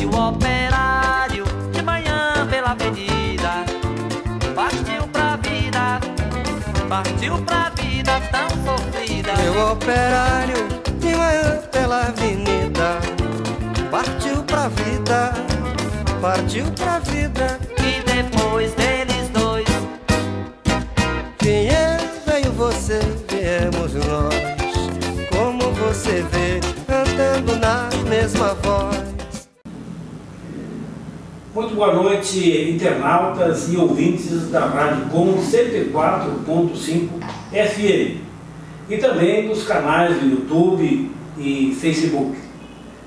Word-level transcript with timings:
E 0.00 0.06
o 0.06 0.28
operário 0.28 1.44
de 1.72 1.82
manhã 1.82 2.46
pela 2.48 2.70
avenida 2.70 3.66
partiu 4.54 5.06
pra 5.12 5.36
vida, 5.36 6.00
partiu 6.88 7.36
pra 7.42 7.70
vida 7.76 8.18
tão 8.32 8.48
sofrida. 8.64 9.34
Meu 9.36 9.72
operário 9.72 10.56
de 10.98 11.14
manhã 11.14 11.60
pela 11.70 12.06
avenida 12.06 12.98
partiu 13.90 14.42
pra 14.44 14.68
vida, 14.68 15.34
partiu 16.22 16.64
pra 16.72 16.98
vida. 17.00 17.58
E 17.76 18.02
depois 18.02 18.72
deles 18.72 19.28
dois, 19.34 19.68
Quem 21.38 21.68
é, 21.68 21.98
veio 22.26 22.50
você, 22.52 23.00
viemos 23.28 23.92
nós. 23.92 24.34
Como 25.30 25.70
você 25.74 26.24
vê, 26.32 26.60
cantando 26.86 27.56
na 27.58 27.90
mesma 28.08 28.54
voz. 28.62 29.09
Muito 31.52 31.74
boa 31.74 31.92
noite, 31.92 32.70
internautas 32.70 33.68
e 33.72 33.76
ouvintes 33.76 34.52
da 34.52 34.66
Rádio 34.66 35.06
Com 35.10 35.34
104.5 35.34 37.08
FM 37.50 38.20
e 38.88 38.96
também 38.98 39.48
dos 39.48 39.64
canais 39.64 40.16
do 40.20 40.26
YouTube 40.26 41.10
e 41.36 41.76
Facebook. 41.80 42.38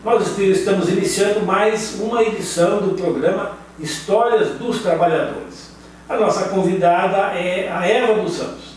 Nós 0.04 0.38
estamos 0.38 0.90
iniciando 0.90 1.46
mais 1.46 1.98
uma 2.02 2.22
edição 2.22 2.82
do 2.82 2.96
programa 2.96 3.52
Histórias 3.80 4.50
dos 4.58 4.82
Trabalhadores. 4.82 5.70
A 6.10 6.18
nossa 6.18 6.50
convidada 6.50 7.40
é 7.40 7.72
a 7.72 7.88
Eva 7.88 8.22
dos 8.22 8.34
Santos. 8.34 8.74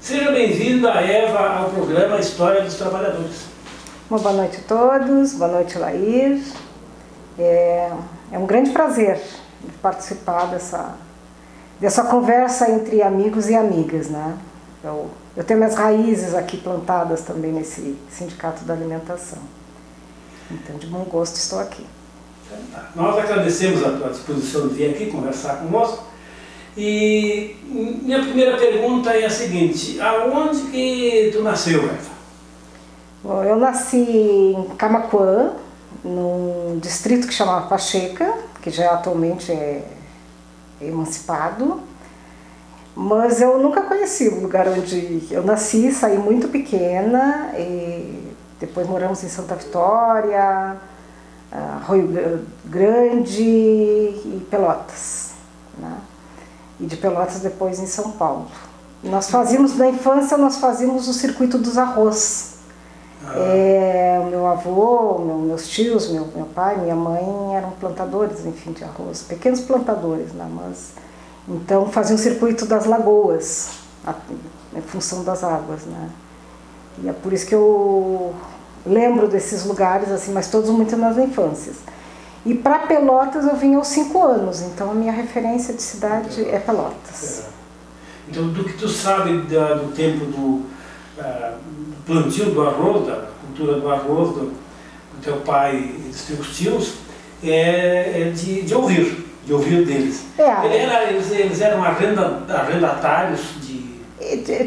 Seja 0.00 0.30
bem-vinda, 0.32 0.92
Eva, 0.92 1.58
ao 1.58 1.68
programa 1.68 2.18
História 2.18 2.62
dos 2.62 2.76
Trabalhadores. 2.76 3.50
Uma 4.10 4.18
boa 4.18 4.32
noite 4.34 4.60
a 4.64 4.66
todos, 4.66 5.34
boa 5.34 5.52
noite 5.52 5.76
Laís. 5.76 6.54
É, 7.38 7.92
é 8.32 8.38
um 8.38 8.46
grande 8.46 8.70
prazer 8.70 9.20
participar 9.82 10.46
dessa, 10.46 10.94
dessa 11.80 12.04
conversa 12.04 12.70
entre 12.70 13.02
amigos 13.02 13.48
e 13.48 13.54
amigas. 13.54 14.08
Né? 14.08 14.38
Eu, 14.82 15.10
eu 15.36 15.44
tenho 15.44 15.58
minhas 15.58 15.74
raízes 15.74 16.34
aqui 16.34 16.56
plantadas 16.56 17.22
também 17.22 17.52
nesse 17.52 17.96
Sindicato 18.08 18.64
da 18.64 18.74
Alimentação. 18.74 19.38
Então, 20.50 20.76
de 20.76 20.86
bom 20.86 21.04
gosto, 21.04 21.36
estou 21.36 21.60
aqui. 21.60 21.86
Nós 22.96 23.16
agradecemos 23.16 23.84
a 23.84 23.92
tua 23.92 24.10
disposição 24.10 24.68
de 24.68 24.74
vir 24.74 24.90
aqui 24.90 25.06
conversar 25.06 25.56
conosco. 25.56 26.04
E 26.76 27.56
minha 27.64 28.20
primeira 28.20 28.56
pergunta 28.56 29.10
é 29.10 29.26
a 29.26 29.30
seguinte: 29.30 30.00
aonde 30.00 30.62
que 30.70 31.30
tu 31.32 31.42
nasceu, 31.42 31.84
Eva? 31.84 32.10
Bom, 33.22 33.44
eu 33.44 33.56
nasci 33.56 33.98
em 33.98 34.64
Camacuã, 34.76 35.52
num 36.04 36.78
distrito 36.80 37.26
que 37.26 37.34
chamava 37.34 37.66
Pacheca, 37.66 38.32
que 38.62 38.70
já 38.70 38.92
atualmente 38.92 39.52
é 39.52 39.84
emancipado. 40.80 41.80
Mas 42.94 43.40
eu 43.40 43.58
nunca 43.58 43.82
conheci 43.82 44.28
o 44.28 44.40
lugar 44.40 44.68
onde 44.68 45.26
eu 45.30 45.42
nasci, 45.42 45.92
saí 45.92 46.18
muito 46.18 46.48
pequena 46.48 47.52
e 47.56 48.34
depois 48.58 48.86
moramos 48.86 49.22
em 49.22 49.28
Santa 49.28 49.54
Vitória, 49.54 50.76
ah, 51.52 51.80
Rio 51.88 52.44
Grande 52.64 53.42
e 53.42 54.46
Pelotas. 54.50 55.30
Né? 55.78 55.96
E 56.78 56.86
de 56.86 56.96
Pelotas 56.96 57.40
depois 57.40 57.78
em 57.78 57.86
São 57.86 58.10
Paulo. 58.12 58.48
Nós 59.02 59.30
fazíamos, 59.30 59.76
na 59.76 59.88
infância, 59.88 60.36
nós 60.36 60.56
fazíamos 60.58 61.08
o 61.08 61.14
circuito 61.14 61.56
dos 61.56 61.78
arroz. 61.78 62.49
É, 63.36 64.20
o 64.22 64.26
meu 64.26 64.46
avô, 64.46 65.18
meu- 65.18 65.36
meus 65.38 65.68
tios, 65.68 66.08
meu, 66.10 66.26
meu 66.34 66.46
pai, 66.46 66.76
minha 66.78 66.96
mãe 66.96 67.54
eram 67.56 67.70
plantadores, 67.72 68.44
enfim, 68.44 68.72
de 68.72 68.82
arroz, 68.84 69.22
pequenos 69.22 69.60
plantadores, 69.60 70.32
né? 70.32 70.48
Mas, 70.52 70.92
então 71.48 71.86
faziam 71.88 72.16
o 72.16 72.18
circuito 72.18 72.66
das 72.66 72.86
lagoas, 72.86 73.70
a- 74.06 74.14
em 74.76 74.80
função 74.82 75.22
das 75.24 75.44
águas, 75.44 75.82
né? 75.86 76.08
E 77.02 77.08
é 77.08 77.12
por 77.12 77.32
isso 77.32 77.46
que 77.46 77.54
eu 77.54 78.34
lembro 78.86 79.28
desses 79.28 79.64
lugares, 79.64 80.10
assim, 80.10 80.32
mas 80.32 80.48
todos 80.48 80.70
muito 80.70 80.96
nas 80.96 81.16
infâncias. 81.18 81.76
E 82.44 82.54
para 82.54 82.80
Pelotas 82.80 83.44
eu 83.44 83.54
vim 83.56 83.74
aos 83.74 83.88
cinco 83.88 84.22
anos, 84.22 84.62
então 84.62 84.90
a 84.90 84.94
minha 84.94 85.12
referência 85.12 85.74
de 85.74 85.82
cidade 85.82 86.42
é 86.48 86.58
Pelotas. 86.58 87.44
Então, 88.28 88.48
do 88.48 88.64
que 88.64 88.74
tu 88.74 88.88
sabe 88.88 89.42
da- 89.42 89.74
do 89.74 89.92
tempo 89.92 90.24
do 90.26 90.62
plantio 92.06 92.46
do 92.46 92.62
arroz, 92.62 93.06
da 93.06 93.26
cultura 93.46 93.80
do 93.80 93.90
arroz, 93.90 94.28
do, 94.30 94.40
do 94.50 95.22
teu 95.22 95.36
pai 95.38 95.76
e 95.76 96.08
dos 96.08 96.22
teus 96.22 96.56
tios, 96.56 96.94
é, 97.42 98.22
é 98.28 98.32
de, 98.34 98.62
de 98.62 98.74
ouvir, 98.74 99.26
de 99.44 99.52
ouvir 99.52 99.84
deles. 99.84 100.24
É, 100.38 100.42
era- 100.82 101.04
eles, 101.10 101.30
eles 101.30 101.60
eram 101.60 101.82
arrenda, 101.82 102.42
arrendatários 102.48 103.40
de. 103.60 103.80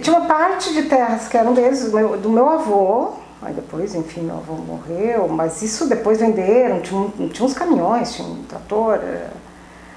Tinha 0.02 0.18
uma 0.18 0.26
parte 0.28 0.74
de 0.74 0.84
terras 0.84 1.28
que 1.28 1.38
eram 1.38 1.54
deles, 1.54 1.86
do 1.92 1.96
meu, 1.96 2.18
do 2.18 2.30
meu 2.30 2.50
avô, 2.50 3.14
aí 3.42 3.54
depois, 3.54 3.94
enfim, 3.94 4.22
meu 4.22 4.38
avô 4.38 4.54
morreu, 4.56 5.28
mas 5.28 5.62
isso 5.62 5.88
depois 5.88 6.20
venderam, 6.20 6.80
tinha, 6.82 7.08
tinha 7.30 7.46
uns 7.46 7.54
caminhões, 7.54 8.14
tinha 8.16 8.28
um 8.28 8.44
trator. 8.44 8.96
eh. 8.96 9.28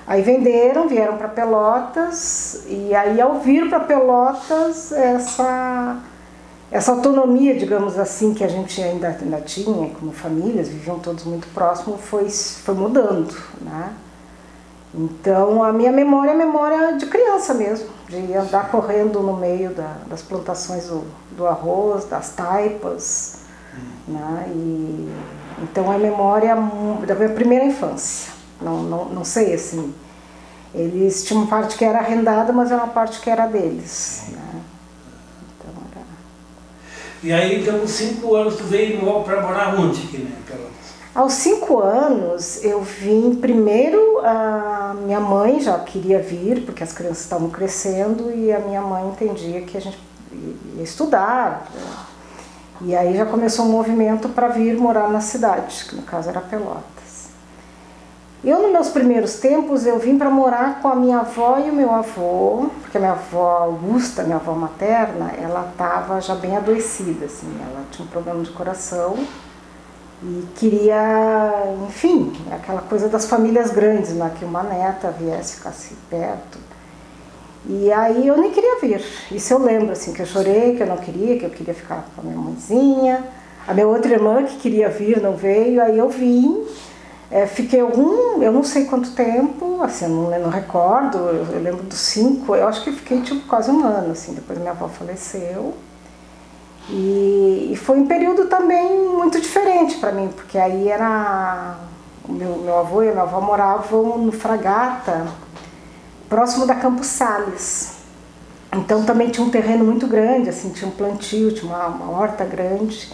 Aí 0.08 0.22
venderam, 0.22 0.86
vieram 0.88 1.16
para 1.16 1.26
Pelotas, 1.26 2.62
e 2.68 2.94
aí 2.94 3.20
ao 3.20 3.40
vir 3.40 3.68
para 3.68 3.80
Pelotas, 3.80 4.92
essa, 4.92 5.96
essa 6.70 6.92
autonomia, 6.92 7.56
digamos 7.56 7.98
assim, 7.98 8.34
que 8.34 8.42
a 8.42 8.48
gente 8.48 8.82
ainda, 8.82 9.08
ainda 9.08 9.40
tinha, 9.40 9.90
como 9.90 10.12
famílias, 10.12 10.68
viviam 10.68 10.98
todos 10.98 11.24
muito 11.24 11.46
próximos, 11.54 12.00
foi, 12.02 12.28
foi 12.28 12.74
mudando, 12.74 13.34
né? 13.60 13.92
Então, 14.94 15.62
a 15.62 15.72
minha 15.72 15.92
memória 15.92 16.30
é 16.30 16.34
memória 16.34 16.96
de 16.96 17.06
criança 17.06 17.52
mesmo, 17.52 17.86
de 18.08 18.34
andar 18.34 18.70
correndo 18.70 19.20
no 19.20 19.36
meio 19.36 19.70
da- 19.74 19.98
das 20.08 20.22
plantações 20.22 20.86
do, 20.86 21.04
do 21.36 21.46
arroz, 21.46 22.06
das 22.06 22.30
taipas. 22.30 23.40
Né? 24.08 24.46
E, 24.54 25.10
então, 25.62 25.92
é 25.92 25.98
memória 25.98 26.56
da 27.06 27.14
minha 27.14 27.28
primeira 27.28 27.64
infância. 27.66 28.32
Não, 28.60 28.82
não, 28.82 29.04
não 29.06 29.24
sei 29.24 29.52
assim. 29.52 29.92
Eles 30.74 31.24
tinham 31.24 31.42
uma 31.42 31.48
parte 31.50 31.76
que 31.76 31.84
era 31.84 31.98
arrendada, 31.98 32.52
mas 32.52 32.70
era 32.70 32.82
uma 32.82 32.92
parte 32.92 33.20
que 33.20 33.28
era 33.28 33.46
deles. 33.46 34.24
Né? 34.30 34.55
E 37.26 37.32
aí, 37.32 37.60
então, 37.60 37.80
com 37.80 37.88
cinco 37.88 38.36
anos, 38.36 38.54
tu 38.54 38.62
veio 38.62 39.00
para 39.24 39.42
morar 39.42 39.74
onde 39.74 40.00
aqui, 40.00 40.18
né? 40.18 40.30
Aos 41.12 41.32
cinco 41.32 41.80
anos, 41.80 42.62
eu 42.62 42.82
vim 42.82 43.34
primeiro, 43.34 44.20
a 44.24 44.94
minha 45.02 45.18
mãe 45.18 45.58
já 45.58 45.76
queria 45.80 46.20
vir, 46.20 46.64
porque 46.64 46.84
as 46.84 46.92
crianças 46.92 47.24
estavam 47.24 47.50
crescendo 47.50 48.30
e 48.30 48.52
a 48.52 48.60
minha 48.60 48.80
mãe 48.80 49.08
entendia 49.08 49.62
que 49.62 49.76
a 49.76 49.80
gente 49.80 49.98
ia 50.76 50.84
estudar. 50.84 51.66
E 52.82 52.94
aí 52.94 53.16
já 53.16 53.26
começou 53.26 53.64
um 53.64 53.70
movimento 53.70 54.28
para 54.28 54.46
vir 54.46 54.76
morar 54.76 55.10
na 55.10 55.20
cidade, 55.20 55.84
que 55.88 55.96
no 55.96 56.02
caso 56.02 56.28
era 56.28 56.40
Pelotas. 56.40 56.95
Eu, 58.46 58.62
nos 58.62 58.70
meus 58.70 58.88
primeiros 58.90 59.34
tempos, 59.40 59.84
eu 59.86 59.98
vim 59.98 60.16
para 60.16 60.30
morar 60.30 60.80
com 60.80 60.86
a 60.86 60.94
minha 60.94 61.18
avó 61.18 61.58
e 61.58 61.68
o 61.68 61.74
meu 61.74 61.92
avô, 61.92 62.70
porque 62.80 62.96
a 62.96 63.00
minha 63.00 63.12
avó 63.12 63.64
Augusta, 63.64 64.22
minha 64.22 64.36
avó 64.36 64.54
materna, 64.54 65.32
ela 65.36 65.68
estava 65.68 66.20
já 66.20 66.36
bem 66.36 66.56
adoecida, 66.56 67.26
assim, 67.26 67.48
ela 67.60 67.82
tinha 67.90 68.06
um 68.06 68.08
problema 68.08 68.40
de 68.44 68.50
coração 68.50 69.16
e 70.22 70.44
queria, 70.54 71.74
enfim, 71.88 72.32
aquela 72.52 72.82
coisa 72.82 73.08
das 73.08 73.26
famílias 73.26 73.72
grandes, 73.72 74.14
né? 74.14 74.32
que 74.38 74.44
uma 74.44 74.62
neta 74.62 75.10
viesse, 75.10 75.56
ficasse 75.56 75.96
perto. 76.08 76.58
E 77.68 77.92
aí 77.92 78.28
eu 78.28 78.36
nem 78.36 78.52
queria 78.52 78.78
vir. 78.80 79.04
Isso 79.32 79.52
eu 79.52 79.58
lembro, 79.58 79.90
assim, 79.90 80.12
que 80.12 80.22
eu 80.22 80.26
chorei, 80.26 80.76
que 80.76 80.84
eu 80.84 80.86
não 80.86 80.98
queria, 80.98 81.36
que 81.36 81.44
eu 81.44 81.50
queria 81.50 81.74
ficar 81.74 82.06
com 82.14 82.20
a 82.20 82.24
minha 82.24 82.36
mãezinha. 82.36 83.24
A 83.66 83.74
minha 83.74 83.88
outra 83.88 84.12
irmã 84.12 84.44
que 84.44 84.56
queria 84.58 84.88
vir 84.88 85.20
não 85.20 85.34
veio, 85.34 85.82
aí 85.82 85.98
eu 85.98 86.08
vim. 86.08 86.64
É, 87.30 87.44
fiquei 87.46 87.80
algum, 87.80 88.40
eu 88.40 88.52
não 88.52 88.62
sei 88.62 88.84
quanto 88.84 89.10
tempo, 89.10 89.82
assim, 89.82 90.06
não, 90.06 90.30
não 90.38 90.48
recordo, 90.48 91.18
eu, 91.18 91.44
eu 91.54 91.60
lembro 91.60 91.82
dos 91.82 91.98
cinco, 91.98 92.54
eu 92.54 92.68
acho 92.68 92.84
que 92.84 92.92
fiquei 92.92 93.20
tipo 93.20 93.48
quase 93.48 93.68
um 93.68 93.84
ano, 93.84 94.12
assim, 94.12 94.32
depois 94.32 94.58
minha 94.58 94.70
avó 94.70 94.86
faleceu. 94.88 95.74
E, 96.88 97.70
e 97.72 97.76
foi 97.76 97.98
um 97.98 98.06
período 98.06 98.46
também 98.46 99.08
muito 99.08 99.40
diferente 99.40 99.96
para 99.96 100.12
mim, 100.12 100.28
porque 100.28 100.56
aí 100.56 100.88
era. 100.88 101.78
Meu, 102.28 102.58
meu 102.58 102.78
avô 102.78 103.02
e 103.02 103.10
minha 103.10 103.22
avó 103.22 103.40
moravam 103.40 104.18
no 104.18 104.32
Fragata, 104.32 105.26
próximo 106.28 106.66
da 106.66 106.74
Campos 106.74 107.06
Sales. 107.08 107.96
Então 108.72 109.04
também 109.04 109.30
tinha 109.30 109.44
um 109.44 109.50
terreno 109.50 109.84
muito 109.84 110.06
grande, 110.06 110.48
assim, 110.48 110.70
tinha 110.70 110.88
um 110.88 110.92
plantio, 110.92 111.52
tinha 111.52 111.72
uma, 111.72 111.86
uma 111.86 112.20
horta 112.20 112.44
grande. 112.44 113.12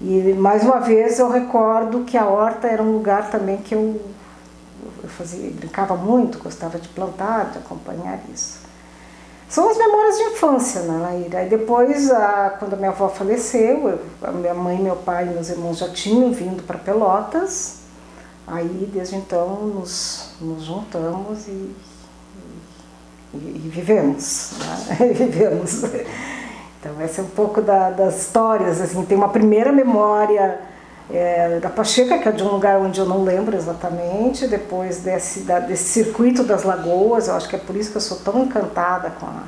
E 0.00 0.32
mais 0.34 0.62
uma 0.62 0.80
vez 0.80 1.18
eu 1.18 1.30
recordo 1.30 2.04
que 2.04 2.16
a 2.16 2.26
horta 2.26 2.66
era 2.66 2.82
um 2.82 2.92
lugar 2.92 3.30
também 3.30 3.58
que 3.58 3.74
eu, 3.74 4.00
eu 5.02 5.08
fazia, 5.08 5.50
brincava 5.50 5.94
muito, 5.96 6.38
gostava 6.38 6.78
de 6.78 6.88
plantar, 6.88 7.50
de 7.50 7.58
acompanhar 7.58 8.18
isso. 8.32 8.60
São 9.48 9.68
as 9.68 9.76
memórias 9.76 10.16
de 10.16 10.22
infância, 10.24 10.82
né, 10.82 10.98
Laíra? 11.02 11.38
Aí 11.40 11.48
depois, 11.48 12.10
a, 12.10 12.56
quando 12.58 12.74
a 12.74 12.76
minha 12.76 12.90
avó 12.90 13.08
faleceu, 13.08 13.88
eu, 13.88 14.00
a 14.22 14.30
minha 14.30 14.54
mãe, 14.54 14.78
meu 14.78 14.96
pai 14.96 15.26
e 15.26 15.30
meus 15.30 15.50
irmãos 15.50 15.78
já 15.78 15.88
tinham 15.88 16.32
vindo 16.32 16.62
para 16.62 16.78
Pelotas, 16.78 17.80
Aí, 18.50 18.90
desde 18.92 19.14
então, 19.14 19.66
nos, 19.66 20.30
nos 20.40 20.64
juntamos 20.64 21.46
e, 21.46 21.70
e, 23.32 23.36
e 23.36 23.70
vivemos, 23.72 24.54
né? 24.58 25.06
vivemos. 25.14 25.82
Então, 26.80 26.98
essa 26.98 27.20
é 27.20 27.24
um 27.24 27.28
pouco 27.28 27.60
da, 27.60 27.90
das 27.90 28.22
histórias, 28.22 28.80
assim, 28.80 29.04
tem 29.04 29.16
uma 29.16 29.28
primeira 29.28 29.70
memória 29.70 30.58
é, 31.10 31.60
da 31.60 31.68
Pacheca, 31.68 32.18
que 32.18 32.26
é 32.26 32.32
de 32.32 32.42
um 32.42 32.48
lugar 32.48 32.80
onde 32.80 32.98
eu 32.98 33.04
não 33.04 33.22
lembro 33.22 33.54
exatamente, 33.54 34.46
depois 34.46 35.00
desse, 35.00 35.40
da, 35.40 35.58
desse 35.58 35.84
circuito 35.84 36.42
das 36.42 36.62
lagoas, 36.62 37.28
eu 37.28 37.34
acho 37.34 37.48
que 37.50 37.56
é 37.56 37.58
por 37.58 37.76
isso 37.76 37.90
que 37.90 37.98
eu 37.98 38.00
sou 38.00 38.18
tão 38.20 38.44
encantada 38.44 39.10
com, 39.10 39.26
a, 39.26 39.42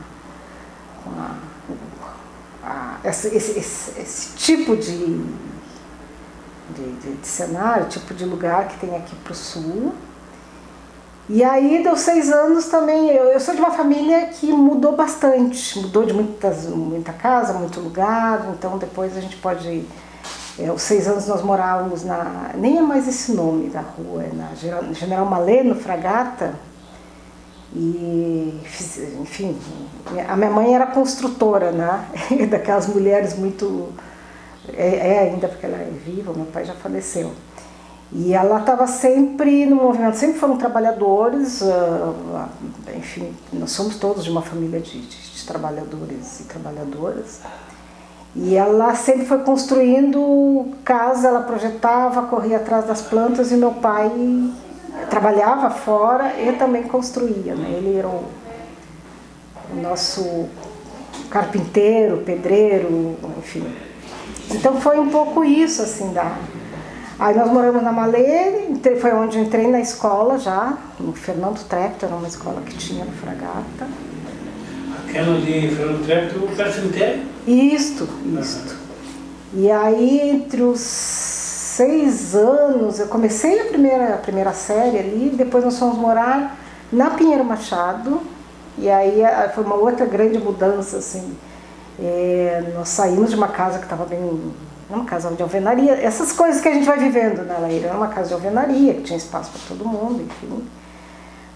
com 1.05 1.11
a, 2.67 2.99
a, 3.03 3.09
esse, 3.09 3.29
esse, 3.29 3.59
esse, 3.59 4.01
esse, 4.01 4.37
tipo 4.37 4.77
de, 4.77 5.25
de, 6.69 6.93
de, 7.01 7.13
de 7.15 7.27
cenário, 7.27 7.87
tipo 7.87 8.13
de 8.13 8.27
lugar 8.27 8.69
que 8.69 8.79
tem 8.79 8.95
aqui 8.95 9.17
para 9.17 9.33
o 9.33 9.37
sul. 9.37 9.95
E 11.35 11.43
aí, 11.43 11.83
deu 11.83 11.97
seis 11.97 12.31
anos 12.31 12.67
também. 12.67 13.09
Eu, 13.09 13.25
eu 13.25 13.41
sou 13.41 13.55
de 13.55 13.61
uma 13.61 13.71
família 13.71 14.27
que 14.27 14.53
mudou 14.53 14.95
bastante, 14.95 15.79
mudou 15.79 16.05
de 16.05 16.13
muitas, 16.13 16.67
muita 16.67 17.11
casa, 17.11 17.55
muito 17.55 17.81
lugar, 17.81 18.51
então 18.53 18.77
depois 18.77 19.17
a 19.17 19.21
gente 19.23 19.37
pode 19.37 19.87
é, 20.59 20.71
os 20.71 20.83
seis 20.83 21.09
anos 21.09 21.27
nós 21.27 21.43
morávamos 21.43 22.05
na. 22.05 22.51
Nem 22.55 22.77
é 22.77 22.83
mais 22.83 23.09
esse 23.09 23.33
nome 23.33 23.71
da 23.71 23.81
rua, 23.81 24.25
é 24.25 24.31
na 24.35 24.51
General 24.93 25.25
Maleno, 25.25 25.75
Fragata. 25.75 26.55
E, 27.75 28.61
enfim, 29.19 29.59
a 30.29 30.37
minha 30.37 30.51
mãe 30.51 30.75
era 30.75 30.87
construtora, 30.89 31.73
né? 31.73 32.05
Daquelas 32.51 32.87
mulheres 32.89 33.39
muito. 33.39 33.89
É, 34.75 35.15
é 35.15 35.19
ainda 35.21 35.49
porque 35.49 35.65
ela 35.65 35.79
é 35.79 35.91
viva, 36.05 36.35
meu 36.35 36.45
pai 36.45 36.67
já 36.67 36.75
faleceu. 36.75 37.33
E 38.15 38.35
ela 38.35 38.61
estava 38.61 38.87
sempre 38.87 39.65
no 39.65 39.77
movimento, 39.77 40.17
sempre 40.17 40.39
foram 40.39 40.59
trabalhadores, 40.59 41.63
uh, 41.63 42.15
enfim, 42.95 43.35
nós 43.51 43.71
somos 43.71 43.97
todos 43.97 44.23
de 44.23 44.31
uma 44.31 44.43
família 44.43 44.81
de, 44.81 45.01
de, 45.01 45.33
de 45.33 45.47
trabalhadores 45.47 46.41
e 46.41 46.45
trabalhadoras. 46.45 47.41
E 48.37 48.55
ela 48.55 48.95
sempre 48.95 49.25
foi 49.25 49.39
construindo 49.39 50.73
casa, 50.85 51.29
ela 51.29 51.41
projetava, 51.41 52.23
corria 52.23 52.59
atrás 52.59 52.87
das 52.87 53.01
plantas 53.01 53.51
e 53.51 53.57
meu 53.57 53.73
pai 53.73 54.11
trabalhava 55.09 55.71
fora 55.71 56.35
e 56.39 56.53
também 56.53 56.83
construía. 56.85 57.55
Né? 57.55 57.71
Ele 57.79 57.97
era 57.97 58.09
o, 58.09 58.25
o 59.73 59.83
nosso 59.83 60.49
carpinteiro, 61.31 62.19
pedreiro, 62.19 63.17
enfim. 63.39 63.65
Então 64.51 64.81
foi 64.81 64.99
um 64.99 65.09
pouco 65.09 65.43
isso, 65.45 65.83
assim, 65.83 66.13
da... 66.13 66.37
Aí 67.23 67.37
nós 67.37 67.53
moramos 67.53 67.85
na 67.85 67.93
Malê, 67.93 68.75
foi 69.01 69.13
onde 69.13 69.39
eu 69.39 69.45
entrei 69.45 69.69
na 69.69 69.79
escola 69.79 70.41
já, 70.41 70.77
no 70.99 71.13
Fernando 71.13 71.65
Trepto, 71.69 72.05
era 72.05 72.17
uma 72.17 72.27
escola 72.27 72.61
que 72.63 72.77
tinha 72.77 73.05
no 73.05 73.13
Fragata. 73.13 73.87
Aquela 75.07 75.39
de 75.39 75.69
Fernando 75.69 76.05
Trepto, 76.05 76.41
perto 76.57 76.69
do 76.69 76.75
cemitério? 76.75 77.23
Isto, 77.47 78.09
isto. 78.41 78.77
E 79.55 79.71
aí, 79.71 80.31
entre 80.31 80.63
os 80.63 80.81
seis 80.81 82.35
anos, 82.35 82.99
eu 82.99 83.07
comecei 83.07 83.61
a 83.61 83.67
primeira, 83.67 84.15
a 84.15 84.19
primeira 84.19 84.53
série 84.53 84.99
ali, 84.99 85.33
depois 85.37 85.63
nós 85.63 85.79
fomos 85.79 85.99
morar 85.99 86.59
na 86.93 87.11
Pinheiro 87.11 87.45
Machado, 87.45 88.21
e 88.77 88.91
aí 88.91 89.23
foi 89.55 89.63
uma 89.63 89.77
outra 89.77 90.07
grande 90.07 90.41
mudança, 90.41 90.97
assim. 90.97 91.37
É, 92.01 92.73
nós 92.75 92.89
saímos 92.89 93.31
de 93.31 93.37
uma 93.37 93.47
casa 93.47 93.79
que 93.79 93.85
estava 93.85 94.05
bem. 94.07 94.19
Uma 94.97 95.05
casa 95.05 95.31
de 95.31 95.43
alvenaria, 95.43 95.93
essas 95.95 96.33
coisas 96.33 96.61
que 96.61 96.69
a 96.69 96.75
gente 96.75 96.87
vai 96.87 96.99
vivendo 96.99 97.47
na 97.47 97.59
Laíra. 97.59 97.89
Era 97.89 97.97
uma 97.97 98.09
casa 98.09 98.29
de 98.29 98.35
alvenaria, 98.35 98.95
que 98.95 99.03
tinha 99.03 99.17
espaço 99.17 99.51
para 99.51 99.61
todo 99.69 99.89
mundo, 99.89 100.23
enfim. 100.23 100.69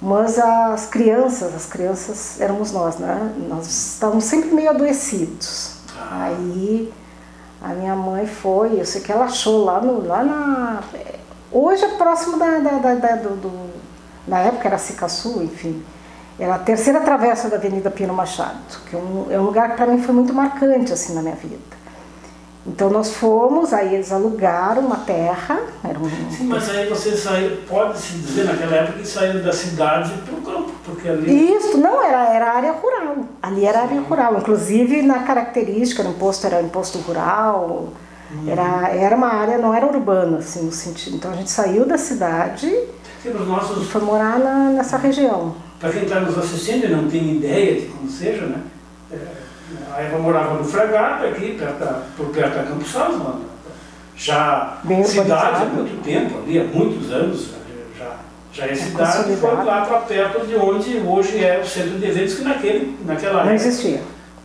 Mas 0.01 0.39
as 0.39 0.87
crianças, 0.87 1.55
as 1.55 1.67
crianças 1.67 2.41
éramos 2.41 2.73
nós, 2.73 2.97
né? 2.97 3.33
Nós 3.49 3.67
estávamos 3.67 4.25
sempre 4.25 4.51
meio 4.51 4.71
adoecidos. 4.71 5.77
Aí 6.11 6.93
a 7.63 7.69
minha 7.69 7.97
mãe 7.97 8.27
foi, 8.27 8.81
eu 8.81 8.85
sei 8.85 9.01
que 9.01 9.11
ela 9.11 9.25
achou 9.25 9.65
lá, 9.65 9.81
no, 9.81 10.07
lá 10.07 10.23
na. 10.23 10.83
Hoje 11.51 11.85
é 11.85 11.89
próximo 11.97 12.39
da, 12.39 12.59
da, 12.59 12.79
da, 12.79 12.95
da 12.95 13.17
do, 13.17 13.37
do, 13.37 13.71
Na 14.27 14.41
época 14.41 14.69
era 14.69 14.79
Cicaçu, 14.79 15.43
enfim. 15.43 15.83
Era 16.39 16.57
a 16.57 16.59
terceira 16.59 17.01
travessa 17.01 17.49
da 17.49 17.57
Avenida 17.57 17.91
Pino 17.91 18.13
Machado, 18.13 18.59
que 18.91 18.95
é 18.95 18.99
um, 18.99 19.27
é 19.31 19.41
um 19.41 19.45
lugar 19.45 19.71
que 19.71 19.77
para 19.77 19.87
mim 19.87 20.03
foi 20.03 20.15
muito 20.15 20.35
marcante 20.35 20.93
assim 20.93 21.15
na 21.15 21.23
minha 21.23 21.35
vida. 21.35 21.76
Então 22.67 22.91
nós 22.91 23.15
fomos, 23.15 23.73
aí 23.73 23.95
eles 23.95 24.11
alugaram 24.11 24.83
uma 24.83 24.97
terra. 24.97 25.61
Era 25.85 25.99
um... 25.99 26.11
Sim, 26.31 26.45
mas 26.45 26.69
aí 26.69 26.89
você 26.89 27.17
saiu, 27.17 27.59
pode-se 27.69 28.15
dizer 28.15 28.45
naquela 28.45 28.77
época 28.77 28.99
que 28.99 29.07
saiu 29.07 29.43
da 29.43 29.53
cidade 29.53 30.13
para 30.25 30.35
o 30.35 30.43
campo, 30.43 30.73
porque 30.85 31.09
ali. 31.09 31.55
Isso, 31.55 31.79
não, 31.79 32.03
era, 32.03 32.35
era 32.35 32.53
área 32.53 32.73
rural. 32.73 33.19
Ali 33.41 33.65
era 33.65 33.83
área 33.83 34.01
rural. 34.01 34.39
Inclusive 34.39 35.03
na 35.03 35.21
característica, 35.21 36.03
no 36.03 36.11
imposto 36.11 36.47
era 36.47 36.61
imposto 36.61 36.99
rural. 36.99 37.89
Uhum. 38.33 38.51
Era, 38.51 38.89
era 38.89 39.17
uma 39.17 39.29
área, 39.29 39.59
não 39.59 39.73
era 39.73 39.87
urbana, 39.87 40.39
assim, 40.39 40.65
no 40.65 40.73
sentido. 40.73 41.17
Então 41.17 41.31
a 41.31 41.37
gente 41.37 41.51
saiu 41.51 41.87
da 41.87 41.97
cidade 41.97 42.69
nossos... 43.47 43.83
e 43.83 43.87
foi 43.87 44.01
morar 44.01 44.41
na, 44.41 44.71
nessa 44.71 44.97
região. 44.97 45.55
Para 45.79 45.91
quem 45.91 46.03
está 46.03 46.19
nos 46.19 46.37
assistindo 46.37 46.87
e 46.87 46.89
não 46.89 47.09
tem 47.09 47.37
ideia 47.37 47.81
de 47.81 47.87
como 47.87 48.11
seja, 48.11 48.47
né? 48.47 48.61
É 49.13 49.46
a 49.95 50.01
Eva 50.01 50.19
morava 50.19 50.55
no 50.55 50.65
Fragata, 50.65 51.27
aqui, 51.27 51.57
perto, 51.59 52.03
por 52.17 52.27
perto 52.27 52.57
da 52.57 52.65
Campos 52.65 52.91
Salles, 52.91 53.19
já 54.17 54.79
Bem 54.85 55.05
cidade 55.05 55.63
há 55.63 55.67
muito 55.67 56.03
tempo, 56.03 56.39
ali 56.39 56.59
há 56.59 56.65
muitos 56.65 57.11
anos, 57.13 57.51
já, 57.99 58.17
já 58.53 58.67
é, 58.67 58.73
é 58.73 58.75
cidade, 58.75 59.33
e 59.33 59.37
foi 59.37 59.65
lá 59.65 59.85
para 59.85 59.99
perto 60.01 60.47
de 60.47 60.57
onde 60.57 60.97
hoje 60.99 61.45
é 61.45 61.61
o 61.61 61.67
centro 61.67 61.99
de 61.99 62.07
eventos, 62.07 62.35
que 62.35 62.45
naquele, 62.45 62.99
naquela 63.05 63.41
época... 63.41 63.47
Não 63.47 63.55
existia. 63.55 64.03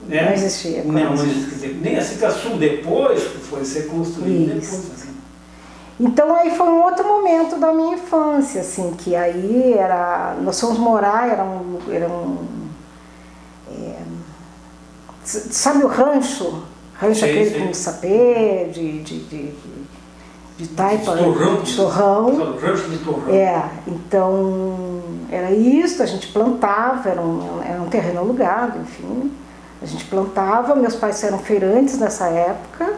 Né? 0.08 0.26
Não 0.26 0.34
existia. 0.34 0.84
Não, 0.84 0.94
não 0.94 1.14
existia. 1.14 1.76
Nem 1.82 1.98
a 1.98 2.02
Cicaçu 2.02 2.50
depois 2.58 3.24
foi 3.50 3.64
ser 3.64 3.88
construída 3.88 4.56
depois. 4.56 4.92
Assim. 4.94 5.12
Então 6.00 6.36
aí 6.36 6.50
foi 6.58 6.68
um 6.68 6.84
outro 6.84 7.08
momento 7.08 7.58
da 7.58 7.72
minha 7.72 7.94
infância, 7.94 8.62
assim, 8.62 8.96
que 8.98 9.16
aí 9.16 9.76
era. 9.78 10.36
Nós 10.42 10.60
fomos 10.60 10.80
morar, 10.80 11.30
era 11.30 11.44
um, 11.44 11.80
era 11.92 12.08
um 12.08 12.61
Sabe 15.24 15.84
o 15.84 15.88
rancho? 15.88 16.64
Rancho 16.94 17.26
aquele 17.26 17.50
sim. 17.50 17.68
com 17.68 17.74
sapê, 17.74 18.70
de, 18.72 19.02
de, 19.02 19.20
de, 19.20 19.54
de 20.58 20.68
taipa, 20.70 21.16
de 21.16 21.24
torrão. 21.24 21.62
De 21.62 21.76
torrão. 21.76 22.58
Rancho 22.58 22.90
de 22.90 22.98
torrão. 23.00 23.34
É, 23.34 23.70
então 23.88 25.02
era 25.32 25.52
isso, 25.52 26.04
a 26.04 26.06
gente 26.06 26.28
plantava, 26.28 27.10
era 27.10 27.22
um, 27.22 27.62
era 27.64 27.82
um 27.82 27.90
terreno 27.90 28.20
alugado, 28.20 28.80
enfim. 28.80 29.32
A 29.82 29.86
gente 29.86 30.06
plantava, 30.06 30.76
meus 30.76 30.96
pais 30.96 31.24
eram 31.24 31.40
feirantes 31.40 31.98
nessa 31.98 32.28
época, 32.28 32.94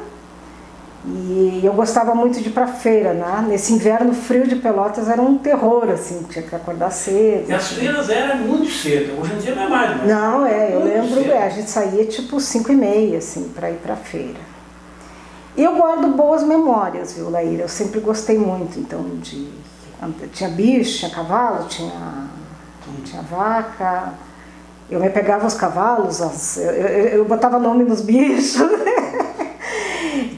e 1.06 1.62
eu 1.64 1.74
gostava 1.74 2.16
muito 2.16 2.40
de 2.42 2.48
ir 2.48 2.52
para 2.54 2.66
feira, 2.66 3.14
né? 3.14 3.46
Nesse 3.48 3.74
inverno 3.74 4.14
frio 4.14 4.48
de 4.48 4.56
Pelotas 4.56 5.10
era 5.10 5.22
um 5.22 5.38
terror, 5.38 5.90
assim, 5.90 6.24
tinha 6.30 6.44
que 6.44 6.56
acordar 6.56 6.92
cedo. 6.92 7.50
E 7.50 7.54
as 7.54 7.74
feiras 7.74 8.10
eram 8.10 8.38
muito 8.38 8.72
cedo, 8.72 9.20
hoje 9.20 9.34
em 9.34 9.38
dia 9.38 9.54
não 9.54 9.64
é 9.64 9.68
mais, 9.68 9.98
né? 9.98 10.06
Não, 10.08 10.46
é, 10.46 10.74
eu 10.74 10.84
lembro, 10.84 11.20
é, 11.30 11.46
a 11.46 11.50
gente 11.50 11.70
saía 11.70 12.06
tipo 12.06 12.40
5 12.40 12.72
e 12.72 12.76
meia, 12.76 13.18
assim, 13.18 13.52
para 13.54 13.70
ir 13.70 13.80
para 13.84 13.98
feira. 13.98 14.40
Eu 15.58 15.76
guardo 15.76 16.08
boas 16.16 16.42
memórias, 16.42 17.14
viu, 17.14 17.30
Laíra? 17.30 17.64
Eu 17.64 17.70
sempre 17.70 18.00
gostei 18.00 18.38
muito, 18.38 18.80
então, 18.80 19.04
de... 19.22 19.50
Tinha 20.34 20.50
bicho, 20.50 21.00
tinha 21.00 21.12
cavalo, 21.12 21.68
tinha, 21.68 22.28
tinha 23.04 23.22
vaca... 23.22 24.14
Eu 24.92 25.00
me 25.00 25.10
pegava 25.10 25.48
os 25.48 25.54
cavalos, 25.54 26.22
as, 26.22 26.58
eu, 26.58 26.72
eu, 26.72 27.06
eu 27.18 27.26
botava 27.26 27.58
nome 27.58 27.84
nos 27.84 28.02
bichos, 28.02 28.58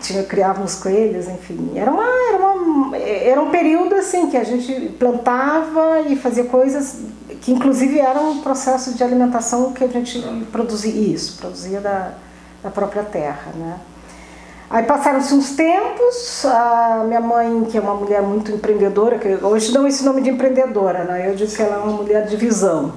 tinha, 0.06 0.24
criávamos 0.24 0.76
coelhos, 0.76 1.28
enfim. 1.28 1.72
Era, 1.76 1.92
uma, 1.92 2.04
era, 2.04 2.38
uma, 2.38 2.98
era 2.98 3.42
um 3.42 3.50
período 3.50 3.96
assim 3.96 4.30
que 4.30 4.38
a 4.38 4.44
gente 4.44 4.90
plantava 5.00 6.02
e 6.02 6.16
fazia 6.16 6.46
coisas 6.46 7.00
que 7.42 7.52
inclusive 7.52 8.00
eram 8.00 8.32
um 8.32 8.42
processo 8.42 8.94
de 8.96 9.04
alimentação 9.04 9.72
que 9.72 9.84
a 9.84 9.88
gente 9.88 10.20
produzia 10.52 10.92
isso, 10.92 11.38
produzia 11.38 11.80
da, 11.80 12.14
da 12.64 12.70
própria 12.72 13.04
terra, 13.04 13.52
né? 13.56 13.80
Aí 14.68 14.84
passaram-se 14.84 15.32
uns 15.34 15.52
tempos, 15.52 16.44
a 16.46 17.04
minha 17.06 17.22
mãe, 17.22 17.66
que 17.66 17.78
é 17.78 17.82
uma 17.82 17.94
mulher 17.94 18.24
muito 18.24 18.52
empreendedora, 18.52 19.20
que 19.20 19.28
hoje 19.46 19.72
dão 19.72 19.86
esse 19.86 20.04
nome 20.04 20.22
de 20.22 20.32
empreendedora, 20.32 21.04
né? 21.04 21.30
Eu 21.30 21.36
digo 21.36 21.52
que 21.52 21.62
ela 21.62 21.76
é 21.76 21.80
uma 21.80 21.94
mulher 21.94 22.26
de 22.26 22.36
visão. 22.36 22.94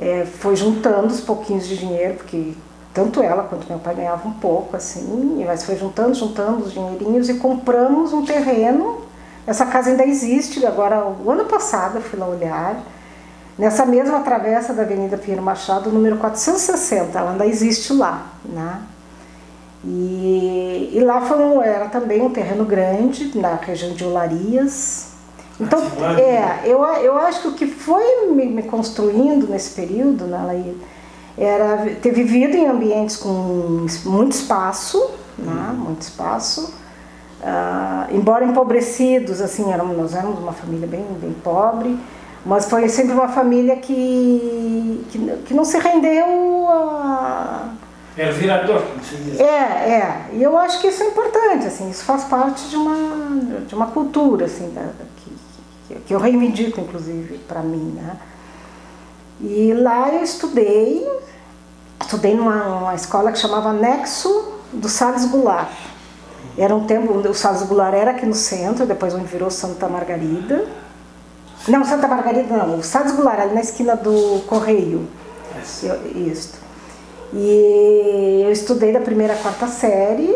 É, 0.00 0.24
foi 0.24 0.56
juntando 0.56 1.08
os 1.08 1.20
pouquinhos 1.20 1.68
de 1.68 1.76
dinheiro, 1.76 2.14
porque 2.14 2.54
tanto 2.98 3.22
ela 3.22 3.44
quanto 3.44 3.68
meu 3.68 3.78
pai 3.78 3.94
ganhavam 3.94 4.32
um 4.32 4.34
pouco, 4.34 4.76
assim, 4.76 5.44
mas 5.46 5.62
foi 5.62 5.76
juntando, 5.76 6.14
juntando 6.14 6.64
os 6.64 6.72
dinheirinhos 6.72 7.28
e 7.28 7.34
compramos 7.34 8.12
um 8.12 8.24
terreno. 8.24 9.02
Essa 9.46 9.64
casa 9.66 9.90
ainda 9.90 10.04
existe, 10.04 10.66
agora 10.66 11.06
o 11.06 11.30
ano 11.30 11.44
passado 11.44 11.98
eu 11.98 12.02
fui 12.02 12.18
lá 12.18 12.26
olhar, 12.26 12.82
nessa 13.56 13.86
mesma 13.86 14.18
travessa 14.20 14.72
da 14.72 14.82
Avenida 14.82 15.16
Pinheiro 15.16 15.40
Machado, 15.40 15.92
número 15.92 16.16
460, 16.16 17.16
ela 17.16 17.30
ainda 17.30 17.46
existe 17.46 17.92
lá, 17.92 18.26
né? 18.44 18.80
E, 19.84 20.90
e 20.92 21.00
lá 21.00 21.20
foi 21.20 21.38
um, 21.38 21.62
era 21.62 21.84
também 21.86 22.20
um 22.20 22.30
terreno 22.30 22.64
grande, 22.64 23.38
na 23.38 23.54
região 23.54 23.92
de 23.92 24.04
Olarias, 24.04 25.12
Então, 25.60 25.78
Atividade. 25.78 26.20
é, 26.20 26.62
eu, 26.64 26.84
eu 26.84 27.16
acho 27.16 27.42
que 27.42 27.48
o 27.48 27.52
que 27.52 27.66
foi 27.68 28.26
me, 28.32 28.44
me 28.46 28.64
construindo 28.64 29.46
nesse 29.48 29.70
período, 29.70 30.24
né, 30.24 30.42
Laí, 30.44 30.76
era 31.38 31.94
ter 32.02 32.12
vivido 32.12 32.56
em 32.56 32.66
ambientes 32.66 33.16
com 33.16 33.86
muito 34.04 34.32
espaço, 34.32 35.10
né, 35.38 35.74
muito 35.76 36.02
espaço, 36.02 36.74
ah, 37.42 38.06
embora 38.10 38.44
empobrecidos, 38.44 39.40
assim, 39.40 39.72
éramos, 39.72 39.96
nós 39.96 40.14
éramos 40.14 40.38
uma 40.40 40.52
família 40.52 40.86
bem, 40.86 41.04
bem 41.20 41.32
pobre, 41.44 41.96
mas 42.44 42.68
foi 42.68 42.88
sempre 42.88 43.12
uma 43.12 43.28
família 43.28 43.76
que, 43.76 45.04
que, 45.10 45.18
que 45.46 45.54
não 45.54 45.64
se 45.64 45.78
rendeu 45.78 46.66
a, 46.68 47.68
Era 48.16 48.32
virador, 48.32 48.82
como 48.82 49.04
se 49.04 49.16
diz. 49.16 49.38
é, 49.38 49.44
é. 49.44 50.26
E 50.32 50.42
eu 50.42 50.58
acho 50.58 50.80
que 50.80 50.88
isso 50.88 51.02
é 51.02 51.06
importante, 51.06 51.66
assim, 51.66 51.88
isso 51.90 52.04
faz 52.04 52.24
parte 52.24 52.68
de 52.68 52.76
uma, 52.76 53.60
de 53.66 53.74
uma 53.74 53.86
cultura, 53.86 54.46
assim, 54.46 54.72
da, 54.74 54.82
que, 55.88 55.94
que 56.00 56.14
eu 56.14 56.18
reivindico, 56.18 56.80
inclusive, 56.80 57.38
para 57.46 57.60
mim, 57.60 57.92
né? 57.94 58.16
E 59.40 59.72
lá 59.72 60.12
eu 60.12 60.22
estudei, 60.22 61.08
estudei 62.00 62.34
numa, 62.34 62.94
escola 62.94 63.30
que 63.30 63.38
chamava 63.38 63.72
Nexo 63.72 64.54
do 64.72 64.88
Salles 64.88 65.26
Goulart. 65.26 65.70
Era 66.56 66.74
um 66.74 66.86
tempo, 66.86 67.12
o 67.12 67.34
Salles 67.34 67.62
Goulart 67.62 67.94
era 67.94 68.10
aqui 68.10 68.26
no 68.26 68.34
centro, 68.34 68.84
depois 68.84 69.14
onde 69.14 69.26
virou 69.26 69.50
Santa 69.50 69.88
Margarida. 69.88 70.66
Não, 71.68 71.84
Santa 71.84 72.08
Margarida 72.08 72.56
não, 72.56 72.78
o 72.78 72.82
Salles 72.82 73.12
Goulart, 73.12 73.40
ali 73.40 73.54
na 73.54 73.60
esquina 73.60 73.94
do 73.94 74.42
Correio. 74.46 75.06
Eu, 75.82 76.16
isso. 76.16 76.54
E 77.32 78.42
eu 78.44 78.50
estudei 78.50 78.92
da 78.92 79.00
primeira 79.00 79.34
à 79.34 79.36
quarta 79.36 79.66
série. 79.68 80.34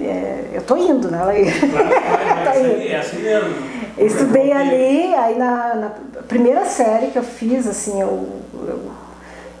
É, 0.00 0.50
eu 0.52 0.62
tô 0.62 0.76
indo, 0.76 1.10
né? 1.10 1.18
Claro, 1.18 1.34
Tá 2.44 2.56
é, 2.56 2.60
indo. 2.60 2.82
é 2.82 2.96
assim 2.96 3.18
mesmo. 3.18 3.54
Eu 3.96 4.06
estudei 4.06 4.52
ali, 4.52 5.14
aí 5.14 5.38
na, 5.38 5.74
na 5.74 5.90
primeira 6.26 6.64
série 6.64 7.08
que 7.08 7.18
eu 7.18 7.22
fiz, 7.22 7.66
assim, 7.66 8.00
eu, 8.00 8.28
eu 8.54 8.90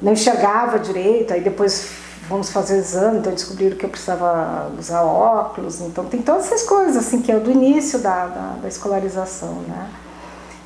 não 0.02 0.12
enxergava 0.12 0.78
direito, 0.78 1.32
aí 1.32 1.40
depois 1.40 1.88
fomos 2.28 2.50
fazer 2.50 2.78
exame, 2.78 3.18
então 3.18 3.32
descobriram 3.32 3.76
que 3.76 3.84
eu 3.84 3.88
precisava 3.88 4.70
usar 4.78 5.02
óculos, 5.02 5.80
então 5.82 6.06
tem 6.06 6.20
todas 6.20 6.46
essas 6.46 6.62
coisas, 6.64 6.96
assim, 6.96 7.20
que 7.22 7.30
é 7.30 7.38
do 7.38 7.50
início 7.50 7.98
da, 8.00 8.26
da, 8.26 8.54
da 8.62 8.68
escolarização, 8.68 9.62
né? 9.68 9.88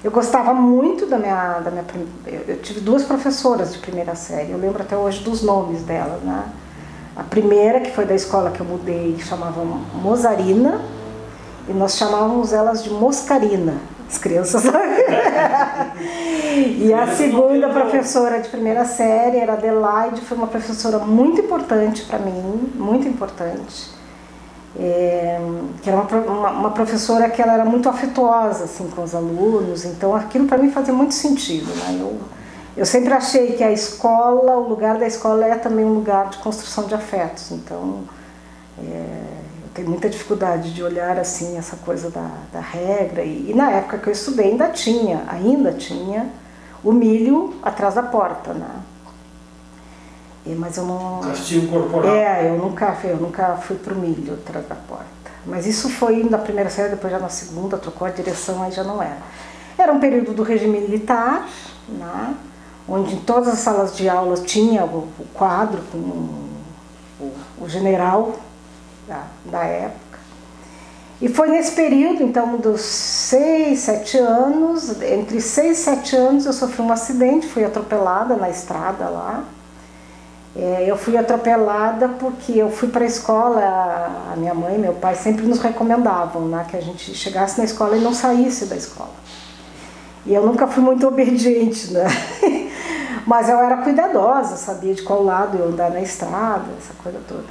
Eu 0.03 0.13
gostava 0.13 0.55
muito 0.55 1.07
da 1.07 1.19
minha, 1.19 1.59
da 1.59 1.71
minha 1.73 1.85
eu 2.47 2.61
tive 2.63 2.81
duas 2.81 3.03
professoras 3.03 3.73
de 3.73 3.81
primeira 3.81 4.15
série, 4.15 4.53
eu 4.53 4.59
lembro 4.59 4.81
até 4.81 4.97
hoje 4.97 5.23
dos 5.25 5.43
nomes 5.43 5.83
delas, 5.83 6.23
né? 6.23 6.45
A 7.19 7.25
primeira, 7.25 7.81
que 7.81 7.91
foi 7.91 8.07
da 8.07 8.15
escola 8.15 8.53
que 8.53 8.61
eu 8.61 8.67
mudei, 8.67 9.19
chamava 9.19 9.61
Mozarina, 9.95 10.81
e 11.69 11.73
nós 11.73 11.97
chamávamos 11.97 12.53
elas 12.53 12.85
de 12.85 12.91
Moscarina, 12.91 13.75
as 14.09 14.17
crianças. 14.19 14.63
e 16.79 16.95
a 16.95 17.09
segunda 17.17 17.71
professora 17.71 18.41
de 18.41 18.49
primeira 18.49 18.85
série 18.85 19.39
era 19.39 19.55
Adelaide, 19.55 20.21
foi 20.21 20.37
uma 20.39 20.47
professora 20.47 21.01
muito 21.01 21.41
importante 21.41 22.05
para 22.05 22.21
mim, 22.21 22.71
muito 22.77 23.09
importante. 23.09 23.99
É, 24.79 25.41
que 25.83 25.91
era 25.91 26.01
uma, 26.01 26.21
uma, 26.21 26.51
uma 26.51 26.71
professora 26.71 27.29
que 27.29 27.43
ela 27.43 27.55
era 27.55 27.65
muito 27.65 27.89
afetuosa 27.89 28.63
assim 28.65 28.89
com 28.91 29.03
os 29.03 29.13
alunos, 29.13 29.85
então 29.85 30.15
aquilo 30.15 30.47
para 30.47 30.57
mim 30.57 30.71
fazia 30.71 30.95
muito 30.95 31.15
sentido. 31.15 31.67
Né? 31.67 31.99
Eu, 32.01 32.17
eu 32.79 32.87
sempre 32.87 33.13
achei 33.13 33.55
que 33.55 33.65
a 33.65 33.73
escola, 33.73 34.57
o 34.57 34.69
lugar 34.69 34.99
da 34.99 35.07
escola 35.07 35.45
é 35.45 35.57
também 35.57 35.85
um 35.85 35.95
lugar 35.95 36.29
de 36.29 36.39
construção 36.39 36.85
de 36.85 36.95
afetos, 36.95 37.51
então 37.51 38.05
é, 38.79 38.83
eu 39.65 39.69
tenho 39.75 39.89
muita 39.89 40.09
dificuldade 40.09 40.73
de 40.73 40.81
olhar 40.81 41.19
assim 41.19 41.59
essa 41.59 41.75
coisa 41.79 42.09
da, 42.09 42.31
da 42.53 42.61
regra 42.61 43.25
e, 43.25 43.51
e 43.51 43.55
na 43.55 43.73
época 43.73 43.99
que 43.99 44.09
eu 44.09 44.13
estudei 44.13 44.53
ainda 44.53 44.69
tinha, 44.69 45.25
ainda 45.27 45.73
tinha 45.73 46.31
o 46.85 46.93
milho 46.93 47.57
atrás 47.65 47.97
da 47.97 48.03
porta, 48.05 48.55
né? 48.55 48.71
E, 50.47 50.55
mas 50.55 50.77
eu 50.77 50.87
não 50.87 51.21
Castigo 51.21 51.73
corporal. 51.73 52.15
é, 52.15 52.49
eu 52.49 52.59
nunca, 52.59 52.97
eu 53.03 53.17
nunca 53.17 53.57
fui 53.57 53.75
pro 53.75 53.97
milho 53.97 54.35
atrás 54.35 54.65
da 54.69 54.77
porta. 54.77 55.05
Mas 55.45 55.67
isso 55.67 55.89
foi 55.89 56.23
na 56.23 56.39
primeira 56.39 56.71
série, 56.71 56.91
depois 56.91 57.13
já 57.13 57.19
na 57.19 57.29
segunda, 57.29 57.77
trocou 57.77 58.07
a 58.07 58.11
direção, 58.11 58.63
aí 58.63 58.71
já 58.71 58.85
não 58.85 59.03
era. 59.03 59.19
Era 59.77 59.93
um 59.93 59.99
período 59.99 60.33
do 60.33 60.45
regime 60.45 60.81
militar, 60.81 61.45
né? 61.89 62.35
Onde 62.89 63.15
em 63.15 63.21
todas 63.21 63.49
as 63.49 63.59
salas 63.59 63.97
de 63.97 64.09
aula 64.09 64.37
tinha 64.39 64.85
o, 64.85 65.09
o 65.19 65.27
quadro 65.35 65.83
com 65.93 65.99
o, 65.99 67.33
o 67.61 67.69
general 67.69 68.35
da, 69.07 69.25
da 69.45 69.65
época. 69.65 70.09
E 71.21 71.29
foi 71.29 71.49
nesse 71.49 71.73
período, 71.73 72.23
então, 72.23 72.57
dos 72.59 72.81
seis, 72.81 73.81
sete 73.81 74.17
anos, 74.17 75.03
entre 75.03 75.41
seis 75.41 75.81
e 75.81 75.83
sete 75.83 76.15
anos 76.15 76.47
eu 76.47 76.53
sofri 76.53 76.81
um 76.81 76.93
acidente, 76.93 77.47
fui 77.49 77.65
atropelada 77.65 78.37
na 78.37 78.49
estrada 78.49 79.09
lá. 79.09 79.45
É, 80.57 80.85
eu 80.89 80.97
fui 80.97 81.17
atropelada 81.17 82.09
porque 82.09 82.53
eu 82.53 82.71
fui 82.71 82.89
para 82.89 83.05
a 83.05 83.07
escola, 83.07 83.61
a 84.33 84.37
minha 84.37 84.55
mãe 84.55 84.77
e 84.77 84.79
meu 84.79 84.95
pai 84.95 85.15
sempre 85.15 85.45
nos 85.47 85.59
recomendavam 85.59 86.47
né, 86.47 86.65
que 86.69 86.77
a 86.77 86.81
gente 86.81 87.15
chegasse 87.15 87.59
na 87.59 87.65
escola 87.65 87.97
e 87.97 88.01
não 88.01 88.15
saísse 88.15 88.67
da 88.67 88.77
escola. 88.77 89.13
E 90.25 90.33
eu 90.33 90.47
nunca 90.47 90.69
fui 90.69 90.83
muito 90.83 91.07
obediente, 91.09 91.93
né? 91.93 92.07
Mas 93.29 93.47
eu 93.47 93.59
era 93.59 93.77
cuidadosa, 93.77 94.57
sabia 94.57 94.95
de 94.95 95.03
qual 95.03 95.23
lado 95.23 95.59
eu 95.59 95.69
andar 95.69 95.91
na 95.91 96.01
estrada, 96.01 96.65
essa 96.79 96.95
coisa 97.03 97.21
toda. 97.29 97.45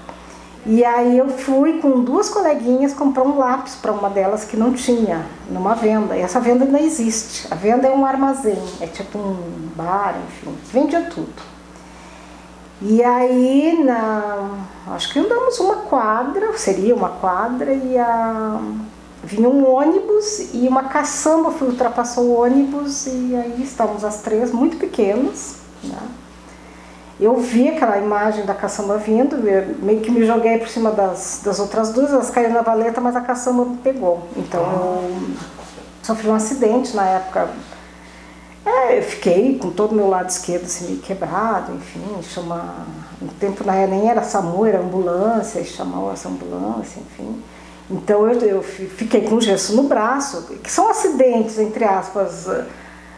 E 0.66 0.84
aí 0.84 1.20
eu 1.20 1.30
fui 1.30 1.80
com 1.80 2.04
duas 2.04 2.30
coleguinhas 2.30 2.96
comprar 2.96 3.22
um 3.22 3.38
lápis 3.38 3.76
para 3.76 3.92
uma 3.92 4.10
delas 4.10 4.44
que 4.44 4.58
não 4.58 4.74
tinha, 4.74 5.24
numa 5.48 5.76
venda. 5.76 6.18
E 6.18 6.22
essa 6.22 6.40
venda 6.40 6.66
não 6.66 6.80
existe. 6.80 7.48
A 7.52 7.56
venda 7.56 7.88
é 7.88 7.92
um 7.92 8.04
armazém, 8.04 8.60
é 8.82 8.88
tipo 8.88 9.20
um 9.20 9.70
bar, 9.76 10.16
enfim, 10.28 10.58
vendia 10.74 11.04
tudo. 11.12 11.44
E 12.82 13.04
aí, 13.04 13.80
na, 13.84 14.50
acho 14.88 15.14
que 15.14 15.20
andamos 15.20 15.60
uma 15.60 15.76
quadra, 15.76 16.58
seria 16.58 16.96
uma 16.96 17.10
quadra, 17.10 17.72
e 17.72 18.00
a, 18.00 18.60
vinha 19.24 19.48
um 19.48 19.72
ônibus 19.72 20.52
e 20.56 20.68
uma 20.68 20.86
caçamba 20.86 21.52
foi, 21.52 21.68
ultrapassou 21.68 22.24
o 22.24 22.42
ônibus 22.42 23.06
e 23.06 23.36
aí 23.36 23.62
estávamos 23.62 24.04
as 24.04 24.24
três 24.24 24.52
muito 24.52 24.78
pequenas. 24.78 25.67
Né? 25.88 25.98
Eu 27.20 27.36
vi 27.38 27.68
aquela 27.70 27.98
imagem 27.98 28.46
da 28.46 28.54
caçamba 28.54 28.98
vindo, 28.98 29.38
meio 29.82 30.02
que 30.02 30.12
me 30.12 30.24
joguei 30.26 30.60
por 30.60 30.68
cima 30.68 30.92
das, 30.92 31.42
das 31.44 31.60
outras 31.60 31.92
duas, 31.92 32.14
elas 32.14 32.30
caíram 32.30 32.54
na 32.54 32.62
valeta, 32.62 33.02
mas 33.02 33.16
a 33.16 33.22
caçamba 33.22 33.66
pegou. 33.84 34.28
Então 34.36 34.62
eu 34.62 35.30
sofri 36.04 36.28
um 36.30 36.36
acidente 36.36 36.96
na 36.96 37.06
época. 37.06 37.50
É, 38.64 39.00
eu 39.00 39.02
fiquei 39.02 39.58
com 39.58 39.72
todo 39.72 39.94
o 39.94 39.96
meu 39.96 40.08
lado 40.10 40.30
esquerdo 40.30 40.66
assim, 40.66 40.86
meio 40.88 41.00
quebrado, 41.00 41.74
enfim, 41.74 42.04
chama. 42.22 42.86
No 43.20 43.30
tempo 43.40 43.64
na 43.64 43.74
época 43.74 43.98
nem 43.98 44.10
era 44.10 44.22
SAMU, 44.22 44.66
era 44.66 44.80
ambulância, 44.80 45.64
chamou 45.64 46.12
essa 46.14 46.30
ambulância, 46.30 47.00
enfim. 47.00 47.42
Então 47.90 48.28
eu, 48.30 48.40
eu 48.42 48.62
fi- 48.62 48.86
fiquei 48.86 49.22
com 49.22 49.40
gesso 49.42 49.76
no 49.76 49.84
braço, 49.84 50.44
que 50.62 50.70
são 50.70 50.88
acidentes, 50.92 51.58
entre 51.58 51.84
aspas, 51.84 52.46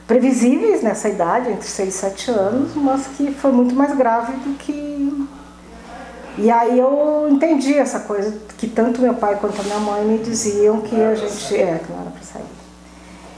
previsíveis 0.10 0.82
nessa 0.82 1.08
idade, 1.08 1.52
entre 1.52 1.68
6 1.68 1.88
e 1.88 1.92
7 1.92 2.32
anos, 2.32 2.72
mas 2.74 3.06
que 3.16 3.32
foi 3.32 3.52
muito 3.52 3.76
mais 3.76 3.96
grave 3.96 4.34
do 4.38 4.58
que. 4.58 5.30
E 6.36 6.50
aí 6.50 6.80
eu 6.80 7.28
entendi 7.30 7.76
essa 7.76 8.00
coisa 8.00 8.36
que 8.58 8.68
tanto 8.68 9.02
meu 9.02 9.14
pai 9.14 9.36
quanto 9.36 9.62
a 9.62 9.64
minha 9.64 9.80
mãe 9.80 10.04
me 10.04 10.18
diziam 10.18 10.82
que 10.82 11.00
a 11.00 11.14
gente. 11.14 11.56
É, 11.56 11.78
que 11.78 11.92
não 11.92 12.02
era 12.02 12.10
pra 12.10 12.24
sair. 12.24 12.44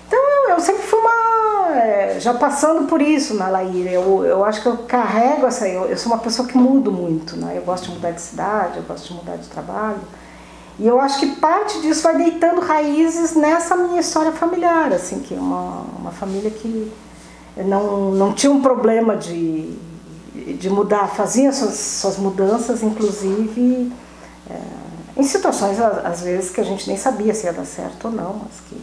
Então 0.08 0.18
eu, 0.18 0.52
eu 0.52 0.60
sempre 0.62 0.84
fui 0.84 0.98
uma. 0.98 1.76
é, 1.76 2.18
já 2.22 2.34
passando 2.36 2.88
por 2.88 3.02
isso 3.02 3.34
na 3.34 3.50
Laíra, 3.50 3.90
eu, 3.90 4.24
eu 4.24 4.46
acho 4.46 4.62
que 4.62 4.68
eu 4.70 4.78
carrego 4.78 5.48
essa. 5.48 5.68
Eu, 5.68 5.88
eu 5.88 5.98
sou 5.98 6.10
uma 6.10 6.20
pessoa 6.20 6.48
que 6.48 6.58
mudo 6.58 6.90
muito, 6.90 7.36
né? 7.36 7.56
Eu 7.58 7.64
gosto 7.64 7.90
de 7.90 7.96
mudar 7.96 8.12
de 8.12 8.22
cidade, 8.22 8.78
eu 8.78 8.84
gosto 8.84 9.10
de 9.10 9.14
mudar 9.16 9.36
de 9.36 9.50
trabalho. 9.50 10.00
E 10.80 10.88
eu 10.88 11.00
acho 11.00 11.20
que 11.20 11.36
parte 11.36 11.80
disso 11.82 12.04
vai 12.04 12.18
deitando 12.18 12.60
raízes 12.62 13.36
nessa 13.36 13.76
minha 13.76 14.00
história 14.00 14.32
familiar, 14.32 14.92
assim, 14.94 15.20
que 15.20 15.36
é 15.36 15.38
uma, 15.40 15.84
uma 16.00 16.12
família 16.12 16.50
que 16.50 16.92
não, 17.58 18.12
não 18.12 18.34
tinha 18.34 18.52
um 18.52 18.62
problema 18.62 19.16
de, 19.16 19.78
de 20.34 20.70
mudar, 20.70 21.08
fazia 21.10 21.52
suas, 21.52 21.76
suas 21.76 22.18
mudanças, 22.18 22.82
inclusive 22.82 23.92
é, 24.50 24.58
em 25.18 25.24
situações, 25.24 25.80
às 25.80 26.22
vezes, 26.22 26.50
que 26.50 26.62
a 26.62 26.64
gente 26.64 26.88
nem 26.88 26.98
sabia 26.98 27.34
se 27.34 27.46
ia 27.46 27.54
dar 27.54 27.66
certo 27.66 28.06
ou 28.06 28.12
não, 28.12 28.42
mas 28.44 28.60
que 28.68 28.82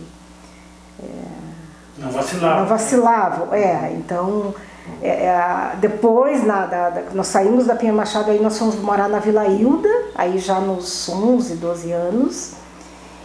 Não 1.98 2.10
vacilava. 2.10 2.60
não 2.60 2.66
vacilavam, 2.68 3.54
é. 3.54 3.92
Então, 3.94 4.54
é, 5.02 5.08
é, 5.26 5.72
depois, 5.80 6.44
na, 6.44 6.66
da, 6.66 6.90
da- 6.90 7.02
nós 7.14 7.26
saímos 7.28 7.66
da 7.66 7.74
Pinha 7.76 7.92
Machado, 7.92 8.30
aí 8.30 8.40
nós 8.42 8.58
fomos 8.58 8.76
morar 8.76 9.08
na 9.08 9.18
Vila 9.18 9.46
Hilda, 9.46 9.88
aí 10.14 10.38
já 10.38 10.58
nos 10.60 11.08
11, 11.08 11.54
12 11.56 11.92
anos. 11.92 12.52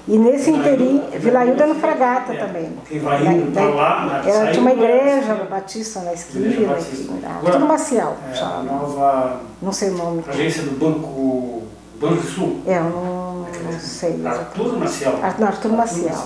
E 0.05 0.17
nesse 0.17 0.51
Vila 0.51 0.69
Hilda- 0.69 1.17
Vila 1.17 1.45
Hilda 1.45 1.65
no 1.67 1.75
é, 1.75 1.79
Fragata 1.79 2.33
é, 2.33 2.37
também. 2.37 2.77
vai 3.01 3.25
indo 3.25 3.53
pra 3.53 3.63
lá, 3.69 4.05
né, 4.05 4.29
Era, 4.29 4.51
tinha 4.51 4.61
uma 4.61 4.71
é, 4.71 4.73
igreja 4.73 5.33
assim, 5.33 5.45
batista 5.49 5.99
na 6.01 6.13
esquina, 6.13 6.45
Igreja 6.47 6.67
Batista. 6.73 6.93
enfim, 7.13 7.21
ah, 7.25 7.35
Agora, 7.37 7.53
tudo 7.53 7.65
macial, 7.65 8.17
É, 8.29 8.35
já, 8.35 8.45
a 8.47 8.63
nova 8.63 9.39
não 9.61 9.71
sei 9.71 9.89
o 9.91 9.97
nome. 9.97 10.23
agência 10.27 10.63
do 10.63 10.71
Banco 10.71 11.63
Banco 12.01 12.21
Sul. 12.23 12.59
É, 12.67 12.79
eu 12.79 12.83
não, 12.83 13.45
não 13.71 13.79
sei. 13.79 14.21
Arthur 14.27 14.77
Maciel. 14.77 15.19
Ar- 15.23 15.39
no 15.39 15.45
Arthur 15.45 15.71
Maciel. 15.71 16.17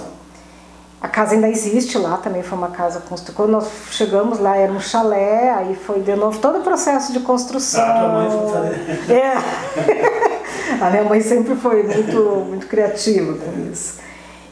A 1.00 1.08
casa 1.08 1.36
ainda 1.36 1.48
existe 1.48 1.98
lá, 1.98 2.18
também 2.18 2.42
foi 2.42 2.58
uma 2.58 2.70
casa 2.70 3.02
construída. 3.02 3.38
Quando 3.38 3.52
nós 3.52 3.70
chegamos 3.92 4.40
lá 4.40 4.58
era 4.58 4.72
um 4.72 4.80
chalé, 4.80 5.52
aí 5.52 5.76
foi 5.76 6.02
de 6.02 6.16
novo 6.16 6.40
todo 6.40 6.60
o 6.60 6.62
processo 6.64 7.14
de 7.14 7.20
construção. 7.20 7.84
Ah, 7.84 8.00
tua 8.00 8.08
mãe 8.10 8.30
foi 9.06 9.16
É. 9.16 10.18
A 10.82 10.90
minha 10.90 11.04
mãe 11.04 11.22
sempre 11.22 11.56
foi 11.56 11.84
muito, 11.84 12.20
muito 12.48 12.68
criativa 12.68 13.34
com 13.34 13.72
isso. 13.72 13.96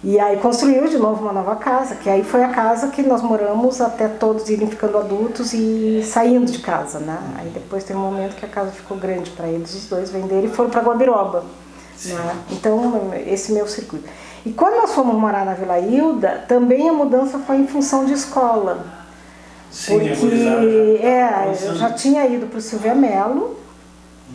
E 0.03 0.19
aí 0.19 0.37
construiu 0.37 0.87
de 0.87 0.97
novo 0.97 1.23
uma 1.23 1.33
nova 1.33 1.55
casa, 1.55 1.95
que 1.95 2.09
aí 2.09 2.23
foi 2.23 2.43
a 2.43 2.49
casa 2.49 2.89
que 2.89 3.01
nós 3.01 3.23
moramos 3.23 3.81
até 3.81 4.07
todos 4.07 4.47
irem 4.49 4.67
ficando 4.67 4.97
adultos 4.99 5.51
e 5.51 6.03
saindo 6.03 6.51
de 6.51 6.59
casa, 6.59 6.99
né? 6.99 7.17
Aí 7.37 7.49
depois 7.49 7.83
tem 7.83 7.95
um 7.95 8.01
momento 8.01 8.35
que 8.35 8.45
a 8.45 8.47
casa 8.47 8.69
ficou 8.69 8.97
grande 8.97 9.31
para 9.31 9.47
eles, 9.47 9.73
os 9.73 9.87
dois 9.87 10.11
venderam 10.11 10.45
e 10.45 10.49
foram 10.49 10.69
para 10.69 10.81
Guabiroba. 10.81 11.43
Né? 12.05 12.35
Então, 12.51 13.11
esse 13.25 13.51
meu 13.51 13.67
circuito. 13.67 14.07
E 14.45 14.51
quando 14.51 14.75
nós 14.75 14.93
fomos 14.93 15.15
morar 15.15 15.43
na 15.43 15.53
Vila 15.53 15.79
Hilda, 15.79 16.45
também 16.47 16.87
a 16.87 16.93
mudança 16.93 17.39
foi 17.39 17.57
em 17.57 17.67
função 17.67 18.05
de 18.05 18.13
escola. 18.13 18.85
Sim, 19.71 19.99
porque 19.99 20.99
é 21.01 21.07
é, 21.07 21.53
eu 21.63 21.75
já 21.75 21.91
tinha 21.91 22.25
ido 22.27 22.45
para 22.45 22.59
o 22.59 22.61
Silvia 22.61 22.95
Melo, 22.95 23.57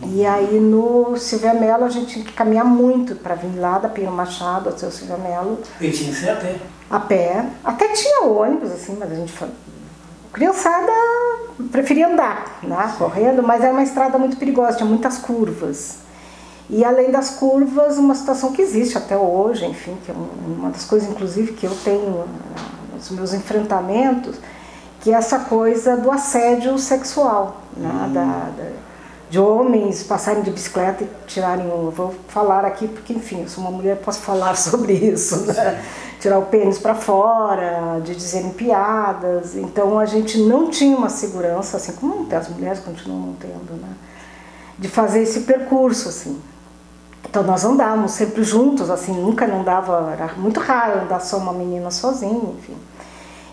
e 0.03 0.25
aí 0.25 0.59
no 0.59 1.17
Silvia 1.17 1.53
Melo 1.53 1.85
a 1.85 1.89
gente 1.89 2.13
tinha 2.13 2.25
que 2.25 2.33
caminhar 2.33 2.65
muito 2.65 3.15
para 3.15 3.35
vir 3.35 3.57
lá 3.57 3.79
da 3.79 3.89
Pinho 3.89 4.11
Machado 4.11 4.69
até 4.69 4.85
o 4.85 4.91
Silvia 4.91 5.17
Melo, 5.17 5.59
E 5.79 5.89
tinha 5.89 6.11
que 6.11 6.19
ser 6.19 6.29
até. 6.29 6.55
a 6.89 6.99
pé. 6.99 7.45
Até 7.63 7.87
tinha 7.89 8.23
ônibus, 8.23 8.71
assim, 8.71 8.97
mas 8.99 9.11
a 9.11 9.15
gente 9.15 9.31
foi. 9.31 9.47
Criançada 10.33 10.91
preferia 11.71 12.07
andar, 12.07 12.59
né? 12.63 12.93
Correndo, 12.97 13.41
mas 13.43 13.63
era 13.63 13.73
uma 13.73 13.83
estrada 13.83 14.17
muito 14.17 14.37
perigosa, 14.37 14.77
tinha 14.77 14.87
muitas 14.87 15.17
curvas. 15.17 15.99
E 16.69 16.85
além 16.85 17.11
das 17.11 17.31
curvas, 17.31 17.97
uma 17.97 18.15
situação 18.15 18.51
que 18.53 18.61
existe 18.61 18.97
até 18.97 19.17
hoje, 19.17 19.65
enfim, 19.65 19.97
que 20.05 20.11
é 20.11 20.13
um- 20.13 20.55
uma 20.59 20.69
das 20.69 20.85
coisas, 20.85 21.09
inclusive, 21.09 21.53
que 21.53 21.65
eu 21.65 21.75
tenho 21.83 22.23
eh, 22.23 22.95
nos 22.95 23.09
meus 23.11 23.33
enfrentamentos, 23.33 24.35
que 25.01 25.11
é 25.11 25.15
essa 25.15 25.39
coisa 25.39 25.97
do 25.97 26.09
assédio 26.11 26.77
sexual, 26.77 27.57
né? 27.75 28.09
Da- 28.13 28.23
da- 28.57 28.71
de 29.29 29.39
homens 29.39 30.03
passarem 30.03 30.43
de 30.43 30.51
bicicleta 30.51 31.03
e 31.05 31.09
tirarem 31.25 31.65
o. 31.67 31.89
Vou 31.89 32.13
falar 32.27 32.65
aqui 32.65 32.87
porque, 32.87 33.13
enfim, 33.13 33.41
eu 33.43 33.47
sou 33.49 33.63
uma 33.63 33.71
mulher, 33.71 33.97
posso 33.97 34.19
falar 34.19 34.55
sobre 34.57 34.93
isso, 34.93 35.45
né? 35.45 35.81
Tirar 36.19 36.37
o 36.37 36.43
pênis 36.43 36.77
para 36.77 36.93
fora, 36.93 37.99
de 38.03 38.13
dizerem 38.15 38.51
piadas. 38.51 39.55
Então 39.55 39.97
a 39.97 40.05
gente 40.05 40.37
não 40.37 40.69
tinha 40.69 40.95
uma 40.95 41.09
segurança, 41.09 41.77
assim 41.77 41.93
como 41.93 42.27
as 42.33 42.47
mulheres 42.49 42.79
continuam 42.79 43.27
não 43.27 43.33
tendo, 43.33 43.73
né? 43.81 43.89
De 44.77 44.87
fazer 44.87 45.21
esse 45.23 45.41
percurso, 45.41 46.09
assim. 46.09 46.39
Então 47.29 47.43
nós 47.43 47.63
andávamos 47.63 48.11
sempre 48.11 48.43
juntos, 48.43 48.89
assim, 48.89 49.13
nunca 49.13 49.47
não 49.47 49.63
dava, 49.63 50.11
era 50.11 50.33
muito 50.35 50.59
raro 50.59 51.01
andar 51.01 51.19
só 51.21 51.37
uma 51.37 51.53
menina 51.53 51.89
sozinha, 51.89 52.51
enfim. 52.57 52.75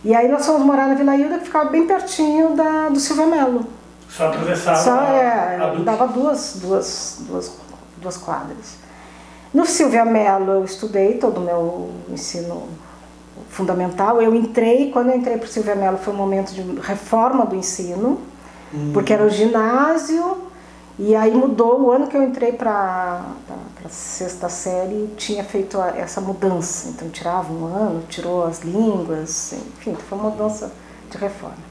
E 0.04 0.14
aí 0.14 0.28
nós 0.28 0.44
fomos 0.46 0.62
morar 0.62 0.88
na 0.88 0.94
Vila 0.94 1.16
Hilda, 1.16 1.38
que 1.38 1.44
ficava 1.44 1.70
bem 1.70 1.86
pertinho 1.86 2.56
da, 2.56 2.88
do 2.88 2.98
Silvio 2.98 3.26
Melo. 3.26 3.66
Só 4.08 4.28
atravessava 4.28 4.76
Só 4.78 5.00
é, 5.02 5.56
a 5.56 5.74
dava 5.84 6.08
duas, 6.08 6.56
duas, 6.62 7.18
duas, 7.28 7.52
duas 7.98 8.16
quadras. 8.16 8.76
No 9.52 9.66
Silvia 9.66 10.04
Mello 10.04 10.52
eu 10.52 10.64
estudei 10.64 11.14
todo 11.18 11.38
o 11.38 11.40
meu 11.40 11.90
ensino 12.08 12.68
fundamental. 13.48 14.20
Eu 14.20 14.34
entrei, 14.34 14.90
quando 14.90 15.10
eu 15.10 15.16
entrei 15.16 15.36
para 15.36 15.46
o 15.46 15.48
Silvia 15.48 15.74
Mello 15.74 15.98
foi 15.98 16.12
um 16.12 16.16
momento 16.16 16.52
de 16.52 16.62
reforma 16.80 17.44
do 17.44 17.54
ensino, 17.54 18.18
Hum. 18.72 18.90
porque 18.92 19.12
era 19.12 19.24
o 19.24 19.30
ginásio, 19.30 20.36
e 20.98 21.14
aí 21.14 21.32
mudou, 21.32 21.82
o 21.82 21.92
ano 21.92 22.08
que 22.08 22.16
eu 22.16 22.22
entrei 22.24 22.52
para 22.52 23.22
a 23.84 23.88
sexta 23.88 24.48
série 24.48 25.08
tinha 25.16 25.44
feito 25.44 25.80
essa 25.80 26.20
mudança. 26.20 26.88
Então 26.88 27.08
tirava 27.08 27.52
um 27.52 27.66
ano, 27.66 28.02
tirou 28.08 28.44
as 28.44 28.62
línguas, 28.62 29.52
enfim, 29.52 29.94
foi 29.94 30.18
uma 30.18 30.30
mudança 30.30 30.72
de 31.08 31.16
reforma. 31.16 31.68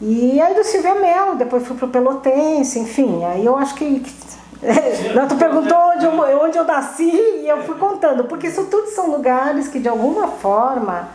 E 0.00 0.40
aí 0.40 0.54
do 0.54 0.62
Silvia 0.62 0.94
Mel, 0.94 1.34
depois 1.34 1.66
fui 1.66 1.76
pro 1.76 1.88
Pelotense, 1.88 2.78
enfim, 2.78 3.24
aí 3.24 3.44
eu 3.44 3.56
acho 3.56 3.74
que. 3.74 4.04
Não, 5.14 5.26
tu 5.26 5.34
perguntou 5.34 5.76
onde 5.76 6.04
eu, 6.04 6.40
onde 6.40 6.56
eu 6.56 6.64
nasci 6.64 7.10
e 7.10 7.48
eu 7.48 7.64
fui 7.64 7.74
contando, 7.76 8.24
porque 8.24 8.46
isso 8.46 8.64
tudo 8.66 8.86
são 8.88 9.10
lugares 9.10 9.66
que 9.66 9.80
de 9.80 9.88
alguma 9.88 10.28
forma 10.28 11.08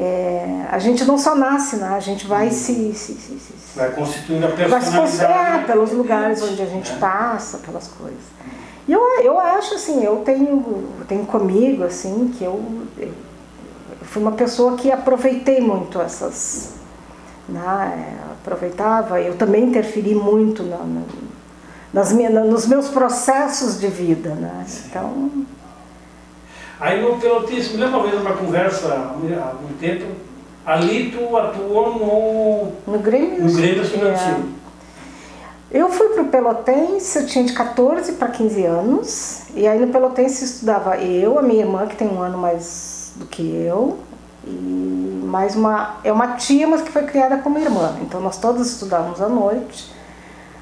é, 0.00 0.66
a 0.70 0.78
gente 0.78 1.04
não 1.04 1.18
só 1.18 1.34
nasce, 1.34 1.76
né? 1.76 1.88
A 1.88 1.98
gente 2.00 2.24
vai 2.26 2.50
se. 2.50 2.92
se, 2.94 3.14
se, 3.14 3.40
se 3.40 3.52
Vai 3.74 3.90
constituindo 3.90 4.46
a 4.46 4.48
vai 4.48 4.56
se 4.56 4.70
personalidade. 4.70 5.00
construir 5.00 5.66
pelos 5.66 5.92
lugares 5.92 6.40
onde 6.42 6.62
a 6.62 6.66
gente 6.66 6.92
passa, 6.94 7.58
pelas 7.58 7.88
coisas. 7.88 8.22
E 8.86 8.92
eu, 8.92 9.00
eu 9.22 9.38
acho 9.38 9.74
assim, 9.74 10.02
eu 10.02 10.16
tenho, 10.24 10.88
tenho 11.08 11.26
comigo 11.26 11.82
assim 11.84 12.32
que 12.36 12.44
eu, 12.44 12.62
eu 12.96 13.12
fui 14.02 14.22
uma 14.22 14.32
pessoa 14.32 14.76
que 14.76 14.90
aproveitei 14.90 15.60
muito 15.60 16.00
essas, 16.00 16.74
né, 17.48 18.16
aproveitava, 18.40 19.20
eu 19.20 19.36
também 19.36 19.64
interferi 19.64 20.14
muito 20.14 20.62
na, 20.62 20.78
na, 20.78 21.02
nas 21.92 22.12
minhas, 22.12 22.32
nos 22.32 22.66
meus 22.66 22.88
processos 22.88 23.78
de 23.78 23.88
vida, 23.88 24.30
né? 24.30 24.64
Então, 24.86 25.30
Aí 26.80 27.02
no 27.02 27.18
Pelotense, 27.18 27.70
me 27.70 27.78
lembro 27.78 27.98
uma 27.98 28.08
vez 28.08 28.20
uma 28.20 28.32
conversa 28.34 28.88
há 28.88 29.48
algum 29.48 29.74
tempo, 29.80 30.06
ali 30.64 31.10
tu 31.10 31.36
atuou 31.36 32.72
no, 32.86 32.92
no 32.92 32.98
Grêmio... 33.00 33.44
no 33.44 33.52
Grêmio 33.52 33.82
Estudantil. 33.82 34.58
Eu 35.70 35.90
fui 35.90 36.08
para 36.10 36.22
o 36.22 36.28
Pelotense, 36.28 37.18
eu 37.18 37.26
tinha 37.26 37.44
de 37.44 37.52
14 37.52 38.12
para 38.12 38.28
15 38.28 38.64
anos, 38.64 39.42
e 39.54 39.66
aí 39.66 39.78
no 39.78 39.88
Pelotense 39.88 40.44
estudava 40.44 40.96
eu, 40.96 41.38
a 41.38 41.42
minha 41.42 41.60
irmã, 41.60 41.86
que 41.86 41.96
tem 41.96 42.08
um 42.08 42.22
ano 42.22 42.38
mais 42.38 43.12
do 43.16 43.26
que 43.26 43.42
eu, 43.42 43.98
e 44.46 45.20
mais 45.24 45.56
uma. 45.56 45.96
É 46.04 46.12
uma 46.12 46.36
tia, 46.36 46.66
mas 46.66 46.80
que 46.80 46.90
foi 46.90 47.02
criada 47.02 47.38
como 47.38 47.58
irmã, 47.58 47.96
então 48.00 48.20
nós 48.20 48.38
todos 48.38 48.70
estudávamos 48.70 49.20
à 49.20 49.28
noite. 49.28 49.92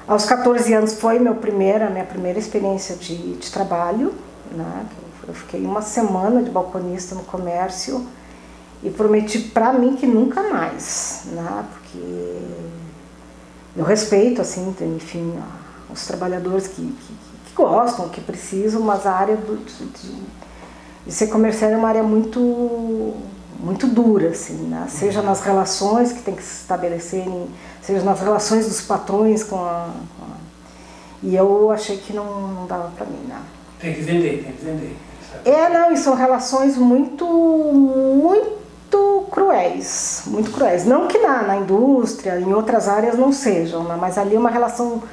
Aos 0.07 0.25
14 0.25 0.73
anos 0.73 0.93
foi 0.93 1.19
meu 1.19 1.35
primeira, 1.35 1.89
minha 1.89 2.05
primeira 2.05 2.39
experiência 2.39 2.95
de, 2.95 3.35
de 3.35 3.51
trabalho, 3.51 4.13
né? 4.51 4.85
Eu 5.27 5.33
fiquei 5.33 5.61
uma 5.61 5.81
semana 5.81 6.41
de 6.41 6.49
balconista 6.49 7.13
no 7.13 7.23
comércio 7.23 8.05
e 8.81 8.89
prometi 8.89 9.39
para 9.39 9.73
mim 9.73 9.95
que 9.95 10.07
nunca 10.07 10.43
mais, 10.43 11.23
né? 11.25 11.65
Porque 11.73 12.37
eu 13.75 13.83
respeito, 13.83 14.41
assim, 14.41 14.73
enfim, 14.95 15.37
os 15.91 16.05
trabalhadores 16.07 16.67
que, 16.67 16.81
que, 16.81 17.13
que 17.45 17.53
gostam, 17.55 18.07
que 18.09 18.21
precisam, 18.21 18.81
mas 18.81 19.05
a 19.05 19.11
área 19.11 19.35
do, 19.35 19.57
de, 19.57 20.15
de 21.05 21.11
ser 21.11 21.27
comercial 21.27 21.71
é 21.71 21.77
uma 21.77 21.89
área 21.89 22.03
muito, 22.03 23.13
muito 23.59 23.87
dura, 23.87 24.29
assim, 24.29 24.53
né? 24.53 24.87
Seja 24.89 25.21
nas 25.21 25.41
relações 25.41 26.13
que 26.13 26.21
tem 26.21 26.35
que 26.35 26.43
se 26.43 26.61
estabelecerem, 26.61 27.47
seja 27.81 28.03
nas 28.03 28.21
relações 28.21 28.67
dos 28.67 28.81
patrões 28.81 29.43
com 29.43 29.57
a... 29.57 29.89
Com 30.17 30.25
a 30.25 30.37
e 31.23 31.35
eu 31.35 31.71
achei 31.71 31.97
que 31.97 32.13
não, 32.13 32.47
não 32.49 32.67
dava 32.67 32.91
para 32.95 33.05
mim, 33.07 33.25
né? 33.27 33.41
Tem 33.79 33.93
que 33.93 34.01
vender, 34.01 34.43
tem 34.43 34.53
que 34.53 34.65
vender. 34.65 34.95
É, 35.45 35.69
não, 35.69 35.91
e 35.91 35.97
são 35.97 36.15
relações 36.15 36.77
muito, 36.77 37.25
muito 37.25 39.27
cruéis, 39.31 40.23
muito 40.27 40.51
cruéis. 40.51 40.85
Não 40.85 41.07
que 41.07 41.17
na, 41.17 41.43
na 41.43 41.57
indústria, 41.57 42.39
em 42.39 42.53
outras 42.53 42.87
áreas 42.87 43.17
não 43.17 43.31
sejam, 43.31 43.83
né? 43.83 43.97
mas 43.99 44.17
ali 44.17 44.35
é 44.35 44.39
uma 44.39 44.49
relação 44.49 45.03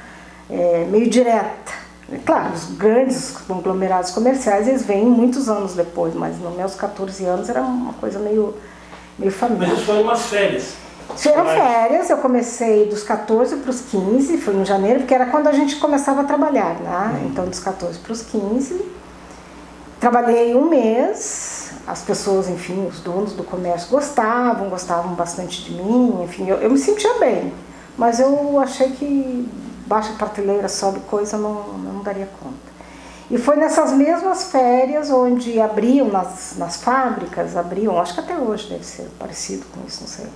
é, 0.49 0.85
meio 0.89 1.09
direta. 1.09 1.85
É 2.11 2.17
Claro, 2.17 2.53
os 2.53 2.65
grandes 2.77 3.31
conglomerados 3.47 4.11
comerciais, 4.11 4.67
eles 4.67 4.85
vêm 4.85 5.05
muitos 5.05 5.49
anos 5.49 5.73
depois, 5.73 6.13
mas 6.13 6.39
nos 6.39 6.55
meus 6.55 6.75
14 6.75 7.25
anos 7.25 7.49
era 7.49 7.61
uma 7.61 7.93
coisa 7.93 8.19
meio, 8.19 8.53
meio 9.17 9.31
familiar. 9.31 9.69
Mas 9.69 9.79
isso 9.79 9.87
foi 9.87 10.03
umas 10.03 10.21
férias. 10.27 10.73
Tiveram 11.15 11.45
férias, 11.45 12.09
eu 12.09 12.17
comecei 12.17 12.87
dos 12.87 13.03
14 13.03 13.57
para 13.57 13.69
os 13.69 13.81
15, 13.81 14.37
foi 14.37 14.55
em 14.55 14.65
janeiro, 14.65 14.99
porque 14.99 15.13
era 15.13 15.27
quando 15.27 15.47
a 15.47 15.51
gente 15.51 15.75
começava 15.77 16.21
a 16.21 16.23
trabalhar, 16.23 16.75
né? 16.79 17.23
Então, 17.25 17.45
dos 17.45 17.59
14 17.59 17.99
para 17.99 18.11
os 18.11 18.21
15. 18.21 18.83
Trabalhei 20.05 20.53
um 20.53 20.69
mês, 20.69 21.71
as 21.87 22.03
pessoas, 22.03 22.47
enfim, 22.47 22.85
os 22.85 22.99
donos 22.99 23.33
do 23.33 23.43
comércio 23.43 23.89
gostavam, 23.89 24.69
gostavam 24.69 25.15
bastante 25.15 25.63
de 25.63 25.73
mim, 25.73 26.21
enfim, 26.23 26.47
eu, 26.47 26.57
eu 26.57 26.69
me 26.69 26.77
sentia 26.77 27.17
bem. 27.17 27.51
Mas 27.97 28.19
eu 28.19 28.59
achei 28.59 28.91
que 28.91 29.49
baixa 29.87 30.13
prateleira, 30.13 30.69
sobe 30.69 30.99
coisa, 31.09 31.39
não, 31.39 31.73
não 31.79 32.03
daria 32.03 32.29
conta. 32.39 32.53
E 33.31 33.39
foi 33.39 33.55
nessas 33.55 33.93
mesmas 33.93 34.51
férias 34.51 35.09
onde 35.09 35.59
abriam 35.59 36.07
nas, 36.09 36.53
nas 36.55 36.75
fábricas, 36.75 37.57
abriam, 37.57 37.99
acho 37.99 38.13
que 38.13 38.19
até 38.19 38.37
hoje 38.37 38.69
deve 38.69 38.85
ser 38.85 39.09
parecido 39.17 39.65
com 39.73 39.87
isso, 39.87 40.01
não 40.01 40.07
sei 40.07 40.27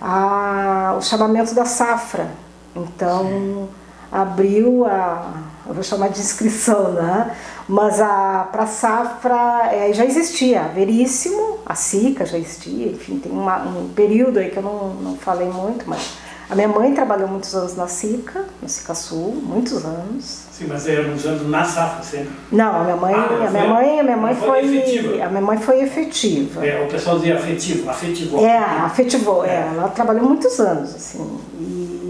a, 0.00 0.96
o 0.98 1.00
chamamento 1.00 1.54
da 1.54 1.64
safra. 1.64 2.28
Então, 2.74 3.68
abriu 4.10 4.84
a, 4.84 5.32
eu 5.70 5.74
vou 5.74 5.82
chamar 5.82 6.08
de 6.08 6.20
inscrição, 6.20 6.92
né? 6.92 7.34
Mas 7.68 8.00
a 8.00 8.48
para 8.50 8.66
safra 8.66 9.68
é, 9.72 9.92
já 9.92 10.04
existia, 10.04 10.62
a 10.62 10.68
Veríssimo, 10.68 11.58
a 11.64 11.74
SICA 11.74 12.26
já 12.26 12.36
existia, 12.36 12.88
enfim, 12.88 13.18
tem 13.18 13.30
uma, 13.32 13.58
um 13.62 13.88
período 13.94 14.38
aí 14.40 14.50
que 14.50 14.56
eu 14.56 14.62
não, 14.62 14.88
não 14.94 15.16
falei 15.16 15.48
muito, 15.48 15.88
mas 15.88 16.10
A 16.50 16.56
minha 16.56 16.66
mãe 16.66 16.92
trabalhou 16.92 17.28
muitos 17.28 17.54
anos 17.54 17.76
na 17.76 17.86
SICA, 17.86 18.44
no 18.60 18.68
SICA 18.68 18.92
Sul, 18.92 19.40
muitos 19.40 19.84
anos. 19.84 20.24
Sim, 20.50 20.66
mas 20.68 20.88
era 20.88 21.04
nos 21.06 21.24
anos 21.24 21.48
na 21.48 21.62
safra 21.62 22.02
sempre. 22.02 22.30
Não, 22.50 22.80
a 22.80 22.82
minha 22.82 22.96
mãe, 22.96 23.14
Ah, 23.14 23.26
a 23.46 23.50
minha 23.50 23.62
foi- 23.62 23.68
mãe, 23.68 24.00
a 24.00 24.02
minha 24.02 24.16
mãe 24.16 24.34
foi 24.34 24.48
foi, 24.48 24.76
efetiva. 24.76 25.24
a 25.24 25.28
minha 25.28 25.40
mãe 25.42 25.58
foi 25.58 25.80
efetiva. 25.82 26.66
É, 26.66 26.82
o 26.84 26.88
pessoal 26.88 27.18
dizia 27.20 27.36
afetivo, 27.36 27.88
afetivou. 27.88 28.44
É, 28.44 28.58
afetivou, 28.58 29.44
é. 29.44 29.48
É. 29.48 29.70
Ela 29.76 29.88
trabalhou 29.90 30.24
muitos 30.24 30.58
anos, 30.58 30.92
assim. 30.92 31.24
E, 31.60 32.09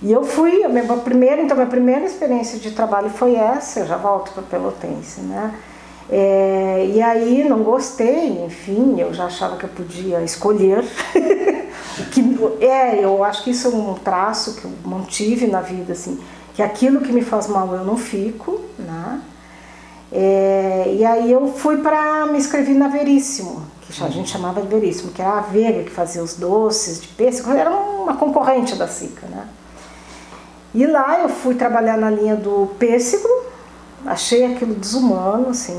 e 0.00 0.12
eu 0.12 0.22
fui, 0.22 0.62
a 0.62 0.68
minha 0.68 0.84
primeira, 0.98 1.42
então, 1.42 1.56
minha 1.56 1.68
primeira 1.68 2.04
experiência 2.04 2.58
de 2.58 2.70
trabalho 2.70 3.10
foi 3.10 3.34
essa, 3.34 3.80
eu 3.80 3.86
já 3.86 3.96
volto 3.96 4.32
para 4.32 4.42
Pelotense, 4.42 5.20
né? 5.22 5.54
É, 6.10 6.88
e 6.94 7.02
aí 7.02 7.44
não 7.46 7.62
gostei, 7.62 8.44
enfim, 8.44 8.98
eu 8.98 9.12
já 9.12 9.26
achava 9.26 9.56
que 9.56 9.64
eu 9.64 9.70
podia 9.70 10.22
escolher. 10.22 10.84
que, 12.12 12.64
é, 12.64 13.04
eu 13.04 13.24
acho 13.24 13.42
que 13.42 13.50
isso 13.50 13.66
é 13.66 13.70
um 13.70 13.94
traço 13.94 14.54
que 14.54 14.64
eu 14.64 14.70
mantive 14.84 15.48
na 15.48 15.60
vida, 15.60 15.92
assim, 15.92 16.18
que 16.54 16.62
aquilo 16.62 17.00
que 17.00 17.12
me 17.12 17.22
faz 17.22 17.48
mal 17.48 17.74
eu 17.74 17.84
não 17.84 17.96
fico, 17.96 18.60
né? 18.78 19.20
É, 20.10 20.94
e 20.96 21.04
aí 21.04 21.30
eu 21.30 21.48
fui 21.48 21.78
para 21.78 22.24
me 22.26 22.38
inscrever 22.38 22.74
na 22.74 22.88
Veríssimo, 22.88 23.62
que 23.82 24.02
a 24.02 24.08
gente 24.08 24.30
chamava 24.30 24.62
de 24.62 24.68
Veríssimo, 24.68 25.12
que 25.12 25.20
era 25.20 25.32
a 25.32 25.40
Veiga 25.40 25.82
que 25.82 25.90
fazia 25.90 26.22
os 26.22 26.34
doces 26.34 27.00
de 27.00 27.08
pêssego, 27.08 27.50
era 27.50 27.70
uma 27.70 28.16
concorrente 28.16 28.74
da 28.76 28.88
Sica, 28.88 29.26
né? 29.26 29.46
E 30.78 30.86
lá 30.86 31.18
eu 31.18 31.28
fui 31.28 31.56
trabalhar 31.56 31.96
na 31.96 32.08
linha 32.08 32.36
do 32.36 32.68
pêssego, 32.78 33.28
achei 34.06 34.44
aquilo 34.44 34.76
desumano, 34.76 35.48
assim, 35.48 35.76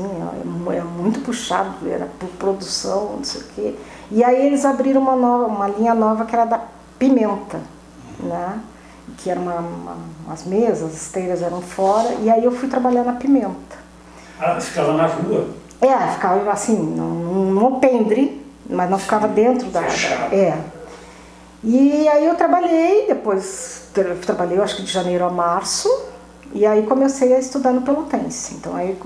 é, 0.68 0.76
é 0.76 0.82
muito 0.82 1.20
puxado, 1.20 1.88
era 1.88 2.06
por 2.18 2.28
produção, 2.32 3.14
não 3.16 3.24
sei 3.24 3.40
o 3.40 3.44
quê. 3.54 3.74
E 4.10 4.22
aí 4.22 4.46
eles 4.46 4.62
abriram 4.66 5.00
uma, 5.00 5.16
nova, 5.16 5.46
uma 5.46 5.68
linha 5.68 5.94
nova 5.94 6.26
que 6.26 6.36
era 6.36 6.44
da 6.44 6.60
pimenta, 6.98 7.62
né? 8.22 8.60
Que 9.16 9.30
era 9.30 9.40
uma, 9.40 9.54
uma, 9.54 9.96
umas 10.26 10.44
mesas, 10.44 10.90
as 10.90 11.00
esteiras 11.00 11.40
eram 11.40 11.62
fora, 11.62 12.16
e 12.20 12.28
aí 12.28 12.44
eu 12.44 12.52
fui 12.52 12.68
trabalhar 12.68 13.02
na 13.02 13.14
pimenta. 13.14 13.78
Ah, 14.38 14.60
ficava 14.60 14.92
na 14.92 15.06
rua. 15.06 15.48
É, 15.80 16.08
ficava 16.08 16.50
assim, 16.50 16.76
num, 16.76 17.54
num 17.54 17.64
alpendre, 17.64 18.46
mas 18.68 18.90
não 18.90 18.98
ficava 18.98 19.26
dentro 19.26 19.66
da. 19.70 19.82
Fechado. 19.84 20.34
É. 20.34 20.58
E 21.62 22.08
aí 22.08 22.26
eu 22.26 22.34
trabalhei, 22.36 23.06
depois 23.06 23.82
tra- 23.92 24.14
trabalhei, 24.16 24.56
eu 24.58 24.62
acho 24.62 24.76
que 24.76 24.82
de 24.82 24.90
janeiro 24.90 25.24
a 25.24 25.30
março, 25.30 25.88
e 26.54 26.64
aí 26.64 26.84
comecei 26.86 27.34
a 27.34 27.38
estudar 27.38 27.72
no 27.72 27.82
Pelotense. 27.82 28.54
Então 28.54 28.74
aí 28.74 28.96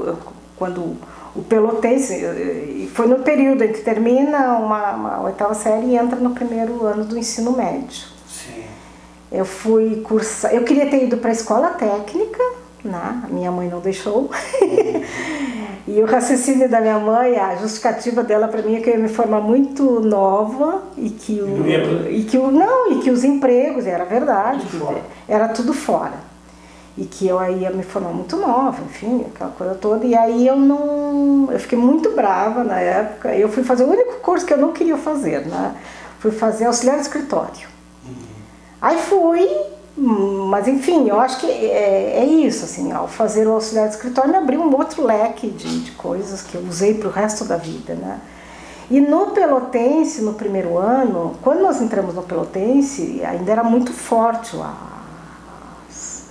quando 0.56 0.96
o 1.34 1.42
Pelotense, 1.42 2.88
foi 2.94 3.08
no 3.08 3.16
período 3.20 3.64
em 3.64 3.72
que 3.72 3.80
termina 3.80 4.56
uma, 4.56 4.92
uma 4.92 5.20
oitava 5.22 5.52
série 5.52 5.86
e 5.88 5.96
entra 5.96 6.16
no 6.18 6.30
primeiro 6.30 6.86
ano 6.86 7.04
do 7.04 7.18
ensino 7.18 7.50
médio. 7.52 8.06
Sim. 8.28 8.62
Eu 9.32 9.44
fui 9.44 10.00
cursar, 10.02 10.54
eu 10.54 10.62
queria 10.62 10.88
ter 10.88 11.02
ido 11.04 11.16
para 11.16 11.30
a 11.30 11.32
escola 11.32 11.70
técnica, 11.70 12.40
né? 12.84 13.22
A 13.24 13.28
minha 13.28 13.50
mãe 13.50 13.68
não 13.68 13.80
deixou. 13.80 14.30
e 15.88 16.00
o 16.00 16.06
raciocínio 16.06 16.68
da 16.68 16.80
minha 16.80 16.98
mãe, 16.98 17.38
a 17.38 17.56
justificativa 17.56 18.22
dela 18.22 18.46
para 18.48 18.62
mim 18.62 18.76
é 18.76 18.80
que 18.80 18.90
eu 18.90 18.94
ia 18.94 19.00
me 19.00 19.08
formar 19.08 19.40
muito 19.40 20.00
nova 20.00 20.82
e 20.96 21.08
que 21.08 21.40
o 21.40 21.66
e 22.10 22.24
que 22.24 22.36
o 22.36 22.50
não, 22.50 22.92
e 22.92 22.98
que 23.00 23.10
os 23.10 23.24
empregos, 23.24 23.86
era 23.86 24.04
verdade, 24.04 24.66
Tudo 24.70 25.00
era 25.26 25.48
tudo 25.48 25.72
fora. 25.72 26.34
E 26.96 27.04
que 27.04 27.26
eu 27.26 27.42
ia 27.50 27.70
me 27.70 27.82
formar 27.82 28.10
muito 28.10 28.36
nova, 28.36 28.80
enfim, 28.84 29.24
aquela 29.34 29.50
coisa 29.50 29.74
toda. 29.74 30.04
E 30.04 30.14
aí 30.14 30.46
eu 30.46 30.54
não. 30.54 31.48
Eu 31.50 31.58
fiquei 31.58 31.76
muito 31.76 32.12
brava 32.12 32.62
na 32.62 32.78
época. 32.78 33.34
Eu 33.34 33.48
fui 33.48 33.64
fazer 33.64 33.82
o 33.82 33.88
único 33.88 34.20
curso 34.20 34.46
que 34.46 34.52
eu 34.52 34.58
não 34.58 34.72
queria 34.72 34.96
fazer, 34.96 35.44
né? 35.44 35.74
Fui 36.20 36.30
fazer 36.30 36.66
auxiliar 36.66 36.96
de 36.96 37.02
escritório. 37.02 37.66
Aí 38.80 38.96
fui, 38.98 39.48
mas 40.44 40.68
enfim, 40.68 41.08
eu 41.08 41.20
acho 41.20 41.38
que 41.38 41.46
é, 41.46 42.18
é 42.18 42.24
isso, 42.24 42.64
assim, 42.64 42.92
ao 42.92 43.08
fazer 43.08 43.46
o 43.46 43.52
auxiliar 43.52 43.88
de 43.88 43.94
escritório 43.94 44.30
me 44.30 44.36
abriu 44.36 44.60
um 44.60 44.74
outro 44.74 45.04
leque 45.04 45.48
de, 45.48 45.80
de 45.80 45.90
coisas 45.92 46.42
que 46.42 46.54
eu 46.54 46.62
usei 46.62 46.94
para 46.94 47.08
o 47.08 47.10
resto 47.10 47.44
da 47.44 47.56
vida, 47.56 47.94
né? 47.94 48.20
E 48.90 49.00
no 49.00 49.28
Pelotense, 49.28 50.20
no 50.20 50.34
primeiro 50.34 50.76
ano, 50.76 51.34
quando 51.42 51.60
nós 51.60 51.80
entramos 51.80 52.14
no 52.14 52.22
Pelotense, 52.22 53.22
ainda 53.24 53.50
era 53.50 53.64
muito 53.64 53.92
forte 53.92 54.56
as, 55.88 56.26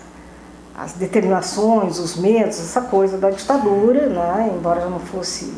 as 0.78 0.94
determinações, 0.94 1.98
os 1.98 2.16
medos, 2.16 2.60
essa 2.60 2.82
coisa 2.82 3.18
da 3.18 3.32
ditadura, 3.32 4.08
né? 4.08 4.54
embora 4.56 4.82
já 4.82 4.88
não 4.88 5.00
fosse 5.00 5.52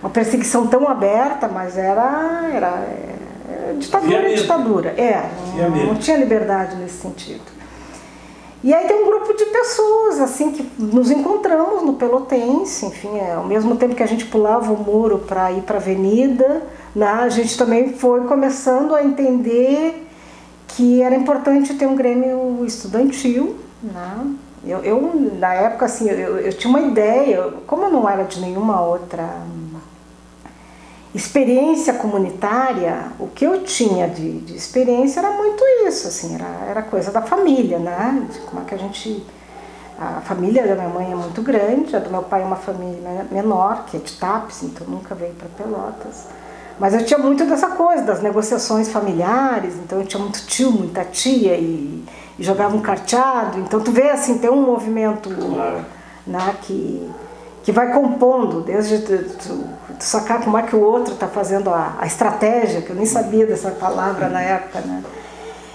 uma 0.00 0.08
perseguição 0.08 0.66
tão 0.66 0.88
aberta, 0.88 1.48
mas 1.48 1.76
era, 1.76 2.48
era, 2.50 2.86
era 3.46 3.74
ditadura 3.74 4.16
é 4.16 4.22
medo. 4.22 4.40
ditadura. 4.40 4.88
É, 4.90 5.30
não, 5.56 5.86
não 5.88 5.94
tinha 5.96 6.16
liberdade 6.16 6.76
nesse 6.76 7.02
sentido. 7.02 7.57
E 8.62 8.74
aí 8.74 8.88
tem 8.88 9.02
um 9.02 9.06
grupo 9.06 9.32
de 9.34 9.44
pessoas 9.46 10.20
assim 10.20 10.50
que 10.50 10.68
nos 10.78 11.10
encontramos 11.10 11.82
no 11.84 11.92
Pelotense, 11.92 12.86
enfim, 12.86 13.16
é, 13.16 13.34
ao 13.34 13.44
mesmo 13.44 13.76
tempo 13.76 13.94
que 13.94 14.02
a 14.02 14.06
gente 14.06 14.24
pulava 14.26 14.72
o 14.72 14.76
muro 14.76 15.18
para 15.18 15.52
ir 15.52 15.62
para 15.62 15.76
a 15.76 15.80
avenida, 15.80 16.62
né, 16.94 17.06
a 17.06 17.28
gente 17.28 17.56
também 17.56 17.92
foi 17.92 18.22
começando 18.22 18.94
a 18.96 19.04
entender 19.04 20.08
que 20.66 21.02
era 21.02 21.14
importante 21.14 21.74
ter 21.74 21.86
um 21.86 21.94
grêmio 21.94 22.64
estudantil, 22.64 23.56
né? 23.82 24.26
Eu, 24.64 24.80
eu 24.80 25.30
na 25.38 25.54
época 25.54 25.86
assim, 25.86 26.08
eu, 26.10 26.38
eu 26.38 26.52
tinha 26.52 26.68
uma 26.68 26.80
ideia, 26.80 27.52
como 27.66 27.84
eu 27.84 27.90
não 27.90 28.08
era 28.08 28.24
de 28.24 28.40
nenhuma 28.40 28.80
outra 28.82 29.24
experiência 31.14 31.94
comunitária, 31.94 33.12
o 33.18 33.26
que 33.28 33.44
eu 33.44 33.62
tinha 33.64 34.08
de, 34.08 34.40
de 34.40 34.54
experiência 34.54 35.20
era 35.20 35.30
muito 35.30 35.64
isso, 35.86 36.08
assim, 36.08 36.34
era, 36.34 36.66
era 36.68 36.82
coisa 36.82 37.10
da 37.10 37.22
família, 37.22 37.78
né? 37.78 38.26
De 38.30 38.38
como 38.40 38.62
é 38.62 38.64
que 38.64 38.74
a 38.74 38.78
gente. 38.78 39.24
A 40.00 40.20
família 40.20 40.64
da 40.64 40.76
minha 40.76 40.88
mãe 40.88 41.10
é 41.10 41.14
muito 41.14 41.42
grande, 41.42 41.96
a 41.96 41.98
do 41.98 42.08
meu 42.08 42.22
pai 42.22 42.42
é 42.42 42.44
uma 42.44 42.54
família 42.54 43.26
menor, 43.32 43.84
que 43.86 43.96
é 43.96 44.00
de 44.00 44.12
Tapes, 44.12 44.62
então 44.62 44.86
nunca 44.86 45.12
veio 45.12 45.34
para 45.34 45.48
Pelotas. 45.48 46.28
Mas 46.78 46.94
eu 46.94 47.04
tinha 47.04 47.18
muito 47.18 47.44
dessa 47.44 47.70
coisa, 47.70 48.04
das 48.04 48.22
negociações 48.22 48.88
familiares, 48.88 49.74
então 49.74 49.98
eu 49.98 50.06
tinha 50.06 50.22
muito 50.22 50.46
tio, 50.46 50.70
muita 50.70 51.04
tia 51.04 51.56
e, 51.56 52.04
e 52.38 52.44
jogava 52.44 52.76
um 52.76 52.80
carteado. 52.80 53.58
Então 53.58 53.80
tu 53.80 53.90
vê 53.90 54.10
assim, 54.10 54.38
tem 54.38 54.48
um 54.48 54.62
movimento 54.62 55.30
Claro. 55.30 55.84
né, 56.24 56.54
que, 56.62 57.10
que 57.64 57.72
vai 57.72 57.92
compondo, 57.92 58.60
desde 58.60 59.00
tu 59.00 59.64
sacar 60.00 60.42
como 60.42 60.56
é 60.58 60.62
que 60.62 60.74
o 60.76 60.80
outro 60.80 61.14
está 61.14 61.26
fazendo 61.28 61.70
a, 61.70 61.94
a 61.98 62.06
estratégia, 62.06 62.82
que 62.82 62.90
eu 62.90 62.96
nem 62.96 63.06
sabia 63.06 63.46
dessa 63.46 63.70
palavra 63.70 64.28
na 64.28 64.40
época, 64.40 64.80
né? 64.80 65.02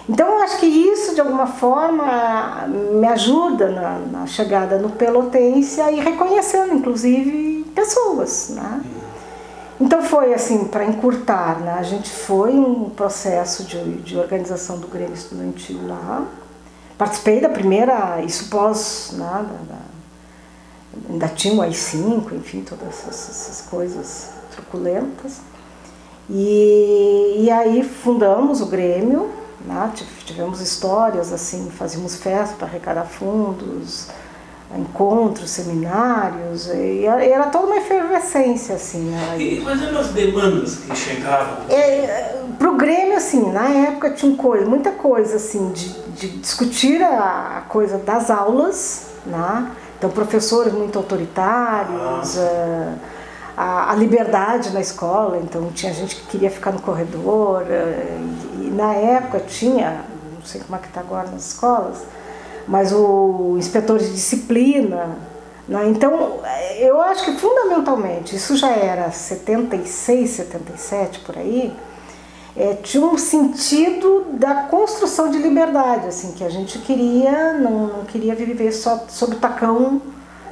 Então 0.07 0.27
eu 0.27 0.39
acho 0.43 0.57
que 0.57 0.65
isso 0.65 1.15
de 1.15 1.21
alguma 1.21 1.47
forma 1.47 2.65
me 2.67 3.07
ajuda 3.07 3.69
na, 3.69 3.99
na 4.19 4.27
chegada 4.27 4.77
no 4.77 4.89
Pelotense 4.89 5.79
ir 5.81 6.01
reconhecendo, 6.01 6.73
inclusive, 6.73 7.63
pessoas, 7.73 8.49
né? 8.49 8.81
Então 9.79 10.01
foi 10.03 10.33
assim, 10.33 10.65
para 10.65 10.85
encurtar, 10.85 11.59
né? 11.59 11.75
A 11.79 11.83
gente 11.83 12.09
foi 12.09 12.51
um 12.51 12.89
processo 12.89 13.63
de, 13.63 13.95
de 14.01 14.17
organização 14.17 14.77
do 14.77 14.87
Grêmio 14.87 15.13
Estudantil 15.13 15.79
lá. 15.87 16.25
Participei 16.97 17.41
da 17.41 17.49
primeira, 17.49 18.21
isso 18.21 18.49
pós, 18.49 19.11
né, 19.13 19.45
da- 19.69 19.92
ainda 21.09 21.27
tinha 21.27 21.53
o 21.53 21.61
AI-5, 21.61 22.33
enfim, 22.33 22.61
todas 22.67 22.87
essas, 22.87 23.29
essas 23.29 23.61
coisas 23.69 24.29
truculentas. 24.51 25.37
E, 26.29 27.35
e 27.45 27.51
aí 27.51 27.83
fundamos 27.83 28.61
o 28.61 28.67
Grêmio, 28.67 29.29
né? 29.65 29.91
tive- 29.93 30.09
tivemos 30.25 30.61
histórias 30.61 31.33
assim, 31.33 31.69
fazíamos 31.77 32.15
festa 32.15 32.55
para 32.57 32.67
arrecadar 32.67 33.05
fundos, 33.05 34.07
encontros, 34.75 35.49
seminários, 35.51 36.67
e 36.67 37.05
era, 37.05 37.47
toda 37.47 37.67
uma 37.67 37.77
efervescência 37.77 38.75
assim. 38.75 39.13
Era, 39.13 39.37
E 39.37 39.61
quais 39.61 39.81
eram 39.83 39.99
as 39.99 40.07
demandas 40.07 40.77
que 40.77 40.95
chegavam? 40.95 41.65
é, 41.69 42.41
pro 42.57 42.75
Grêmio, 42.75 43.17
assim, 43.17 43.51
na 43.51 43.67
época 43.69 44.11
tinha 44.11 44.35
coisa, 44.35 44.65
muita 44.65 44.91
coisa, 44.91 45.35
assim, 45.35 45.71
de, 45.73 45.89
de 46.11 46.29
discutir 46.37 47.03
a, 47.03 47.57
a 47.59 47.61
coisa 47.69 47.97
das 47.97 48.31
aulas, 48.31 49.07
né? 49.25 49.69
Então, 50.03 50.11
professores 50.11 50.73
muito 50.73 50.97
autoritários, 50.97 52.37
eh, 52.37 52.93
a, 53.55 53.93
a 53.93 53.95
liberdade 53.95 54.73
na 54.73 54.81
escola, 54.81 55.37
então 55.37 55.71
tinha 55.71 55.93
gente 55.93 56.17
que 56.17 56.27
queria 56.27 56.51
ficar 56.51 56.73
no 56.73 56.81
corredor, 56.81 57.63
eh, 57.69 58.17
e, 58.59 58.67
e 58.67 58.71
na 58.71 58.93
época 58.95 59.39
tinha, 59.39 60.03
não 60.35 60.45
sei 60.45 60.59
como 60.59 60.75
é 60.75 60.79
que 60.81 60.89
está 60.89 60.99
agora 60.99 61.29
nas 61.31 61.53
escolas, 61.53 61.99
mas 62.67 62.91
o 62.91 63.55
inspetor 63.57 63.97
de 63.97 64.11
disciplina, 64.11 65.17
né? 65.69 65.87
Então, 65.87 66.41
eh, 66.43 66.85
eu 66.85 67.01
acho 67.01 67.23
que 67.23 67.39
fundamentalmente, 67.39 68.35
isso 68.35 68.57
já 68.57 68.71
era 68.71 69.09
76, 69.09 70.29
77 70.31 71.19
por 71.21 71.37
aí, 71.37 71.73
é, 72.55 72.73
tinha 72.75 73.03
um 73.03 73.17
sentido 73.17 74.25
da 74.33 74.53
construção 74.63 75.29
de 75.29 75.39
liberdade, 75.39 76.07
assim, 76.07 76.33
que 76.33 76.43
a 76.43 76.49
gente 76.49 76.77
queria, 76.79 77.53
não, 77.53 77.87
não 77.87 78.05
queria 78.05 78.35
viver 78.35 78.71
só 78.71 79.05
sob 79.09 79.35
o 79.35 79.39
tacão 79.39 80.01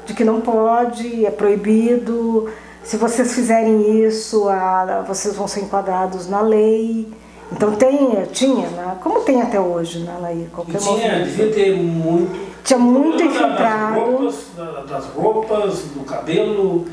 de 0.06 0.14
que 0.14 0.24
não 0.24 0.42
pode, 0.42 1.26
é 1.26 1.30
proibido, 1.30 2.50
se 2.84 2.98
vocês 2.98 3.34
fizerem 3.34 4.04
isso, 4.06 4.50
a, 4.50 5.04
vocês 5.08 5.36
vão 5.36 5.48
ser 5.48 5.62
enquadrados 5.62 6.28
na 6.28 6.42
lei. 6.42 7.08
Então 7.52 7.76
tem, 7.76 8.26
tinha, 8.32 8.68
né? 8.70 8.98
como 9.04 9.22
tem 9.22 9.42
até 9.42 9.60
hoje, 9.60 10.00
né, 10.00 10.18
Laí? 10.22 10.50
Qualquer 10.54 10.80
tinha, 10.80 11.24
devia 11.24 11.52
ter 11.52 11.76
muito. 11.76 12.52
Tinha 12.64 12.80
muito 12.80 13.22
infiltrado. 13.24 13.96
Das 13.96 14.06
roupas, 14.06 14.46
das 14.88 15.06
roupas, 15.08 15.80
do 15.94 16.04
cabelo, 16.06 16.86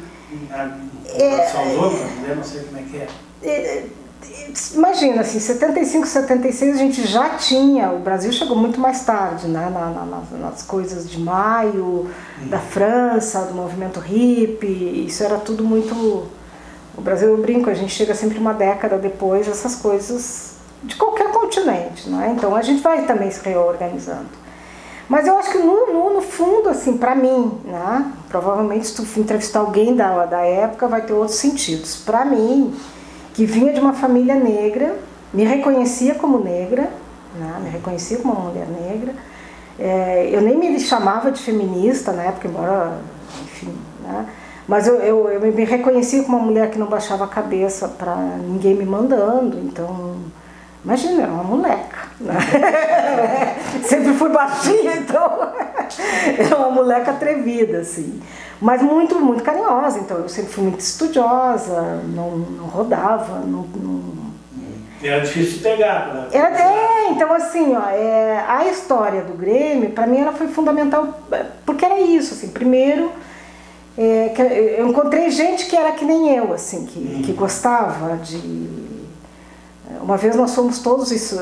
é, 1.14 1.47
Salvador, 1.47 1.92
não 2.37 2.42
sei 2.42 2.62
como 2.62 2.79
é 2.79 2.83
que 2.83 2.97
é. 2.97 3.87
Imagina, 4.75 5.21
assim, 5.21 5.39
75, 5.39 6.07
76 6.07 6.75
a 6.75 6.79
gente 6.79 7.07
já 7.07 7.31
tinha, 7.31 7.91
o 7.93 7.99
Brasil 7.99 8.33
chegou 8.33 8.57
muito 8.57 8.81
mais 8.81 9.05
tarde, 9.05 9.47
né, 9.47 9.71
na, 9.73 9.91
na, 9.91 10.05
nas, 10.05 10.31
nas, 10.31 10.63
coisas 10.63 11.09
de 11.09 11.19
maio, 11.21 12.07
hum. 12.07 12.49
da 12.49 12.59
França, 12.59 13.43
do 13.43 13.55
movimento 13.55 14.01
hippie, 14.01 15.07
isso 15.07 15.23
era 15.23 15.37
tudo 15.39 15.65
muito. 15.65 15.95
O 16.97 17.01
Brasil, 17.01 17.29
eu 17.29 17.39
brinco, 17.39 17.71
a 17.71 17.75
gente 17.75 17.93
chega 17.93 18.15
sempre 18.15 18.39
uma 18.39 18.53
década 18.53 18.99
depois, 18.99 19.47
essas 19.47 19.77
coisas 19.77 20.57
de 20.83 20.97
qualquer 20.97 21.31
continente, 21.31 22.09
não 22.09 22.21
é? 22.21 22.31
Então 22.31 22.55
a 22.55 22.63
gente 22.63 22.83
vai 22.83 23.05
também 23.05 23.31
se 23.31 23.45
reorganizando. 23.45 24.27
Mas 25.09 25.27
eu 25.27 25.39
acho 25.39 25.51
que 25.51 25.59
no, 25.59 25.93
no, 25.93 26.15
no 26.15 26.21
fundo, 26.21 26.69
assim, 26.69 26.99
para 26.99 27.15
mim, 27.15 27.53
né? 27.65 28.13
Provavelmente 28.29 28.87
se 28.89 28.95
tu 28.95 29.21
entrevistar 29.21 29.61
alguém 29.61 29.97
da, 29.97 30.27
da 30.27 30.41
época 30.41 30.87
vai 30.87 31.01
ter 31.01 31.15
outros 31.15 31.39
sentidos. 31.39 31.97
Para 31.97 32.27
mim, 32.27 32.75
que 33.38 33.46
vinha 33.46 33.72
de 33.72 33.79
uma 33.79 33.92
família 33.92 34.35
negra, 34.35 34.96
me 35.33 35.44
reconhecia 35.44 36.16
como 36.16 36.40
negra, 36.40 36.90
né? 37.38 37.61
me 37.62 37.70
reconhecia 37.70 38.18
como 38.18 38.35
uma 38.35 38.51
mulher 38.51 38.66
negra. 38.66 39.14
É, 39.79 40.29
eu 40.33 40.40
nem 40.40 40.59
me 40.59 40.81
chamava 40.81 41.31
de 41.31 41.40
feminista 41.40 42.11
na 42.11 42.24
época, 42.24 42.48
embora, 42.48 42.98
enfim, 43.44 43.72
né? 44.03 44.27
mas 44.66 44.88
eu, 44.88 44.96
eu, 44.96 45.29
eu 45.29 45.40
me 45.53 45.64
reconhecia 45.64 46.24
como 46.24 46.37
uma 46.37 46.46
mulher 46.46 46.68
que 46.68 46.81
não 46.81 46.88
baixava 46.88 47.27
a 47.27 47.29
cabeça 47.29 47.87
para 47.87 48.16
ninguém 48.16 48.74
me 48.74 48.85
mandando, 48.85 49.57
então, 49.61 50.16
imagina, 50.85 51.22
era 51.22 51.31
uma 51.31 51.44
moleca. 51.44 52.09
Né? 52.18 52.35
Sempre 53.87 54.14
fui 54.14 54.31
baixinha, 54.31 54.96
então, 54.96 55.53
era 56.37 56.57
uma 56.57 56.70
moleca 56.70 57.12
atrevida, 57.12 57.79
assim 57.79 58.20
mas 58.61 58.83
muito, 58.83 59.18
muito 59.21 59.42
carinhosa. 59.42 59.99
Então 59.99 60.18
eu 60.18 60.29
sempre 60.29 60.53
fui 60.53 60.64
muito 60.64 60.81
estudiosa, 60.81 62.03
não, 62.14 62.38
não 62.38 62.64
rodava, 62.66 63.40
não, 63.40 63.66
não... 63.77 64.18
Era 65.03 65.21
difícil 65.21 65.59
de 65.59 65.59
pegar, 65.61 66.12
né? 66.12 66.29
Era, 66.33 66.61
é, 66.61 67.11
então 67.11 67.33
assim, 67.33 67.75
ó, 67.77 67.88
é, 67.88 68.44
a 68.49 68.66
história 68.66 69.23
do 69.23 69.33
Grêmio, 69.33 69.90
para 69.90 70.09
mim, 70.09 70.18
ela 70.18 70.33
foi 70.33 70.49
fundamental, 70.49 71.21
é, 71.31 71.47
porque 71.64 71.85
era 71.85 72.01
isso, 72.01 72.35
assim, 72.35 72.49
primeiro, 72.49 73.12
é, 73.97 74.77
eu 74.77 74.88
encontrei 74.88 75.31
gente 75.31 75.66
que 75.66 75.77
era 75.77 75.92
que 75.92 76.05
nem 76.05 76.37
eu, 76.37 76.53
assim, 76.53 76.85
que, 76.85 76.99
hum. 76.99 77.23
que 77.25 77.33
gostava 77.33 78.16
de... 78.16 78.88
Uma 80.01 80.16
vez 80.16 80.35
nós 80.35 80.55
fomos 80.55 80.81
todos 80.81 81.12
isso, 81.12 81.37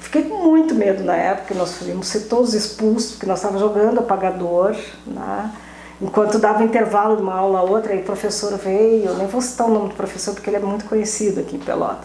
fiquei 0.00 0.22
com 0.22 0.38
muito 0.38 0.74
medo 0.74 1.02
na 1.02 1.16
época, 1.16 1.54
nós 1.54 1.80
íamos 1.82 2.06
ser 2.06 2.20
todos 2.20 2.54
expulsos, 2.54 3.12
porque 3.12 3.26
nós 3.26 3.38
estávamos 3.38 3.60
jogando 3.60 3.98
apagador, 3.98 4.76
né? 5.06 5.50
Enquanto 6.00 6.38
dava 6.38 6.64
intervalo 6.64 7.16
de 7.16 7.22
uma 7.22 7.34
aula 7.34 7.58
a 7.58 7.62
outra, 7.62 7.92
aí 7.92 8.00
o 8.00 8.04
professor 8.04 8.56
veio, 8.56 9.14
nem 9.14 9.26
vou 9.26 9.40
citar 9.42 9.66
o 9.68 9.70
nome 9.70 9.90
do 9.90 9.94
professor 9.94 10.32
porque 10.32 10.48
ele 10.48 10.56
é 10.56 10.60
muito 10.60 10.86
conhecido 10.86 11.40
aqui 11.40 11.56
em 11.56 11.60
Pelota. 11.60 12.04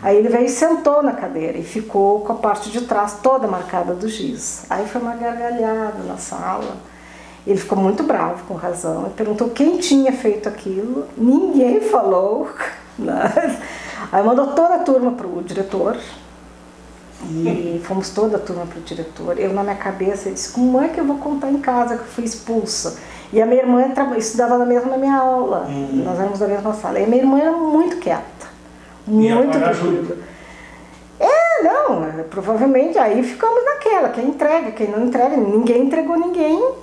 Aí 0.00 0.16
ele 0.16 0.28
veio 0.28 0.46
e 0.46 0.48
sentou 0.48 1.02
na 1.02 1.12
cadeira 1.12 1.58
e 1.58 1.64
ficou 1.64 2.20
com 2.20 2.32
a 2.32 2.36
parte 2.36 2.70
de 2.70 2.82
trás 2.82 3.18
toda 3.22 3.46
marcada 3.46 3.94
do 3.94 4.08
giz. 4.08 4.64
Aí 4.70 4.86
foi 4.86 5.00
uma 5.00 5.14
gargalhada 5.14 6.02
na 6.04 6.16
sala. 6.16 6.76
Ele 7.46 7.58
ficou 7.58 7.76
muito 7.76 8.04
bravo, 8.04 8.44
com 8.46 8.54
razão, 8.54 9.06
e 9.06 9.10
perguntou 9.10 9.50
quem 9.50 9.78
tinha 9.78 10.12
feito 10.12 10.48
aquilo. 10.48 11.06
Ninguém 11.16 11.80
falou. 11.80 12.48
Né? 12.98 13.58
Aí 14.12 14.22
mandou 14.22 14.48
toda 14.48 14.74
a 14.74 14.78
turma 14.80 15.12
para 15.12 15.26
o 15.26 15.42
diretor. 15.42 15.96
E 17.24 17.80
fomos 17.84 18.10
toda 18.10 18.36
a 18.36 18.38
turma 18.38 18.66
para 18.66 18.78
o 18.78 18.82
diretor. 18.82 19.38
Eu, 19.38 19.54
na 19.54 19.62
minha 19.62 19.76
cabeça, 19.76 20.30
disse: 20.30 20.52
Como 20.52 20.78
é 20.78 20.88
que 20.88 21.00
eu 21.00 21.04
vou 21.06 21.16
contar 21.16 21.50
em 21.50 21.58
casa 21.58 21.96
que 21.96 22.02
eu 22.02 22.08
fui 22.08 22.24
expulsa? 22.24 22.98
E 23.32 23.40
a 23.40 23.46
minha 23.46 23.62
irmã 23.62 23.82
estudava 24.16 24.58
na 24.58 24.66
mesma 24.66 24.96
minha 24.98 25.16
aula, 25.16 25.66
uhum. 25.66 26.02
nós 26.04 26.18
éramos 26.18 26.38
da 26.38 26.46
mesma 26.46 26.74
sala. 26.74 27.00
E 27.00 27.04
a 27.04 27.06
minha 27.06 27.22
irmã 27.22 27.38
era 27.38 27.52
muito 27.52 27.96
quieta, 27.96 28.46
muito 29.06 29.58
tranquila. 29.58 30.18
É, 31.18 31.62
não, 31.62 32.24
provavelmente 32.28 32.98
aí 32.98 33.22
ficamos 33.22 33.64
naquela, 33.64 34.10
quem 34.10 34.28
entrega, 34.28 34.72
quem 34.72 34.90
não 34.90 35.06
entrega, 35.06 35.36
ninguém 35.36 35.84
entregou 35.84 36.18
ninguém, 36.18 36.74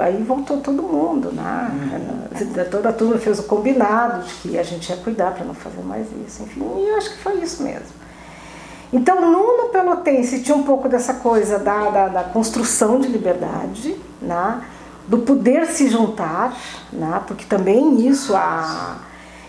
aí 0.00 0.22
voltou 0.22 0.58
todo 0.58 0.82
mundo, 0.82 1.30
né? 1.32 1.70
Uhum. 1.72 2.64
Toda 2.70 2.88
a 2.88 2.92
turma 2.92 3.18
fez 3.18 3.38
o 3.40 3.42
combinado 3.42 4.22
de 4.24 4.34
que 4.34 4.58
a 4.58 4.62
gente 4.62 4.88
ia 4.88 4.96
cuidar 4.96 5.32
para 5.32 5.44
não 5.44 5.54
fazer 5.54 5.82
mais 5.82 6.06
isso, 6.26 6.42
enfim, 6.42 6.62
e 6.78 6.88
eu 6.88 6.96
acho 6.96 7.10
que 7.10 7.18
foi 7.18 7.34
isso 7.34 7.62
mesmo. 7.62 7.98
Então, 8.90 9.20
no, 9.20 9.64
no 9.64 9.68
Pelotense 9.68 10.40
tinha 10.40 10.56
um 10.56 10.62
pouco 10.62 10.88
dessa 10.88 11.14
coisa 11.14 11.58
da, 11.58 11.90
da, 11.90 12.08
da 12.08 12.24
construção 12.24 12.98
de 12.98 13.08
liberdade, 13.08 13.94
né? 14.22 14.62
Do 15.08 15.18
poder 15.18 15.66
se 15.66 15.88
juntar, 15.88 16.56
né? 16.92 17.22
porque 17.26 17.46
também 17.46 18.06
isso, 18.06 18.36
a, 18.36 18.98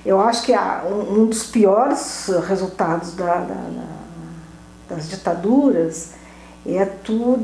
eu 0.06 0.20
acho 0.20 0.44
que 0.44 0.54
a, 0.54 0.86
um, 0.90 1.22
um, 1.22 1.26
dos 1.26 1.44
piores 1.44 2.30
resultados 2.48 3.14
da, 3.14 3.36
da, 3.36 3.54
da, 3.54 4.96
das 4.96 5.10
ditaduras 5.10 6.14
é 6.66 6.86
tu 6.86 7.40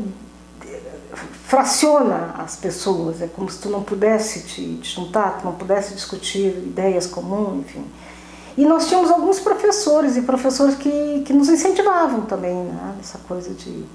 fraciona 1.45 2.35
as 2.37 2.55
pessoas, 2.55 3.21
é 3.21 3.27
como 3.27 3.49
se 3.49 3.59
tu 3.59 3.69
não 3.69 3.83
pudesse 3.83 4.41
te, 4.43 4.77
te 4.77 4.95
juntar, 4.95 5.39
tu 5.39 5.45
não 5.45 5.53
pudesse 5.53 5.93
discutir 5.93 6.47
ideias 6.47 7.05
comuns, 7.05 7.65
enfim. 7.65 7.85
E 8.57 8.65
nós 8.65 8.87
tínhamos 8.87 9.11
alguns 9.11 9.39
professores 9.39 10.15
e 10.15 10.21
professores 10.21 10.75
que, 10.75 11.23
que 11.25 11.33
nos 11.33 11.49
incentivavam 11.49 12.21
também, 12.21 12.55
né? 12.55 12.95
essa 13.01 13.17
coisa 13.27 13.53
de 13.53 13.85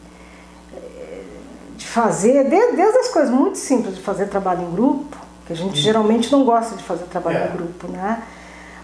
de 1.80 1.86
fazer, 1.86 2.44
desde, 2.44 2.98
as 2.98 3.08
coisas 3.08 3.30
muito 3.30 3.56
simples 3.56 3.94
de 3.96 4.02
fazer 4.02 4.26
trabalho 4.26 4.62
em 4.62 4.70
grupo, 4.70 5.16
que 5.46 5.54
a 5.54 5.56
gente 5.56 5.70
uhum. 5.70 5.76
geralmente 5.76 6.30
não 6.30 6.44
gosta 6.44 6.76
de 6.76 6.84
fazer 6.84 7.04
trabalho 7.04 7.38
é. 7.38 7.48
em 7.48 7.56
grupo, 7.56 7.88
né? 7.88 8.22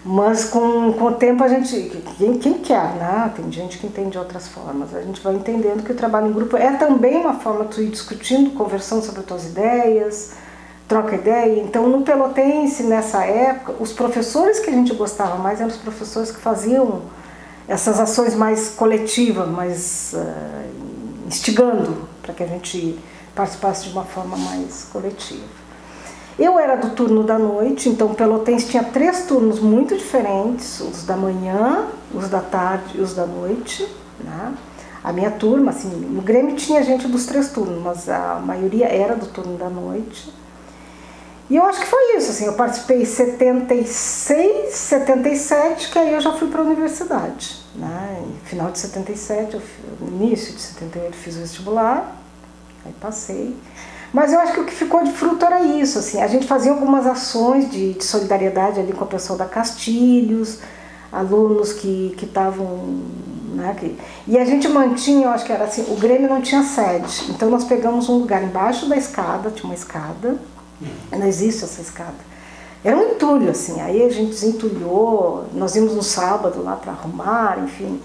Mas 0.03 0.45
com, 0.45 0.93
com 0.93 1.05
o 1.05 1.11
tempo 1.13 1.43
a 1.43 1.47
gente, 1.47 2.01
quem, 2.17 2.39
quem 2.39 2.53
quer, 2.55 2.95
né? 2.95 3.31
Tem 3.35 3.51
gente 3.51 3.77
que 3.77 3.85
entende 3.85 4.11
de 4.11 4.17
outras 4.17 4.47
formas. 4.47 4.95
A 4.95 5.01
gente 5.03 5.21
vai 5.21 5.35
entendendo 5.35 5.83
que 5.83 5.91
o 5.91 5.95
trabalho 5.95 6.27
em 6.27 6.33
grupo 6.33 6.57
é 6.57 6.71
também 6.71 7.17
uma 7.17 7.35
forma 7.35 7.65
de 7.65 7.75
tu 7.75 7.81
ir 7.81 7.89
discutindo, 7.89 8.49
conversando 8.55 9.05
sobre 9.05 9.19
as 9.19 9.25
tuas 9.27 9.45
ideias, 9.45 10.31
troca 10.87 11.13
ideia. 11.13 11.61
Então, 11.61 11.87
no 11.87 12.01
Pelotense, 12.01 12.81
nessa 12.81 13.25
época, 13.25 13.75
os 13.79 13.93
professores 13.93 14.59
que 14.59 14.71
a 14.71 14.73
gente 14.73 14.91
gostava 14.95 15.35
mais 15.35 15.59
eram 15.59 15.69
os 15.69 15.77
professores 15.77 16.31
que 16.31 16.39
faziam 16.39 17.01
essas 17.67 17.99
ações 17.99 18.33
mais 18.33 18.69
coletivas, 18.69 19.47
mais 19.47 20.15
uh, 20.15 21.27
instigando 21.27 22.06
para 22.27 22.35
que 22.35 22.43
a 22.43 22.47
gente 22.47 22.99
participasse 23.33 23.85
de 23.85 23.91
uma 23.91 24.03
forma 24.03 24.35
mais 24.35 24.89
coletiva. 24.91 25.45
Eu 26.37 26.59
era 26.59 26.75
do 26.75 26.89
turno 26.89 27.23
da 27.23 27.39
noite, 27.39 27.89
então 27.89 28.13
Pelotense 28.13 28.67
tinha 28.67 28.83
três 28.83 29.25
turnos 29.25 29.59
muito 29.59 29.97
diferentes, 29.97 30.81
os 30.81 31.03
da 31.03 31.15
manhã, 31.15 31.87
os 32.13 32.29
da 32.29 32.41
tarde 32.41 32.97
e 32.97 33.01
os 33.01 33.15
da 33.15 33.25
noite. 33.25 33.87
Né? 34.19 34.53
A 35.03 35.13
minha 35.13 35.31
turma, 35.31 35.71
assim, 35.71 35.89
no 35.89 36.21
Grêmio 36.21 36.55
tinha 36.55 36.83
gente 36.83 37.07
dos 37.07 37.25
três 37.25 37.49
turnos, 37.51 37.81
mas 37.81 38.09
a 38.09 38.35
maioria 38.35 38.87
era 38.87 39.15
do 39.15 39.25
turno 39.27 39.57
da 39.57 39.69
noite. 39.69 40.31
E 41.49 41.55
eu 41.55 41.63
acho 41.63 41.79
que 41.79 41.85
foi 41.85 42.17
isso, 42.17 42.31
assim, 42.31 42.45
eu 42.45 42.53
participei 42.53 43.03
em 43.03 43.05
76, 43.05 44.73
77, 44.73 45.89
que 45.89 45.97
aí 45.97 46.13
eu 46.13 46.19
já 46.19 46.33
fui 46.33 46.49
para 46.49 46.61
a 46.61 46.65
universidade. 46.65 47.65
Né? 47.73 48.17
final 48.47 48.71
de 48.71 48.79
77, 48.79 49.55
eu, 49.55 49.61
início 50.07 50.53
de 50.53 50.61
78 50.61 51.15
fiz 51.15 51.35
o 51.35 51.39
vestibular, 51.39 52.19
aí 52.85 52.93
passei. 52.99 53.55
Mas 54.11 54.33
eu 54.33 54.39
acho 54.39 54.53
que 54.53 54.59
o 54.61 54.65
que 54.65 54.73
ficou 54.73 55.03
de 55.03 55.11
fruto 55.11 55.45
era 55.45 55.61
isso, 55.61 55.99
assim, 55.99 56.21
a 56.21 56.27
gente 56.27 56.47
fazia 56.47 56.71
algumas 56.71 57.05
ações 57.05 57.69
de, 57.69 57.93
de 57.93 58.03
solidariedade 58.03 58.79
ali 58.79 58.93
com 58.93 59.03
o 59.03 59.07
pessoal 59.07 59.37
da 59.37 59.45
Castilhos, 59.45 60.59
alunos 61.11 61.73
que 61.73 62.15
estavam 62.21 63.01
né, 63.53 63.75
que, 63.77 63.97
e 64.27 64.37
a 64.37 64.45
gente 64.45 64.67
mantinha, 64.67 65.25
eu 65.25 65.29
acho 65.29 65.45
que 65.45 65.51
era 65.51 65.65
assim, 65.65 65.85
o 65.89 65.95
Grêmio 65.95 66.29
não 66.29 66.41
tinha 66.41 66.63
sede, 66.63 67.25
então 67.29 67.49
nós 67.49 67.63
pegamos 67.63 68.07
um 68.07 68.17
lugar 68.17 68.43
embaixo 68.43 68.87
da 68.87 68.95
escada, 68.95 69.49
tinha 69.51 69.65
uma 69.65 69.75
escada, 69.75 70.37
não 71.11 71.27
existe 71.27 71.63
essa 71.63 71.81
escada. 71.81 72.27
Era 72.83 72.95
um 72.95 73.11
entulho, 73.11 73.49
assim. 73.49 73.81
Aí 73.81 74.03
a 74.03 74.09
gente 74.09 74.31
desentulhou, 74.31 75.45
nós 75.53 75.75
íamos 75.75 75.93
no 75.93 76.03
sábado 76.03 76.63
lá 76.63 76.75
para 76.75 76.91
arrumar, 76.91 77.59
enfim. 77.63 78.01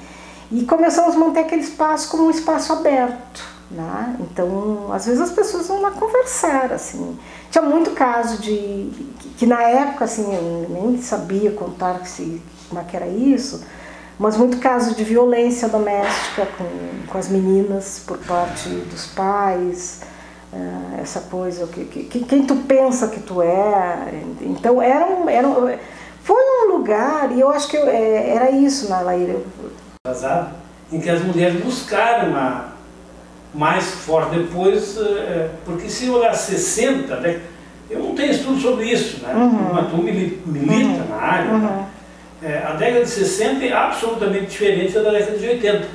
E 0.51 0.65
começamos 0.65 1.15
a 1.15 1.19
manter 1.19 1.41
aquele 1.41 1.63
espaço 1.63 2.11
como 2.11 2.25
um 2.25 2.31
espaço 2.31 2.73
aberto. 2.73 3.53
Né? 3.71 4.17
Então, 4.21 4.93
às 4.93 5.07
vezes 5.07 5.21
as 5.21 5.31
pessoas 5.31 5.67
vão 5.67 5.81
lá 5.81 5.93
conversar, 5.93 6.73
assim. 6.73 7.19
Tinha 7.51 7.63
muito 7.63 7.93
caso 7.93 8.37
de 8.39 8.91
que, 9.19 9.29
que 9.39 9.47
na 9.47 9.63
época 9.63 10.05
assim 10.05 10.35
eu 10.35 10.67
nem 10.69 11.01
sabia 11.01 11.53
contar 11.53 12.05
se, 12.07 12.43
como 12.69 12.81
é 12.81 12.85
que 12.85 12.95
era 12.95 13.07
isso, 13.07 13.63
mas 14.19 14.37
muito 14.37 14.59
caso 14.59 14.95
de 14.95 15.03
violência 15.05 15.69
doméstica 15.69 16.47
com, 16.59 17.11
com 17.11 17.19
as 17.19 17.29
meninas 17.29 18.03
por 18.07 18.19
parte 18.19 18.69
dos 18.69 19.07
pais, 19.07 20.01
essa 21.01 21.21
coisa, 21.21 21.67
que, 21.67 21.85
que, 21.85 22.21
quem 22.21 22.45
tu 22.45 22.57
pensa 22.57 23.09
que 23.09 23.21
tu 23.21 23.43
é. 23.43 24.23
Então 24.41 24.81
era 24.81 25.07
um, 25.07 25.29
era 25.29 25.49
um, 25.49 25.77
foi 26.23 26.37
um 26.37 26.77
lugar, 26.77 27.33
e 27.33 27.41
eu 27.41 27.51
acho 27.51 27.69
que 27.69 27.77
eu, 27.77 27.89
é, 27.89 28.31
era 28.31 28.51
isso 28.51 28.89
na 28.89 29.01
Laíra. 29.01 29.41
atrasada, 30.05 30.53
em 30.93 31.01
que 31.01 31.11
as 31.11 31.21
mulheres 31.23 31.63
buscaram 31.63 32.37
a 32.37 32.73
mais 33.53 33.85
forte 33.85 34.37
depois, 34.39 34.97
é, 34.99 35.51
porque 35.65 35.89
se 35.89 36.09
olhar 36.09 36.35
60, 36.35 37.17
né, 37.21 37.41
eu 37.91 37.99
não 37.99 38.15
tenho 38.15 38.31
estudo 38.31 38.61
sobre 38.61 38.87
isso, 38.87 39.23
né? 39.23 39.35
Uhum. 39.35 39.75
Mas 39.75 39.91
tu 39.91 39.97
milita 39.99 41.03
uhum. 41.03 41.09
na 41.11 41.17
área. 41.17 41.51
Uhum. 41.53 41.59
Né? 41.59 41.87
É, 42.43 42.59
a 42.67 42.73
década 42.73 43.05
de 43.05 43.11
60 43.11 43.65
é 43.65 43.73
absolutamente 43.73 44.47
diferente 44.47 44.93
da 44.93 45.11
década 45.11 45.39
de 45.39 45.47
80 45.47 45.79
né, 45.79 45.87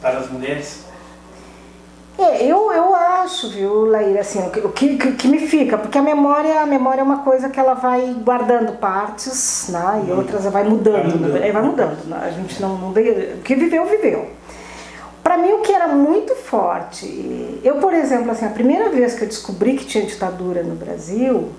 para 0.00 0.18
as 0.18 0.30
mulheres. 0.30 0.84
É, 2.22 2.44
eu, 2.44 2.70
eu 2.70 2.94
acho, 2.94 3.48
viu, 3.48 3.86
Laíra, 3.86 4.20
assim, 4.20 4.40
o 4.40 4.68
que, 4.68 4.98
que, 4.98 5.12
que, 5.12 5.28
me 5.28 5.38
fica, 5.38 5.78
porque 5.78 5.96
a 5.96 6.02
memória, 6.02 6.60
a 6.60 6.66
memória 6.66 7.00
é 7.00 7.04
uma 7.04 7.18
coisa 7.18 7.48
que 7.48 7.58
ela 7.58 7.74
vai 7.74 8.14
guardando 8.22 8.76
partes, 8.76 9.70
né, 9.72 10.04
e 10.06 10.10
uhum. 10.10 10.18
outras 10.18 10.44
vai 10.44 10.62
mudando, 10.64 11.02
vai 11.02 11.12
mudando, 11.12 11.40
né, 11.40 11.52
vai 11.52 11.62
mudando 11.62 12.04
né, 12.06 12.20
a 12.22 12.30
gente 12.30 12.60
não, 12.60 12.76
não 12.76 12.90
o 12.90 13.42
que 13.42 13.54
viveu, 13.54 13.86
viveu. 13.86 14.28
Para 15.22 15.38
mim, 15.38 15.52
o 15.52 15.60
que 15.60 15.72
era 15.72 15.88
muito 15.88 16.34
forte, 16.34 17.58
eu, 17.64 17.76
por 17.76 17.94
exemplo, 17.94 18.30
assim, 18.30 18.44
a 18.44 18.50
primeira 18.50 18.90
vez 18.90 19.14
que 19.14 19.22
eu 19.22 19.28
descobri 19.28 19.74
que 19.74 19.86
tinha 19.86 20.04
ditadura 20.04 20.62
no 20.62 20.74
Brasil 20.74 21.50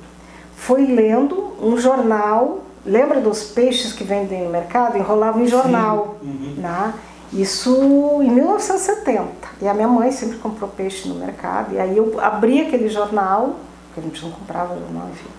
foi 0.55 0.85
lendo 0.85 1.53
um 1.59 1.77
jornal 1.77 2.59
Lembra 2.85 3.21
dos 3.21 3.43
peixes 3.43 3.93
que 3.93 4.03
vendem 4.03 4.43
no 4.43 4.49
mercado? 4.49 4.97
Enrolavam 4.97 5.43
em 5.43 5.47
jornal. 5.47 6.17
Uhum. 6.21 6.55
Né? 6.57 6.93
Isso 7.33 8.19
em 8.21 8.29
1970. 8.29 9.29
E 9.61 9.67
a 9.67 9.73
minha 9.73 9.87
mãe 9.87 10.11
sempre 10.11 10.37
comprou 10.37 10.69
peixe 10.69 11.07
no 11.07 11.15
mercado. 11.15 11.73
E 11.73 11.79
aí 11.79 11.95
eu 11.95 12.19
abri 12.19 12.61
aquele 12.61 12.89
jornal, 12.89 13.55
que 13.93 13.99
a 13.99 14.03
gente 14.03 14.23
não 14.23 14.31
comprava 14.31 14.77
jornal, 14.77 15.07
enfim. 15.11 15.29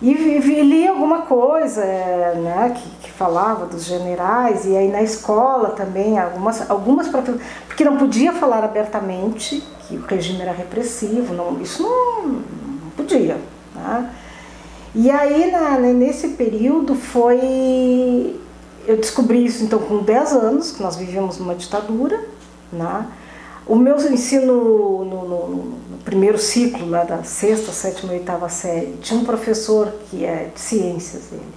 E, 0.00 0.12
e, 0.12 0.62
li 0.62 0.86
alguma 0.86 1.22
coisa 1.22 1.84
né, 1.84 2.72
que, 2.74 2.88
que, 3.06 3.10
falava 3.10 3.66
dos 3.66 3.84
generais, 3.84 4.64
e 4.64 4.76
aí 4.76 4.88
na 4.88 5.02
escola 5.02 5.70
também, 5.70 6.16
algumas, 6.16 6.70
algumas 6.70 7.08
porque 7.08 7.84
não 7.84 7.96
podia 7.96 8.32
falar 8.32 8.62
abertamente 8.62 9.60
que 9.88 9.96
o 9.96 10.06
regime 10.06 10.42
era 10.42 10.52
repressivo, 10.52 11.34
não, 11.34 11.60
isso 11.60 11.82
não, 11.82 12.22
não 12.22 12.90
podia. 12.96 13.38
Né? 13.74 14.10
E 14.94 15.10
aí, 15.10 15.50
na, 15.50 15.78
nesse 15.78 16.28
período, 16.28 16.94
foi. 16.94 18.40
Eu 18.88 18.96
descobri 18.96 19.44
isso 19.44 19.62
então 19.62 19.78
com 19.80 20.02
10 20.02 20.32
anos, 20.32 20.72
que 20.72 20.82
nós 20.82 20.96
vivíamos 20.96 21.36
numa 21.36 21.54
ditadura. 21.54 22.24
Né? 22.72 23.06
O 23.66 23.76
meu 23.76 23.96
ensino 23.96 25.04
no, 25.04 25.04
no, 25.04 25.48
no 25.48 25.98
primeiro 26.06 26.38
ciclo, 26.38 26.88
lá 26.88 27.04
da 27.04 27.22
sexta, 27.22 27.70
sétima 27.70 28.14
e 28.14 28.16
oitava 28.16 28.48
série, 28.48 28.96
tinha 29.02 29.20
um 29.20 29.26
professor 29.26 29.92
que 30.08 30.24
é 30.24 30.50
de 30.54 30.58
ciências 30.58 31.24
dele. 31.24 31.52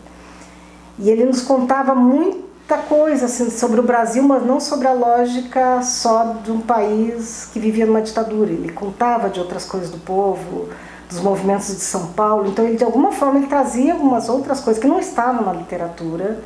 E 1.00 1.10
ele 1.10 1.24
nos 1.24 1.42
contava 1.42 1.96
muita 1.96 2.76
coisa 2.80 3.28
assim, 3.28 3.50
sobre 3.50 3.80
o 3.80 3.84
Brasil, 3.84 4.24
mas 4.24 4.46
não 4.46 4.60
sobre 4.60 4.90
a 4.90 4.94
lógica 4.94 5.82
só 5.84 6.34
de 6.44 6.52
um 6.52 6.60
país 6.60 7.48
que 7.54 7.62
vivia 7.62 7.86
numa 7.86 8.02
ditadura. 8.02 8.52
Ele 8.52 8.74
contava 8.74 9.30
de 9.30 9.40
outras 9.40 9.64
coisas 9.64 9.90
do 9.90 10.00
povo, 10.00 10.68
dos 11.08 11.22
movimentos 11.22 11.68
de 11.68 11.80
São 11.80 12.08
Paulo. 12.08 12.50
Então, 12.50 12.66
ele, 12.66 12.76
de 12.76 12.84
alguma 12.84 13.14
forma, 13.14 13.40
ele 13.40 13.48
trazia 13.48 13.94
algumas 13.94 14.28
outras 14.28 14.60
coisas 14.60 14.82
que 14.82 14.88
não 14.88 15.00
estavam 15.00 15.46
na 15.46 15.54
literatura, 15.54 16.44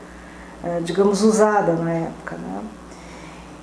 digamos, 0.84 1.22
usada 1.22 1.74
na 1.74 1.92
época. 1.92 2.36
Né? 2.38 2.62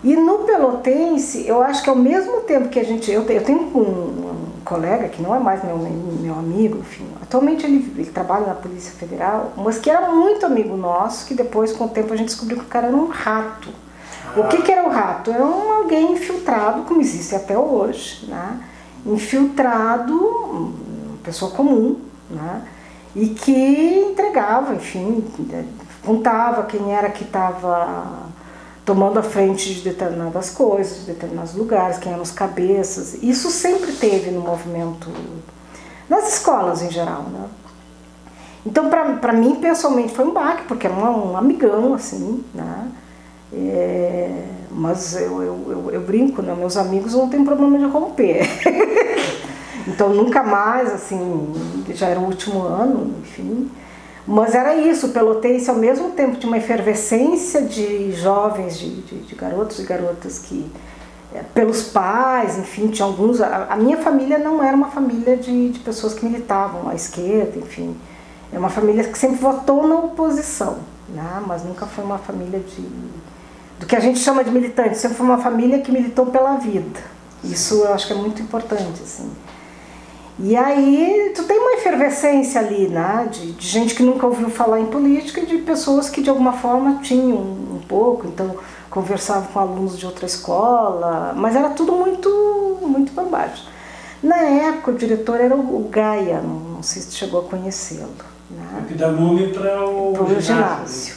E 0.04 0.16
no 0.16 0.38
Pelotense, 0.38 1.46
eu 1.46 1.62
acho 1.62 1.82
que 1.82 1.90
ao 1.90 1.96
mesmo 1.96 2.40
tempo 2.40 2.68
que 2.68 2.78
a 2.78 2.84
gente. 2.84 3.10
Eu, 3.10 3.24
tenho 3.24 3.60
um, 3.60 4.32
colega 4.64 5.08
que 5.08 5.20
não 5.20 5.34
é 5.34 5.38
mais 5.38 5.62
meu, 5.64 5.76
meu 5.76 6.34
amigo, 6.34 6.78
enfim, 6.78 7.06
atualmente 7.20 7.66
ele, 7.66 7.92
ele 7.96 8.10
trabalha 8.10 8.46
na 8.46 8.54
Polícia 8.54 8.92
Federal, 8.92 9.52
mas 9.56 9.78
que 9.78 9.90
era 9.90 10.10
muito 10.10 10.46
amigo 10.46 10.76
nosso, 10.76 11.26
que 11.26 11.34
depois, 11.34 11.72
com 11.72 11.84
o 11.84 11.88
tempo, 11.88 12.12
a 12.12 12.16
gente 12.16 12.28
descobriu 12.28 12.58
que 12.58 12.64
o 12.64 12.68
cara 12.68 12.86
era 12.86 12.96
um 12.96 13.08
rato. 13.08 13.68
O 14.36 14.44
que, 14.44 14.62
que 14.62 14.72
era 14.72 14.88
o 14.88 14.90
rato? 14.90 15.30
Era 15.30 15.44
um 15.44 15.72
alguém 15.72 16.12
infiltrado, 16.12 16.82
como 16.82 17.00
existe 17.00 17.34
até 17.34 17.58
hoje, 17.58 18.24
né? 18.26 18.60
infiltrado 19.04 20.72
pessoa 21.22 21.50
comum, 21.50 21.96
né? 22.30 22.62
e 23.14 23.28
que 23.28 23.52
entregava, 24.10 24.74
enfim, 24.74 25.24
contava 26.04 26.64
quem 26.64 26.94
era 26.94 27.10
que 27.10 27.24
estava 27.24 28.26
tomando 28.84 29.18
a 29.18 29.22
frente 29.22 29.72
de 29.74 29.82
determinadas 29.82 30.50
coisas, 30.50 31.00
de 31.00 31.12
determinados 31.12 31.54
lugares, 31.54 31.98
quem 31.98 32.12
eram 32.12 32.22
os 32.22 32.32
cabeças. 32.32 33.14
Isso 33.22 33.50
sempre 33.50 33.92
teve 33.92 34.30
no 34.30 34.40
movimento, 34.40 35.08
nas 36.08 36.32
escolas 36.32 36.82
em 36.82 36.90
geral. 36.90 37.22
Né? 37.22 37.44
Então, 38.66 38.88
para 38.90 39.32
mim, 39.32 39.56
pessoalmente, 39.56 40.12
foi 40.14 40.24
um 40.24 40.32
baque, 40.32 40.64
porque 40.66 40.86
é 40.86 40.90
um, 40.90 41.32
um 41.32 41.36
amigão, 41.36 41.94
assim, 41.94 42.44
né? 42.54 42.88
É, 43.54 44.44
mas 44.70 45.14
eu, 45.14 45.42
eu, 45.42 45.66
eu, 45.68 45.90
eu, 45.92 46.00
brinco, 46.00 46.40
né? 46.40 46.54
meus 46.54 46.76
amigos 46.76 47.12
não 47.12 47.28
tem 47.28 47.44
problema 47.44 47.78
de 47.78 47.84
romper. 47.84 48.48
Então 49.86 50.10
nunca 50.10 50.42
mais, 50.42 50.92
assim, 50.92 51.52
já 51.94 52.06
era 52.08 52.20
o 52.20 52.24
último 52.24 52.62
ano, 52.62 53.14
enfim. 53.20 53.70
Mas 54.26 54.54
era 54.54 54.76
isso, 54.76 55.08
o 55.08 55.10
Pelotense 55.10 55.68
ao 55.68 55.76
mesmo 55.76 56.10
tempo 56.10 56.36
de 56.36 56.46
uma 56.46 56.56
efervescência 56.56 57.62
de 57.62 58.12
jovens, 58.12 58.78
de, 58.78 59.02
de, 59.02 59.18
de 59.22 59.34
garotos 59.34 59.80
e 59.80 59.82
garotas 59.82 60.38
que, 60.38 60.70
é, 61.34 61.42
pelos 61.54 61.82
pais, 61.82 62.56
enfim, 62.56 62.88
tinha 62.88 63.04
alguns. 63.04 63.40
A, 63.40 63.66
a, 63.70 63.76
minha 63.76 63.96
família 63.98 64.38
não 64.38 64.62
era 64.62 64.76
uma 64.76 64.88
família 64.88 65.36
de, 65.36 65.70
de 65.70 65.78
pessoas 65.80 66.14
que 66.14 66.24
militavam 66.24 66.88
à 66.88 66.94
esquerda, 66.94 67.58
enfim. 67.58 67.96
É 68.52 68.58
uma 68.58 68.68
família 68.68 69.02
que 69.04 69.18
sempre 69.18 69.38
votou 69.38 69.88
na 69.88 69.96
oposição, 69.96 70.78
né? 71.08 71.42
mas 71.46 71.64
nunca 71.64 71.86
foi 71.86 72.04
uma 72.04 72.18
família 72.18 72.60
de. 72.60 72.82
do 73.80 73.86
que 73.86 73.96
a 73.96 74.00
gente 74.00 74.20
chama 74.20 74.44
de 74.44 74.50
militante, 74.50 74.98
sempre 74.98 75.16
foi 75.16 75.26
uma 75.26 75.38
família 75.38 75.80
que 75.80 75.90
militou 75.90 76.26
pela 76.26 76.56
vida. 76.56 77.00
Isso 77.42 77.82
eu 77.82 77.92
acho 77.92 78.06
que 78.06 78.12
é 78.12 78.16
muito 78.16 78.40
importante, 78.40 79.02
assim. 79.02 79.28
E 80.38 80.56
aí 80.56 81.32
tu 81.34 81.44
tem 81.44 81.58
uma 81.58 81.72
efervescência 81.72 82.60
ali, 82.60 82.88
né? 82.88 83.28
De, 83.30 83.52
de, 83.52 83.68
gente 83.68 83.94
que 83.94 84.02
nunca 84.02 84.26
ouviu 84.26 84.48
falar 84.48 84.80
em 84.80 84.86
política 84.86 85.40
e 85.40 85.46
de 85.46 85.58
pessoas 85.58 86.08
que 86.08 86.22
de 86.22 86.30
alguma 86.30 86.54
forma 86.54 87.00
tinham 87.02 87.36
um, 87.36 87.80
pouco, 87.86 88.26
então 88.26 88.56
conversava 88.88 89.48
com 89.52 89.58
alunos 89.58 89.98
de 89.98 90.06
outra 90.06 90.24
escola, 90.24 91.34
mas 91.36 91.54
era 91.54 91.70
tudo 91.70 91.92
muito, 91.92 92.78
muito 92.80 93.12
bambagem. 93.12 93.64
Na 94.22 94.38
época 94.38 94.92
o 94.92 94.94
diretor 94.94 95.40
era 95.40 95.54
o, 95.54 95.88
Gaia, 95.90 96.40
não, 96.40 96.76
não 96.76 96.82
sei 96.82 97.02
se 97.02 97.12
chegou 97.12 97.40
a 97.40 97.44
conhecê-lo. 97.44 98.08
Né? 98.50 98.84
que 98.86 98.94
dá 98.94 99.10
nome 99.10 99.48
para 99.48 99.88
o, 99.88 100.14
ginásio. 100.28 100.42
ginásio. 100.42 101.14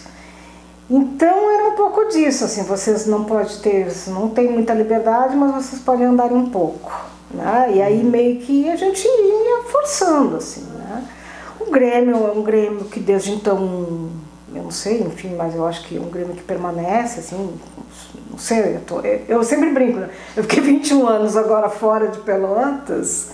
Então 0.89 1.51
era 1.51 1.69
um 1.69 1.75
pouco 1.75 2.05
disso, 2.09 2.45
assim, 2.45 2.63
vocês 2.63 3.05
não 3.05 3.23
podem 3.23 3.57
ter, 3.57 3.91
não 4.07 4.29
tem 4.29 4.51
muita 4.51 4.73
liberdade, 4.73 5.35
mas 5.35 5.65
vocês 5.65 5.81
podem 5.81 6.05
andar 6.05 6.31
um 6.31 6.49
pouco. 6.49 7.14
Né? 7.31 7.71
E 7.75 7.81
aí 7.81 8.03
meio 8.03 8.39
que 8.39 8.69
a 8.69 8.75
gente 8.75 9.05
ia 9.05 9.63
forçando, 9.69 10.37
assim, 10.37 10.61
né? 10.77 11.07
O 11.59 11.71
Grêmio 11.71 12.15
é 12.15 12.31
um 12.31 12.43
Grêmio 12.43 12.85
que 12.85 12.99
desde 12.99 13.31
então, 13.31 14.09
eu 14.53 14.63
não 14.63 14.71
sei, 14.71 15.01
enfim, 15.01 15.35
mas 15.35 15.55
eu 15.55 15.65
acho 15.65 15.83
que 15.85 15.97
é 15.97 15.99
um 15.99 16.09
Grêmio 16.09 16.35
que 16.35 16.43
permanece, 16.43 17.19
assim, 17.19 17.57
não 18.29 18.37
sei, 18.37 18.75
eu, 18.75 18.81
tô, 18.81 19.01
eu 19.01 19.43
sempre 19.43 19.71
brinco, 19.71 19.99
né? 19.99 20.09
eu 20.35 20.43
fiquei 20.43 20.61
21 20.61 21.07
anos 21.07 21.35
agora 21.35 21.69
fora 21.69 22.07
de 22.07 22.19
Pelotas 22.19 23.31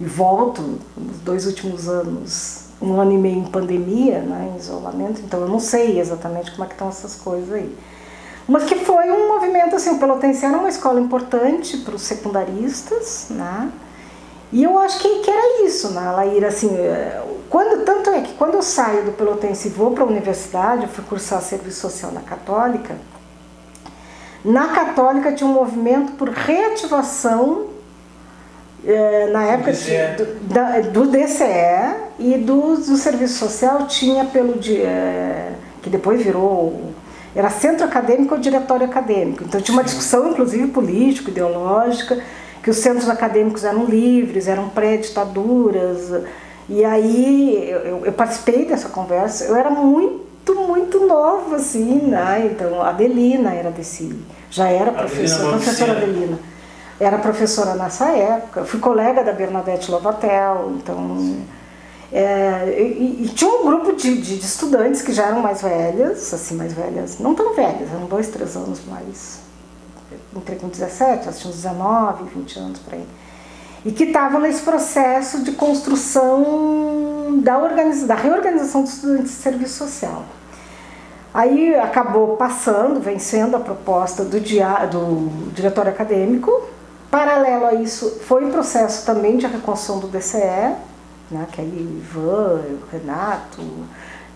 e 0.00 0.04
volto 0.04 0.78
nos 0.96 1.18
dois 1.18 1.46
últimos 1.46 1.88
anos, 1.88 2.64
um 2.80 3.00
ano 3.00 3.12
e 3.12 3.18
meio 3.18 3.38
em 3.38 3.44
pandemia, 3.44 4.20
né, 4.20 4.52
em 4.54 4.58
isolamento, 4.58 5.20
então 5.20 5.40
eu 5.40 5.48
não 5.48 5.60
sei 5.60 6.00
exatamente 6.00 6.50
como 6.52 6.64
é 6.64 6.66
que 6.66 6.74
estão 6.74 6.88
essas 6.88 7.14
coisas 7.14 7.52
aí. 7.52 7.76
Mas 8.48 8.64
que 8.64 8.76
foi 8.76 9.10
um 9.10 9.28
movimento, 9.28 9.76
assim, 9.76 9.90
o 9.90 9.98
Pelotense 9.98 10.44
era 10.46 10.56
uma 10.56 10.70
escola 10.70 10.98
importante 10.98 11.76
para 11.76 11.94
os 11.94 12.02
secundaristas, 12.02 13.26
né? 13.28 13.70
E 14.50 14.64
eu 14.64 14.78
acho 14.78 14.98
que, 15.00 15.18
que 15.20 15.30
era 15.30 15.66
isso, 15.66 15.90
né, 15.90 16.10
Laíra, 16.10 16.48
assim, 16.48 16.74
eh, 16.74 17.22
quando, 17.50 17.84
tanto 17.84 18.08
é 18.08 18.22
que 18.22 18.32
quando 18.32 18.54
eu 18.54 18.62
saio 18.62 19.04
do 19.04 19.12
Pelotense 19.12 19.68
e 19.68 19.70
vou 19.70 19.90
para 19.90 20.04
a 20.04 20.06
universidade, 20.06 20.84
eu 20.84 20.88
fui 20.88 21.04
cursar 21.04 21.42
serviço 21.42 21.80
social 21.80 22.10
na 22.12 22.22
Católica, 22.22 22.96
na 24.42 24.68
Católica 24.68 25.32
tinha 25.32 25.48
um 25.48 25.52
movimento 25.52 26.12
por 26.12 26.30
reativação, 26.30 27.66
eh, 28.86 29.28
na 29.30 29.44
época 29.44 29.72
do, 29.72 30.48
da, 30.48 30.80
do 30.80 31.06
DCE 31.08 31.94
e 32.18 32.38
do, 32.38 32.76
do 32.76 32.96
serviço 32.96 33.38
social 33.38 33.86
tinha 33.86 34.24
pelo, 34.24 34.58
de, 34.58 34.80
eh, 34.80 35.52
que 35.82 35.90
depois 35.90 36.22
virou 36.22 36.94
era 37.38 37.50
centro 37.50 37.84
acadêmico 37.86 38.34
ou 38.34 38.40
diretório 38.40 38.84
acadêmico. 38.84 39.44
Então 39.44 39.60
tinha 39.60 39.76
uma 39.76 39.84
discussão, 39.84 40.30
inclusive 40.30 40.66
político, 40.66 41.30
ideológica, 41.30 42.20
que 42.60 42.68
os 42.68 42.78
centros 42.78 43.08
acadêmicos 43.08 43.62
eram 43.62 43.84
livres, 43.84 44.48
eram 44.48 44.68
pré-ditaduras. 44.68 46.12
E 46.68 46.84
aí 46.84 47.70
eu, 47.70 48.04
eu, 48.06 48.12
participei 48.12 48.64
dessa 48.64 48.88
conversa. 48.88 49.44
Eu 49.44 49.54
era 49.54 49.70
muito, 49.70 50.52
muito 50.66 51.06
nova, 51.06 51.54
assim, 51.54 52.08
né? 52.08 52.50
Então 52.52 52.82
a 52.82 52.88
Adelina 52.88 53.54
era 53.54 53.70
desse. 53.70 54.18
Já 54.50 54.68
era 54.68 54.90
professora, 54.90 55.50
professora 55.50 55.92
Adelina. 55.92 56.40
Era 56.98 57.18
professora 57.18 57.74
nessa 57.76 58.08
época. 58.08 58.64
Fui 58.64 58.80
colega 58.80 59.22
da 59.22 59.32
Bernadette 59.32 59.92
Lovatel, 59.92 60.72
então 60.74 61.36
É, 62.10 62.74
e, 62.78 63.24
e, 63.24 63.28
tinha 63.28 63.50
um 63.50 63.66
grupo 63.66 63.92
de, 63.92 64.16
de, 64.16 64.38
de, 64.38 64.44
estudantes 64.44 65.02
que 65.02 65.12
já 65.12 65.26
eram 65.26 65.40
mais 65.40 65.60
velhas, 65.60 66.32
assim, 66.32 66.54
mais 66.54 66.72
velhas, 66.72 67.18
não 67.18 67.34
tão 67.34 67.54
velhas, 67.54 67.90
eram 67.92 68.06
dois, 68.06 68.28
três 68.28 68.56
anos 68.56 68.80
mais. 68.86 69.40
Entrei 70.34 70.58
com 70.58 70.68
17, 70.68 71.24
elas 71.24 71.38
tinham 71.38 71.52
19, 71.52 72.24
20 72.34 72.58
anos 72.58 72.78
por 72.78 72.94
aí. 72.94 73.06
E 73.84 73.92
que 73.92 74.04
estavam 74.04 74.40
nesse 74.40 74.62
processo 74.62 75.42
de 75.42 75.52
construção 75.52 77.40
da, 77.42 77.58
da 78.06 78.14
reorganização 78.14 78.82
dos 78.82 78.94
estudantes 78.94 79.32
de 79.32 79.42
serviço 79.42 79.74
social. 79.74 80.24
Aí 81.32 81.74
acabou 81.74 82.36
passando, 82.36 83.00
vencendo 83.00 83.54
a 83.54 83.60
proposta 83.60 84.24
do, 84.24 84.40
dia, 84.40 84.86
do 84.86 85.50
diretório 85.52 85.90
acadêmico. 85.90 86.50
Paralelo 87.10 87.66
a 87.66 87.74
isso, 87.74 88.18
foi 88.26 88.44
um 88.44 88.50
processo 88.50 89.04
também 89.04 89.36
de 89.36 89.46
reconstrução 89.46 89.98
do 89.98 90.08
DCE, 90.08 90.74
né, 91.30 91.46
que 91.50 91.60
aí 91.60 91.68
o 91.68 91.98
Ivan, 91.98 92.62
o 92.82 92.90
Renato, 92.90 93.62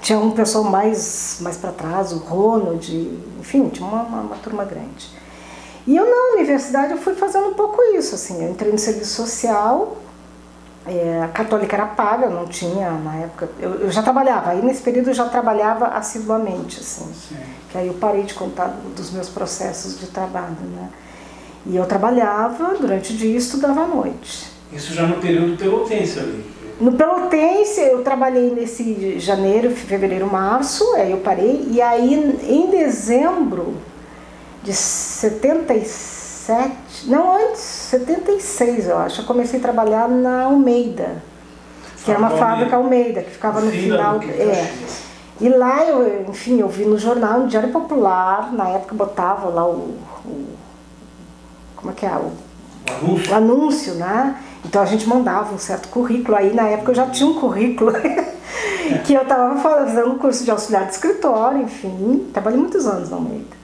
tinha 0.01 0.19
um 0.19 0.33
pessoal 0.33 0.65
mais, 0.65 1.39
mais 1.41 1.57
para 1.57 1.71
trás, 1.71 2.13
o 2.13 2.19
Ronald, 2.19 3.19
enfim, 3.41 3.69
tinha 3.69 3.87
uma, 3.87 4.03
uma, 4.03 4.21
uma, 4.23 4.37
turma 4.37 4.65
grande. 4.65 5.09
E 5.87 5.97
eu 5.97 6.05
na 6.05 6.35
universidade 6.35 6.93
eu 6.93 6.99
fui 6.99 7.15
fazendo 7.15 7.49
um 7.49 7.55
pouco 7.55 7.81
isso, 7.97 8.15
assim, 8.15 8.45
eu 8.45 8.51
entrei 8.51 8.71
no 8.73 8.79
serviço 8.79 9.15
social, 9.15 9.97
é, 10.85 11.23
a 11.23 11.29
católica 11.29 11.77
era 11.77 11.87
paga, 11.87 12.29
não 12.29 12.47
tinha 12.47 12.91
na 12.91 13.17
época, 13.17 13.49
eu, 13.61 13.75
eu, 13.83 13.91
já 13.91 14.03
trabalhava, 14.03 14.51
aí 14.51 14.63
nesse 14.63 14.83
período 14.83 15.11
eu 15.11 15.15
já 15.15 15.29
trabalhava 15.29 15.87
assiduamente, 15.87 16.81
assim, 16.81 17.13
Sim. 17.15 17.37
que 17.71 17.79
aí 17.79 17.87
eu 17.87 17.95
parei 17.95 18.25
de 18.25 18.35
contar 18.35 18.77
dos 18.97 19.13
meus 19.13 19.29
processos 19.29 19.99
de 19.99 20.07
trabalho, 20.07 20.57
né. 20.75 20.89
E 21.65 21.77
eu 21.77 21.87
trabalhava 21.87 22.75
durante 22.75 23.13
o 23.13 23.17
dia 23.17 23.31
e 23.31 23.37
estudava 23.37 23.83
à 23.83 23.87
noite. 23.87 24.51
Isso 24.73 24.93
já 24.93 25.07
no 25.07 25.19
período 25.19 25.57
pelotense 25.57 26.19
ali? 26.19 26.45
No 26.81 26.93
Pelotense 26.93 27.81
eu 27.81 28.03
trabalhei 28.03 28.51
nesse 28.51 29.19
janeiro, 29.19 29.71
fevereiro, 29.71 30.27
março, 30.27 30.95
aí 30.95 31.13
eu 31.13 31.19
parei, 31.19 31.69
e 31.71 31.81
aí 31.81 32.15
em 32.49 32.71
dezembro 32.71 33.77
de 34.63 34.73
77, 34.73 36.73
não 37.07 37.37
antes, 37.37 37.61
76 37.61 38.89
eu 38.89 38.99
acho, 38.99 39.23
eu 39.23 39.27
comecei 39.27 39.59
a 39.59 39.63
trabalhar 39.63 40.09
na 40.09 40.45
Almeida, 40.45 41.23
que 42.05 42.11
era 42.11 42.19
uma 42.19 42.31
fábrica 42.31 42.77
Almeida, 42.77 43.23
que 43.23 43.31
ficava 43.31 43.61
no 43.61 43.71
final. 43.71 44.21
É. 44.23 44.73
E 45.41 45.49
lá 45.49 45.85
eu, 45.85 46.27
enfim, 46.29 46.61
eu 46.61 46.69
vi 46.69 46.85
no 46.85 46.99
jornal, 46.99 47.41
no 47.41 47.49
Diário 47.49 47.71
Popular, 47.71 48.53
na 48.53 48.69
época 48.71 48.95
botava 48.95 49.49
lá 49.49 49.67
o, 49.67 49.97
o 50.25 50.53
como 51.83 51.91
é 51.91 51.95
que 51.95 52.07
é? 52.07 52.11
O, 52.11 52.13
o 52.13 53.05
anúncio. 53.05 53.33
o 53.33 53.35
anúncio, 53.35 53.95
né? 53.95 54.37
Então 54.65 54.81
a 54.81 54.87
gente 54.87 55.09
mandava 55.09 55.55
um 55.55 55.59
certo 55.59 55.89
currículo. 55.89 56.37
Aí 56.37 56.55
na 56.55 56.69
época 56.69 56.93
eu 56.93 56.95
já 56.95 57.07
tinha 57.07 57.29
um 57.29 57.35
currículo 57.35 57.93
que 59.05 59.15
eu 59.15 59.23
estava 59.23 59.61
fazendo 59.61 60.15
curso 60.17 60.45
de 60.45 60.51
auxiliar 60.51 60.87
de 60.87 60.93
escritório, 60.93 61.63
enfim. 61.63 62.29
Trabalhei 62.33 62.59
muitos 62.59 62.87
anos 62.87 63.11
na 63.11 63.17
Almeida. 63.17 63.63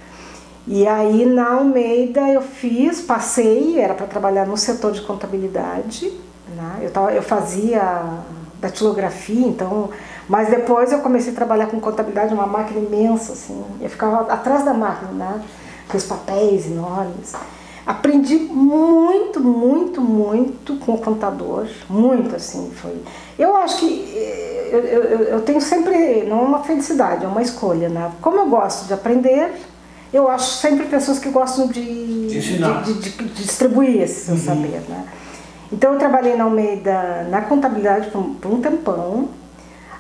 E 0.67 0.87
aí 0.87 1.25
na 1.25 1.55
Almeida 1.55 2.21
eu 2.29 2.43
fiz, 2.43 3.01
passei, 3.01 3.81
era 3.81 3.95
para 3.95 4.07
trabalhar 4.07 4.47
no 4.47 4.57
setor 4.57 4.93
de 4.93 5.01
contabilidade. 5.01 6.13
Né? 6.55 6.81
Eu, 6.83 6.91
tava, 6.91 7.13
eu 7.13 7.23
fazia 7.23 8.21
datilografia, 8.61 9.47
então. 9.47 9.91
Mas 10.29 10.51
depois 10.51 10.93
eu 10.93 10.99
comecei 10.99 11.33
a 11.33 11.35
trabalhar 11.35 11.67
com 11.69 11.81
contabilidade, 11.81 12.35
uma 12.35 12.47
máquina 12.47 12.81
imensa, 12.81 13.33
assim. 13.33 13.65
Eu 13.81 13.89
ficava 13.89 14.31
atrás 14.31 14.65
da 14.65 14.75
máquina, 14.75 15.11
né? 15.13 15.43
Com 15.89 15.97
os 15.97 16.05
papéis 16.05 16.67
enormes. 16.67 17.35
Aprendi 17.89 18.37
muito, 18.37 19.41
muito, 19.41 19.99
muito 19.99 20.77
com 20.77 20.93
o 20.93 20.99
contador, 20.99 21.67
muito 21.89 22.37
assim 22.37 22.71
foi. 22.71 23.01
Eu 23.39 23.57
acho 23.57 23.79
que 23.79 24.13
eh, 24.15 24.69
eu, 24.71 24.81
eu, 24.81 25.19
eu 25.21 25.41
tenho 25.41 25.59
sempre, 25.59 26.25
não 26.25 26.41
é 26.41 26.43
uma 26.43 26.63
felicidade, 26.63 27.25
é 27.25 27.27
uma 27.27 27.41
escolha, 27.41 27.89
né? 27.89 28.13
Como 28.21 28.37
eu 28.37 28.47
gosto 28.47 28.87
de 28.87 28.93
aprender, 28.93 29.55
eu 30.13 30.29
acho 30.29 30.61
sempre 30.61 30.85
pessoas 30.85 31.19
que 31.19 31.31
gostam 31.31 31.67
de, 31.67 32.29
de, 32.29 32.41
de, 32.41 32.93
de, 32.93 33.11
de 33.11 33.43
distribuir 33.43 34.03
esse 34.03 34.27
seu 34.27 34.35
uhum. 34.35 34.41
saber, 34.41 34.83
né? 34.87 35.07
Então 35.73 35.95
eu 35.95 35.99
trabalhei 35.99 36.37
na 36.37 36.45
Almeida 36.45 37.27
na 37.31 37.41
contabilidade 37.41 38.11
por, 38.11 38.23
por 38.23 38.53
um 38.53 38.61
tempão, 38.61 39.31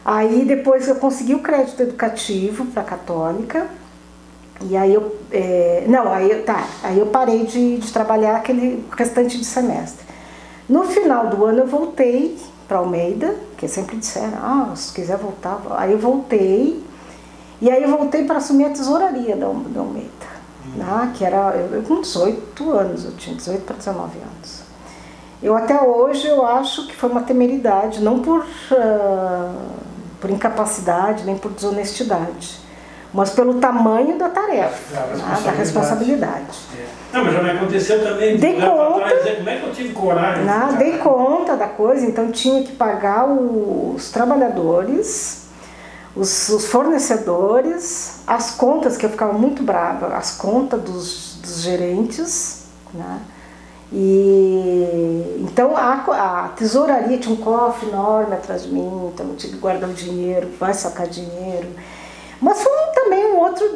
aí 0.04 0.44
depois 0.44 0.86
eu 0.88 0.96
consegui 0.96 1.34
o 1.34 1.38
crédito 1.38 1.82
educativo 1.82 2.66
para 2.66 2.82
a 2.82 2.84
Católica, 2.84 3.66
e 4.62 4.76
aí 4.76 4.92
eu. 4.92 5.16
É, 5.30 5.84
não, 5.86 6.12
aí, 6.12 6.42
tá, 6.42 6.66
aí 6.82 6.98
eu 6.98 7.06
parei 7.06 7.44
de, 7.44 7.78
de 7.78 7.92
trabalhar 7.92 8.36
aquele 8.36 8.84
restante 8.96 9.38
de 9.38 9.44
semestre. 9.44 10.04
No 10.68 10.84
final 10.84 11.28
do 11.28 11.44
ano 11.44 11.60
eu 11.60 11.66
voltei 11.66 12.36
para 12.66 12.78
Almeida, 12.78 13.34
que 13.56 13.68
sempre 13.68 13.96
disseram, 13.96 14.38
ah, 14.42 14.72
se 14.74 14.92
quiser 14.92 15.16
voltar. 15.16 15.60
Aí 15.70 15.92
eu 15.92 15.98
voltei, 15.98 16.82
e 17.60 17.70
aí 17.70 17.82
eu 17.82 17.88
voltei 17.88 18.24
para 18.24 18.38
assumir 18.38 18.66
a 18.66 18.70
tesouraria 18.70 19.36
da, 19.36 19.46
da 19.46 19.80
Almeida, 19.80 20.10
uhum. 20.66 20.84
né, 20.84 21.12
que 21.16 21.24
era 21.24 21.56
eu, 21.56 21.82
com 21.82 22.00
18 22.00 22.70
anos, 22.70 23.04
eu 23.04 23.12
tinha 23.12 23.36
18 23.36 23.62
para 23.62 23.76
19 23.76 24.18
anos. 24.18 24.62
Eu 25.40 25.56
até 25.56 25.80
hoje 25.80 26.26
eu 26.26 26.44
acho 26.44 26.88
que 26.88 26.96
foi 26.96 27.08
uma 27.08 27.22
temeridade, 27.22 28.02
não 28.02 28.18
por, 28.20 28.40
uh, 28.40 29.70
por 30.20 30.30
incapacidade, 30.30 31.24
nem 31.24 31.38
por 31.38 31.52
desonestidade 31.52 32.67
mas 33.18 33.30
pelo 33.30 33.54
tamanho 33.54 34.16
da 34.16 34.28
tarefa, 34.28 34.94
da 34.94 35.00
responsabilidade. 35.00 35.42
Né, 35.42 35.42
da 35.42 35.50
responsabilidade. 35.50 36.58
É. 36.78 37.16
Não, 37.16 37.24
mas 37.24 37.34
já 37.34 37.42
me 37.42 37.50
aconteceu 37.50 38.04
também. 38.04 38.36
Dei 38.36 38.60
conta. 38.60 39.16
Dizer, 39.16 39.36
como 39.38 39.50
é 39.50 39.56
que 39.56 39.66
eu 39.66 39.72
tive 39.72 39.92
coragem? 39.92 40.44
Não, 40.44 40.74
dei 40.74 40.98
conta 40.98 41.56
da 41.56 41.66
coisa, 41.66 42.06
então 42.06 42.30
tinha 42.30 42.62
que 42.62 42.70
pagar 42.70 43.26
os 43.28 44.12
trabalhadores, 44.12 45.48
os, 46.14 46.48
os, 46.48 46.66
fornecedores, 46.66 48.20
as 48.24 48.52
contas, 48.52 48.96
que 48.96 49.04
eu 49.04 49.10
ficava 49.10 49.32
muito 49.32 49.64
brava, 49.64 50.14
as 50.16 50.36
contas 50.36 50.80
dos, 50.80 51.40
dos 51.42 51.60
gerentes, 51.62 52.66
né? 52.94 53.18
E 53.92 55.38
então 55.40 55.76
a, 55.76 56.44
a 56.44 56.48
tesouraria 56.50 57.18
tinha 57.18 57.34
um 57.34 57.38
cofre 57.38 57.88
enorme 57.88 58.34
atrás 58.34 58.62
de 58.62 58.68
mim, 58.68 59.10
então 59.12 59.26
eu 59.26 59.34
tinha 59.34 59.52
que 59.52 59.58
guardar 59.58 59.90
o 59.90 59.92
dinheiro, 59.92 60.50
vai 60.60 60.72
sacar 60.72 61.08
dinheiro. 61.08 61.66
Mas 62.40 62.62
foi 62.62 62.72
também 62.94 63.32
um 63.32 63.38
outro. 63.38 63.66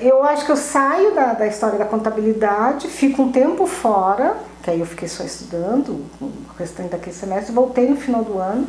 Eu 0.00 0.22
acho 0.24 0.44
que 0.44 0.52
eu 0.52 0.56
saio 0.56 1.14
da, 1.14 1.34
da 1.34 1.46
história 1.46 1.78
da 1.78 1.84
contabilidade, 1.84 2.88
fico 2.88 3.22
um 3.22 3.32
tempo 3.32 3.66
fora, 3.66 4.36
que 4.62 4.70
aí 4.70 4.80
eu 4.80 4.86
fiquei 4.86 5.08
só 5.08 5.22
estudando 5.22 6.04
o 6.20 6.32
restante 6.58 6.90
daquele 6.90 7.14
semestre, 7.14 7.52
voltei 7.52 7.88
no 7.88 7.96
final 7.96 8.24
do 8.24 8.38
ano. 8.38 8.66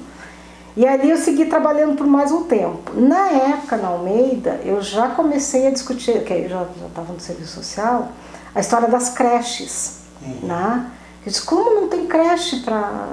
E 0.76 0.88
ali 0.88 1.10
eu 1.10 1.18
segui 1.18 1.46
trabalhando 1.46 1.96
por 1.96 2.08
mais 2.08 2.32
um 2.32 2.46
tempo. 2.46 3.00
Na 3.00 3.30
época, 3.30 3.78
na 3.78 3.90
Almeida, 3.90 4.60
eu 4.64 4.82
já 4.82 5.10
comecei 5.10 5.68
a 5.68 5.72
discutir, 5.72 6.24
que 6.24 6.34
eu 6.34 6.50
já 6.50 6.66
estava 6.88 7.14
no 7.14 7.20
serviço 7.20 7.54
social, 7.54 8.10
a 8.56 8.60
história 8.60 8.88
das 8.88 9.10
creches. 9.10 10.00
Uhum. 10.22 10.48
Né? 10.48 10.92
Eu 11.26 11.32
disse, 11.32 11.44
como 11.44 11.82
não 11.82 11.88
tem 11.88 12.08
creche 12.08 12.62
para. 12.62 13.08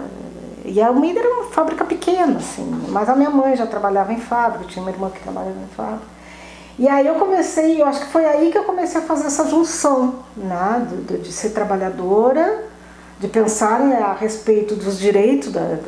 E 0.64 0.80
a 0.80 0.88
Almeida 0.88 1.20
era 1.20 1.34
uma 1.34 1.44
fábrica 1.44 1.84
pequena, 1.84 2.38
assim, 2.38 2.64
mas 2.88 3.08
a 3.08 3.16
minha 3.16 3.30
mãe 3.30 3.56
já 3.56 3.66
trabalhava 3.66 4.12
em 4.12 4.20
fábrica, 4.20 4.64
tinha 4.66 4.82
uma 4.82 4.90
irmã 4.90 5.10
que 5.10 5.20
trabalhava 5.20 5.56
em 5.58 5.74
fábrica. 5.76 6.20
E 6.78 6.88
aí 6.88 7.06
eu 7.06 7.16
comecei, 7.16 7.80
eu 7.80 7.86
acho 7.86 8.00
que 8.00 8.12
foi 8.12 8.24
aí 8.24 8.50
que 8.50 8.58
eu 8.58 8.64
comecei 8.64 9.00
a 9.00 9.04
fazer 9.04 9.26
essa 9.26 9.46
junção, 9.48 10.20
né, 10.36 10.86
de, 11.06 11.18
de 11.18 11.32
ser 11.32 11.50
trabalhadora, 11.50 12.64
de 13.18 13.28
pensar 13.28 13.80
né, 13.80 13.98
a 14.00 14.14
respeito 14.14 14.74
dos 14.74 14.98
direitos, 14.98 15.52
da, 15.52 15.78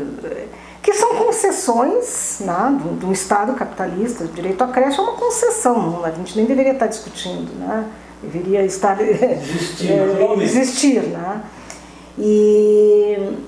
que 0.82 0.92
são 0.92 1.14
concessões 1.14 2.40
né, 2.40 2.78
de 2.98 3.06
um 3.06 3.12
Estado 3.12 3.54
capitalista. 3.54 4.24
O 4.24 4.28
direito 4.28 4.62
à 4.62 4.68
creche 4.68 4.98
é 4.98 5.02
uma 5.02 5.14
concessão, 5.14 6.04
a 6.04 6.10
gente 6.10 6.36
nem 6.36 6.44
deveria 6.44 6.72
estar 6.72 6.88
discutindo, 6.88 7.54
né, 7.58 7.86
deveria 8.22 8.62
estar 8.64 9.00
existir, 9.00 9.92
é, 9.92 10.42
existir 10.42 11.02
né. 11.04 11.42
E 12.18 13.38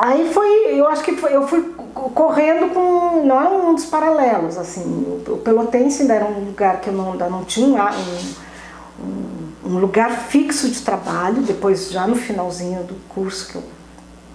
aí 0.00 0.32
foi, 0.32 0.78
eu 0.80 0.88
acho 0.88 1.02
que 1.02 1.14
foi, 1.16 1.34
eu 1.34 1.46
fui 1.46 1.62
correndo 1.92 2.72
com. 2.72 3.22
não 3.24 3.40
era 3.40 3.50
um 3.50 3.66
mundo 3.66 3.82
paralelos, 3.88 4.56
assim. 4.56 5.22
O 5.28 5.36
Pelotense 5.38 6.02
ainda 6.02 6.14
era 6.14 6.24
um 6.24 6.46
lugar 6.46 6.80
que 6.80 6.88
eu 6.88 6.94
não, 6.94 7.12
ainda 7.12 7.28
não 7.28 7.44
tinha 7.44 7.90
um, 9.02 9.68
um, 9.68 9.78
lugar 9.78 10.10
fixo 10.10 10.68
de 10.70 10.80
trabalho, 10.80 11.42
depois 11.42 11.90
já 11.90 12.06
no 12.06 12.16
finalzinho 12.16 12.82
do 12.84 12.94
curso 13.08 13.48
que 13.48 13.56
eu 13.56 13.62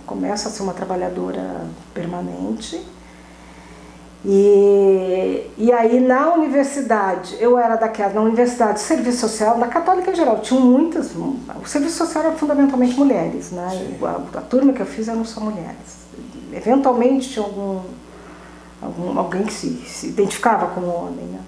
começo 0.06 0.48
a 0.48 0.52
ser 0.52 0.62
uma 0.62 0.74
trabalhadora 0.74 1.68
permanente. 1.94 2.86
E, 4.28 5.52
e 5.56 5.72
aí 5.72 6.00
na 6.00 6.34
universidade, 6.34 7.38
eu 7.40 7.60
era 7.60 7.76
daquela, 7.76 8.14
na 8.14 8.22
universidade 8.22 8.76
de 8.76 8.80
serviço 8.80 9.20
social, 9.20 9.58
na 9.58 9.68
católica 9.68 10.10
em 10.10 10.16
geral, 10.16 10.40
tinham 10.40 10.62
muitas, 10.62 11.12
o 11.16 11.66
serviço 11.68 11.98
social 11.98 12.24
era 12.24 12.34
fundamentalmente 12.34 12.98
mulheres, 12.98 13.52
né? 13.52 13.68
A, 14.02 14.40
a 14.40 14.42
turma 14.42 14.74
que 14.74 14.82
eu 14.82 14.86
fiz 14.86 15.08
eram 15.08 15.24
só 15.24 15.40
mulheres 15.42 16.06
eventualmente 16.56 17.30
tinha 17.30 17.46
algum, 17.46 17.82
algum 18.82 19.20
alguém 19.20 19.44
que 19.44 19.54
se, 19.54 19.70
se 19.86 20.08
identificava 20.08 20.68
como 20.68 20.88
homem. 20.88 21.26
Né? 21.26 21.40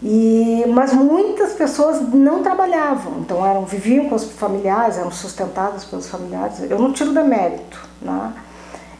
E, 0.00 0.64
mas 0.68 0.92
muitas 0.92 1.54
pessoas 1.54 2.00
não 2.12 2.42
trabalhavam, 2.42 3.18
então 3.18 3.44
eram, 3.44 3.64
viviam 3.64 4.08
com 4.08 4.14
os 4.14 4.24
familiares, 4.30 4.96
eram 4.96 5.10
sustentadas 5.10 5.84
pelos 5.84 6.08
familiares. 6.08 6.60
Eu 6.70 6.78
não 6.78 6.92
tiro 6.92 7.12
demérito. 7.12 7.86
Né? 8.00 8.32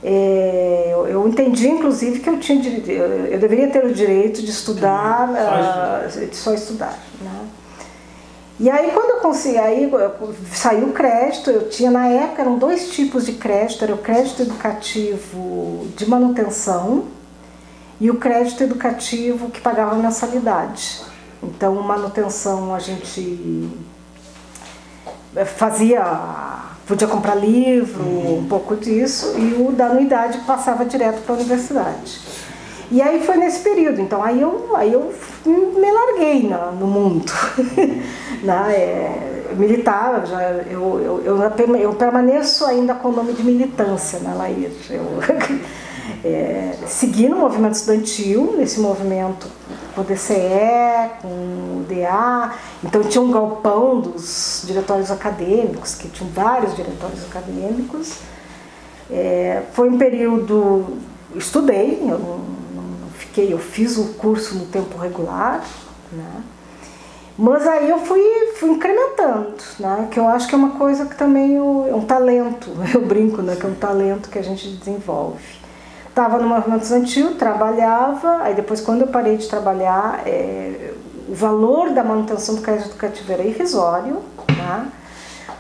É, 0.03 0.93
eu, 1.09 1.27
entendi, 1.27 1.69
inclusive, 1.69 2.21
que 2.21 2.31
eu 2.31 2.39
tinha 2.39 2.63
eu 3.31 3.39
deveria 3.39 3.69
ter 3.69 3.85
o 3.85 3.93
direito 3.93 4.43
de 4.43 4.51
estudar, 4.51 5.29
só, 6.09 6.21
uh, 6.21 6.35
só 6.35 6.55
estudar. 6.55 6.99
Né? 7.21 7.49
E 8.61 8.69
aí 8.69 8.91
quando 8.91 9.11
eu 9.11 9.17
consegui, 9.21 9.57
aí 9.57 9.91
saiu 10.53 10.89
o 10.89 10.93
crédito, 10.93 11.49
eu 11.49 11.69
tinha 11.69 11.93
na 11.93 12.09
época 12.09 12.43
eram 12.43 12.59
dois 12.59 12.91
tipos 12.91 13.25
de 13.25 13.35
crédito, 13.35 13.85
era 13.85 13.95
o 13.95 13.99
crédito 13.99 14.43
educativo 14.43 15.87
de 15.97 16.09
manutenção 16.09 17.05
e 18.01 18.11
o 18.11 18.17
crédito 18.17 18.65
educativo 18.65 19.49
que 19.51 19.61
pagava 19.61 19.95
mensalidade. 19.95 21.03
Então 21.41 21.77
manutenção 21.77 22.75
a 22.75 22.81
gente 22.81 23.71
fazia, 25.57 26.03
podia 26.89 27.07
comprar 27.07 27.35
livro, 27.35 28.03
um 28.03 28.47
pouco 28.49 28.75
disso, 28.75 29.35
e 29.39 29.63
o 29.63 29.71
da 29.71 29.87
anuidade 29.87 30.39
passava 30.39 30.87
direto 30.87 31.21
para 31.23 31.35
a 31.35 31.39
universidade. 31.39 32.21
E 32.91 33.03
aí 33.03 33.21
foi 33.21 33.37
nesse 33.37 33.61
período, 33.61 34.01
então 34.01 34.23
aí 34.23 34.41
eu, 34.41 34.75
aí 34.75 34.91
eu 34.95 35.13
me 35.45 35.93
larguei 35.93 36.49
no, 36.49 36.73
no 36.73 36.87
mundo. 36.87 37.31
né? 38.43 38.73
É, 38.73 39.55
militava, 39.55 40.25
já, 40.25 40.43
eu, 40.43 41.23
eu, 41.23 41.23
eu, 41.25 41.77
eu, 41.77 41.93
permaneço 41.93 42.65
ainda 42.65 42.95
com 42.95 43.09
o 43.09 43.13
nome 43.13 43.35
de 43.35 43.43
militância, 43.43 44.19
né, 44.21 44.33
Laís? 44.35 44.73
Eu 44.91 45.05
é, 46.25 46.75
segui 46.87 47.29
no 47.29 47.37
movimento 47.37 47.75
estudantil, 47.75 48.55
nesse 48.57 48.81
movimento 48.81 49.47
com 49.95 50.01
o 50.01 50.05
DCE, 50.05 51.11
com 51.21 51.29
o 51.29 51.87
DA, 51.89 52.55
então 52.85 53.03
tinha 53.03 53.23
um 53.23 53.31
galpão 53.31 54.01
dos 54.01 54.63
diretórios 54.67 55.11
acadêmicos, 55.11 55.95
que 55.95 56.09
tinham 56.09 56.31
vários 56.33 56.75
diretórios 56.77 57.25
acadêmicos. 57.25 58.19
É, 59.11 59.63
foi 59.73 59.89
um 59.89 59.99
período, 59.99 60.99
estudei, 61.35 62.01
eu 62.03 62.19
não 62.19 62.41
fiquei, 63.19 63.53
eu 63.53 63.59
fiz 63.59 63.97
o 63.97 64.15
curso 64.15 64.55
no 64.55 64.67
tempo 64.67 64.99
regular, 64.99 65.65
né? 66.13 66.43
Mas 67.39 67.65
aí 67.69 67.89
eu 67.89 68.01
fui, 68.01 68.21
fui 68.57 68.71
incrementando, 68.71 69.55
né? 69.79 70.09
que 70.11 70.19
eu 70.19 70.27
acho 70.27 70.49
que 70.49 70.57
é 70.57 70.59
uma 70.59 70.71
coisa 70.71 71.07
que 71.07 71.15
também 71.15 71.55
é 71.55 71.95
um 71.95 72.05
talento, 72.05 72.69
eu 72.93 73.01
brinco, 73.07 73.41
né? 73.43 73.55
que 73.55 73.65
é 73.65 73.69
um 73.69 73.77
talento 73.77 74.29
que 74.29 74.41
a 74.41 74.43
gente 74.43 74.69
desenvolve. 74.69 75.58
Estava 76.19 76.37
no 76.39 76.49
movimento 76.49 76.83
estudantil, 76.83 77.37
trabalhava, 77.37 78.43
aí 78.43 78.53
depois 78.53 78.81
quando 78.81 79.03
eu 79.03 79.07
parei 79.07 79.37
de 79.37 79.47
trabalhar, 79.47 80.27
é, 80.27 80.93
o 81.29 81.33
valor 81.33 81.91
da 81.91 82.03
manutenção 82.03 82.57
do 82.57 82.71
educativo 82.71 83.33
era 83.33 83.45
irrisório, 83.45 84.21
né? 84.49 84.91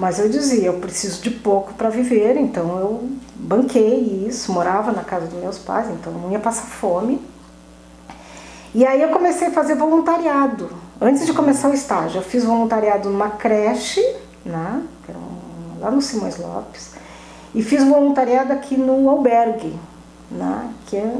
mas 0.00 0.18
eu 0.18 0.28
dizia, 0.28 0.66
eu 0.66 0.80
preciso 0.80 1.22
de 1.22 1.30
pouco 1.30 1.74
para 1.74 1.88
viver, 1.90 2.36
então 2.36 2.76
eu 2.80 3.08
banquei 3.36 4.26
isso, 4.26 4.50
morava 4.50 4.90
na 4.90 5.04
casa 5.04 5.28
dos 5.28 5.38
meus 5.38 5.58
pais, 5.58 5.88
então 5.90 6.12
não 6.12 6.32
ia 6.32 6.40
passar 6.40 6.66
fome. 6.66 7.24
E 8.74 8.84
aí 8.84 9.00
eu 9.00 9.10
comecei 9.10 9.46
a 9.46 9.52
fazer 9.52 9.76
voluntariado, 9.76 10.70
Antes 11.00 11.24
de 11.24 11.32
começar 11.32 11.68
o 11.68 11.72
estágio, 11.72 12.18
eu 12.18 12.24
fiz 12.24 12.42
voluntariado 12.42 13.08
numa 13.08 13.30
creche, 13.30 14.04
né, 14.44 14.82
lá 15.78 15.88
no 15.88 16.02
Simões 16.02 16.36
Lopes, 16.36 16.94
e 17.54 17.62
fiz 17.62 17.84
voluntariado 17.84 18.52
aqui 18.52 18.76
no 18.76 19.08
albergue, 19.08 19.78
né, 20.30 20.72
que 20.86 20.96
é, 20.96 21.14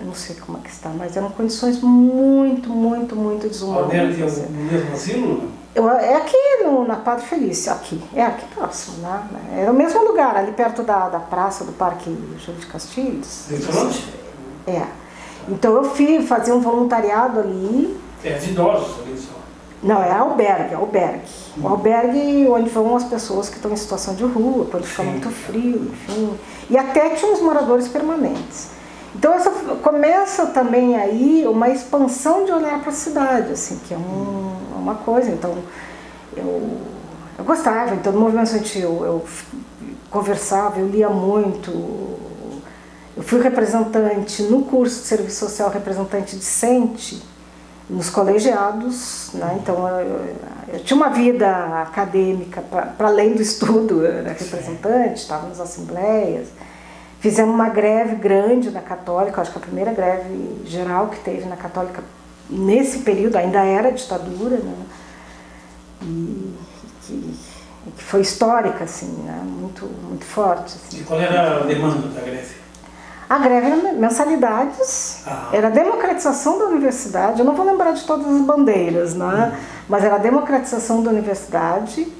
não 0.00 0.14
sei 0.14 0.36
como 0.36 0.58
é 0.58 0.60
que 0.60 0.70
está, 0.70 0.90
mas 0.90 1.16
eram 1.16 1.30
condições 1.30 1.80
muito, 1.80 2.68
muito, 2.70 3.16
muito 3.16 3.48
desumanas. 3.48 3.84
Albergue 3.84 4.22
é 4.22 4.26
o 4.26 4.50
mesmo 4.50 4.92
asilo? 4.92 5.50
Eu, 5.74 5.88
é 5.88 6.16
aqui 6.16 6.36
no, 6.64 6.86
na 6.86 6.96
Padre 6.96 7.24
Felício, 7.26 7.70
aqui, 7.72 8.02
é 8.14 8.24
aqui 8.24 8.44
próximo, 8.54 8.98
né? 8.98 9.64
É 9.64 9.70
o 9.70 9.74
mesmo 9.74 10.02
lugar, 10.04 10.36
ali 10.36 10.52
perto 10.52 10.82
da, 10.82 11.08
da 11.08 11.20
praça 11.20 11.64
do 11.64 11.72
Parque 11.72 12.10
Júlio 12.44 12.60
de 12.60 12.66
Castilhos. 12.66 13.46
É. 14.66 14.86
Então 15.48 15.74
eu 15.74 15.84
fui 15.84 16.20
fazer 16.22 16.52
um 16.52 16.60
voluntariado 16.60 17.40
ali, 17.40 17.98
é 18.24 18.32
de 18.32 18.50
idosos 18.50 19.00
ali 19.02 19.16
só. 19.16 19.37
Não, 19.82 20.02
é 20.02 20.10
albergue, 20.10 20.74
albergue. 20.74 21.20
Hum. 21.56 21.62
O 21.62 21.68
albergue 21.68 22.48
onde 22.48 22.68
vão 22.68 22.96
as 22.96 23.04
pessoas 23.04 23.48
que 23.48 23.56
estão 23.56 23.72
em 23.72 23.76
situação 23.76 24.14
de 24.14 24.24
rua, 24.24 24.66
quando 24.70 24.84
fica 24.84 25.02
muito 25.04 25.30
frio, 25.30 25.92
enfim. 25.92 26.36
E 26.68 26.76
até 26.76 27.10
tinha 27.10 27.32
uns 27.32 27.40
moradores 27.40 27.86
permanentes. 27.86 28.70
Então 29.14 29.32
essa 29.32 29.50
começa 29.82 30.46
também 30.46 30.96
aí 30.96 31.44
uma 31.46 31.68
expansão 31.68 32.44
de 32.44 32.52
olhar 32.52 32.80
para 32.80 32.90
a 32.90 32.94
cidade, 32.94 33.52
assim, 33.52 33.80
que 33.86 33.94
é 33.94 33.96
um, 33.96 34.52
uma 34.76 34.96
coisa. 34.96 35.30
Então 35.30 35.56
eu, 36.36 36.78
eu 37.38 37.44
gostava, 37.44 37.94
então 37.94 38.12
no 38.12 38.20
movimento 38.20 38.46
estudantil 38.46 38.82
eu, 38.82 39.04
eu 39.04 39.24
conversava, 40.10 40.80
eu 40.80 40.88
lia 40.88 41.08
muito. 41.08 41.70
Eu 43.16 43.22
fui 43.22 43.40
representante 43.40 44.42
no 44.44 44.62
curso 44.62 45.00
de 45.02 45.06
serviço 45.06 45.46
social, 45.46 45.70
representante 45.70 46.36
discente 46.36 47.20
nos 47.88 48.10
colegiados, 48.10 49.30
né? 49.32 49.58
então 49.60 49.88
eu, 49.88 50.36
eu, 50.74 50.80
tinha 50.84 50.96
uma 50.96 51.08
vida 51.08 51.82
acadêmica 51.82 52.60
para 52.60 53.08
além 53.08 53.32
do 53.32 53.40
estudo, 53.40 54.04
eu 54.04 54.18
era 54.18 54.32
representante, 54.32 55.22
estava 55.22 55.48
nas 55.48 55.58
assembleias, 55.58 56.48
fizemos 57.18 57.54
uma 57.54 57.70
greve 57.70 58.16
grande 58.16 58.70
na 58.70 58.82
Católica, 58.82 59.40
acho 59.40 59.50
que 59.52 59.58
a 59.58 59.62
primeira 59.62 59.92
greve 59.92 60.62
geral 60.66 61.08
que 61.08 61.18
teve 61.20 61.46
na 61.46 61.56
Católica 61.56 62.02
nesse 62.50 62.98
período 62.98 63.36
ainda 63.36 63.64
era 63.64 63.90
ditadura, 63.90 64.56
né? 64.56 64.86
e 66.02 66.54
que, 67.02 67.38
que 67.96 68.04
foi 68.04 68.20
histórica, 68.20 68.84
assim, 68.84 69.10
né? 69.24 69.40
muito, 69.44 69.86
muito 69.86 70.24
forte. 70.24 70.76
Assim. 70.76 71.00
E 71.00 71.04
qual 71.04 71.20
era 71.20 71.62
a 71.62 71.64
demanda 71.64 72.08
da 72.08 72.20
greve? 72.20 72.57
A 73.28 73.36
greve 73.36 73.66
era 73.66 73.92
mensalidades, 73.92 75.22
ah. 75.26 75.50
era 75.52 75.68
a 75.68 75.70
democratização 75.70 76.58
da 76.58 76.64
universidade. 76.64 77.40
Eu 77.40 77.44
não 77.44 77.54
vou 77.54 77.66
lembrar 77.66 77.92
de 77.92 78.04
todas 78.04 78.26
as 78.26 78.40
bandeiras, 78.40 79.14
né? 79.14 79.52
Hum. 79.52 79.64
mas 79.86 80.02
era 80.02 80.14
a 80.14 80.18
democratização 80.18 81.02
da 81.02 81.10
universidade, 81.10 82.10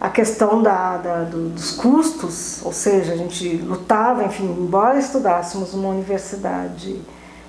a 0.00 0.08
questão 0.08 0.60
da, 0.60 0.96
da 0.96 1.22
do, 1.22 1.50
dos 1.50 1.70
custos, 1.70 2.64
ou 2.64 2.72
seja, 2.72 3.12
a 3.12 3.16
gente 3.16 3.58
lutava, 3.58 4.24
enfim, 4.24 4.56
embora 4.58 4.98
estudássemos 4.98 5.72
uma 5.72 5.88
universidade 5.88 7.00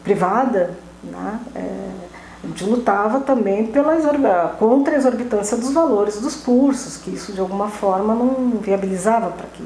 privada, 0.03 0.77
né? 1.03 1.39
É, 1.55 1.89
a 2.43 2.47
gente 2.47 2.65
lutava 2.65 3.21
também 3.21 3.65
pela 3.65 3.95
contra 4.59 4.93
a 4.93 4.97
exorbitância 4.97 5.57
dos 5.57 5.73
valores 5.73 6.21
dos 6.21 6.35
cursos, 6.35 6.97
que 6.97 7.09
isso 7.09 7.33
de 7.33 7.39
alguma 7.39 7.67
forma 7.67 8.13
não 8.13 8.59
viabilizava 8.61 9.31
para 9.31 9.47
que, 9.47 9.63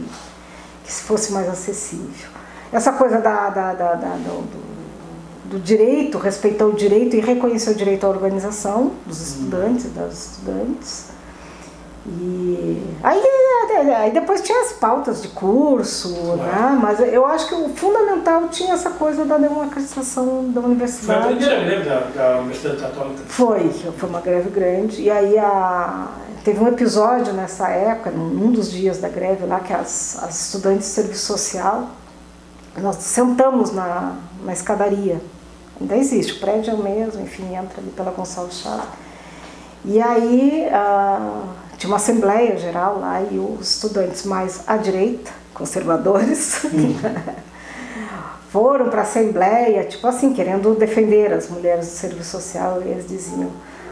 que 0.85 0.91
fosse 0.93 1.33
mais 1.33 1.49
acessível 1.49 2.40
essa 2.71 2.93
coisa 2.93 3.19
da, 3.19 3.49
da, 3.49 3.73
da, 3.73 3.95
do, 3.95 4.43
do, 5.45 5.59
direito, 5.59 6.17
respeitar 6.17 6.65
o 6.65 6.73
direito 6.73 7.15
e 7.15 7.19
reconhecer 7.19 7.71
o 7.71 7.75
direito 7.75 8.05
à 8.05 8.09
organização 8.09 8.91
dos 9.05 9.19
uhum. 9.19 9.25
estudantes 9.25 9.85
e 9.85 9.89
das 9.89 10.13
estudantes. 10.13 11.11
E 12.07 12.81
aí, 13.03 13.21
aí 13.95 14.11
depois 14.11 14.41
tinha 14.41 14.59
as 14.61 14.71
pautas 14.71 15.21
de 15.21 15.27
curso, 15.27 16.09
né? 16.35 16.79
mas 16.81 16.99
eu 16.99 17.23
acho 17.27 17.47
que 17.47 17.53
o 17.53 17.69
fundamental 17.69 18.47
tinha 18.47 18.73
essa 18.73 18.89
coisa 18.89 19.23
da 19.23 19.37
democratização 19.37 20.49
da 20.49 20.61
universidade. 20.61 21.21
Foi 21.21 21.33
a 21.33 21.35
primeira 21.35 21.63
greve 21.63 21.89
da, 21.89 21.99
da 22.15 22.39
Universidade 22.39 22.81
Católica? 22.81 23.21
Foi, 23.27 23.69
foi 23.69 24.09
uma 24.09 24.19
greve 24.19 24.49
grande. 24.49 25.03
E 25.03 25.11
aí 25.11 25.37
a, 25.37 26.07
teve 26.43 26.59
um 26.59 26.67
episódio 26.67 27.33
nessa 27.33 27.69
época, 27.69 28.09
num 28.09 28.51
dos 28.51 28.71
dias 28.71 28.97
da 28.97 29.07
greve 29.07 29.45
lá, 29.45 29.59
que 29.59 29.71
as, 29.71 30.23
as 30.23 30.47
estudantes 30.47 30.87
de 30.87 30.93
serviço 30.93 31.25
social 31.27 31.87
nós 32.77 32.97
sentamos 32.97 33.71
na, 33.71 34.15
na 34.43 34.53
escadaria. 34.53 35.21
Ainda 35.79 35.97
existe, 35.97 36.33
o 36.33 36.39
prédio 36.39 36.71
é 36.71 36.73
o 36.73 36.77
mesmo, 36.77 37.21
enfim, 37.21 37.55
entra 37.55 37.81
ali 37.81 37.91
pela 37.91 38.11
Gonçalves 38.11 38.59
Chaves. 38.59 38.85
E 39.83 39.99
aí 39.99 40.67
uh, 40.67 41.49
tinha 41.77 41.89
uma 41.89 41.97
assembleia 41.97 42.55
geral 42.57 42.99
lá 42.99 43.21
e 43.23 43.39
os 43.39 43.75
estudantes 43.75 44.23
mais 44.25 44.61
à 44.67 44.77
direita, 44.77 45.31
conservadores, 45.53 46.61
foram 48.51 48.89
para 48.89 48.99
a 48.99 49.03
assembleia, 49.03 49.83
tipo 49.85 50.05
assim, 50.05 50.33
querendo 50.33 50.75
defender 50.75 51.33
as 51.33 51.49
mulheres 51.49 51.87
do 51.87 51.93
serviço 51.93 52.29
social, 52.29 52.81
e 52.85 52.89
eles 52.89 53.07
diziam 53.07 53.49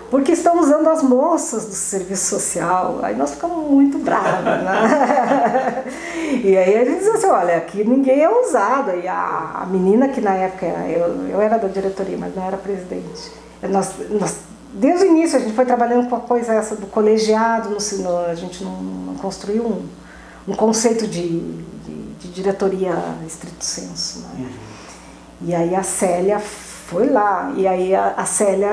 porque 0.09 0.31
estão 0.31 0.59
usando 0.59 0.87
as 0.87 1.03
moças 1.03 1.65
do 1.65 1.73
serviço 1.73 2.25
social. 2.25 2.99
Aí 3.03 3.15
nós 3.15 3.31
ficamos 3.31 3.69
muito 3.69 3.99
bravos, 3.99 4.43
né? 4.43 5.83
e 6.43 6.57
aí 6.57 6.75
a 6.77 6.85
gente 6.85 6.99
diz 6.99 7.09
assim, 7.09 7.27
olha, 7.27 7.57
aqui 7.57 7.83
ninguém 7.83 8.21
é 8.21 8.29
usado. 8.29 8.91
E 8.91 9.07
a, 9.07 9.61
a 9.61 9.65
menina 9.67 10.07
que 10.09 10.19
na 10.19 10.33
época, 10.33 10.65
eu, 10.65 11.27
eu 11.27 11.41
era 11.41 11.57
da 11.57 11.67
diretoria, 11.67 12.17
mas 12.17 12.35
não 12.35 12.45
era 12.45 12.57
presidente. 12.57 13.31
Nós, 13.61 13.93
nós, 14.09 14.37
desde 14.73 15.05
o 15.05 15.07
início 15.09 15.37
a 15.37 15.41
gente 15.41 15.53
foi 15.53 15.65
trabalhando 15.65 16.09
com 16.09 16.15
a 16.15 16.19
coisa 16.21 16.53
essa 16.53 16.75
do 16.75 16.87
colegiado, 16.87 17.69
no, 17.69 18.17
a 18.25 18.35
gente 18.35 18.63
não, 18.63 18.81
não 18.81 19.15
construiu 19.15 19.63
um, 19.63 19.87
um 20.47 20.55
conceito 20.55 21.05
de, 21.07 21.39
de, 21.39 22.13
de, 22.19 22.27
diretoria 22.29 22.95
estrito 23.27 23.63
senso. 23.63 24.21
Né? 24.21 24.29
Uhum. 24.39 25.49
E 25.49 25.55
aí 25.55 25.75
a 25.75 25.83
Célia 25.83 26.39
foi 26.89 27.09
lá. 27.09 27.53
E 27.55 27.67
aí 27.67 27.93
a, 27.93 28.13
a 28.17 28.25
Célia 28.25 28.67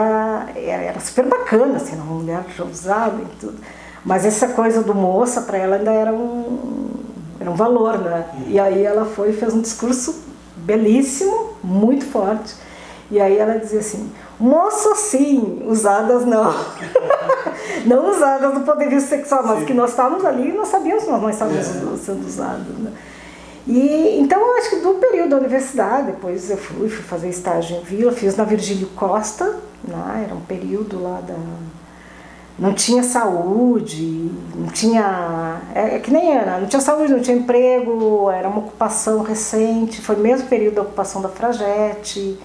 era, 0.55 0.83
era, 0.83 1.01
super 1.01 1.27
bacana, 1.27 1.77
assim, 1.77 1.97
uma 1.97 2.15
mulher 2.15 2.45
já 2.57 2.65
usada 2.65 3.17
e 3.23 3.37
tudo. 3.39 3.57
Mas 4.05 4.25
essa 4.25 4.49
coisa 4.49 4.83
do 4.83 4.95
moça, 4.95 5.43
para 5.43 5.59
ela 5.59 5.77
ainda 5.77 5.93
era 5.93 6.13
um, 6.13 6.95
era 7.39 7.51
um 7.51 7.55
valor, 7.55 7.99
né? 7.99 8.25
E 8.47 8.59
aí 8.59 8.83
ela 8.83 9.05
foi 9.05 9.31
e 9.31 9.33
fez 9.33 9.53
um 9.53 9.61
discurso 9.61 10.23
belíssimo, 10.57 11.55
muito 11.63 12.07
forte. 12.07 12.55
E 13.11 13.21
aí 13.21 13.37
ela 13.37 13.59
dizia 13.59 13.81
assim, 13.81 14.11
moço 14.39 14.95
sim, 14.97 15.63
usadas 15.67 16.25
não. 16.25 16.55
não 17.85 18.11
usadas 18.11 18.55
do 18.55 18.61
ponto 18.61 18.79
de 18.79 18.87
vista 18.87 19.17
sexual, 19.17 19.45
mas 19.45 19.61
sim. 19.61 19.65
que 19.67 19.75
nós 19.75 19.91
estávamos 19.91 20.25
ali 20.25 20.49
e 20.49 20.53
nós 20.53 20.69
sabíamos 20.69 21.05
que 21.05 21.11
nós 21.11 21.23
não 21.23 21.31
estávamos 21.31 21.59
é. 21.59 21.97
sendo 21.99 22.27
usadas. 22.27 22.79
Né? 22.79 22.93
E, 23.67 24.19
então 24.21 24.41
eu 24.41 24.59
acho 24.59 24.71
que 24.71 24.77
do 24.77 24.95
período 24.95 25.31
da 25.31 25.37
universidade, 25.39 26.13
depois 26.13 26.51
eu 26.51 26.57
fui, 26.57 26.89
fui 26.89 27.03
fazer 27.03 27.29
estágio 27.29 27.77
em 27.77 27.83
Vila, 27.83 28.13
fiz 28.13 28.37
na 28.37 28.45
Virgílio 28.45 28.87
Costa, 28.89 29.57
né? 29.83 30.25
era 30.25 30.35
um 30.35 30.41
período 30.41 31.03
lá 31.03 31.21
da. 31.21 31.35
Não 32.59 32.73
tinha 32.73 33.03
saúde, 33.03 34.31
não 34.55 34.69
tinha. 34.69 35.61
É, 35.75 35.97
é 35.97 35.99
que 35.99 36.11
nem 36.11 36.35
era, 36.35 36.59
não 36.59 36.69
tinha 36.69 36.81
saúde, 36.81 37.13
não 37.13 37.21
tinha 37.21 37.37
emprego, 37.37 38.31
era 38.31 38.49
uma 38.49 38.59
ocupação 38.59 39.23
recente, 39.23 40.01
foi 40.01 40.17
mesmo 40.17 40.49
período 40.49 40.75
da 40.77 40.83
ocupação 40.83 41.21
da 41.21 41.29
Fragete. 41.29 42.39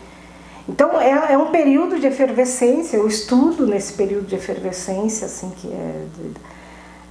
Então 0.67 0.99
é, 0.99 1.33
é 1.33 1.37
um 1.37 1.51
período 1.51 1.99
de 1.99 2.07
efervescência, 2.07 2.97
eu 2.97 3.07
estudo 3.07 3.67
nesse 3.67 3.93
período 3.93 4.25
de 4.25 4.35
efervescência, 4.35 5.27
assim, 5.27 5.51
que 5.51 5.71
é, 5.71 6.05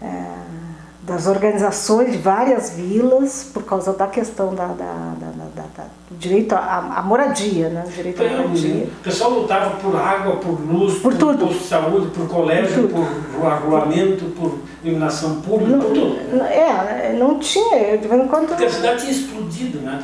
é 0.02 0.69
das 1.02 1.26
organizações 1.26 2.12
de 2.12 2.18
várias 2.18 2.70
vilas 2.70 3.50
por 3.54 3.64
causa 3.64 3.92
da 3.92 4.06
questão 4.06 4.54
da, 4.54 4.66
da, 4.66 5.14
da, 5.18 5.64
da 5.76 5.84
direito 6.10 6.54
à, 6.54 7.02
moradia, 7.04 7.70
né? 7.70 7.84
Direito 7.94 8.22
à 8.22 8.28
moradia. 8.28 8.84
O 8.84 9.02
pessoal 9.02 9.30
lutava 9.30 9.76
por 9.76 9.96
água, 9.96 10.36
por 10.36 10.60
luz, 10.60 10.98
por, 10.98 11.12
por 11.12 11.18
tudo. 11.18 11.46
posto 11.46 11.62
de 11.62 11.68
saúde, 11.68 12.06
por 12.08 12.28
colégio, 12.28 12.88
por, 12.88 13.06
por 13.06 13.50
regulamento, 13.50 14.24
por 14.36 14.58
iluminação 14.84 15.40
pública, 15.40 15.76
não, 15.76 15.80
por 15.80 15.94
tudo. 15.94 16.42
É, 16.44 17.16
não 17.18 17.38
tinha, 17.38 17.96
de 17.96 18.06
vez 18.06 18.22
em 18.22 18.28
quando... 18.28 18.48
Porque 18.48 18.64
a 18.64 18.70
cidade 18.70 19.00
tinha 19.00 19.12
explodido, 19.12 19.78
né? 19.80 19.98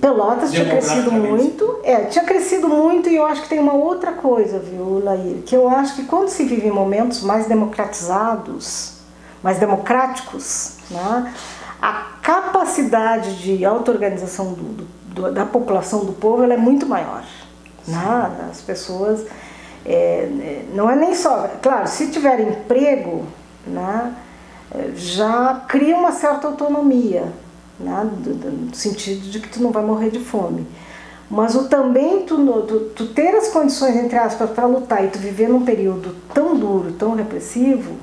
Pelotas 0.00 0.50
tinha 0.50 0.64
crescido 0.66 1.10
muito, 1.10 1.80
é, 1.82 2.04
tinha 2.04 2.24
crescido 2.24 2.68
muito 2.68 3.08
e 3.08 3.16
eu 3.16 3.24
acho 3.24 3.42
que 3.42 3.48
tem 3.48 3.58
uma 3.58 3.72
outra 3.72 4.12
coisa, 4.12 4.58
viu, 4.58 5.02
Laír, 5.02 5.38
que 5.44 5.56
eu 5.56 5.68
acho 5.68 5.96
que 5.96 6.04
quando 6.04 6.28
se 6.28 6.44
vive 6.44 6.68
em 6.68 6.70
momentos 6.70 7.22
mais 7.22 7.46
democratizados, 7.46 8.95
mais 9.46 9.60
democráticos, 9.60 10.72
né, 10.90 11.32
a 11.80 11.92
capacidade 12.20 13.36
de 13.40 13.64
auto-organização 13.64 14.54
do, 14.54 14.88
do, 15.14 15.30
da 15.32 15.46
população, 15.46 16.04
do 16.04 16.12
povo, 16.12 16.42
ela 16.42 16.54
é 16.54 16.56
muito 16.56 16.84
maior. 16.84 17.22
Né? 17.86 18.48
As 18.50 18.60
pessoas. 18.60 19.24
É, 19.84 20.64
não 20.74 20.90
é 20.90 20.96
nem 20.96 21.14
só. 21.14 21.48
Claro, 21.62 21.86
se 21.86 22.10
tiver 22.10 22.40
emprego, 22.40 23.24
né, 23.64 24.12
já 24.96 25.62
cria 25.68 25.96
uma 25.96 26.10
certa 26.10 26.48
autonomia, 26.48 27.32
né, 27.78 28.10
no 28.24 28.74
sentido 28.74 29.30
de 29.30 29.38
que 29.38 29.48
tu 29.48 29.62
não 29.62 29.70
vai 29.70 29.84
morrer 29.84 30.10
de 30.10 30.18
fome. 30.18 30.66
Mas 31.30 31.54
o 31.54 31.68
também 31.68 32.24
tu, 32.24 32.36
tu, 32.62 32.80
tu 32.96 33.06
ter 33.14 33.32
as 33.36 33.46
condições, 33.46 33.94
entre 33.94 34.18
aspas, 34.18 34.50
para 34.50 34.66
lutar 34.66 35.04
e 35.04 35.08
tu 35.08 35.20
viver 35.20 35.48
num 35.48 35.64
período 35.64 36.16
tão 36.34 36.56
duro, 36.56 36.90
tão 36.94 37.14
repressivo, 37.14 37.94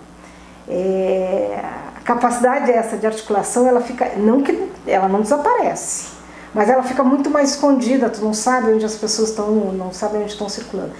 é, 0.67 1.59
a 1.97 2.01
capacidade 2.01 2.71
essa 2.71 2.97
de 2.97 3.05
articulação, 3.05 3.67
ela 3.67 3.81
fica, 3.81 4.13
não 4.17 4.41
que 4.41 4.69
ela 4.85 5.07
não 5.07 5.21
desaparece, 5.21 6.07
mas 6.53 6.69
ela 6.69 6.83
fica 6.83 7.03
muito 7.03 7.29
mais 7.29 7.51
escondida, 7.51 8.09
tu 8.09 8.23
não 8.23 8.33
sabe 8.33 8.71
onde 8.71 8.85
as 8.85 8.95
pessoas 8.95 9.29
estão, 9.29 9.47
não 9.73 9.91
sabe 9.91 10.17
onde 10.17 10.31
estão 10.31 10.47
circulando. 10.47 10.91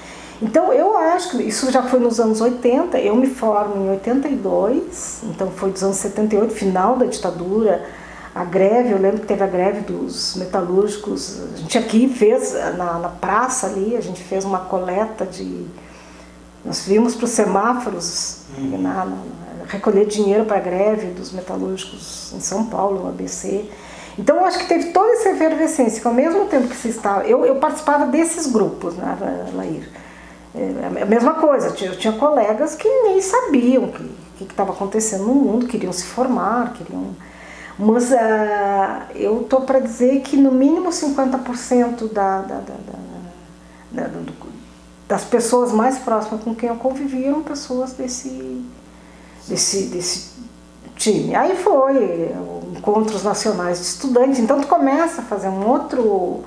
Então 0.42 0.74
eu 0.74 0.98
acho 0.98 1.32
que 1.32 1.44
isso 1.44 1.72
já 1.72 1.84
foi 1.84 2.00
nos 2.00 2.20
anos 2.20 2.42
80, 2.42 2.98
eu 3.00 3.16
me 3.16 3.28
formo 3.28 3.86
em 3.86 3.90
82, 3.92 5.22
então 5.24 5.50
foi 5.52 5.72
dos 5.72 5.84
anos 5.84 5.98
78, 5.98 6.54
final 6.54 6.98
da 6.98 7.06
ditadura, 7.06 7.86
a 8.36 8.44
greve, 8.44 8.92
eu 8.92 8.98
lembro 8.98 9.22
que 9.22 9.28
teve 9.28 9.44
a 9.44 9.48
greve 9.48 9.82
dos 9.82 10.36
metalúrgicos, 10.36 11.40
a 11.54 11.58
gente 11.58 11.78
aqui 11.78 12.10
fez, 12.10 12.54
na, 12.78 12.98
na 12.98 13.10
praça 13.10 13.68
ali, 13.68 13.96
a 13.96 14.02
gente 14.02 14.24
fez 14.24 14.44
uma 14.44 14.60
coleta 14.60 15.26
de. 15.26 15.66
Nós 16.66 16.86
vimos 16.86 17.16
para 17.16 17.26
os 17.26 17.32
semáforos, 17.32 18.42
uhum. 18.58 18.82
na, 18.82 19.06
na, 19.06 19.18
recolher 19.68 20.06
dinheiro 20.06 20.46
para 20.46 20.58
a 20.58 20.62
greve 20.62 21.08
dos 21.08 21.32
metalúrgicos 21.32 22.34
em 22.34 22.40
São 22.40 22.66
Paulo, 22.66 23.02
no 23.02 23.10
ABC. 23.10 23.66
Então 24.18 24.38
eu 24.38 24.46
acho 24.46 24.60
que 24.60 24.68
teve 24.68 24.92
toda 24.92 25.12
essa 25.14 25.30
efervescência, 25.30 26.02
que 26.02 26.08
ao 26.08 26.14
mesmo 26.14 26.46
tempo 26.46 26.68
que 26.68 26.76
se 26.76 26.90
estava. 26.90 27.24
Eu, 27.24 27.46
eu 27.46 27.56
participava 27.56 28.06
desses 28.06 28.48
grupos, 28.48 28.96
né, 28.96 29.18
Lair? 29.54 29.90
É 30.56 31.02
a 31.02 31.06
mesma 31.06 31.34
coisa, 31.34 31.74
eu 31.84 31.98
tinha 31.98 32.14
colegas 32.14 32.76
que 32.76 32.88
nem 32.88 33.20
sabiam 33.20 33.86
o 33.86 33.92
que 33.92 34.44
estava 34.44 34.72
acontecendo 34.72 35.24
no 35.24 35.34
mundo, 35.34 35.66
queriam 35.66 35.92
se 35.92 36.04
formar, 36.04 36.74
queriam. 36.74 37.16
Mas 37.78 38.12
uh, 38.12 38.16
eu 39.16 39.42
estou 39.42 39.62
para 39.62 39.80
dizer 39.80 40.22
que 40.22 40.38
no 40.38 40.52
mínimo 40.52 40.90
50% 40.90 42.14
da, 42.14 42.42
da, 42.42 42.58
da, 42.60 42.76
da, 43.92 44.08
das 45.08 45.24
pessoas 45.24 45.72
mais 45.72 45.98
próximas 45.98 46.44
com 46.44 46.56
quem 46.56 46.70
eu 46.70 46.76
convivi 46.76 47.26
eram 47.26 47.44
pessoas 47.44 47.94
desse, 47.94 48.64
desse, 49.48 49.84
desse 49.88 50.32
time. 50.96 51.36
Aí 51.36 51.56
foi, 51.56 52.32
encontros 52.76 53.24
nacionais 53.24 53.80
de 53.80 53.86
estudantes, 53.86 54.40
então 54.40 54.60
tu 54.60 54.68
começa 54.68 55.22
a 55.22 55.24
fazer 55.24 55.50
um 55.50 55.68
outro. 55.68 56.44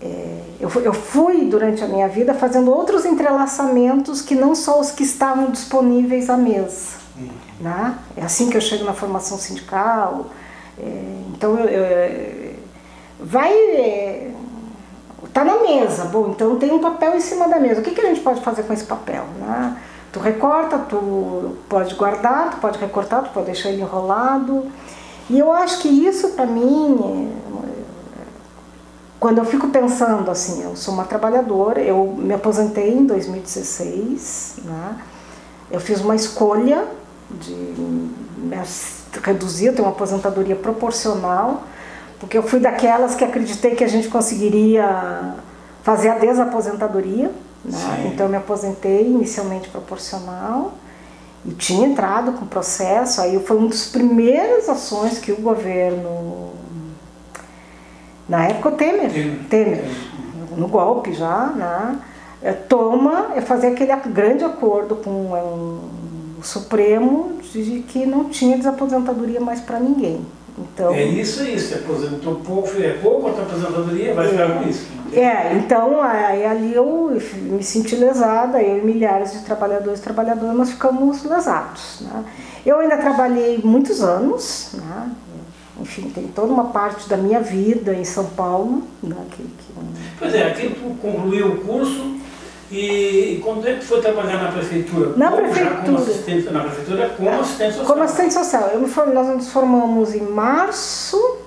É, 0.00 0.40
eu, 0.60 0.70
eu 0.82 0.92
fui 0.92 1.46
durante 1.46 1.82
a 1.82 1.88
minha 1.88 2.08
vida 2.08 2.34
fazendo 2.34 2.70
outros 2.70 3.04
entrelaçamentos 3.04 4.20
que 4.20 4.34
não 4.34 4.54
só 4.54 4.78
os 4.78 4.90
que 4.90 5.02
estavam 5.02 5.50
disponíveis 5.50 6.28
à 6.28 6.36
mesa. 6.36 6.96
Uhum. 7.18 7.28
Né? 7.60 7.98
É 8.16 8.22
assim 8.22 8.50
que 8.50 8.56
eu 8.56 8.60
chego 8.60 8.84
na 8.84 8.92
formação 8.92 9.38
sindical. 9.38 10.26
É, 10.78 11.22
então 11.34 11.58
eu, 11.58 11.66
eu 11.66 12.54
vai. 13.18 13.52
É, 13.52 14.30
tá 15.32 15.44
na 15.44 15.60
mesa, 15.60 16.04
bom, 16.06 16.30
então 16.30 16.56
tem 16.56 16.72
um 16.72 16.80
papel 16.80 17.16
em 17.16 17.20
cima 17.20 17.48
da 17.48 17.58
mesa. 17.58 17.80
O 17.80 17.84
que, 17.84 17.92
que 17.92 18.00
a 18.00 18.06
gente 18.06 18.20
pode 18.20 18.40
fazer 18.40 18.62
com 18.62 18.72
esse 18.72 18.84
papel? 18.84 19.24
Né? 19.38 19.76
Tu 20.12 20.20
recorta, 20.20 20.78
tu 20.78 21.56
pode 21.68 21.94
guardar, 21.94 22.50
tu 22.50 22.56
pode 22.58 22.78
recortar, 22.78 23.24
tu 23.24 23.30
pode 23.30 23.46
deixar 23.46 23.70
ele 23.70 23.82
enrolado. 23.82 24.66
E 25.28 25.38
eu 25.38 25.52
acho 25.52 25.80
que 25.80 25.88
isso 25.88 26.30
para 26.30 26.46
mim, 26.46 27.32
quando 29.18 29.38
eu 29.38 29.44
fico 29.44 29.68
pensando 29.68 30.30
assim, 30.30 30.62
eu 30.62 30.76
sou 30.76 30.94
uma 30.94 31.04
trabalhadora, 31.04 31.80
eu 31.80 32.14
me 32.16 32.32
aposentei 32.32 32.92
em 32.92 33.04
2016, 33.04 34.56
né? 34.64 34.96
eu 35.70 35.80
fiz 35.80 36.00
uma 36.00 36.14
escolha 36.14 36.84
de 37.30 37.74
reduzir, 39.22 39.72
ter 39.72 39.82
uma 39.82 39.90
aposentadoria 39.90 40.54
proporcional, 40.54 41.64
porque 42.18 42.36
eu 42.36 42.42
fui 42.42 42.60
daquelas 42.60 43.14
que 43.14 43.24
acreditei 43.24 43.74
que 43.74 43.84
a 43.84 43.88
gente 43.88 44.08
conseguiria 44.08 45.34
fazer 45.82 46.08
a 46.08 46.18
desaposentadoria. 46.18 47.30
Né? 47.64 48.10
Então 48.12 48.26
eu 48.26 48.30
me 48.30 48.36
aposentei 48.36 49.06
inicialmente 49.06 49.68
proporcional 49.68 50.74
e 51.44 51.52
tinha 51.52 51.86
entrado 51.86 52.32
com 52.32 52.44
o 52.44 52.48
processo. 52.48 53.20
Aí 53.20 53.38
foi 53.40 53.56
uma 53.56 53.68
das 53.68 53.86
primeiras 53.86 54.68
ações 54.68 55.18
que 55.18 55.30
o 55.30 55.36
governo, 55.36 56.52
na 58.28 58.46
época 58.46 58.68
o 58.70 58.72
Temer, 58.72 59.12
Temer, 59.12 59.44
Temer 59.48 59.84
no 60.56 60.68
golpe 60.68 61.12
já, 61.12 61.46
né? 61.46 61.98
É, 62.42 62.52
toma 62.52 63.32
é 63.34 63.40
fazer 63.40 63.68
aquele 63.68 63.94
grande 64.10 64.44
acordo 64.44 64.96
com 64.96 65.36
é, 65.36 65.42
o 65.42 66.42
Supremo 66.42 67.38
de 67.52 67.82
que 67.88 68.04
não 68.04 68.24
tinha 68.24 68.56
desaposentadoria 68.56 69.40
mais 69.40 69.60
para 69.60 69.80
ninguém. 69.80 70.24
Então, 70.58 70.94
é 70.94 71.04
isso, 71.04 71.42
é 71.42 71.50
isso. 71.50 71.68
Se 71.68 71.74
aposentou 71.74 72.36
pouco, 72.36 72.70
é 72.80 72.94
pouco 72.94 73.28
a 73.28 73.30
aposentadoria, 73.30 74.14
vai 74.14 74.28
ficar 74.28 74.58
com 74.58 74.68
isso. 74.68 74.86
É, 75.12 75.54
então 75.54 76.02
aí 76.02 76.44
ali 76.44 76.74
eu 76.74 77.16
me 77.34 77.62
senti 77.62 77.94
lesada, 77.94 78.62
eu 78.62 78.78
e 78.78 78.84
milhares 78.84 79.32
de 79.32 79.44
trabalhadores 79.44 80.00
e 80.00 80.02
trabalhadoras, 80.02 80.56
nós 80.56 80.70
ficamos 80.70 81.24
lesados. 81.24 82.00
Né? 82.00 82.24
Eu 82.64 82.80
ainda 82.80 82.96
trabalhei 82.96 83.60
muitos 83.62 84.02
anos, 84.02 84.70
né? 84.74 85.10
enfim, 85.80 86.10
tem 86.10 86.26
toda 86.28 86.52
uma 86.52 86.66
parte 86.66 87.08
da 87.08 87.16
minha 87.16 87.40
vida 87.40 87.94
em 87.94 88.04
São 88.04 88.24
Paulo. 88.24 88.82
Né? 89.02 89.16
Que, 89.30 89.42
que... 89.42 89.74
Pois 90.18 90.34
é, 90.34 90.48
aqui 90.48 90.70
tu 90.70 90.96
concluiu 91.00 91.48
o 91.48 91.56
curso 91.58 92.16
e 92.70 93.40
quando 93.44 93.66
é 93.66 93.74
que 93.74 93.84
foi 93.84 94.00
trabalhar 94.00 94.42
na 94.42 94.52
prefeitura? 94.52 95.12
Na 95.16 95.30
como, 95.30 95.42
prefeitura. 95.42 95.82
como 95.84 95.98
assistente, 95.98 96.50
na 96.50 96.60
prefeitura 96.60 97.08
como 97.16 97.30
assistente 97.30 97.70
social? 97.70 97.86
Como 97.86 98.02
assistente 98.02 98.34
social. 98.34 98.70
Eu 98.72 98.80
me 98.80 98.88
form, 98.88 99.12
nós 99.12 99.26
nos 99.28 99.48
formamos 99.50 100.14
em 100.14 100.22
março 100.22 101.38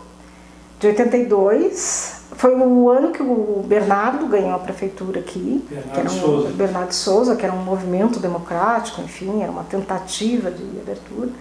de 0.80 0.88
82 0.88 2.20
foi 2.39 2.55
o 2.55 2.89
ano 2.89 3.11
que 3.11 3.22
o 3.22 3.63
Bernardo 3.67 4.26
ganhou 4.28 4.53
a 4.53 4.59
prefeitura 4.59 5.20
aqui, 5.20 5.65
Bernardo 5.70 6.05
um, 6.05 6.09
Souza. 6.09 6.49
Bernardo 6.51 6.93
Souza, 6.93 7.36
que 7.36 7.43
era 7.45 7.53
um 7.53 7.63
movimento 7.63 8.17
democrático, 8.17 9.01
enfim, 9.01 9.41
era 9.41 9.51
uma 9.51 9.65
tentativa 9.65 10.49
de 10.49 10.63
abertura. 10.80 11.32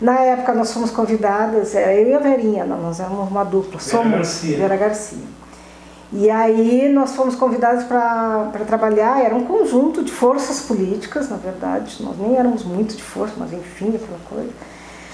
Na 0.00 0.20
época 0.20 0.54
nós 0.54 0.72
fomos 0.72 0.90
convidadas, 0.90 1.74
era 1.74 1.92
eu 1.94 2.08
e 2.08 2.14
a 2.14 2.18
Verinha, 2.18 2.64
nós 2.64 2.98
éramos 2.98 3.30
uma 3.30 3.44
dupla, 3.44 3.78
Vera 3.78 3.90
somos 3.90 4.12
Garcia. 4.12 4.56
Vera 4.56 4.76
Garcia. 4.76 5.18
E 6.12 6.28
aí 6.28 6.90
nós 6.92 7.14
fomos 7.14 7.34
convidados 7.34 7.84
para 7.84 8.50
trabalhar, 8.66 9.22
era 9.24 9.34
um 9.34 9.44
conjunto 9.44 10.02
de 10.02 10.12
forças 10.12 10.60
políticas, 10.60 11.30
na 11.30 11.36
verdade, 11.36 12.02
nós 12.02 12.18
nem 12.18 12.36
éramos 12.36 12.64
muito 12.64 12.94
de 12.94 13.02
força, 13.02 13.34
mas 13.38 13.52
enfim, 13.52 13.96
aquela 13.96 14.18
coisa 14.28 14.50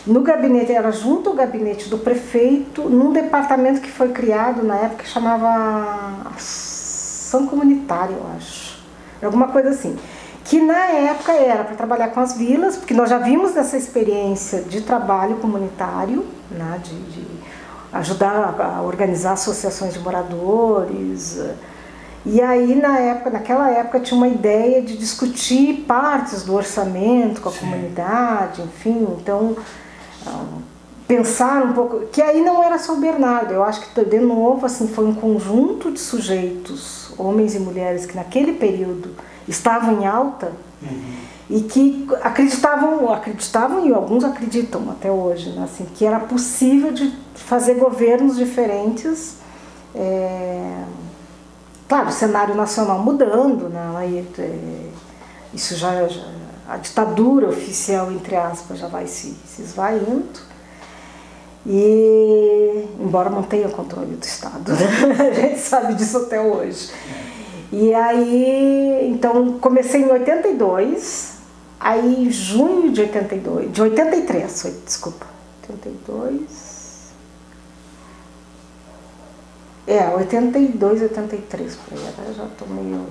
no 0.09 0.22
gabinete, 0.22 0.72
era 0.72 0.90
junto 0.90 1.28
ao 1.28 1.36
gabinete 1.36 1.88
do 1.88 1.99
prefeito, 1.99 2.88
num 2.88 3.12
departamento 3.12 3.80
que 3.80 3.90
foi 3.90 4.09
criado 4.09 4.62
na 4.62 4.76
época 4.76 5.05
que 5.05 5.09
chamava 5.09 6.30
Ação 6.34 7.46
Comunitária, 7.46 8.14
eu 8.14 8.26
acho. 8.36 8.78
Alguma 9.22 9.49
coisa 9.49 9.68
assim. 9.68 9.99
Que 10.44 10.61
na 10.62 10.86
época 10.86 11.32
era 11.32 11.62
para 11.62 11.76
trabalhar 11.76 12.09
com 12.09 12.20
as 12.20 12.32
vilas, 12.32 12.76
porque 12.76 12.94
nós 12.94 13.11
já 13.11 13.18
vimos 13.18 13.55
essa 13.55 13.76
experiência 13.76 14.62
de 14.62 14.80
trabalho 14.80 15.36
comunitário, 15.36 16.24
né, 16.51 16.80
de, 16.82 16.94
de 16.94 17.38
ajudar 17.93 18.55
a 18.61 18.82
organizar 18.82 19.32
associações 19.32 19.95
de 19.95 20.01
moradores. 20.01 21.41
E 22.26 22.41
aí, 22.41 22.74
na 22.74 22.99
época, 22.99 23.30
naquela 23.30 23.70
época, 23.70 24.01
tinha 24.01 24.16
uma 24.16 24.28
ideia 24.28 24.82
de 24.82 24.97
discutir 24.97 25.84
partes 25.86 26.43
do 26.43 26.55
orçamento 26.55 27.41
com 27.41 27.49
a 27.49 27.53
Sim. 27.53 27.61
comunidade, 27.61 28.62
enfim. 28.62 29.07
Então, 29.20 29.57
pensar 31.07 31.64
um 31.64 31.72
pouco. 31.72 32.01
Que 32.07 32.20
aí 32.20 32.43
não 32.43 32.62
era 32.62 32.78
só 32.78 32.95
o 32.95 33.01
Bernardo, 33.01 33.55
eu 33.55 33.62
acho 33.62 33.80
que, 33.80 34.05
de 34.05 34.20
novo, 34.20 34.66
assim, 34.66 34.89
foi 34.89 35.07
um 35.07 35.14
conjunto 35.14 35.91
de 35.91 36.01
sujeitos, 36.01 37.12
homens 37.16 37.55
e 37.55 37.59
mulheres, 37.59 38.05
que 38.05 38.14
naquele 38.14 38.53
período 38.55 39.14
estavam 39.47 40.03
em 40.03 40.07
alta. 40.07 40.53
Uhum 40.82 41.28
e 41.51 41.61
que 41.62 42.07
acreditavam, 42.22 43.11
acreditavam 43.11 43.86
e 43.86 43.94
alguns 43.94 44.22
acreditam 44.22 44.90
até 44.90 45.11
hoje, 45.11 45.51
né, 45.51 45.64
assim, 45.64 45.86
que 45.94 46.05
era 46.05 46.20
possível 46.20 46.92
de 46.92 47.11
fazer 47.34 47.74
governos 47.74 48.36
diferentes. 48.36 49.36
É, 49.94 50.84
claro, 51.88 52.09
o 52.09 52.12
cenário 52.12 52.55
nacional 52.55 52.99
mudando, 52.99 53.70
né, 53.70 53.94
aí, 53.96 54.26
é, 54.38 54.88
isso 55.55 55.74
já, 55.74 56.07
já, 56.07 56.22
a 56.68 56.76
ditadura 56.76 57.49
oficial 57.49 58.12
entre 58.12 58.36
aspas 58.36 58.78
já 58.78 58.88
vai 58.88 59.07
se, 59.07 59.34
se 59.46 59.62
esvaindo. 59.62 60.49
E 61.66 62.88
embora 63.01 63.28
não 63.28 63.42
tenha 63.42 63.68
controle 63.68 64.16
do 64.16 64.24
Estado, 64.24 64.72
né? 64.72 64.86
a 65.28 65.34
gente 65.34 65.59
sabe 65.61 65.94
disso 65.94 66.18
até 66.18 66.40
hoje. 66.40 66.90
E 67.70 67.92
aí, 67.92 69.11
então 69.11 69.59
comecei 69.59 70.03
em 70.03 70.11
82, 70.11 71.38
Aí 71.80 72.26
em 72.26 72.30
junho 72.30 72.90
de 72.90 73.02
82, 73.02 73.72
de 73.72 73.82
83, 73.82 74.66
desculpa, 74.84 75.26
82. 75.68 76.68
É, 79.86 80.08
82, 80.08 81.02
83, 81.02 81.76
por 81.76 81.98
aí, 81.98 82.08
agora 82.08 82.34
já 82.34 82.44
estou 82.44 82.68
meio, 82.68 83.06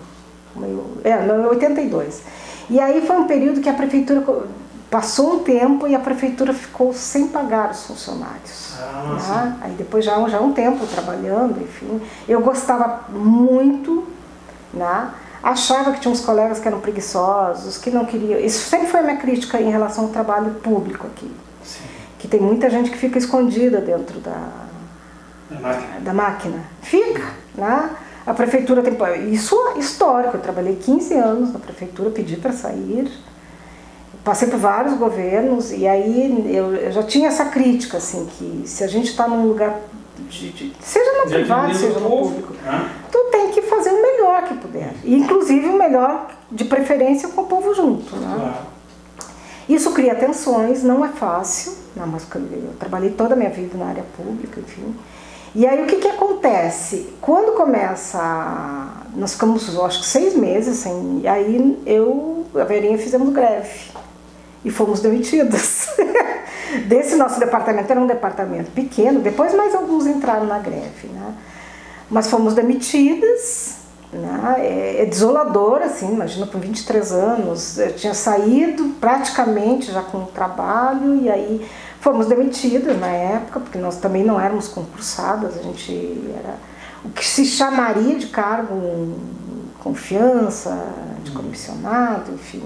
meio. 0.56 0.84
É, 1.04 1.26
não, 1.26 1.50
82. 1.50 2.22
E 2.70 2.80
aí 2.80 3.02
foi 3.06 3.16
um 3.16 3.26
período 3.26 3.62
que 3.62 3.70
a 3.70 3.74
prefeitura 3.74 4.24
passou 4.92 5.36
um 5.36 5.40
tempo 5.40 5.88
e 5.88 5.96
a 5.96 6.00
prefeitura 6.00 6.54
ficou 6.54 6.94
sem 6.94 7.28
pagar 7.30 7.72
os 7.72 7.86
funcionários. 7.86 8.76
Ah, 8.80 9.46
né? 9.46 9.58
Aí 9.62 9.72
depois 9.72 10.06
já, 10.06 10.14
já 10.28 10.40
um 10.40 10.54
tempo 10.54 10.86
trabalhando, 10.86 11.62
enfim. 11.62 12.02
Eu 12.28 12.42
gostava 12.42 13.06
muito, 13.10 14.08
né? 14.74 15.12
Achava 15.48 15.94
que 15.94 16.02
tinha 16.02 16.12
uns 16.12 16.20
colegas 16.20 16.60
que 16.60 16.68
eram 16.68 16.82
preguiçosos, 16.82 17.78
que 17.78 17.90
não 17.90 18.06
queriam. 18.06 18.38
Isso 18.40 18.70
sempre 18.70 18.88
foi 18.88 19.00
a 19.00 19.04
minha 19.04 19.16
crítica 19.16 19.60
em 19.62 19.72
relação 19.72 20.06
ao 20.06 20.10
trabalho 20.10 20.52
público 20.56 21.08
aqui. 21.08 21.32
Sim. 21.64 21.86
Que 22.20 22.28
tem 22.28 22.42
muita 22.42 22.70
gente 22.70 22.92
que 22.92 22.98
fica 22.98 23.18
escondida 23.18 23.80
dentro 23.80 24.20
da, 24.20 24.50
da 25.50 25.60
máquina. 25.60 26.00
Da 26.02 26.14
máquina. 26.14 26.64
Fica, 26.82 27.24
né? 27.56 27.90
A 28.26 28.34
prefeitura 28.34 28.84
tem. 28.84 28.98
Isso 29.32 29.56
é 29.70 29.80
histórico. 29.80 30.36
Eu 30.36 30.42
trabalhei 30.42 30.76
15 30.76 31.14
anos 31.14 31.54
na 31.54 31.60
prefeitura, 31.60 32.10
pedi 32.10 32.36
para 32.36 32.52
sair. 32.52 33.10
Passei 34.26 34.50
por 34.50 34.60
vários 34.60 34.96
governos 34.98 35.72
e 35.72 35.88
aí 35.88 36.54
eu, 36.54 36.76
eu 36.76 36.92
já 36.92 37.04
tinha 37.04 37.30
essa 37.30 37.46
crítica, 37.46 37.96
assim, 37.96 38.26
que 38.26 38.64
se 38.66 38.84
a 38.84 38.88
gente 38.88 39.10
está 39.12 39.26
num 39.26 39.48
lugar 39.48 39.80
de, 40.24 40.52
de, 40.52 40.74
seja 40.80 41.24
no 41.24 41.30
privado, 41.30 41.74
seja 41.76 42.00
no 42.00 42.10
público, 42.10 42.54
né? 42.54 42.92
tu 43.12 43.18
tem 43.32 43.52
que 43.52 43.62
fazer 43.64 43.92
o 43.92 44.02
melhor 44.02 44.44
que 44.44 44.54
puder. 44.56 44.94
Inclusive 45.04 45.68
o 45.68 45.78
melhor, 45.78 46.30
de 46.52 46.66
preferência, 46.66 47.30
com 47.30 47.42
o 47.42 47.46
povo 47.46 47.74
junto. 47.74 48.16
Né? 48.16 48.36
Claro. 48.36 48.78
Isso 49.70 49.92
cria 49.92 50.16
tensões, 50.16 50.82
não 50.84 51.04
é 51.04 51.10
fácil, 51.10 51.74
não, 51.96 52.08
mas 52.08 52.26
eu 52.34 52.74
trabalhei 52.80 53.10
toda 53.10 53.34
a 53.34 53.38
minha 53.38 53.50
vida 53.50 53.78
na 53.78 53.88
área 53.88 54.06
pública, 54.16 54.60
enfim. 54.60 54.96
E 55.54 55.66
aí 55.66 55.84
o 55.84 55.88
que, 55.88 55.96
que 55.98 56.08
acontece? 56.08 57.14
Quando 57.20 57.56
começa. 57.56 58.20
Nós 59.16 59.34
ficamos, 59.34 59.78
acho 59.80 60.02
que 60.02 60.06
seis 60.06 60.36
meses 60.36 60.78
sem. 60.78 61.22
E 61.24 61.28
aí 61.28 61.82
eu, 61.86 62.46
a 62.56 62.64
Verinha, 62.64 62.98
fizemos 62.98 63.34
greve. 63.34 63.92
E 64.64 64.70
fomos 64.70 65.00
demitidas. 65.00 65.77
Desse 66.86 67.16
nosso 67.16 67.40
departamento, 67.40 67.92
era 67.92 68.00
um 68.00 68.08
departamento 68.08 68.72
pequeno, 68.72 69.20
depois 69.20 69.54
mais 69.54 69.74
alguns 69.74 70.06
entraram 70.06 70.46
na 70.46 70.60
greve. 70.60 71.08
Né? 71.08 71.34
Mas 72.10 72.28
fomos 72.30 72.54
demitidas, 72.54 73.78
né? 74.12 74.56
é, 74.60 75.02
é 75.02 75.06
desolador, 75.06 75.82
assim, 75.82 76.12
imagina, 76.14 76.48
com 76.48 76.60
23 76.60 77.12
anos, 77.12 77.78
eu 77.78 77.94
tinha 77.94 78.14
saído 78.14 78.96
praticamente 79.00 79.92
já 79.92 80.02
com 80.02 80.20
o 80.20 80.26
trabalho, 80.26 81.16
e 81.22 81.30
aí 81.30 81.68
fomos 82.00 82.28
demitidas 82.28 83.00
na 83.00 83.08
época, 83.08 83.60
porque 83.60 83.78
nós 83.78 83.98
também 83.98 84.24
não 84.24 84.40
éramos 84.40 84.68
concursadas, 84.68 85.58
a 85.58 85.62
gente 85.62 86.22
era 86.38 86.56
o 87.04 87.10
que 87.10 87.26
se 87.26 87.46
chamaria 87.46 88.16
de 88.16 88.28
cargo 88.28 89.16
confiança, 89.80 90.86
de 91.24 91.32
comissionado, 91.32 92.34
enfim. 92.34 92.64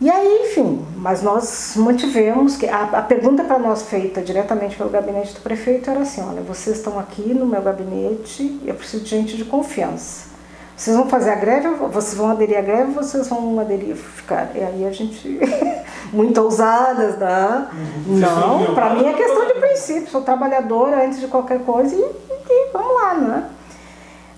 E 0.00 0.08
aí, 0.08 0.42
enfim, 0.44 0.86
mas 0.96 1.22
nós 1.22 1.74
mantivemos 1.74 2.56
que 2.56 2.68
a, 2.68 2.82
a 2.84 3.02
pergunta 3.02 3.42
para 3.42 3.58
nós 3.58 3.82
feita 3.82 4.22
diretamente 4.22 4.76
pelo 4.76 4.90
gabinete 4.90 5.34
do 5.34 5.40
prefeito 5.40 5.90
era 5.90 6.00
assim: 6.00 6.20
olha, 6.20 6.40
vocês 6.40 6.76
estão 6.76 6.98
aqui 6.98 7.34
no 7.34 7.44
meu 7.44 7.60
gabinete, 7.60 8.60
eu 8.64 8.74
preciso 8.74 9.02
de 9.02 9.10
gente 9.10 9.36
de 9.36 9.44
confiança. 9.44 10.28
Vocês 10.76 10.96
vão 10.96 11.08
fazer 11.08 11.30
a 11.30 11.34
greve, 11.34 11.68
vocês 11.70 12.14
vão 12.14 12.30
aderir 12.30 12.56
à 12.56 12.60
greve, 12.60 12.92
vocês 12.92 13.26
vão 13.26 13.58
aderir 13.58 13.96
ficar. 13.96 14.52
E 14.54 14.62
aí 14.62 14.86
a 14.86 14.92
gente 14.92 15.40
muito 16.12 16.40
ousadas, 16.40 17.18
né? 17.18 17.66
Uhum. 18.06 18.18
Não, 18.18 18.74
para 18.76 18.94
mim 18.94 19.04
é 19.04 19.12
questão 19.14 19.48
de 19.48 19.54
princípio, 19.54 20.08
sou 20.08 20.20
trabalhadora 20.20 21.04
antes 21.04 21.18
de 21.18 21.26
qualquer 21.26 21.58
coisa 21.64 21.96
e, 21.96 21.98
e 21.98 22.72
vamos 22.72 22.94
lá, 22.94 23.14
né? 23.14 23.50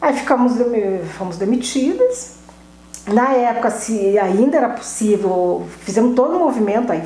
Aí 0.00 0.14
ficamos 0.14 0.54
fomos 1.18 1.36
demitidas 1.36 2.39
na 3.06 3.32
época, 3.32 3.70
se 3.70 4.18
ainda 4.18 4.56
era 4.56 4.68
possível, 4.68 5.66
fizemos 5.80 6.14
todo 6.14 6.36
o 6.36 6.38
movimento, 6.38 6.92
aí 6.92 7.02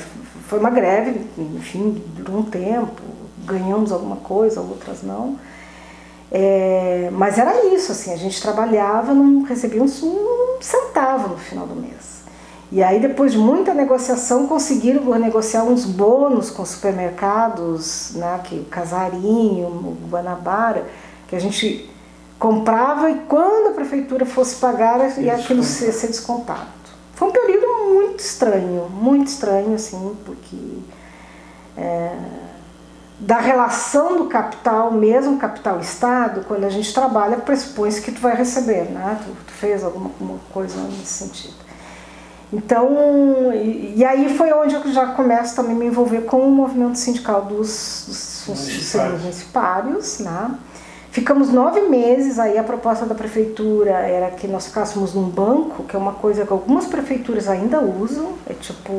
foi 0.49 0.59
uma 0.59 0.71
greve, 0.71 1.27
enfim, 1.39 2.03
durou 2.17 2.41
um 2.41 2.43
tempo, 2.43 3.03
ganhamos 3.45 3.93
alguma 3.93 4.17
coisa, 4.17 4.61
outras 4.61 5.03
não. 5.03 5.39
É, 6.31 7.11
mas 7.13 7.39
era 7.39 7.67
isso, 7.67 7.93
assim, 7.93 8.13
a 8.13 8.17
gente 8.17 8.41
trabalhava, 8.43 9.15
não 9.15 9.43
recebia 9.43 9.83
um, 9.83 9.89
centavo 10.61 11.29
no 11.29 11.37
final 11.37 11.67
do 11.67 11.77
mês. 11.77 12.25
E 12.73 12.83
aí, 12.83 12.99
depois 12.99 13.33
de 13.33 13.39
muita 13.39 13.73
negociação, 13.73 14.49
conseguiram 14.49 15.17
negociar 15.17 15.63
uns 15.63 15.85
bônus 15.85 16.51
com 16.51 16.65
supermercados, 16.65 18.13
né, 18.17 18.41
que 18.43 18.57
o 18.57 18.65
Casarinho, 18.65 19.69
o 19.69 19.97
Guanabara, 20.11 20.87
que 21.29 21.37
a 21.37 21.39
gente 21.39 21.89
comprava 22.39 23.11
e 23.11 23.20
quando 23.28 23.68
a 23.68 23.72
prefeitura 23.72 24.26
fosse 24.26 24.57
pagar 24.57 25.18
ia 25.18 25.35
aquilo 25.35 25.62
ser, 25.62 25.93
ser 25.93 26.09
descontado. 26.09 26.74
Foi 27.14 27.28
um 27.28 27.32
período 27.32 27.66
muito 27.95 28.20
estranho, 28.20 28.89
muito 28.91 29.28
estranho, 29.28 29.74
assim, 29.74 30.16
porque 30.24 30.57
é, 31.76 32.16
da 33.18 33.39
relação 33.39 34.18
do 34.18 34.26
capital, 34.26 34.91
mesmo 34.91 35.39
capital-estado, 35.39 36.45
quando 36.47 36.64
a 36.64 36.68
gente 36.68 36.93
trabalha, 36.93 37.37
pressupõe-se 37.37 38.03
que 38.03 38.11
tu 38.11 38.20
vai 38.20 38.35
receber, 38.35 38.91
né? 38.91 39.18
Tu, 39.24 39.30
tu 39.47 39.53
fez 39.53 39.85
alguma, 39.85 40.07
alguma 40.07 40.41
coisa 40.53 40.76
nesse 40.82 41.24
sentido. 41.24 41.55
Então, 42.53 43.53
e, 43.53 43.95
e, 43.97 44.05
aí 44.05 44.37
foi 44.37 44.53
onde 44.53 44.74
eu 44.74 44.93
já 44.93 45.07
começo 45.07 45.57
também 45.57 45.74
a 45.74 45.78
me 45.78 45.87
envolver 45.87 46.22
com 46.22 46.47
o 46.47 46.51
movimento 46.51 46.99
sindical 46.99 47.43
dos, 47.43 48.05
dos, 48.07 48.45
dos 48.47 49.22
municipários, 49.22 50.18
né? 50.18 50.51
Ficamos 51.15 51.49
nove 51.51 51.83
meses, 51.83 52.41
aí 52.41 52.59
a 52.59 52.65
proposta 52.65 53.07
da 53.07 53.15
prefeitura 53.15 53.91
era 53.91 54.33
que 54.33 54.49
nós 54.49 54.67
ficássemos 54.67 55.15
num 55.15 55.29
banco, 55.29 55.85
que 55.85 55.95
é 55.95 55.99
uma 55.99 56.15
coisa 56.15 56.45
que 56.45 56.53
algumas 56.53 56.87
prefeituras 56.87 57.49
ainda 57.49 57.81
usam, 57.81 58.33
é 58.51 58.53
tipo 58.53 58.93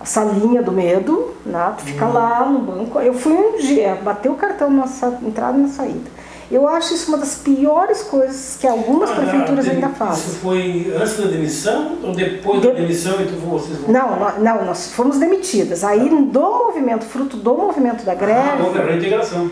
a 0.00 0.06
salinha 0.06 0.62
do 0.62 0.72
medo, 0.72 1.34
né? 1.44 1.74
Tu 1.76 1.84
fica 1.84 2.06
uhum. 2.06 2.12
lá 2.14 2.46
no 2.46 2.60
banco. 2.60 2.98
Eu 3.00 3.12
fui 3.12 3.34
um 3.34 3.58
dia, 3.58 3.98
bateu 4.02 4.32
o 4.32 4.36
cartão 4.36 4.70
na 4.70 4.86
entrada 5.22 5.58
e 5.58 5.60
na 5.60 5.68
saída. 5.68 6.10
Eu 6.50 6.66
acho 6.66 6.94
isso 6.94 7.08
uma 7.08 7.18
das 7.18 7.34
piores 7.34 8.02
coisas 8.04 8.56
que 8.58 8.66
algumas 8.66 9.10
ah, 9.10 9.14
prefeituras 9.16 9.68
ainda 9.68 9.90
fazem. 9.90 10.24
Isso 10.24 10.36
foi 10.36 10.90
antes 10.98 11.18
da 11.18 11.26
demissão 11.26 11.98
ou 12.02 12.14
depois 12.14 12.62
de... 12.62 12.68
da 12.68 12.72
demissão 12.72 13.20
e 13.20 13.26
tu 13.26 13.34
vocês 13.34 13.86
Não, 13.86 14.16
não, 14.38 14.64
nós 14.64 14.90
fomos 14.92 15.18
demitidas. 15.18 15.84
Aí 15.84 16.08
do 16.08 16.40
movimento, 16.40 17.04
fruto 17.04 17.36
do 17.36 17.54
movimento 17.54 18.06
da 18.06 18.14
greve. 18.14 18.62
Ah, 18.62 18.64
houve 18.64 18.78
a 18.78 18.84
reintegração. 18.84 19.50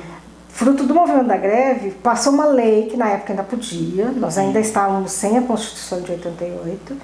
Fruto 0.57 0.85
do 0.85 0.95
movimento 0.95 1.27
da 1.27 1.37
greve, 1.37 1.91
passou 1.91 2.33
uma 2.33 2.47
lei 2.47 2.87
que 2.87 2.97
na 2.97 3.11
época 3.11 3.35
ainda 3.35 3.43
podia, 3.43 4.07
nós 4.07 4.39
ainda 4.39 4.59
estávamos 4.59 5.13
sem 5.13 5.37
a 5.37 5.43
Constituição 5.43 6.01
de 6.01 6.13
88, 6.13 6.97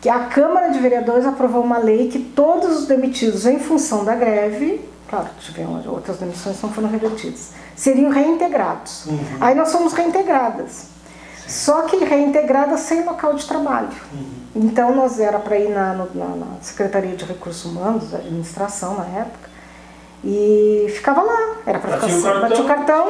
que 0.00 0.08
a 0.08 0.20
Câmara 0.20 0.70
de 0.70 0.78
Vereadores 0.78 1.26
aprovou 1.26 1.62
uma 1.62 1.76
lei 1.76 2.08
que 2.08 2.18
todos 2.18 2.78
os 2.78 2.86
demitidos 2.86 3.44
em 3.44 3.58
função 3.58 4.02
da 4.02 4.14
greve, 4.14 4.80
claro, 5.10 5.28
tiveram 5.40 5.78
outras 5.88 6.16
demissões 6.16 6.56
não 6.62 6.72
foram 6.72 6.88
revertidas, 6.88 7.50
seriam 7.76 8.10
reintegrados. 8.10 9.04
Uhum. 9.04 9.18
Aí 9.42 9.54
nós 9.54 9.70
fomos 9.70 9.92
reintegradas. 9.92 10.86
Só 11.46 11.82
que 11.82 12.02
reintegradas 12.02 12.80
sem 12.80 13.04
local 13.04 13.34
de 13.34 13.44
trabalho. 13.44 13.90
Uhum. 14.10 14.24
Então 14.56 14.96
nós 14.96 15.20
era 15.20 15.38
para 15.38 15.58
ir 15.58 15.68
na, 15.68 15.92
na, 15.92 16.28
na, 16.28 16.46
Secretaria 16.62 17.14
de 17.14 17.26
Recursos 17.26 17.62
Humanos, 17.66 18.10
da 18.10 18.16
administração 18.16 18.96
na 18.96 19.04
época, 19.04 19.49
e 20.24 20.86
ficava 20.94 21.22
lá. 21.22 21.56
Era 21.66 21.78
para 21.78 21.92
ficar 21.92 22.06
assim, 22.06 22.22
batia 22.22 22.62
o 22.62 22.66
cartão, 22.66 23.06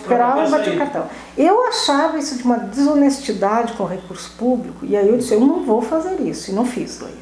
esperava 0.00 0.46
e 0.46 0.50
batia 0.50 0.72
o 0.74 0.78
cartão. 0.78 1.06
Eu 1.36 1.66
achava 1.66 2.18
isso 2.18 2.36
de 2.36 2.44
uma 2.44 2.58
desonestidade 2.58 3.72
com 3.74 3.84
o 3.84 3.86
recurso 3.86 4.32
público, 4.38 4.84
e 4.84 4.96
aí 4.96 5.08
eu 5.08 5.16
disse, 5.16 5.34
eu 5.34 5.40
não 5.40 5.64
vou 5.64 5.82
fazer 5.82 6.20
isso, 6.20 6.50
e 6.50 6.54
não 6.54 6.64
fiz, 6.64 7.00
Leir. 7.00 7.14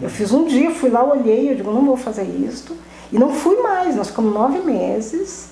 Eu 0.00 0.08
fiz 0.08 0.32
um 0.32 0.44
dia, 0.44 0.70
fui 0.70 0.88
lá, 0.88 1.04
olhei, 1.04 1.50
eu 1.50 1.56
digo, 1.56 1.70
não 1.70 1.84
vou 1.84 1.96
fazer 1.96 2.22
isso, 2.22 2.76
e 3.12 3.18
não 3.18 3.32
fui 3.34 3.56
mais, 3.56 3.94
nós 3.96 4.08
ficamos 4.08 4.32
nove 4.32 4.60
meses. 4.60 5.50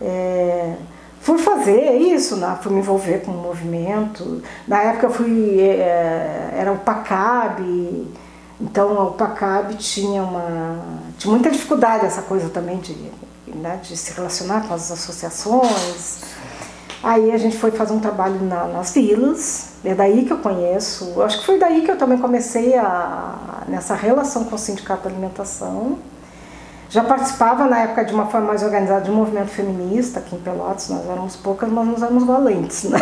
É, 0.00 0.74
fui 1.20 1.38
fazer 1.38 1.96
isso, 1.98 2.36
né? 2.36 2.58
fui 2.62 2.72
me 2.72 2.80
envolver 2.80 3.22
com 3.22 3.30
o 3.30 3.36
movimento. 3.36 4.42
Na 4.66 4.82
época 4.82 5.06
eu 5.06 5.10
fui, 5.10 5.60
é, 5.60 6.54
era 6.56 6.72
o 6.72 6.78
PACAB, 6.78 8.08
então 8.60 9.06
o 9.06 9.12
PACAB 9.12 9.74
tinha 9.76 10.22
uma 10.22 10.78
tinha 11.18 11.30
muita 11.30 11.50
dificuldade 11.50 12.06
essa 12.06 12.22
coisa 12.22 12.48
também 12.48 12.78
de, 12.78 12.94
né, 13.46 13.80
de 13.82 13.96
se 13.96 14.12
relacionar 14.14 14.66
com 14.66 14.74
as 14.74 14.90
associações. 14.90 16.22
Aí 17.02 17.32
a 17.32 17.38
gente 17.38 17.56
foi 17.56 17.70
fazer 17.70 17.94
um 17.94 18.00
trabalho 18.00 18.42
na, 18.42 18.66
nas 18.66 18.92
vilas, 18.92 19.70
é 19.82 19.94
daí 19.94 20.26
que 20.26 20.32
eu 20.32 20.38
conheço, 20.38 21.22
acho 21.22 21.40
que 21.40 21.46
foi 21.46 21.58
daí 21.58 21.82
que 21.82 21.90
eu 21.90 21.96
também 21.96 22.18
comecei 22.18 22.76
a, 22.76 23.62
nessa 23.68 23.94
relação 23.94 24.44
com 24.44 24.54
o 24.54 24.58
Sindicato 24.58 25.04
da 25.04 25.10
Alimentação. 25.10 25.98
Já 26.90 27.04
participava 27.04 27.66
na 27.66 27.80
época 27.80 28.04
de 28.04 28.12
uma 28.12 28.26
forma 28.26 28.48
mais 28.48 28.62
organizada 28.62 29.02
de 29.02 29.10
um 29.10 29.14
movimento 29.14 29.48
feminista 29.48 30.18
aqui 30.20 30.36
em 30.36 30.40
Pelotas, 30.40 30.88
nós 30.90 31.08
éramos 31.08 31.36
poucas, 31.36 31.70
mas 31.70 31.86
nós 31.86 32.02
éramos 32.02 32.24
valentes, 32.24 32.84
né? 32.84 32.98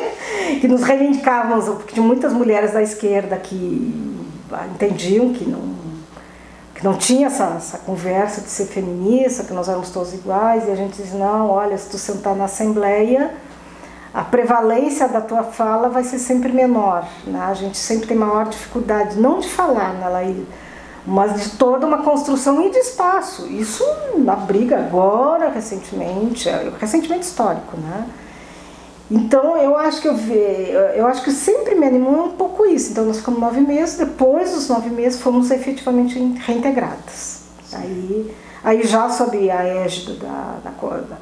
que 0.60 0.68
nos 0.68 0.82
reivindicávamos, 0.82 1.66
porque 1.66 1.94
tinha 1.94 2.04
muitas 2.04 2.32
mulheres 2.32 2.72
da 2.72 2.82
esquerda 2.82 3.36
que 3.36 4.19
entendiam 4.72 5.32
que 5.32 5.48
não, 5.48 5.74
que 6.74 6.84
não 6.84 6.94
tinha 6.94 7.26
essa, 7.26 7.54
essa 7.56 7.78
conversa 7.78 8.40
de 8.40 8.48
ser 8.48 8.66
feminista, 8.66 9.44
que 9.44 9.52
nós 9.52 9.68
éramos 9.68 9.90
todos 9.90 10.14
iguais, 10.14 10.66
e 10.66 10.70
a 10.70 10.74
gente 10.74 10.96
diz, 10.96 11.12
não, 11.12 11.48
olha, 11.50 11.76
se 11.76 11.88
tu 11.88 11.98
sentar 11.98 12.34
na 12.34 12.44
Assembleia, 12.44 13.32
a 14.12 14.22
prevalência 14.22 15.08
da 15.08 15.20
tua 15.20 15.44
fala 15.44 15.88
vai 15.88 16.02
ser 16.02 16.18
sempre 16.18 16.52
menor, 16.52 17.06
né? 17.26 17.40
a 17.40 17.54
gente 17.54 17.78
sempre 17.78 18.08
tem 18.08 18.16
maior 18.16 18.48
dificuldade, 18.48 19.18
não 19.20 19.38
de 19.38 19.48
falar, 19.48 19.92
né, 19.94 20.08
Laíra, 20.08 20.42
mas 21.06 21.40
de 21.40 21.50
toda 21.50 21.86
uma 21.86 22.02
construção 22.02 22.60
e 22.62 22.70
de 22.70 22.78
espaço. 22.78 23.46
Isso 23.46 23.84
na 24.18 24.36
briga 24.36 24.78
agora, 24.78 25.48
recentemente, 25.48 26.48
é, 26.48 26.72
recentemente 26.78 27.24
histórico, 27.24 27.76
né? 27.76 28.06
Então 29.10 29.56
eu 29.56 29.76
acho 29.76 30.00
que 30.00 30.06
eu 30.06 30.14
vi, 30.14 30.70
eu 30.94 31.06
acho 31.06 31.24
que 31.24 31.32
sempre 31.32 31.74
me 31.74 31.86
animou 31.86 32.26
um 32.26 32.30
pouco 32.32 32.64
isso. 32.64 32.92
Então 32.92 33.04
nós 33.04 33.18
ficamos 33.18 33.40
nove 33.40 33.60
meses, 33.60 33.96
depois 33.96 34.52
dos 34.52 34.68
nove 34.68 34.88
meses 34.88 35.20
fomos 35.20 35.50
efetivamente 35.50 36.18
reintegradas. 36.46 37.40
Aí, 37.72 38.34
aí 38.62 38.86
já 38.86 39.08
sob 39.10 39.50
a 39.50 39.64
égide 39.64 40.14
da, 40.14 40.58
da, 40.62 40.70
da 40.70 41.16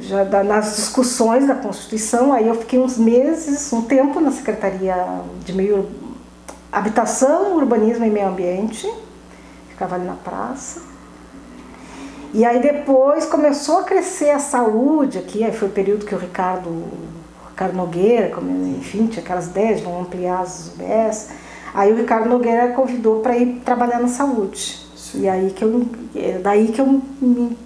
já 0.00 0.24
da, 0.24 0.44
nas 0.44 0.76
discussões 0.76 1.46
da 1.46 1.54
Constituição, 1.54 2.32
aí 2.32 2.46
eu 2.46 2.54
fiquei 2.54 2.78
uns 2.78 2.98
meses, 2.98 3.72
um 3.72 3.82
tempo 3.82 4.20
na 4.20 4.30
Secretaria 4.30 4.94
de 5.44 5.52
Meio 5.52 5.88
Habitação, 6.70 7.56
Urbanismo 7.56 8.04
e 8.04 8.10
Meio 8.10 8.28
Ambiente, 8.28 8.92
ficava 9.70 9.94
ali 9.94 10.04
na 10.04 10.14
praça. 10.14 10.82
E 12.32 12.44
aí 12.44 12.60
depois 12.60 13.24
começou 13.24 13.78
a 13.78 13.82
crescer 13.84 14.30
a 14.30 14.38
saúde 14.38 15.18
aqui, 15.18 15.42
aí 15.42 15.52
foi 15.52 15.68
o 15.68 15.70
período 15.70 16.04
que 16.04 16.14
o 16.14 16.18
Ricardo, 16.18 16.68
o 16.68 16.90
Ricardo 17.50 17.74
Nogueira, 17.74 18.30
enfim, 18.78 19.06
tinha 19.06 19.22
aquelas 19.22 19.46
ideias, 19.46 19.80
vão 19.80 20.02
ampliar 20.02 20.40
as 20.40 20.68
UBS. 20.68 21.28
Aí 21.72 21.92
o 21.92 21.96
Ricardo 21.96 22.28
Nogueira 22.28 22.68
convidou 22.72 23.20
para 23.20 23.36
ir 23.36 23.60
trabalhar 23.64 23.98
na 23.98 24.08
saúde. 24.08 24.86
Sim. 24.94 25.22
E 25.22 25.28
aí 25.28 25.50
que 25.50 25.64
eu, 25.64 25.86
é 26.14 26.38
daí 26.38 26.68
que 26.68 26.80
eu 26.80 27.00
me 27.20 27.56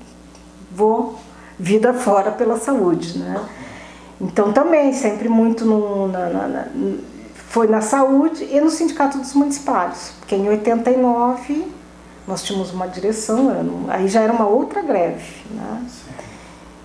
vou 0.71 1.19
vida 1.59 1.93
fora 1.95 2.31
pela 2.31 2.57
saúde, 2.57 3.19
né? 3.19 3.45
Então 4.21 4.53
também, 4.53 4.93
sempre 4.93 5.29
muito 5.29 5.65
no, 5.65 6.07
na, 6.07 6.29
na, 6.29 6.47
na, 6.47 6.67
foi 7.49 7.67
na 7.67 7.81
saúde 7.81 8.49
e 8.51 8.61
no 8.61 8.71
Sindicato 8.71 9.19
dos 9.19 9.35
Municipários, 9.35 10.13
porque 10.21 10.37
em 10.37 10.49
89 10.49 11.67
nós 12.27 12.43
tínhamos 12.43 12.73
uma 12.73 12.87
direção, 12.87 13.51
aí 13.89 14.09
já 14.09 14.21
era 14.21 14.33
uma 14.33 14.47
outra 14.47 14.83
greve, 14.83 15.43
né? 15.51 15.87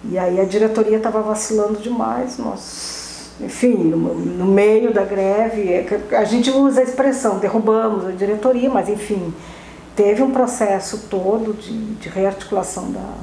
E 0.10 0.18
aí 0.18 0.40
a 0.40 0.46
diretoria 0.46 0.98
estava 0.98 1.22
vacilando 1.22 1.80
demais, 1.80 2.38
nós, 2.38 3.32
enfim, 3.42 3.74
no, 3.74 4.16
no, 4.16 4.46
meio 4.46 4.94
da 4.94 5.04
greve, 5.04 5.72
é 5.72 6.18
a 6.18 6.24
gente 6.24 6.50
usa 6.50 6.80
a 6.80 6.84
expressão, 6.84 7.40
derrubamos 7.40 8.06
a 8.06 8.12
diretoria, 8.12 8.70
mas 8.70 8.88
enfim, 8.90 9.34
teve 9.96 10.24
um 10.24 10.32
processo 10.32 11.08
todo 11.10 11.54
de, 11.54 11.96
de 11.96 12.10
rearticulação 12.10 12.92
da, 12.92 13.14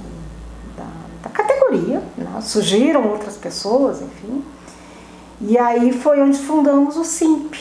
da, 0.77 0.87
da 1.23 1.31
categoria, 1.31 2.03
né? 2.19 2.41
surgiram 2.43 3.09
outras 3.09 3.37
pessoas, 3.37 4.03
enfim, 4.03 4.45
e 5.41 5.57
aí 5.57 5.93
foi 5.93 6.21
onde 6.21 6.39
fundamos 6.39 6.97
o 6.97 7.05
SIMP, 7.05 7.55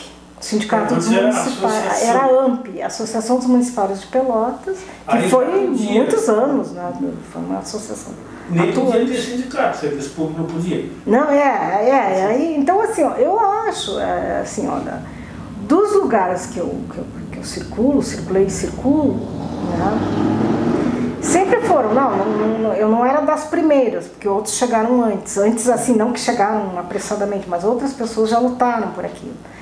Sindicato 0.44 0.96
dos 0.96 1.08
Municipais, 1.08 2.04
era 2.04 2.20
a 2.20 2.44
AMP, 2.44 2.82
Associação 2.82 3.38
dos 3.38 3.46
Municipários 3.46 4.02
de 4.02 4.08
Pelotas, 4.08 4.78
que 4.78 5.18
Aí 5.18 5.30
foi 5.30 5.68
muitos 5.68 6.28
anos, 6.28 6.74
né? 6.74 6.92
foi 7.32 7.42
uma 7.42 7.60
associação. 7.60 8.12
Nem 8.50 8.72
atuante. 8.72 8.92
podia 8.92 9.08
ter 9.08 9.22
sindicato, 9.22 9.78
serviço 9.78 10.10
público 10.10 10.42
não 10.42 10.48
podia. 10.48 10.92
Não, 11.08 11.32
é, 11.32 11.88
é, 11.88 12.26
aí, 12.26 12.58
então 12.58 12.82
assim, 12.82 13.04
ó, 13.04 13.14
eu 13.14 13.40
acho, 13.40 13.98
é, 13.98 14.42
assim, 14.42 14.68
olha, 14.68 15.02
dos 15.62 15.94
lugares 15.94 16.48
que 16.48 16.60
eu, 16.60 16.76
que 16.92 16.98
eu, 16.98 17.06
que 17.32 17.38
eu 17.38 17.44
circulo, 17.46 18.04
circulei 18.04 18.44
e 18.44 18.50
circulo, 18.50 19.14
né, 19.14 21.22
sempre 21.22 21.62
foram, 21.62 21.94
não, 21.94 22.18
não, 22.18 22.60
não, 22.60 22.74
eu 22.74 22.90
não 22.90 23.06
era 23.06 23.22
das 23.22 23.46
primeiras, 23.46 24.10
porque 24.10 24.28
outros 24.28 24.56
chegaram 24.56 25.06
antes, 25.06 25.38
antes 25.38 25.70
assim, 25.70 25.96
não 25.96 26.12
que 26.12 26.20
chegaram 26.20 26.78
apressadamente, 26.78 27.48
mas 27.48 27.64
outras 27.64 27.94
pessoas 27.94 28.30
já 28.30 28.40
lutaram 28.40 28.92
por 28.92 29.06
aquilo. 29.06 29.53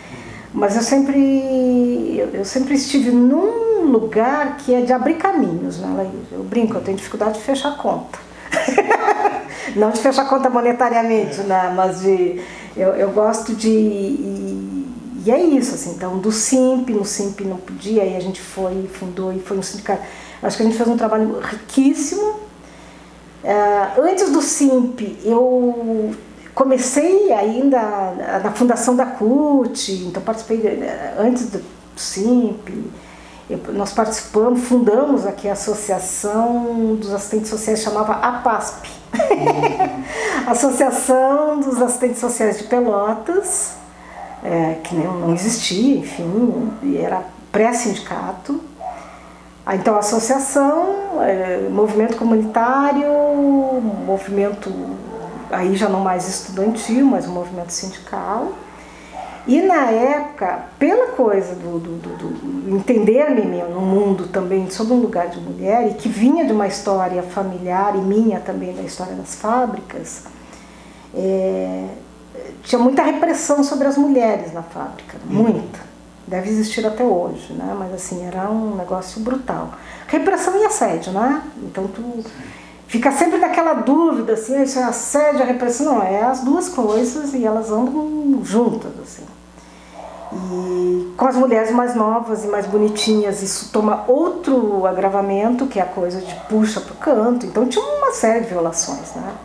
Mas 0.54 0.76
eu 0.76 0.82
sempre, 0.82 2.30
eu 2.34 2.44
sempre 2.44 2.74
estive 2.76 3.10
num 3.10 3.86
lugar 3.90 4.58
que 4.58 4.74
é 4.74 4.82
de 4.82 4.92
abrir 4.92 5.16
caminhos, 5.16 5.80
né, 5.80 6.12
Eu 6.32 6.44
brinco, 6.44 6.76
eu 6.76 6.82
tenho 6.82 6.98
dificuldade 6.98 7.40
de 7.40 7.44
fechar 7.44 7.78
conta. 7.78 8.20
Não 9.76 9.92
de 9.92 10.02
fechar 10.02 10.28
conta 10.28 10.50
monetariamente, 10.50 11.42
né? 11.42 11.72
mas 11.74 12.02
de, 12.02 12.42
eu, 12.76 12.90
eu 12.90 13.12
gosto 13.12 13.56
de. 13.56 13.70
E, 13.70 14.88
e, 15.26 15.32
é 15.32 15.42
isso, 15.42 15.76
assim, 15.76 15.92
então 15.92 16.18
do 16.18 16.32
SIMP, 16.32 16.90
no 16.90 17.06
SIMP 17.06 17.42
não 17.42 17.58
podia, 17.58 18.02
aí 18.02 18.18
a 18.18 18.20
gente 18.20 18.42
foi, 18.42 18.90
fundou 18.92 19.32
e 19.32 19.40
foi 19.40 19.58
um 19.58 19.62
sindicato. 19.62 20.02
Acho 20.42 20.58
que 20.58 20.64
a 20.64 20.66
gente 20.66 20.78
fez 20.78 20.90
um 20.90 20.98
trabalho 20.98 21.40
riquíssimo. 21.40 22.42
Uh, 23.44 24.02
antes 24.02 24.32
do 24.32 24.42
SIMP, 24.42 25.18
eu 25.24 26.14
comecei 26.62 27.34
ainda 27.34 27.82
na 28.44 28.52
fundação 28.52 28.96
da 28.96 29.04
CUT, 29.04 30.06
então 30.08 30.22
participei 30.22 30.80
antes 31.18 31.48
do 31.50 31.60
SIMP, 31.96 32.70
nós 33.74 33.92
participamos, 33.92 34.62
fundamos 34.62 35.26
aqui 35.26 35.50
a 35.50 35.54
Associação 35.54 36.96
dos 36.96 37.12
Assistentes 37.12 37.50
Sociais, 37.50 37.82
chamava 37.82 38.14
APASP, 38.14 38.92
Associação 40.46 41.60
dos 41.60 41.82
Assistentes 41.82 42.20
Sociais 42.20 42.60
de 42.60 42.66
Pelotas, 42.66 43.74
é, 44.44 44.78
que 44.84 44.94
não, 44.94 45.20
não 45.20 45.34
existia, 45.34 45.98
enfim, 45.98 46.72
era 46.96 47.24
pré-sindicato. 47.52 48.62
Ah, 49.66 49.76
então, 49.76 49.98
associação, 49.98 51.24
é, 51.24 51.68
movimento 51.70 52.18
comunitário, 52.18 53.12
movimento 54.06 54.72
aí 55.52 55.76
já 55.76 55.90
não 55.90 56.02
mais 56.02 56.28
estudantil, 56.28 57.06
mas 57.06 57.28
um 57.28 57.32
movimento 57.32 57.72
sindical. 57.72 58.54
E 59.48 59.60
na 59.62 59.90
época, 59.90 60.66
pela 60.78 61.08
coisa 61.14 61.56
do, 61.56 61.80
do, 61.80 61.96
do, 61.98 62.18
do 62.18 62.76
entender-me 62.76 63.64
no 63.64 63.82
mundo 63.82 64.28
também 64.28 64.70
sob 64.70 64.94
um 64.94 65.00
lugar 65.00 65.30
de 65.30 65.40
mulher, 65.40 65.90
e 65.90 65.94
que 65.96 66.08
vinha 66.08 66.46
de 66.46 66.54
uma 66.54 66.68
história 66.68 67.24
familiar 67.24 67.96
e 67.96 68.02
minha 68.02 68.40
também 68.40 68.74
da 68.74 68.84
história 68.84 69.14
das 69.16 69.36
fábricas, 69.36 70.26
é, 71.14 71.88
tinha 72.64 72.80
muita 72.80 73.02
repressão 73.02 73.64
sobre 73.64 73.88
as 73.88 73.98
mulheres 73.98 74.54
na 74.54 74.62
fábrica, 74.62 75.18
uhum. 75.28 75.44
muita. 75.44 75.92
Deve 76.28 76.50
existir 76.50 76.86
até 76.86 77.04
hoje, 77.04 77.52
né? 77.54 77.76
mas 77.78 77.94
assim, 77.94 78.24
era 78.26 78.50
um 78.50 78.76
negócio 78.76 79.22
brutal. 79.22 79.74
Repressão 80.08 80.62
e 80.62 80.66
assédio, 80.66 81.12
né? 81.12 81.42
Então 81.64 81.88
tu 81.88 82.24
fica 82.92 83.10
sempre 83.14 83.38
naquela 83.38 83.74
dúvida, 83.74 84.34
assim, 84.34 84.62
isso 84.62 84.78
é 84.78 84.84
assédio, 84.84 85.42
a 85.42 85.46
repressão, 85.46 85.86
não, 85.86 86.04
é 86.04 86.24
as 86.24 86.42
duas 86.42 86.68
coisas 86.68 87.34
e 87.34 87.46
elas 87.46 87.72
andam 87.72 88.42
juntas, 88.44 88.92
assim. 89.02 89.24
E 90.34 91.14
com 91.16 91.26
as 91.26 91.38
mulheres 91.38 91.72
mais 91.72 91.96
novas 91.96 92.44
e 92.44 92.48
mais 92.50 92.66
bonitinhas, 92.66 93.42
isso 93.42 93.70
toma 93.72 94.04
outro 94.10 94.86
agravamento, 94.86 95.68
que 95.68 95.80
é 95.80 95.84
a 95.84 95.86
coisa 95.86 96.20
de 96.20 96.36
puxa 96.50 96.82
para 96.82 96.92
o 96.92 96.98
canto. 96.98 97.46
Então 97.46 97.66
tinha 97.66 97.84
uma 97.84 98.12
série 98.12 98.42
de 98.42 98.48
violações, 98.48 99.14
né? 99.16 99.36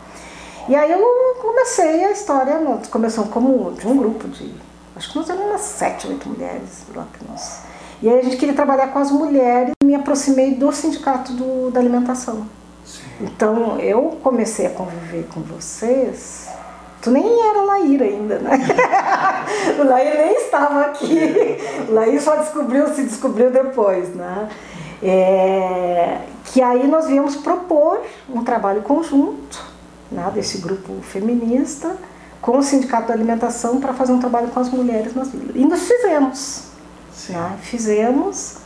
E 0.67 0.75
aí 0.75 0.91
eu 0.91 0.99
comecei 1.41 2.03
a 2.03 2.11
história, 2.11 2.59
nós 2.59 2.87
começamos 2.87 3.29
como 3.29 3.71
de 3.71 3.87
um 3.87 3.95
grupo 3.95 4.27
de, 4.27 4.53
acho 4.93 5.09
que 5.09 5.17
nós 5.17 5.29
éramos 5.29 5.51
umas 5.51 5.61
sete, 5.61 6.05
oito 6.07 6.27
mulheres 6.27 6.83
lá 6.93 7.07
que 7.17 7.25
nós... 7.31 7.61
E 8.01 8.09
aí 8.09 8.19
a 8.19 8.23
gente 8.23 8.35
queria 8.35 8.53
trabalhar 8.53 8.87
com 8.89 8.99
as 8.99 9.09
mulheres 9.09 9.71
me 9.81 9.95
aproximei 9.95 10.53
do 10.53 10.69
sindicato 10.73 11.31
do, 11.31 11.71
da 11.71 11.79
alimentação. 11.79 12.45
Então 13.19 13.79
eu 13.79 14.19
comecei 14.23 14.65
a 14.65 14.69
conviver 14.69 15.27
com 15.33 15.41
vocês 15.41 16.47
Tu 17.01 17.11
nem 17.11 17.47
era 17.47 17.61
Laíra 17.61 18.05
ainda, 18.05 18.39
né? 18.39 18.51
o 19.79 19.83
Laíra 19.83 20.25
nem 20.25 20.35
estava 20.35 20.81
aqui. 20.81 21.57
O 21.87 21.93
Laíra 21.93 22.19
só 22.19 22.35
descobriu, 22.35 22.93
se 22.93 23.03
descobriu 23.03 23.51
depois, 23.51 24.13
né? 24.15 24.49
É, 25.01 26.21
que 26.45 26.61
aí 26.61 26.87
nós 26.87 27.07
viemos 27.07 27.35
propor 27.35 28.01
um 28.27 28.43
trabalho 28.43 28.81
conjunto 28.81 29.63
né, 30.11 30.29
desse 30.33 30.57
grupo 30.57 31.01
feminista 31.03 31.95
com 32.41 32.57
o 32.57 32.63
Sindicato 32.63 33.09
da 33.09 33.13
Alimentação 33.13 33.79
para 33.79 33.93
fazer 33.93 34.11
um 34.11 34.19
trabalho 34.19 34.47
com 34.47 34.59
as 34.59 34.69
mulheres 34.69 35.13
nas 35.13 35.29
vilas. 35.29 35.55
E 35.55 35.65
nós 35.65 35.83
fizemos. 35.83 36.63
Né? 37.29 37.57
Fizemos. 37.61 38.57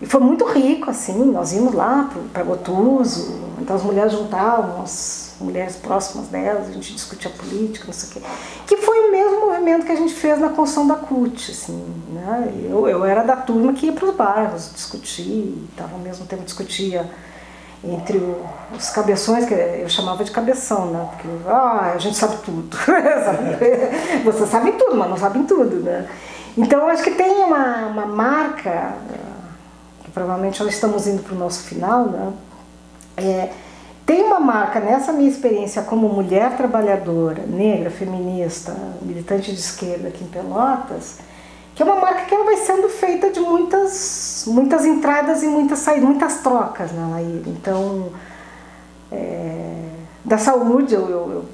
E 0.00 0.06
foi 0.06 0.20
muito 0.20 0.44
rico, 0.46 0.88
assim, 0.90 1.24
nós 1.24 1.52
íamos 1.52 1.74
lá 1.74 2.08
para 2.32 2.42
Gotuso, 2.42 3.38
então 3.58 3.76
as 3.76 3.82
mulheres 3.82 4.12
juntavam 4.12 4.82
as 4.82 5.34
mulheres 5.40 5.76
próximas 5.76 6.28
delas, 6.28 6.68
a 6.68 6.72
gente 6.72 6.94
discutia 6.94 7.30
política, 7.30 7.86
não 7.86 7.92
sei 7.92 8.08
o 8.08 8.12
quê. 8.12 8.22
Que 8.66 8.76
foi 8.78 9.08
o 9.08 9.10
mesmo 9.10 9.40
movimento 9.46 9.84
que 9.84 9.92
a 9.92 9.96
gente 9.96 10.14
fez 10.14 10.38
na 10.38 10.48
construção 10.48 10.86
da 10.86 10.94
CUT, 10.94 11.50
assim, 11.50 11.84
né? 12.12 12.52
Eu, 12.68 12.88
eu 12.88 13.04
era 13.04 13.22
da 13.22 13.36
turma 13.36 13.72
que 13.72 13.86
ia 13.86 13.92
para 13.92 14.06
os 14.06 14.14
bairros 14.14 14.70
discutir, 14.74 15.66
estava 15.70 15.92
ao 15.92 15.98
mesmo 15.98 16.26
tempo 16.26 16.44
discutia 16.44 17.10
entre 17.82 18.18
o, 18.18 18.44
os 18.76 18.90
cabeções, 18.90 19.46
que 19.46 19.54
eu 19.54 19.88
chamava 19.88 20.22
de 20.24 20.30
cabeção, 20.30 20.86
né? 20.86 21.08
Porque 21.10 21.28
ah, 21.46 21.92
a 21.94 21.98
gente 21.98 22.16
sabe 22.16 22.36
tudo. 22.44 22.76
Você 24.24 24.46
sabe 24.46 24.72
tudo, 24.72 24.96
mas 24.96 25.08
não 25.08 25.16
sabem 25.16 25.44
tudo, 25.44 25.76
né? 25.76 26.08
Então, 26.56 26.88
acho 26.88 27.02
que 27.02 27.12
tem 27.12 27.30
uma, 27.30 27.86
uma 27.86 28.06
marca, 28.06 28.94
provavelmente 30.20 30.62
nós 30.62 30.74
estamos 30.74 31.06
indo 31.06 31.22
para 31.22 31.34
o 31.34 31.38
nosso 31.38 31.62
final, 31.62 32.04
né? 32.04 32.32
É, 33.16 33.50
tem 34.04 34.22
uma 34.22 34.38
marca 34.38 34.78
nessa 34.78 35.12
minha 35.12 35.30
experiência 35.30 35.82
como 35.82 36.08
mulher 36.08 36.56
trabalhadora, 36.58 37.44
negra, 37.46 37.90
feminista, 37.90 38.76
militante 39.00 39.50
de 39.50 39.58
esquerda 39.58 40.08
aqui 40.08 40.22
em 40.22 40.26
Pelotas, 40.26 41.18
que 41.74 41.82
é 41.82 41.86
uma 41.86 41.96
marca 41.96 42.24
que 42.26 42.34
ela 42.34 42.44
vai 42.44 42.56
sendo 42.58 42.88
feita 42.90 43.30
de 43.30 43.40
muitas, 43.40 44.44
muitas 44.46 44.84
entradas 44.84 45.42
e 45.42 45.46
muitas 45.46 45.78
saídas, 45.78 46.04
muitas 46.04 46.38
trocas 46.40 46.92
na 46.92 47.08
Laíra. 47.08 47.48
Então, 47.48 48.10
é, 49.10 49.84
da 50.22 50.36
saúde, 50.36 50.94
eu, 50.94 51.08
eu, 51.08 51.30
eu, 51.30 51.44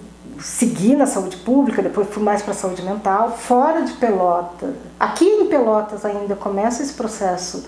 segui 0.41 0.97
na 0.97 1.07
saúde 1.07 1.37
pública, 1.37 1.83
depois 1.83 2.09
fui 2.09 2.23
mais 2.23 2.43
para 2.43 2.53
a 2.53 2.57
saúde 2.57 2.83
mental, 2.83 3.31
fora 3.31 3.83
de 3.83 3.93
Pelotas. 3.93 4.75
Aqui 4.99 5.25
em 5.25 5.47
Pelotas 5.47 6.05
ainda 6.05 6.35
começa 6.35 6.83
esse 6.83 6.95
processo 6.95 7.64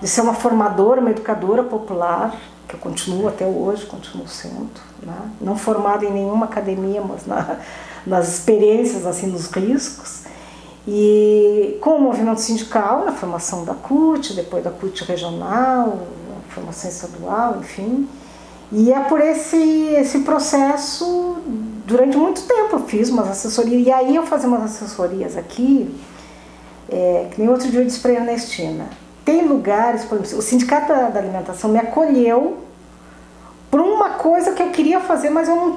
de 0.00 0.08
ser 0.08 0.20
uma 0.20 0.34
formadora, 0.34 1.00
uma 1.00 1.10
educadora 1.10 1.62
popular, 1.62 2.36
que 2.68 2.74
eu 2.74 2.80
continuo 2.80 3.28
até 3.28 3.46
hoje, 3.46 3.86
continuo 3.86 4.26
sendo, 4.28 4.70
né? 5.02 5.30
não 5.40 5.56
formada 5.56 6.04
em 6.04 6.10
nenhuma 6.10 6.46
academia, 6.46 7.00
mas 7.00 7.26
na, 7.26 7.58
nas 8.06 8.28
experiências, 8.28 9.06
assim, 9.06 9.28
nos 9.28 9.50
riscos. 9.50 10.24
E 10.86 11.78
com 11.80 11.96
o 11.96 12.00
movimento 12.00 12.40
sindical, 12.40 13.04
na 13.04 13.12
formação 13.12 13.64
da 13.64 13.74
CUT, 13.74 14.34
depois 14.34 14.62
da 14.62 14.70
CUT 14.70 15.04
regional, 15.04 16.06
formação 16.48 16.88
estadual, 16.88 17.58
enfim. 17.60 18.08
E 18.72 18.92
é 18.92 19.00
por 19.00 19.20
esse, 19.20 19.56
esse 19.56 20.20
processo, 20.20 21.36
durante 21.86 22.16
muito 22.16 22.42
tempo 22.42 22.76
eu 22.76 22.80
fiz 22.80 23.10
umas 23.10 23.28
assessorias, 23.28 23.86
e 23.86 23.92
aí 23.92 24.16
eu 24.16 24.26
fazia 24.26 24.48
umas 24.48 24.64
assessorias 24.64 25.36
aqui, 25.36 25.94
é, 26.88 27.28
que 27.30 27.40
nem 27.40 27.48
outro 27.48 27.68
dia 27.70 27.80
eu 27.80 27.84
disse 27.84 28.00
para 28.00 28.12
a 28.12 28.14
Ernestina, 28.14 28.88
tem 29.26 29.44
lugares, 29.44 30.04
por 30.04 30.18
exemplo, 30.20 30.38
o 30.38 30.42
Sindicato 30.42 30.86
da 30.86 31.18
Alimentação 31.18 31.68
me 31.68 31.80
acolheu 31.80 32.58
por 33.68 33.80
uma 33.80 34.10
coisa 34.10 34.52
que 34.52 34.62
eu 34.62 34.70
queria 34.70 35.00
fazer, 35.00 35.30
mas 35.30 35.48
eu 35.48 35.56
não 35.56 35.74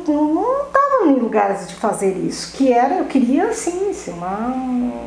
estava 0.67 1.07
em 1.07 1.15
lugares 1.15 1.67
de 1.67 1.73
fazer 1.73 2.15
isso, 2.15 2.53
que 2.53 2.71
era, 2.71 2.99
eu 2.99 3.05
queria, 3.05 3.45
assim, 3.45 3.91
ser 3.91 4.11
uma 4.11 4.37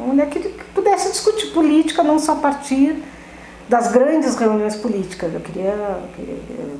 mulher 0.08 0.28
que 0.28 0.40
pudesse 0.74 1.12
discutir 1.12 1.52
política, 1.52 2.02
não 2.02 2.18
só 2.18 2.32
a 2.32 2.36
partir 2.36 3.00
das 3.68 3.92
grandes 3.92 4.34
reuniões 4.34 4.74
políticas. 4.74 5.32
Eu 5.32 5.40
queria, 5.40 6.00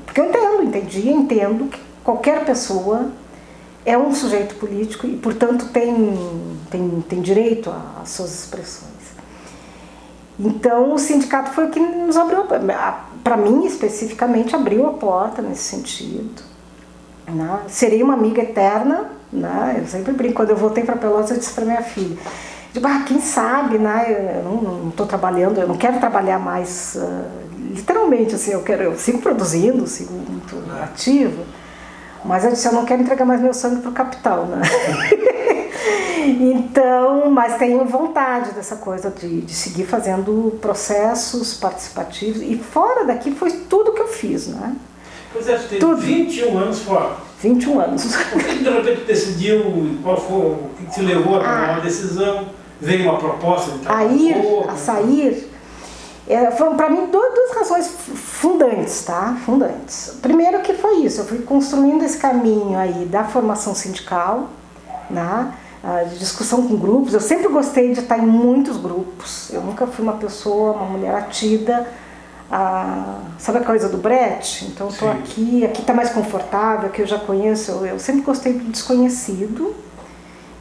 porque 0.05 0.19
eu 0.19 0.25
entendo, 0.25 0.63
entendi, 0.63 1.09
entendo 1.09 1.69
que 1.69 1.79
qualquer 2.03 2.43
pessoa 2.43 3.09
é 3.85 3.97
um 3.97 4.13
sujeito 4.13 4.55
político 4.55 5.07
e, 5.07 5.15
portanto, 5.15 5.69
tem, 5.69 6.13
tem, 6.69 7.03
tem 7.07 7.21
direito 7.21 7.73
às 8.01 8.09
suas 8.09 8.33
expressões. 8.33 8.92
Então, 10.39 10.93
o 10.93 10.97
sindicato 10.97 11.51
foi 11.51 11.67
o 11.67 11.69
que 11.69 11.79
nos 11.79 12.17
abriu, 12.17 12.45
para 13.23 13.37
mim 13.37 13.65
especificamente, 13.65 14.55
abriu 14.55 14.87
a 14.87 14.93
porta 14.93 15.41
nesse 15.41 15.63
sentido. 15.63 16.41
Né? 17.27 17.59
Serei 17.67 18.01
uma 18.01 18.13
amiga 18.13 18.41
eterna, 18.41 19.11
né? 19.31 19.77
eu 19.79 19.87
sempre 19.87 20.11
brinco, 20.13 20.35
quando 20.35 20.49
eu 20.49 20.57
voltei 20.57 20.83
para 20.83 20.95
Pelotas, 20.95 21.31
eu 21.31 21.37
disse 21.37 21.53
para 21.53 21.65
minha 21.65 21.81
filha, 21.81 22.17
digo, 22.73 22.87
ah, 22.87 23.03
quem 23.05 23.19
sabe, 23.19 23.77
né? 23.77 24.41
eu 24.43 24.51
não 24.51 24.89
estou 24.89 25.05
trabalhando, 25.05 25.59
eu 25.59 25.67
não 25.67 25.77
quero 25.77 25.99
trabalhar 25.99 26.39
mais, 26.39 26.95
uh, 26.95 27.73
literalmente, 27.73 28.35
assim, 28.35 28.51
eu, 28.51 28.61
quero, 28.61 28.83
eu 28.83 28.97
sigo 28.97 29.19
produzindo, 29.19 29.87
sigo 29.87 30.13
muito 30.13 30.57
ativa, 30.81 31.43
mas 32.25 32.43
eu 32.43 32.51
disse, 32.51 32.67
eu 32.67 32.73
não 32.73 32.85
quero 32.85 33.01
entregar 33.01 33.25
mais 33.25 33.41
meu 33.41 33.53
sangue 33.53 33.81
para 33.81 33.89
o 33.89 33.93
capital, 33.93 34.45
né? 34.45 34.61
Então, 36.25 37.29
mas 37.29 37.57
tenho 37.57 37.83
vontade 37.85 38.51
dessa 38.51 38.77
coisa 38.77 39.09
de, 39.09 39.41
de 39.41 39.53
seguir 39.53 39.85
fazendo 39.85 40.57
processos 40.61 41.53
participativos. 41.55 42.41
E 42.41 42.55
fora 42.57 43.05
daqui 43.05 43.31
foi 43.31 43.51
tudo 43.51 43.91
que 43.91 44.01
eu 44.01 44.07
fiz, 44.07 44.47
né? 44.47 44.75
Pois 45.31 45.49
é, 45.49 45.57
você 45.57 45.67
tem 45.67 45.79
tudo. 45.79 45.97
21 45.97 46.57
anos 46.57 46.79
fora. 46.79 47.15
21 47.41 47.79
anos. 47.79 48.05
O 48.05 48.37
que 48.37 48.63
de 48.63 48.69
repente 48.69 49.01
decidiu, 49.01 49.97
qual 50.01 50.17
foi, 50.17 50.37
o 50.37 50.69
que 50.77 50.93
te 50.93 51.01
levou 51.01 51.37
a 51.37 51.39
tomar 51.39 51.69
ah. 51.69 51.71
uma 51.73 51.81
decisão? 51.81 52.47
Veio 52.79 53.03
uma 53.03 53.17
proposta 53.17 53.77
de 53.77 53.87
A 53.87 54.05
ir, 54.05 54.35
a 54.67 54.75
sair. 54.75 55.52
É, 56.27 56.51
foram 56.51 56.77
para 56.77 56.89
mim 56.89 57.07
duas, 57.07 57.33
duas 57.33 57.51
razões 57.51 57.87
fundantes, 57.87 59.03
tá? 59.03 59.37
Fundantes. 59.45 60.17
Primeiro 60.21 60.61
que 60.61 60.73
foi 60.73 60.97
isso, 60.97 61.21
eu 61.21 61.25
fui 61.25 61.39
construindo 61.39 62.03
esse 62.03 62.17
caminho 62.17 62.77
aí 62.77 63.05
da 63.05 63.23
formação 63.25 63.75
sindical, 63.75 64.49
né? 65.09 65.53
de 66.09 66.17
discussão 66.17 66.65
com 66.65 66.77
grupos. 66.77 67.13
Eu 67.13 67.19
sempre 67.19 67.49
gostei 67.49 67.93
de 67.93 67.99
estar 67.99 68.17
em 68.17 68.25
muitos 68.25 68.77
grupos. 68.77 69.51
Eu 69.51 69.61
nunca 69.61 69.85
fui 69.85 70.03
uma 70.03 70.13
pessoa, 70.13 70.71
uma 70.71 70.85
mulher 70.85 71.13
atida. 71.13 71.85
A, 72.49 73.19
sabe 73.37 73.57
a 73.57 73.63
coisa 73.63 73.89
do 73.89 73.97
brete? 73.97 74.65
Então 74.65 74.87
estou 74.87 75.11
aqui, 75.11 75.65
aqui 75.65 75.81
está 75.81 75.93
mais 75.93 76.11
confortável, 76.11 76.87
aqui 76.87 77.01
eu 77.01 77.07
já 77.07 77.19
conheço. 77.19 77.71
Eu, 77.71 77.85
eu, 77.85 77.99
sempre 77.99 78.21
gostei 78.21 78.53
do 78.53 78.71
desconhecido, 78.71 79.75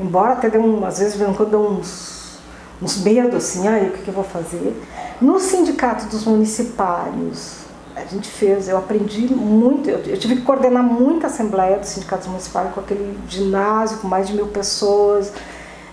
embora 0.00 0.32
até 0.32 0.50
dê 0.50 0.58
um, 0.58 0.84
às 0.84 0.98
vezes 0.98 1.16
quando 1.36 1.50
dê 1.50 1.56
uns, 1.56 2.38
uns 2.80 2.96
medos 3.02 3.36
assim, 3.36 3.68
ai, 3.68 3.88
o 3.88 3.92
que, 3.92 4.02
que 4.02 4.08
eu 4.08 4.14
vou 4.14 4.24
fazer. 4.24 4.74
No 5.22 5.38
sindicato 5.38 6.06
dos 6.06 6.24
municipários, 6.24 7.58
a 7.94 8.04
gente 8.04 8.28
fez, 8.28 8.68
eu 8.68 8.76
aprendi 8.76 9.32
muito, 9.32 9.88
eu, 9.88 10.18
tive 10.18 10.34
que 10.34 10.42
coordenar 10.42 10.82
muita 10.82 11.28
assembleia 11.28 11.78
dos 11.78 11.90
sindicatos 11.90 12.26
municipais 12.26 12.74
com 12.74 12.80
aquele 12.80 13.16
ginásio 13.28 13.98
com 13.98 14.08
mais 14.08 14.26
de 14.26 14.34
mil 14.34 14.48
pessoas, 14.48 15.32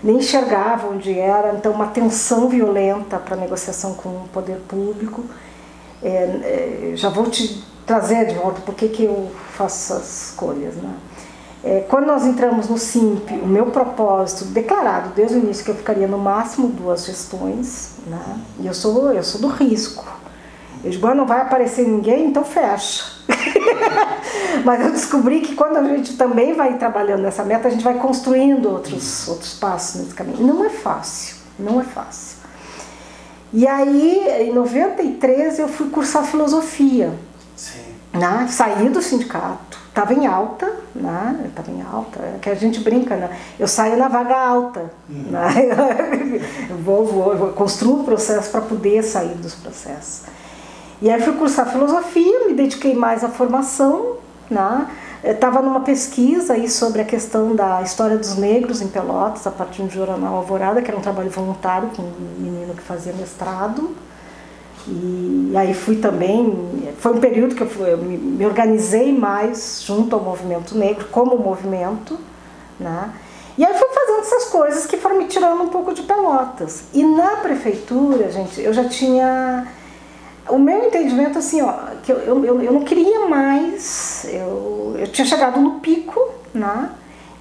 nem 0.02 0.16
enxergava 0.16 0.88
onde 0.88 1.16
era, 1.16 1.54
então 1.54 1.70
uma 1.70 1.86
tensão 1.86 2.48
violenta 2.48 3.18
para 3.18 3.36
negociação 3.36 3.94
com 3.94 4.08
o 4.08 4.28
poder 4.32 4.56
público. 4.66 5.24
É, 6.02 6.08
é, 6.08 6.92
já 6.96 7.08
vou 7.08 7.30
te 7.30 7.62
trazer 7.86 8.26
de 8.26 8.34
volta 8.34 8.60
por 8.62 8.74
que 8.74 9.04
eu 9.04 9.30
faço 9.52 9.92
essas 9.92 10.30
escolhas. 10.30 10.74
Né? 10.74 10.92
É, 11.62 11.84
quando 11.88 12.06
nós 12.06 12.24
entramos 12.24 12.68
no 12.68 12.78
SIMP, 12.78 13.30
o 13.42 13.46
meu 13.46 13.66
propósito 13.66 14.46
declarado 14.46 15.10
desde 15.14 15.36
o 15.36 15.38
início 15.38 15.64
que 15.64 15.70
eu 15.70 15.74
ficaria 15.74 16.08
no 16.08 16.18
máximo 16.18 16.68
duas 16.68 17.04
gestões, 17.04 17.90
né? 18.06 18.40
e 18.60 18.66
eu 18.66 18.72
sou, 18.72 19.12
eu 19.12 19.22
sou 19.22 19.40
do 19.40 19.48
risco 19.48 20.04
eu 20.82 20.90
digo, 20.90 21.06
ah, 21.06 21.14
não 21.14 21.26
vai 21.26 21.42
aparecer 21.42 21.86
ninguém, 21.86 22.26
então 22.26 22.42
fecha. 22.42 23.04
Mas 24.64 24.80
eu 24.80 24.92
descobri 24.92 25.40
que 25.40 25.54
quando 25.54 25.76
a 25.76 25.84
gente 25.84 26.16
também 26.16 26.54
vai 26.54 26.78
trabalhando 26.78 27.20
nessa 27.20 27.44
meta, 27.44 27.68
a 27.68 27.70
gente 27.70 27.84
vai 27.84 27.94
construindo 27.94 28.70
outros, 28.70 29.28
outros 29.28 29.54
passos 29.54 30.00
nesse 30.00 30.14
caminho. 30.14 30.40
Não 30.40 30.64
é 30.64 30.70
fácil, 30.70 31.36
não 31.58 31.80
é 31.80 31.84
fácil. 31.84 32.38
E 33.52 33.66
aí, 33.66 34.48
em 34.48 34.54
93, 34.54 35.58
eu 35.58 35.68
fui 35.68 35.90
cursar 35.90 36.24
filosofia. 36.24 37.12
Sim. 37.54 37.80
né? 38.14 38.46
saí 38.48 38.88
do 38.88 39.02
sindicato, 39.02 39.78
estava 40.00 40.14
em 40.14 40.26
alta, 40.26 40.72
né? 40.94 41.46
estava 41.48 41.70
em 41.70 41.82
alta, 41.82 42.20
é 42.20 42.38
que 42.40 42.48
a 42.48 42.54
gente 42.54 42.80
brinca, 42.80 43.16
né? 43.16 43.36
eu 43.58 43.68
saio 43.68 43.96
na 43.96 44.08
vaga 44.08 44.36
alta, 44.36 44.90
uhum. 45.08 45.30
né? 45.30 45.50
eu 46.70 46.76
vou, 46.78 47.04
vou, 47.06 47.32
eu 47.34 47.52
construo 47.52 48.00
o 48.00 48.04
processo 48.04 48.50
para 48.50 48.62
poder 48.62 49.02
sair 49.02 49.34
dos 49.34 49.54
processos. 49.54 50.22
E 51.02 51.10
aí 51.10 51.20
fui 51.20 51.34
cursar 51.34 51.70
filosofia, 51.70 52.46
me 52.46 52.54
dediquei 52.54 52.94
mais 52.94 53.24
à 53.24 53.28
formação, 53.28 54.16
né? 54.50 54.86
Estava 55.22 55.60
numa 55.60 55.80
pesquisa 55.80 56.54
aí 56.54 56.68
sobre 56.68 57.02
a 57.02 57.04
questão 57.04 57.54
da 57.54 57.82
história 57.82 58.16
dos 58.16 58.36
negros 58.36 58.80
em 58.80 58.88
Pelotas, 58.88 59.46
a 59.46 59.50
partir 59.50 59.82
do 59.82 59.90
jornal 59.90 60.36
Alvorada, 60.36 60.80
que 60.80 60.90
era 60.90 60.98
um 60.98 61.02
trabalho 61.02 61.30
voluntário 61.30 61.90
com 61.94 62.02
um 62.02 62.34
menino 62.38 62.72
que 62.74 62.82
fazia 62.82 63.12
mestrado. 63.12 63.94
E 64.86 65.52
aí 65.56 65.74
fui 65.74 65.96
também, 65.96 66.94
foi 66.98 67.12
um 67.12 67.20
período 67.20 67.54
que 67.54 67.62
eu, 67.62 67.68
fui, 67.68 67.92
eu 67.92 67.98
me 67.98 68.44
organizei 68.46 69.12
mais 69.12 69.82
junto 69.84 70.14
ao 70.14 70.22
movimento 70.22 70.76
negro, 70.76 71.06
como 71.10 71.36
movimento, 71.36 72.18
né? 72.78 73.12
E 73.58 73.64
aí 73.64 73.74
fui 73.76 73.88
fazendo 73.88 74.20
essas 74.20 74.44
coisas 74.46 74.86
que 74.86 74.96
foram 74.96 75.18
me 75.18 75.26
tirando 75.26 75.62
um 75.62 75.68
pouco 75.68 75.92
de 75.92 76.02
Pelotas. 76.02 76.84
E 76.94 77.04
na 77.04 77.36
prefeitura, 77.36 78.30
gente, 78.30 78.60
eu 78.60 78.72
já 78.72 78.88
tinha 78.88 79.66
o 80.48 80.58
meu 80.58 80.86
entendimento, 80.86 81.38
assim, 81.38 81.60
ó, 81.60 81.72
que 82.02 82.10
eu, 82.10 82.44
eu, 82.44 82.62
eu 82.62 82.72
não 82.72 82.80
queria 82.80 83.26
mais, 83.26 84.26
eu, 84.30 84.96
eu 84.98 85.06
tinha 85.08 85.26
chegado 85.26 85.60
no 85.60 85.80
pico, 85.80 86.20
né? 86.54 86.90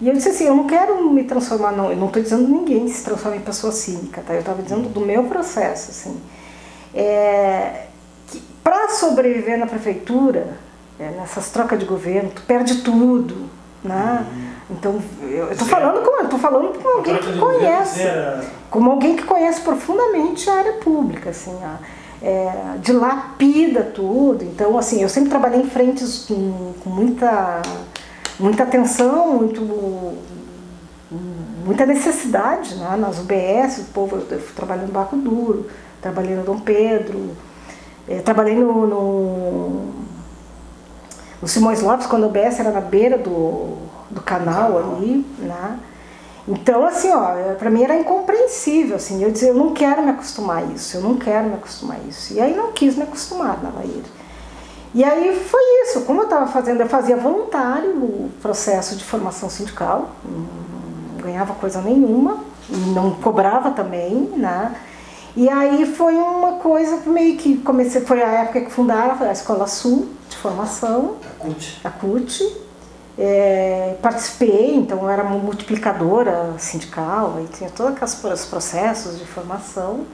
E 0.01 0.07
eu 0.07 0.13
disse 0.13 0.29
assim, 0.29 0.45
eu 0.45 0.55
não 0.55 0.65
quero 0.65 1.09
me 1.09 1.23
transformar, 1.23 1.71
não, 1.73 1.91
eu 1.91 1.97
não 1.97 2.07
estou 2.07 2.21
dizendo 2.21 2.47
ninguém 2.47 2.87
se 2.87 3.03
transforma 3.03 3.37
em 3.37 3.41
pessoa 3.41 3.71
cínica, 3.71 4.23
tá? 4.25 4.33
Eu 4.33 4.39
estava 4.39 4.61
dizendo 4.61 4.87
do 4.89 5.01
meu 5.01 5.23
processo, 5.25 5.91
assim. 5.91 6.17
É, 6.93 7.85
Para 8.63 8.89
sobreviver 8.89 9.57
na 9.57 9.67
prefeitura, 9.67 10.47
é, 10.99 11.09
nessas 11.11 11.49
trocas 11.49 11.79
de 11.79 11.85
governo, 11.85 12.31
tu 12.33 12.41
perde 12.43 12.81
tudo, 12.81 13.49
né? 13.83 14.25
Uhum. 14.31 14.49
Então, 14.71 15.01
eu 15.21 15.51
estou 15.51 15.67
falando 15.67 16.03
com, 16.05 16.23
eu 16.23 16.39
falando 16.39 16.79
com 16.79 16.87
alguém 16.97 17.17
que 17.17 17.39
conhece, 17.39 18.01
como 18.69 18.91
alguém 18.91 19.15
que 19.15 19.23
conhece 19.23 19.61
profundamente 19.61 20.49
a 20.49 20.53
área 20.55 20.73
pública, 20.73 21.31
assim, 21.31 21.57
a, 21.63 21.79
é, 22.21 22.77
dilapida 22.79 23.83
tudo. 23.83 24.43
Então, 24.43 24.77
assim, 24.77 25.01
eu 25.01 25.09
sempre 25.09 25.29
trabalhei 25.29 25.61
em 25.61 25.69
frentes 25.69 26.25
com, 26.27 26.73
com 26.83 26.89
muita, 26.89 27.61
muita 28.39 28.63
atenção, 28.63 29.37
muito, 29.37 30.17
muita 31.65 31.85
necessidade, 31.85 32.75
né? 32.75 32.95
nas 32.97 33.19
UBS, 33.19 33.79
o 33.79 33.93
povo, 33.93 34.17
eu 34.17 34.41
trabalhei 34.55 34.85
no 34.85 34.91
Barco 34.91 35.15
Duro, 35.17 35.67
trabalhei 36.01 36.35
no 36.35 36.43
Dom 36.43 36.59
Pedro, 36.59 37.31
é, 38.07 38.19
trabalhei 38.19 38.55
no, 38.55 38.87
no, 38.87 39.93
no 41.41 41.47
Simões 41.47 41.81
Lopes, 41.81 42.07
quando 42.07 42.23
a 42.23 42.27
UBS 42.27 42.59
era 42.59 42.71
na 42.71 42.81
beira 42.81 43.17
do, 43.17 43.77
do 44.09 44.21
canal 44.21 44.77
ali, 44.77 45.25
né? 45.39 45.79
Então, 46.47 46.83
assim, 46.85 47.11
ó, 47.11 47.35
é, 47.35 47.53
para 47.53 47.69
mim 47.69 47.83
era 47.83 47.95
incompreensível, 47.95 48.95
assim, 48.95 49.23
eu 49.23 49.31
dizia, 49.31 49.49
eu 49.49 49.53
não 49.53 49.71
quero 49.71 50.01
me 50.01 50.09
acostumar 50.09 50.57
a 50.57 50.63
isso, 50.63 50.97
eu 50.97 51.01
não 51.01 51.15
quero 51.15 51.47
me 51.47 51.53
acostumar 51.53 51.97
a 51.97 52.09
isso. 52.09 52.33
E 52.33 52.41
aí 52.41 52.55
não 52.55 52.71
quis 52.71 52.95
me 52.95 53.03
acostumar 53.03 53.61
na 53.61 53.69
Bahia. 53.69 54.01
E 54.93 55.03
aí 55.03 55.35
foi 55.35 55.61
isso, 55.83 56.01
como 56.01 56.21
eu 56.21 56.23
estava 56.23 56.47
fazendo, 56.47 56.81
eu 56.81 56.87
fazia 56.87 57.15
voluntário 57.15 57.91
o 57.91 58.31
processo 58.41 58.95
de 58.95 59.03
formação 59.03 59.47
sindical, 59.47 60.09
não 60.25 61.23
ganhava 61.23 61.53
coisa 61.53 61.79
nenhuma, 61.81 62.39
não 62.95 63.11
cobrava 63.11 63.69
também, 63.69 64.15
né? 64.35 64.75
E 65.35 65.49
aí 65.49 65.85
foi 65.85 66.15
uma 66.15 66.53
coisa 66.53 66.97
meio 67.09 67.37
que 67.37 67.57
comecei, 67.57 68.01
foi 68.01 68.21
a 68.21 68.27
época 68.27 68.61
que 68.61 68.71
fundaram 68.71 69.17
a 69.21 69.31
Escola 69.31 69.67
Sul 69.67 70.09
de 70.29 70.35
Formação, 70.37 71.17
a 71.23 71.43
CUT, 71.43 71.81
a 71.83 71.89
CUT 71.89 72.69
é, 73.19 73.97
participei, 74.01 74.75
então 74.75 75.03
eu 75.03 75.09
era 75.09 75.25
multiplicadora 75.25 76.53
sindical, 76.57 77.35
aí 77.37 77.47
tinha 77.47 77.69
todos 77.69 77.93
aqueles 77.93 78.45
processos 78.45 79.19
de 79.19 79.25
formação. 79.25 80.05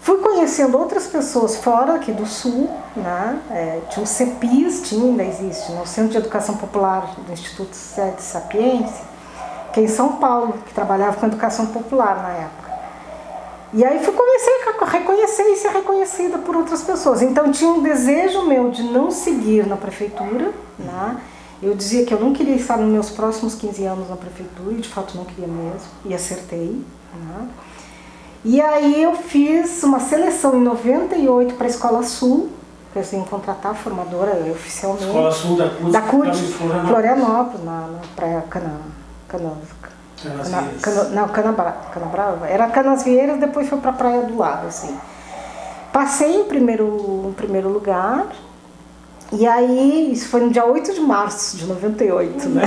Fui 0.00 0.18
conhecendo 0.18 0.78
outras 0.78 1.08
pessoas 1.08 1.56
fora 1.56 1.96
aqui 1.96 2.12
do 2.12 2.24
Sul, 2.24 2.70
né? 2.94 3.40
É, 3.50 3.80
tinha 3.90 4.04
o 4.04 4.06
CEPIS, 4.06 4.82
tinha, 4.88 5.04
ainda 5.04 5.24
existe, 5.24 5.72
no 5.72 5.78
né? 5.78 5.86
Centro 5.86 6.12
de 6.12 6.18
Educação 6.18 6.56
Popular 6.56 7.12
do 7.26 7.32
Instituto 7.32 7.74
Sede 7.74 8.22
Sapiense, 8.22 9.02
que 9.72 9.80
é 9.80 9.82
em 9.82 9.88
São 9.88 10.12
Paulo, 10.12 10.54
que 10.64 10.72
trabalhava 10.72 11.16
com 11.16 11.26
educação 11.26 11.66
popular 11.66 12.22
na 12.22 12.28
época. 12.28 12.65
E 13.74 13.84
aí 13.84 14.02
fui 14.02 14.12
comecei 14.12 14.52
a 14.80 14.84
reconhecer 14.84 15.42
e 15.42 15.56
ser 15.56 15.70
reconhecida 15.70 16.38
por 16.38 16.56
outras 16.56 16.82
pessoas. 16.82 17.22
Então 17.22 17.50
tinha 17.50 17.70
um 17.70 17.82
desejo 17.82 18.42
meu 18.42 18.70
de 18.70 18.82
não 18.82 19.10
seguir 19.10 19.66
na 19.66 19.76
prefeitura, 19.76 20.52
né? 20.78 21.20
Eu 21.62 21.74
dizia 21.74 22.04
que 22.04 22.12
eu 22.12 22.20
não 22.20 22.32
queria 22.32 22.54
estar 22.54 22.76
nos 22.76 22.88
meus 22.88 23.10
próximos 23.10 23.54
15 23.54 23.84
anos 23.84 24.10
na 24.10 24.16
prefeitura, 24.16 24.72
e 24.72 24.80
de 24.80 24.88
fato 24.88 25.16
não 25.16 25.24
queria 25.24 25.48
mesmo, 25.48 25.88
e 26.04 26.14
acertei. 26.14 26.84
Né? 27.14 27.48
E 28.44 28.60
aí 28.60 29.02
eu 29.02 29.14
fiz 29.14 29.82
uma 29.82 29.98
seleção 29.98 30.56
em 30.56 30.62
98 30.62 31.54
para 31.54 31.66
a 31.66 31.70
Escola 31.70 32.02
Sul, 32.02 32.50
que 32.92 32.98
eu 32.98 33.20
ia 33.20 33.24
contratar 33.24 33.72
a 33.72 33.74
formadora 33.74 34.32
oficialmente. 34.50 35.06
Escola 35.06 35.32
Sul 35.32 35.56
da 35.56 35.70
CUT, 35.70 35.90
da 35.90 36.00
CUT 36.02 36.36
Florianópolis, 36.88 37.64
na, 37.64 37.88
na 37.88 38.00
praia 38.14 38.44
Cana, 38.48 38.80
Cana, 39.26 39.52
Cana, 40.22 40.68
Cana, 40.80 41.04
não, 41.10 41.28
Canabra, 41.28 41.76
Canabrava. 41.92 42.46
Era 42.46 42.66
Canasvieiras, 42.68 43.38
depois 43.38 43.68
foi 43.68 43.78
para 43.78 43.92
praia 43.92 44.22
do 44.22 44.36
lado, 44.36 44.66
assim. 44.66 44.96
Passei 45.92 46.40
em 46.40 46.44
primeiro, 46.44 47.26
em 47.28 47.32
primeiro 47.32 47.68
lugar, 47.68 48.26
e 49.32 49.44
aí, 49.46 50.12
isso 50.12 50.28
foi 50.28 50.40
no 50.40 50.50
dia 50.50 50.64
8 50.64 50.94
de 50.94 51.00
março 51.00 51.56
de 51.56 51.66
98, 51.66 52.48
né? 52.48 52.62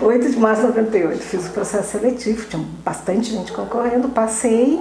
8 0.00 0.30
de 0.30 0.38
março 0.38 0.62
de 0.62 0.68
98, 0.68 1.20
fiz 1.20 1.46
o 1.46 1.50
processo 1.50 1.90
seletivo, 1.90 2.46
tinha 2.46 2.64
bastante 2.84 3.30
gente 3.30 3.52
concorrendo, 3.52 4.08
passei. 4.10 4.80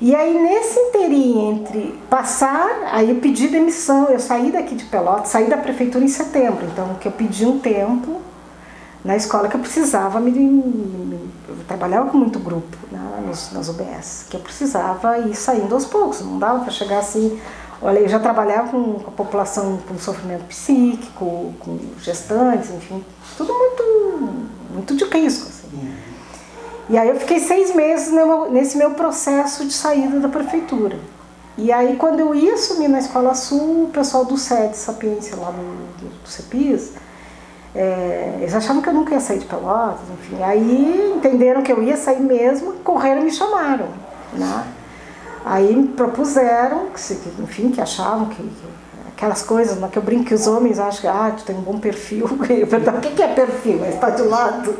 E 0.00 0.14
aí, 0.14 0.38
nesse 0.38 0.78
inteirinho 0.78 1.52
entre 1.52 2.00
passar, 2.08 2.88
aí 2.92 3.10
eu 3.10 3.16
pedi 3.16 3.48
demissão, 3.48 4.08
eu 4.08 4.18
saí 4.18 4.50
daqui 4.50 4.74
de 4.74 4.84
Pelotas, 4.86 5.28
saí 5.28 5.48
da 5.48 5.58
prefeitura 5.58 6.02
em 6.04 6.08
setembro, 6.08 6.64
então 6.64 6.94
que 6.98 7.06
eu 7.06 7.12
pedi 7.12 7.44
um 7.44 7.58
tempo 7.58 8.22
na 9.04 9.16
escola 9.16 9.48
que 9.48 9.56
eu 9.56 9.60
precisava 9.60 10.18
me, 10.18 10.30
me 10.30 11.30
eu 11.48 11.56
trabalhava 11.68 12.10
com 12.10 12.16
muito 12.16 12.38
grupo 12.38 12.76
né, 12.90 13.00
nas, 13.26 13.52
nas 13.52 13.68
UBS, 13.68 14.26
que 14.30 14.36
eu 14.36 14.40
precisava 14.40 15.18
ir 15.18 15.34
saindo 15.34 15.74
aos 15.74 15.84
poucos, 15.84 16.20
não 16.20 16.38
dava 16.38 16.60
para 16.60 16.70
chegar 16.70 16.98
assim 16.98 17.38
Olha, 17.84 17.98
eu 17.98 18.08
já 18.08 18.18
trabalhava 18.18 18.68
com, 18.70 18.96
a 19.06 19.10
população 19.10 19.78
com 19.86 19.98
sofrimento 19.98 20.44
psíquico, 20.44 21.52
com 21.60 21.78
gestantes, 22.00 22.70
enfim, 22.70 23.04
tudo 23.36 23.52
muito, 23.52 24.46
muito 24.70 24.96
de 24.96 25.04
risco. 25.04 25.48
Assim. 25.50 25.76
Uhum. 25.76 25.94
E 26.88 26.96
aí 26.96 27.10
eu 27.10 27.16
fiquei 27.20 27.38
seis 27.38 27.74
meses 27.74 28.10
nesse 28.50 28.78
meu 28.78 28.92
processo 28.92 29.66
de 29.66 29.72
saída 29.74 30.18
da 30.18 30.30
prefeitura. 30.30 30.98
E 31.58 31.70
aí 31.70 31.96
quando 31.96 32.20
eu 32.20 32.34
ia 32.34 32.54
assumir 32.54 32.88
na 32.88 32.98
Escola 32.98 33.34
Sul, 33.34 33.84
o 33.84 33.90
pessoal 33.92 34.24
do 34.24 34.38
SED, 34.38 34.76
Sapiência, 34.78 35.36
lá 35.36 35.50
do, 35.50 36.08
do 36.08 36.28
CEPIS, 36.28 36.92
é, 37.74 38.38
eles 38.40 38.54
achavam 38.54 38.80
que 38.80 38.88
eu 38.88 38.92
nunca 38.92 39.14
ia 39.14 39.20
sair 39.20 39.38
de 39.38 39.46
Pelotas, 39.46 40.08
enfim. 40.12 40.42
Aí 40.42 41.14
entenderam 41.16 41.62
que 41.62 41.72
eu 41.72 41.82
ia 41.82 41.96
sair 41.96 42.20
mesmo, 42.20 42.74
correram 42.84 43.22
e 43.22 43.24
me 43.24 43.32
chamaram. 43.32 43.88
Né? 44.32 44.64
Aí 45.44 45.74
me 45.74 45.88
propuseram, 45.88 46.86
que, 46.90 47.42
enfim, 47.42 47.70
que 47.70 47.80
achavam 47.80 48.26
que, 48.26 48.42
que 48.42 48.74
aquelas 49.08 49.42
coisas 49.42 49.78
né, 49.78 49.88
que 49.90 49.98
eu 49.98 50.02
brinco 50.02 50.24
que 50.24 50.34
os 50.34 50.46
homens 50.46 50.78
acham 50.78 51.00
que 51.00 51.06
ah, 51.06 51.34
tu 51.36 51.44
tem 51.44 51.56
um 51.56 51.62
bom 51.62 51.78
perfil. 51.78 52.28
Eu 52.48 52.66
pergunto, 52.66 52.96
o 52.96 53.00
que 53.00 53.22
é 53.22 53.28
perfil? 53.28 53.78
Mas 53.80 53.94
está 53.94 54.10
de 54.10 54.22
lado. 54.22 54.74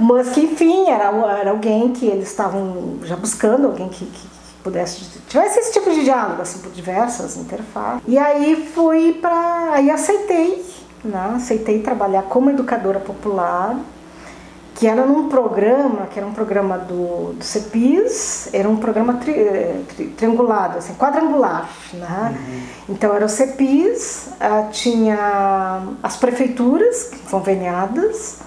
Mas 0.00 0.30
que, 0.30 0.40
enfim, 0.42 0.88
era, 0.88 1.10
era 1.38 1.50
alguém 1.50 1.92
que 1.92 2.06
eles 2.06 2.28
estavam 2.28 2.98
já 3.04 3.16
buscando, 3.16 3.66
alguém 3.66 3.88
que, 3.88 4.04
que 4.04 4.28
pudesse 4.62 5.04
tivesse 5.26 5.58
esse 5.58 5.72
tipo 5.72 5.90
de 5.90 6.04
diálogo 6.04 6.42
assim 6.42 6.58
por 6.58 6.70
diversas 6.70 7.34
interfaces 7.38 8.02
e 8.06 8.18
aí 8.18 8.68
fui 8.74 9.14
para 9.14 9.70
aí 9.72 9.90
aceitei 9.90 10.62
né? 11.04 11.32
aceitei 11.36 11.80
trabalhar 11.80 12.22
como 12.22 12.50
educadora 12.50 13.00
popular 13.00 13.76
que 14.80 14.86
era 14.86 15.04
num 15.04 15.28
programa, 15.28 16.06
que 16.06 16.18
era 16.18 16.26
um 16.26 16.32
programa 16.32 16.78
do, 16.78 17.34
do 17.34 17.44
CEPIS, 17.44 18.48
era 18.50 18.66
um 18.66 18.76
programa 18.76 19.12
tri, 19.14 19.34
tri, 19.94 20.06
triangulado, 20.16 20.78
assim, 20.78 20.94
quadrangular. 20.94 21.68
Né? 21.92 22.34
Uhum. 22.34 22.94
Então 22.94 23.14
era 23.14 23.22
o 23.22 23.28
CEPIS, 23.28 24.30
uh, 24.40 24.70
tinha 24.72 25.82
as 26.02 26.16
prefeituras 26.16 27.10
conveniadas 27.30 28.38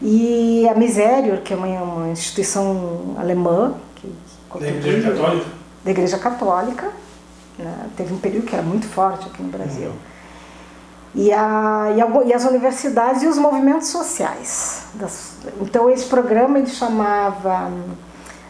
e 0.00 0.66
a 0.70 0.74
Misério, 0.74 1.42
que 1.42 1.52
é 1.52 1.56
uma, 1.58 1.66
uma 1.66 2.08
instituição 2.08 3.14
alemã. 3.18 3.74
Que, 3.96 4.10
que 4.50 4.58
da 4.60 4.68
Igreja 4.70 5.10
Católica? 5.10 5.46
Da 5.84 5.90
Igreja 5.90 6.18
Católica. 6.18 6.90
Né? 7.58 7.90
Teve 7.94 8.14
um 8.14 8.18
período 8.18 8.46
que 8.46 8.54
era 8.54 8.64
muito 8.64 8.86
forte 8.86 9.26
aqui 9.26 9.42
no 9.42 9.50
Brasil. 9.50 9.88
Uhum 9.88 10.17
e, 11.14 11.32
a, 11.32 11.92
e, 11.96 12.00
a, 12.00 12.24
e, 12.26 12.32
as 12.32 12.44
universidades 12.44 13.22
e 13.22 13.26
os 13.26 13.38
movimentos 13.38 13.88
sociais. 13.88 14.82
Então 15.60 15.90
esse 15.90 16.04
programa 16.06 16.58
ele 16.58 16.68
chamava 16.68 17.66
hum, 17.66 17.94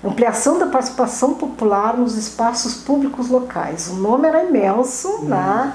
Ampliação 0.05 0.59
da 0.59 0.66
Participação 0.66 1.35
Popular 1.35 1.97
nos 1.97 2.16
Espaços 2.16 2.74
Públicos 2.74 3.28
Locais. 3.28 3.89
O 3.89 3.94
nome 3.94 4.28
era 4.28 4.44
imenso, 4.44 5.09
uhum. 5.09 5.24
né? 5.24 5.74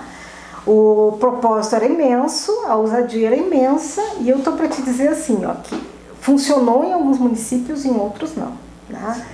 O 0.66 1.18
propósito 1.20 1.76
era 1.76 1.86
imenso, 1.86 2.52
a 2.66 2.76
ousadia 2.76 3.28
era 3.28 3.36
imensa, 3.36 4.02
e 4.20 4.30
eu 4.30 4.38
estou 4.38 4.54
para 4.54 4.70
te 4.70 4.82
dizer 4.82 5.10
assim, 5.10 5.44
ó, 5.46 5.56
que 5.56 5.76
funcionou 6.22 6.86
em 6.86 6.94
alguns 6.94 7.20
municípios, 7.20 7.84
em 7.84 7.94
outros 7.94 8.34
não. 8.38 8.54
Né? 8.90 9.26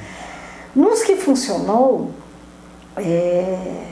Nos 0.76 1.04
que 1.04 1.16
funcionou, 1.18 2.10
é, 2.98 3.86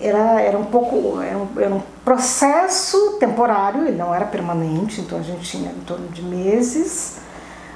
era, 0.00 0.40
era 0.40 0.56
um 0.56 0.66
pouco, 0.66 1.20
era 1.20 1.36
um, 1.36 1.48
era 1.56 1.74
um 1.74 1.82
processo 2.04 3.16
temporário, 3.18 3.86
ele 3.86 3.96
não 3.96 4.14
era 4.14 4.26
permanente, 4.26 5.00
então 5.00 5.18
a 5.18 5.22
gente 5.22 5.48
tinha 5.48 5.70
em 5.70 5.80
torno 5.80 6.08
de 6.08 6.22
meses, 6.22 7.18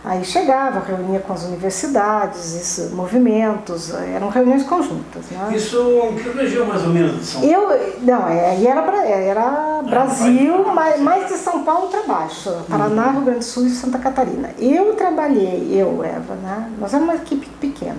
Aí 0.05 0.25
chegava, 0.25 0.81
reunia 0.81 1.19
com 1.21 1.33
as 1.33 1.45
universidades, 1.45 2.55
esses 2.55 2.93
movimentos, 2.93 3.93
eram 3.93 4.29
reuniões 4.29 4.63
conjuntas. 4.63 5.27
Né? 5.31 5.51
Isso 5.55 5.77
em 6.11 6.15
que 6.15 6.29
região 6.31 6.67
mais 6.67 6.83
ou 6.85 6.91
menos 6.91 7.19
de 7.19 7.27
São 7.27 7.41
Paulo? 7.41 7.55
Eu, 7.55 7.97
não, 8.03 8.25
aí 8.25 8.67
era, 8.67 9.05
era 9.05 9.83
Brasil, 9.83 10.65
mais, 10.73 11.01
mais 11.01 11.29
de 11.29 11.35
São 11.35 11.65
Paulo 11.65 11.89
para 11.89 12.03
baixo, 12.05 12.51
Paraná, 12.71 13.11
Rio 13.11 13.23
Grande 13.23 13.41
do 13.41 13.45
Sul 13.45 13.67
e 13.67 13.71
Santa 13.71 13.99
Catarina. 13.99 14.51
Eu 14.59 14.95
trabalhei, 14.95 15.69
eu, 15.73 16.03
Eva, 16.05 16.37
né? 16.37 16.71
nós 16.79 16.95
éramos 16.95 17.15
uma 17.15 17.21
equipe 17.21 17.49
pequena. 17.61 17.99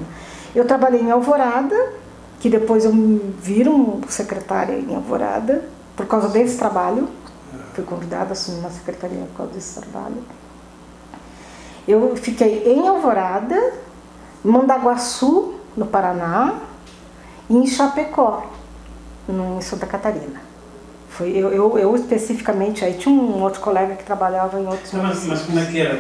Eu 0.56 0.66
trabalhei 0.66 1.02
em 1.02 1.12
Alvorada, 1.12 1.76
que 2.40 2.50
depois 2.50 2.86
eu 2.86 2.94
me 2.94 3.20
viram 3.40 4.00
secretária 4.08 4.74
em 4.74 4.96
Alvorada, 4.96 5.64
por 6.00 6.08
causa 6.08 6.30
desse 6.30 6.58
trabalho. 6.58 7.10
Fui 7.74 7.84
convidada 7.84 8.30
a 8.30 8.32
assumir 8.32 8.60
uma 8.60 8.70
secretaria 8.70 9.20
por 9.20 9.36
causa 9.36 9.52
desse 9.52 9.82
trabalho. 9.82 10.24
Eu 11.86 12.16
fiquei 12.16 12.64
em 12.66 12.88
Alvorada, 12.88 13.74
Mandaguaçu, 14.42 15.56
no 15.76 15.86
Paraná, 15.86 16.56
e 17.50 17.58
em 17.58 17.68
Chapecó, 17.68 18.50
em 19.28 19.60
Santa 19.60 19.86
Catarina. 19.86 20.42
Foi, 21.10 21.32
eu, 21.32 21.50
eu, 21.52 21.78
eu, 21.78 21.96
especificamente, 21.98 22.86
aí 22.86 22.94
tinha 22.94 23.14
um 23.14 23.42
outro 23.44 23.60
colega 23.60 23.96
que 23.96 24.06
trabalhava 24.06 24.58
em 24.58 24.68
outros 24.68 24.94
Não, 24.94 25.04
mas, 25.04 25.26
mas, 25.26 25.42
como 25.42 25.60
é 25.60 25.66
que 25.66 25.82
era? 25.82 26.00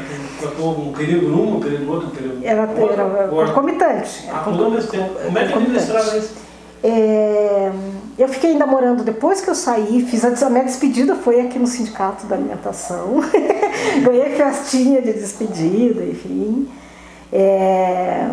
Um 0.59 0.93
período 0.93 1.27
num, 1.27 1.57
um 1.57 1.59
período 1.59 1.83
no 1.83 1.91
outro, 1.91 2.07
um 2.07 2.11
período 2.11 2.45
Era, 2.45 2.61
outro, 2.61 3.41
era 3.41 3.47
concomitante. 3.47 4.29
Ah. 4.31 4.43
Como 4.45 4.77
é 5.37 5.45
que 5.45 5.53
administrava 5.53 6.17
isso? 6.17 6.48
É, 6.83 7.71
eu 8.17 8.27
fiquei 8.27 8.51
ainda 8.51 8.65
morando 8.65 9.03
depois 9.03 9.41
que 9.41 9.49
eu 9.49 9.55
saí, 9.55 10.05
fiz 10.09 10.23
a, 10.23 10.47
a 10.47 10.49
minha 10.49 10.63
despedida 10.63 11.15
foi 11.15 11.41
aqui 11.41 11.59
no 11.59 11.67
Sindicato 11.67 12.25
da 12.25 12.35
Alimentação. 12.35 13.21
Ganhei 14.03 14.35
festinha 14.35 15.01
de 15.01 15.13
despedida, 15.13 16.03
enfim. 16.05 16.69
É, 17.31 18.29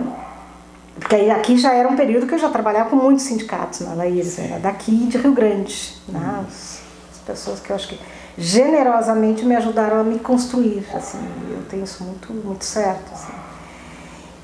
porque 0.98 1.14
aí, 1.14 1.31
aqui 1.31 1.59
já 1.59 1.74
era 1.74 1.89
um 1.89 1.97
período 1.97 2.27
que 2.27 2.35
eu 2.35 2.39
já 2.39 2.48
trabalhava 2.48 2.90
com 2.90 2.97
muitos 2.97 3.24
sindicatos 3.24 3.81
na 3.81 3.94
Laíris, 3.94 4.39
era 4.39 4.59
daqui 4.59 4.93
de 4.93 5.18
Rio 5.18 5.32
Grande. 5.32 5.94
Né? 6.09 6.18
Uhum. 6.18 6.40
As, 6.40 6.81
as, 7.12 7.18
pessoas 7.27 7.60
que 7.60 7.70
eu 7.70 7.77
acho 7.77 7.89
que 7.89 8.01
generosamente 8.39 9.44
me 9.44 9.55
ajudaram 9.56 10.01
a 10.01 10.05
me 10.05 10.18
construir. 10.18 10.86
Assim, 10.94 11.18
eu 11.51 11.62
tenho 11.68 11.85
isso 11.85 12.02
muito, 12.02 12.32
muito 12.32 12.64
certo. 12.64 13.12
Assim. 13.12 13.32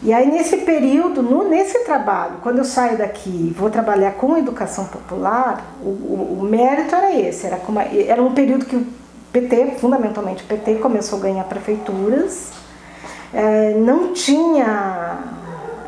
E 0.05 0.12
aí 0.12 0.29
nesse 0.29 0.57
período, 0.59 1.23
no, 1.23 1.49
nesse 1.49 1.79
trabalho, 1.85 2.35
quando 2.43 2.59
eu 2.59 2.65
saio 2.65 2.99
daqui 2.99 3.31
e 3.31 3.55
vou 3.57 3.70
trabalhar 3.70 4.12
com 4.12 4.37
educação 4.37 4.87
popular, 4.87 5.65
o, 5.81 5.89
o, 5.89 6.39
o 6.41 6.43
mérito 6.43 6.93
era 6.93 7.15
esse, 7.15 7.47
era, 7.47 7.61
era 8.09 8.20
um 8.20 8.33
período 8.33 8.66
que 8.66 8.74
o 8.74 8.85
PT, 9.33 9.77
fundamentalmente 9.79 10.43
o 10.43 10.47
PT, 10.47 10.77
começou 10.77 11.20
a 11.20 11.23
ganhar 11.23 11.45
prefeituras, 11.45 12.51
é, 13.33 13.74
não 13.74 14.12
tinha, 14.12 15.19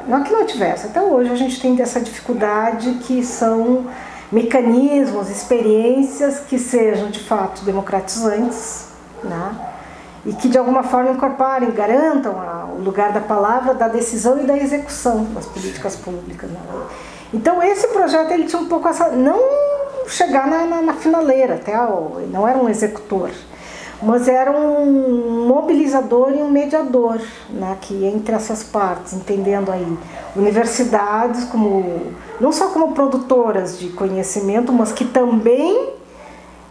não 0.06 0.22
que 0.22 0.32
não 0.32 0.46
tivesse, 0.46 0.86
até 0.86 1.02
hoje 1.02 1.32
a 1.32 1.36
gente 1.36 1.60
tem 1.60 1.80
essa 1.82 2.00
dificuldade 2.00 2.92
que 3.02 3.24
são 3.24 3.86
mecanismos, 4.30 5.28
experiências 5.28 6.38
que 6.38 6.56
sejam 6.56 7.10
de 7.10 7.18
fato 7.18 7.64
democratizantes, 7.64 8.86
né? 9.24 9.73
E 10.26 10.32
que 10.32 10.48
de 10.48 10.56
alguma 10.56 10.82
forma 10.82 11.10
incorporem, 11.10 11.70
garantam 11.70 12.34
o 12.76 12.82
lugar 12.82 13.12
da 13.12 13.20
palavra, 13.20 13.74
da 13.74 13.88
decisão 13.88 14.40
e 14.40 14.44
da 14.44 14.56
execução 14.56 15.24
das 15.34 15.46
políticas 15.46 15.96
públicas. 15.96 16.50
Né? 16.50 16.60
Então 17.32 17.62
esse 17.62 17.88
projeto 17.88 18.30
ele 18.30 18.44
tinha 18.44 18.60
um 18.60 18.66
pouco 18.66 18.88
essa 18.88 19.08
não 19.08 19.38
chegar 20.06 20.46
na, 20.46 20.64
na, 20.66 20.82
na 20.82 20.94
finaleira, 20.94 21.54
até 21.54 21.74
não 22.30 22.46
era 22.46 22.58
um 22.58 22.68
executor, 22.68 23.30
mas 24.02 24.28
era 24.28 24.50
um 24.50 25.46
mobilizador 25.46 26.32
e 26.32 26.42
um 26.42 26.50
mediador, 26.50 27.20
né, 27.48 27.76
que 27.80 28.04
entre 28.04 28.34
essas 28.34 28.62
partes, 28.62 29.14
entendendo 29.14 29.70
aí 29.70 29.86
universidades 30.36 31.44
como 31.44 32.12
não 32.40 32.52
só 32.52 32.68
como 32.68 32.92
produtoras 32.92 33.78
de 33.78 33.88
conhecimento, 33.88 34.72
mas 34.72 34.92
que 34.92 35.04
também 35.04 35.94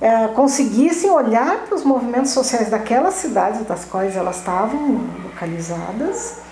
é, 0.01 0.27
conseguissem 0.29 1.09
olhar 1.09 1.65
para 1.65 1.75
os 1.75 1.83
movimentos 1.83 2.31
sociais 2.31 2.69
daquelas 2.69 3.15
cidades 3.15 3.65
das 3.65 3.85
quais 3.85 4.15
elas 4.15 4.37
estavam 4.37 5.01
localizadas. 5.23 6.43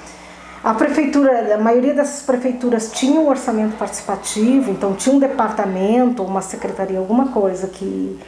A 0.64 0.74
prefeitura, 0.76 1.56
a 1.56 1.58
maioria 1.58 1.94
dessas 1.94 2.22
prefeituras 2.22 2.92
tinha 2.92 3.20
um 3.20 3.28
orçamento 3.28 3.76
participativo, 3.78 4.70
então 4.70 4.94
tinha 4.94 5.16
um 5.16 5.20
departamento, 5.20 6.24
uma 6.24 6.42
secretaria, 6.42 7.00
alguma 7.00 7.30
coisa 7.30 7.68
que, 7.68 8.20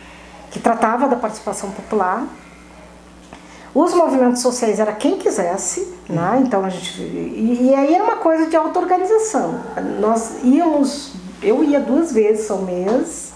que 0.49 0.59
tratava 0.59 1.07
da 1.07 1.15
participação 1.15 1.69
popular. 1.71 2.25
Os 3.73 3.93
movimentos 3.93 4.41
sociais 4.41 4.79
era 4.79 4.93
quem 4.93 5.17
quisesse, 5.17 5.95
né? 6.09 6.41
Então 6.43 6.65
a 6.65 6.69
gente 6.69 7.01
e, 7.01 7.69
e 7.69 7.75
aí 7.75 7.93
era 7.93 8.03
uma 8.03 8.17
coisa 8.17 8.47
de 8.47 8.55
auto-organização. 8.55 9.59
Nós 9.99 10.43
íamos, 10.43 11.13
eu 11.41 11.63
ia 11.63 11.79
duas 11.79 12.11
vezes 12.11 12.49
ao 12.49 12.59
mês 12.59 13.32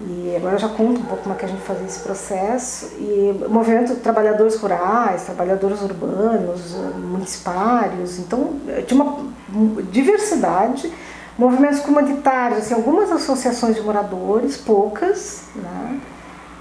e 0.00 0.34
agora 0.36 0.56
eu 0.56 0.58
já 0.58 0.68
conto 0.68 1.00
um 1.00 1.04
pouco 1.04 1.22
como 1.22 1.34
é 1.34 1.38
que 1.38 1.44
a 1.44 1.48
gente 1.48 1.62
fazia 1.62 1.86
esse 1.86 2.00
processo. 2.00 2.92
E 2.98 3.44
movimento 3.48 3.94
trabalhadores 3.96 4.56
rurais, 4.56 5.22
trabalhadores 5.22 5.80
urbanos, 5.82 6.74
municipários, 6.96 8.18
então 8.18 8.54
tinha 8.86 9.00
uma 9.00 9.82
diversidade. 9.90 10.92
Movimentos 11.38 11.80
comunitários, 11.80 12.60
assim, 12.60 12.74
algumas 12.74 13.10
associações 13.10 13.74
de 13.74 13.82
moradores, 13.82 14.56
poucas, 14.56 15.44
né? 15.56 16.00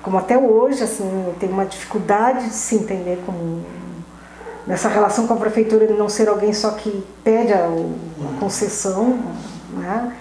como 0.01 0.17
até 0.17 0.37
hoje, 0.37 0.83
assim, 0.83 1.33
tem 1.39 1.49
uma 1.49 1.65
dificuldade 1.65 2.45
de 2.45 2.53
se 2.53 2.75
entender 2.75 3.21
como 3.25 3.63
nessa 4.65 4.89
relação 4.89 5.27
com 5.27 5.33
a 5.33 5.37
prefeitura 5.37 5.85
de 5.85 5.93
não 5.93 6.09
ser 6.09 6.27
alguém 6.27 6.53
só 6.53 6.71
que 6.71 7.03
pede 7.23 7.53
a, 7.53 7.65
a 7.65 8.39
concessão, 8.39 9.19
né? 9.73 10.13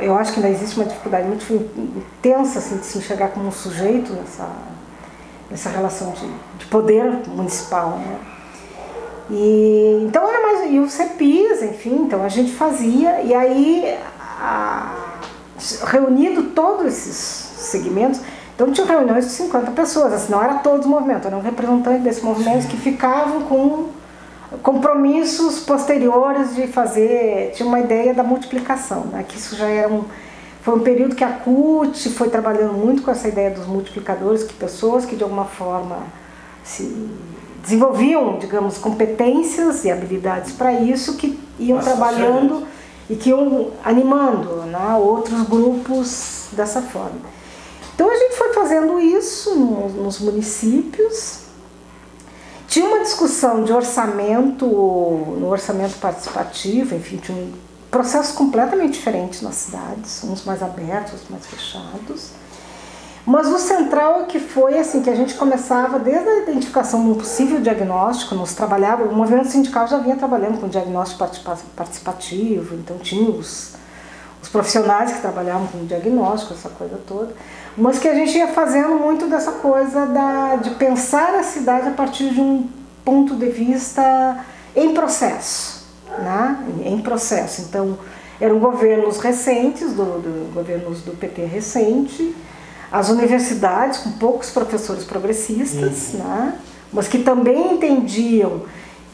Eu 0.00 0.16
acho 0.16 0.32
que 0.32 0.40
ainda 0.40 0.50
existe 0.50 0.76
uma 0.76 0.86
dificuldade 0.86 1.26
muito 1.26 1.52
intensa 1.52 2.60
assim, 2.60 2.76
de 2.76 2.86
se 2.86 2.98
enxergar 2.98 3.28
como 3.28 3.48
um 3.48 3.52
sujeito 3.52 4.12
nessa, 4.12 4.48
nessa 5.50 5.70
relação 5.70 6.12
de, 6.12 6.28
de 6.58 6.66
poder 6.66 7.04
municipal. 7.28 7.98
Né? 7.98 8.18
E, 9.30 10.04
então 10.06 10.28
era 10.28 10.40
mais. 10.40 10.72
E 10.72 10.78
o 10.78 10.88
CEPIS, 10.88 11.62
enfim, 11.62 12.02
então 12.02 12.22
a 12.22 12.28
gente 12.28 12.52
fazia, 12.52 13.22
e 13.22 13.34
aí, 13.34 13.98
a, 14.40 14.94
reunido 15.86 16.44
todos 16.50 16.86
esses 16.86 17.16
segmentos, 17.16 18.20
então 18.54 18.70
tinha 18.70 18.86
reuniões 18.86 19.26
de 19.26 19.32
50 19.32 19.70
pessoas, 19.72 20.12
assim, 20.12 20.30
não 20.30 20.42
era 20.42 20.54
todos 20.54 20.86
os 20.86 20.86
movimentos, 20.86 21.26
eram 21.26 21.40
representantes 21.40 22.02
desses 22.02 22.22
movimentos 22.22 22.66
que 22.66 22.76
ficavam 22.76 23.42
com 23.42 23.88
compromissos 24.62 25.60
posteriores 25.60 26.54
de 26.54 26.66
fazer, 26.66 27.52
tinha 27.54 27.66
uma 27.66 27.80
ideia 27.80 28.12
da 28.12 28.22
multiplicação, 28.22 29.06
né? 29.06 29.24
que 29.26 29.36
isso 29.36 29.56
já 29.56 29.66
era 29.66 29.88
um, 29.88 30.04
foi 30.62 30.74
um 30.74 30.80
período 30.80 31.14
que 31.14 31.24
a 31.24 31.30
CUT 31.30 32.10
foi 32.10 32.28
trabalhando 32.28 32.74
muito 32.74 33.02
com 33.02 33.10
essa 33.10 33.28
ideia 33.28 33.50
dos 33.50 33.66
multiplicadores, 33.66 34.44
que 34.44 34.54
pessoas 34.54 35.04
que 35.04 35.16
de 35.16 35.22
alguma 35.22 35.44
forma 35.44 35.98
se 36.62 37.10
desenvolviam, 37.62 38.38
digamos, 38.38 38.78
competências 38.78 39.84
e 39.84 39.90
habilidades 39.90 40.52
para 40.52 40.72
isso, 40.72 41.16
que 41.16 41.38
iam 41.58 41.78
Nossa, 41.78 41.90
trabalhando 41.90 42.66
e 43.08 43.16
que 43.16 43.30
iam 43.30 43.70
animando 43.84 44.62
né? 44.66 44.94
outros 44.94 45.42
grupos 45.42 46.48
dessa 46.52 46.80
forma. 46.82 47.20
Então 47.94 48.10
a 48.10 48.14
gente 48.14 48.36
foi 48.36 48.52
fazendo 48.52 48.98
isso 48.98 49.54
nos 49.54 50.18
municípios, 50.20 51.41
tinha 52.72 52.86
uma 52.86 53.00
discussão 53.00 53.64
de 53.64 53.70
orçamento, 53.70 54.64
no 54.64 55.46
orçamento 55.46 55.98
participativo, 55.98 56.94
enfim, 56.94 57.18
tinha 57.18 57.36
um 57.36 57.52
processos 57.90 58.34
completamente 58.34 58.94
diferentes 58.94 59.42
nas 59.42 59.56
cidades, 59.56 60.24
uns 60.24 60.42
mais 60.46 60.62
abertos, 60.62 61.12
outros 61.12 61.28
mais 61.28 61.46
fechados. 61.46 62.30
Mas 63.26 63.46
o 63.48 63.58
central 63.58 64.22
é 64.22 64.24
que 64.24 64.40
foi 64.40 64.78
assim 64.78 65.02
que 65.02 65.10
a 65.10 65.14
gente 65.14 65.34
começava 65.34 65.98
desde 65.98 66.26
a 66.26 66.38
identificação 66.44 67.04
de 67.04 67.10
um 67.10 67.14
possível 67.14 67.60
diagnóstico, 67.60 68.34
nos 68.34 68.54
trabalhava, 68.54 69.04
o 69.04 69.14
movimento 69.14 69.48
sindical 69.48 69.86
já 69.86 69.98
vinha 69.98 70.16
trabalhando 70.16 70.58
com 70.58 70.66
diagnóstico 70.66 71.28
participativo, 71.76 72.74
então 72.74 72.96
tinha 72.96 73.30
os, 73.30 73.74
os 74.42 74.48
profissionais 74.48 75.12
que 75.12 75.20
trabalhavam 75.20 75.66
com 75.66 75.84
diagnóstico, 75.84 76.54
essa 76.54 76.70
coisa 76.70 76.98
toda 77.06 77.34
mas 77.76 77.98
que 77.98 78.08
a 78.08 78.14
gente 78.14 78.36
ia 78.36 78.48
fazendo 78.48 78.98
muito 78.98 79.26
dessa 79.26 79.52
coisa 79.52 80.06
da, 80.06 80.56
de 80.56 80.70
pensar 80.70 81.34
a 81.34 81.42
cidade 81.42 81.88
a 81.88 81.92
partir 81.92 82.30
de 82.30 82.40
um 82.40 82.68
ponto 83.04 83.34
de 83.34 83.48
vista 83.48 84.44
em 84.76 84.92
processo, 84.94 85.86
né? 86.18 86.58
em 86.84 86.98
processo. 87.00 87.62
Então, 87.62 87.98
eram 88.40 88.58
governos 88.58 89.18
recentes, 89.18 89.92
do, 89.92 90.04
do 90.20 90.52
governos 90.52 91.00
do 91.02 91.12
PT 91.12 91.44
recente, 91.44 92.34
as 92.90 93.08
universidades 93.08 94.00
com 94.00 94.12
poucos 94.12 94.50
professores 94.50 95.04
progressistas, 95.04 96.12
né? 96.12 96.58
mas 96.92 97.08
que 97.08 97.18
também 97.18 97.74
entendiam 97.74 98.62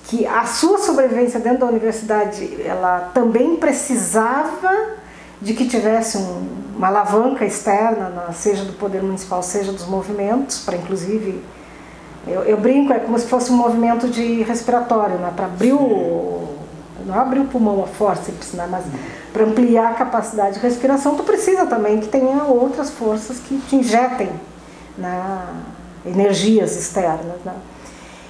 que 0.04 0.26
a 0.26 0.44
sua 0.46 0.78
sobrevivência 0.78 1.38
dentro 1.38 1.60
da 1.60 1.66
universidade 1.66 2.60
ela 2.62 3.10
também 3.14 3.56
precisava 3.56 4.96
de 5.40 5.54
que 5.54 5.68
tivesse 5.68 6.18
um, 6.18 6.48
uma 6.78 6.86
alavanca 6.86 7.44
externa, 7.44 8.32
seja 8.32 8.64
do 8.64 8.72
poder 8.72 9.02
municipal, 9.02 9.42
seja 9.42 9.72
dos 9.72 9.84
movimentos, 9.86 10.60
para 10.60 10.76
inclusive 10.76 11.42
eu, 12.24 12.42
eu, 12.44 12.56
brinco 12.56 12.92
é 12.92 13.00
como 13.00 13.18
se 13.18 13.26
fosse 13.26 13.50
um 13.50 13.56
movimento 13.56 14.06
de 14.08 14.42
respiratório, 14.42 15.16
né? 15.16 15.32
para 15.34 15.46
abrir 15.46 15.72
o 15.72 16.56
não 17.04 17.14
é 17.14 17.18
abrir 17.18 17.40
o 17.40 17.46
pulmão 17.46 17.82
a 17.82 17.86
forceps, 17.86 18.52
né? 18.52 18.68
mas 18.70 18.84
para 19.32 19.44
ampliar 19.44 19.92
a 19.92 19.94
capacidade 19.94 20.56
de 20.56 20.60
respiração, 20.60 21.16
tu 21.16 21.22
precisa 21.24 21.66
também 21.66 22.00
que 22.00 22.08
tenha 22.08 22.44
outras 22.44 22.90
forças 22.90 23.38
que 23.40 23.58
te 23.58 23.76
injetem 23.76 24.30
né? 24.96 25.46
energias 26.04 26.76
externas. 26.76 27.38
Né? 27.44 27.54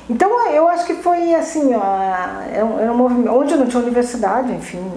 Então 0.08 0.48
eu 0.50 0.68
acho 0.68 0.86
que 0.86 0.94
foi 0.94 1.34
assim, 1.34 1.74
ó, 1.74 2.00
era 2.50 2.64
um, 2.64 2.78
era 2.78 2.92
um 2.92 2.96
movimento, 2.96 3.30
onde 3.30 3.56
não 3.56 3.66
tinha 3.66 3.82
universidade, 3.82 4.52
enfim. 4.52 4.90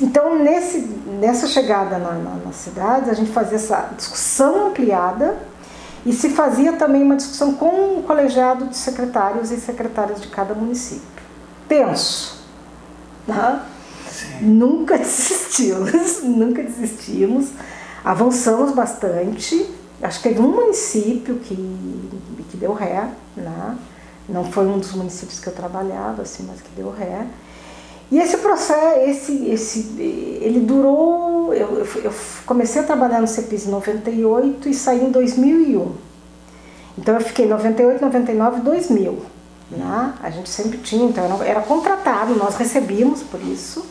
Então 0.00 0.38
nesse, 0.38 0.78
nessa 1.20 1.46
chegada 1.46 1.98
na, 1.98 2.12
na, 2.12 2.34
nas 2.44 2.56
cidades, 2.56 3.08
a 3.08 3.14
gente 3.14 3.30
fazia 3.30 3.56
essa 3.56 3.90
discussão 3.96 4.68
ampliada 4.68 5.36
e 6.06 6.12
se 6.12 6.30
fazia 6.30 6.74
também 6.74 7.02
uma 7.02 7.16
discussão 7.16 7.54
com 7.54 7.98
o 7.98 8.02
colegiado 8.06 8.66
de 8.66 8.76
secretários 8.76 9.50
e 9.50 9.58
secretárias 9.58 10.20
de 10.20 10.28
cada 10.28 10.54
município. 10.54 11.02
Tenso. 11.66 12.44
Né? 13.26 13.62
Nunca 14.40 14.96
desistimos, 14.98 16.22
nunca 16.22 16.62
desistimos. 16.62 17.48
Avançamos 18.04 18.72
bastante. 18.72 19.66
Acho 20.02 20.20
que 20.20 20.28
teve 20.28 20.40
um 20.40 20.48
município 20.48 21.36
que, 21.36 21.56
que 22.50 22.56
deu 22.58 22.74
ré, 22.74 23.08
né? 23.34 23.78
não 24.28 24.44
foi 24.44 24.66
um 24.66 24.78
dos 24.78 24.92
municípios 24.92 25.38
que 25.38 25.46
eu 25.46 25.52
trabalhava, 25.54 26.22
assim, 26.22 26.44
mas 26.46 26.60
que 26.60 26.70
deu 26.76 26.90
ré. 26.90 27.26
E 28.14 28.18
esse 28.20 28.36
processo, 28.36 29.00
esse, 29.00 29.46
esse, 29.48 29.78
ele 30.40 30.60
durou. 30.60 31.52
Eu, 31.52 31.84
eu 32.04 32.14
comecei 32.46 32.80
a 32.80 32.84
trabalhar 32.84 33.20
no 33.20 33.26
CEPIS 33.26 33.66
em 33.66 33.70
98 33.72 34.68
e 34.68 34.72
saí 34.72 35.04
em 35.04 35.10
2001. 35.10 35.92
Então 36.96 37.14
eu 37.16 37.20
fiquei 37.20 37.44
98, 37.44 38.00
99, 38.00 38.60
2000. 38.60 39.18
Né? 39.68 40.14
A 40.22 40.30
gente 40.30 40.48
sempre 40.48 40.78
tinha, 40.78 41.08
então 41.08 41.24
era, 41.24 41.44
era 41.44 41.60
contratado, 41.62 42.36
nós 42.36 42.54
recebíamos 42.54 43.24
por 43.24 43.40
isso. 43.42 43.84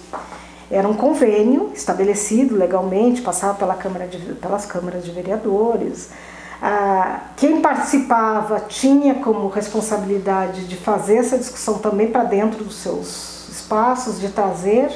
Era 0.72 0.88
um 0.88 0.94
convênio 0.94 1.72
estabelecido 1.76 2.56
legalmente, 2.56 3.22
passava 3.22 3.56
pela 3.56 3.76
câmara 3.76 4.08
de, 4.08 4.20
pelas 4.36 4.66
câmaras 4.66 5.04
de 5.04 5.12
vereadores. 5.12 6.12
Ah, 6.62 7.24
quem 7.36 7.60
participava 7.60 8.62
tinha 8.70 9.16
como 9.16 9.50
responsabilidade 9.50 10.64
de 10.66 10.78
fazer 10.78 11.18
essa 11.18 11.38
discussão 11.38 11.80
também 11.80 12.08
para 12.08 12.24
dentro 12.24 12.64
dos 12.64 12.78
seus 12.78 13.33
espaços, 13.56 14.20
de 14.20 14.30
trazer 14.30 14.92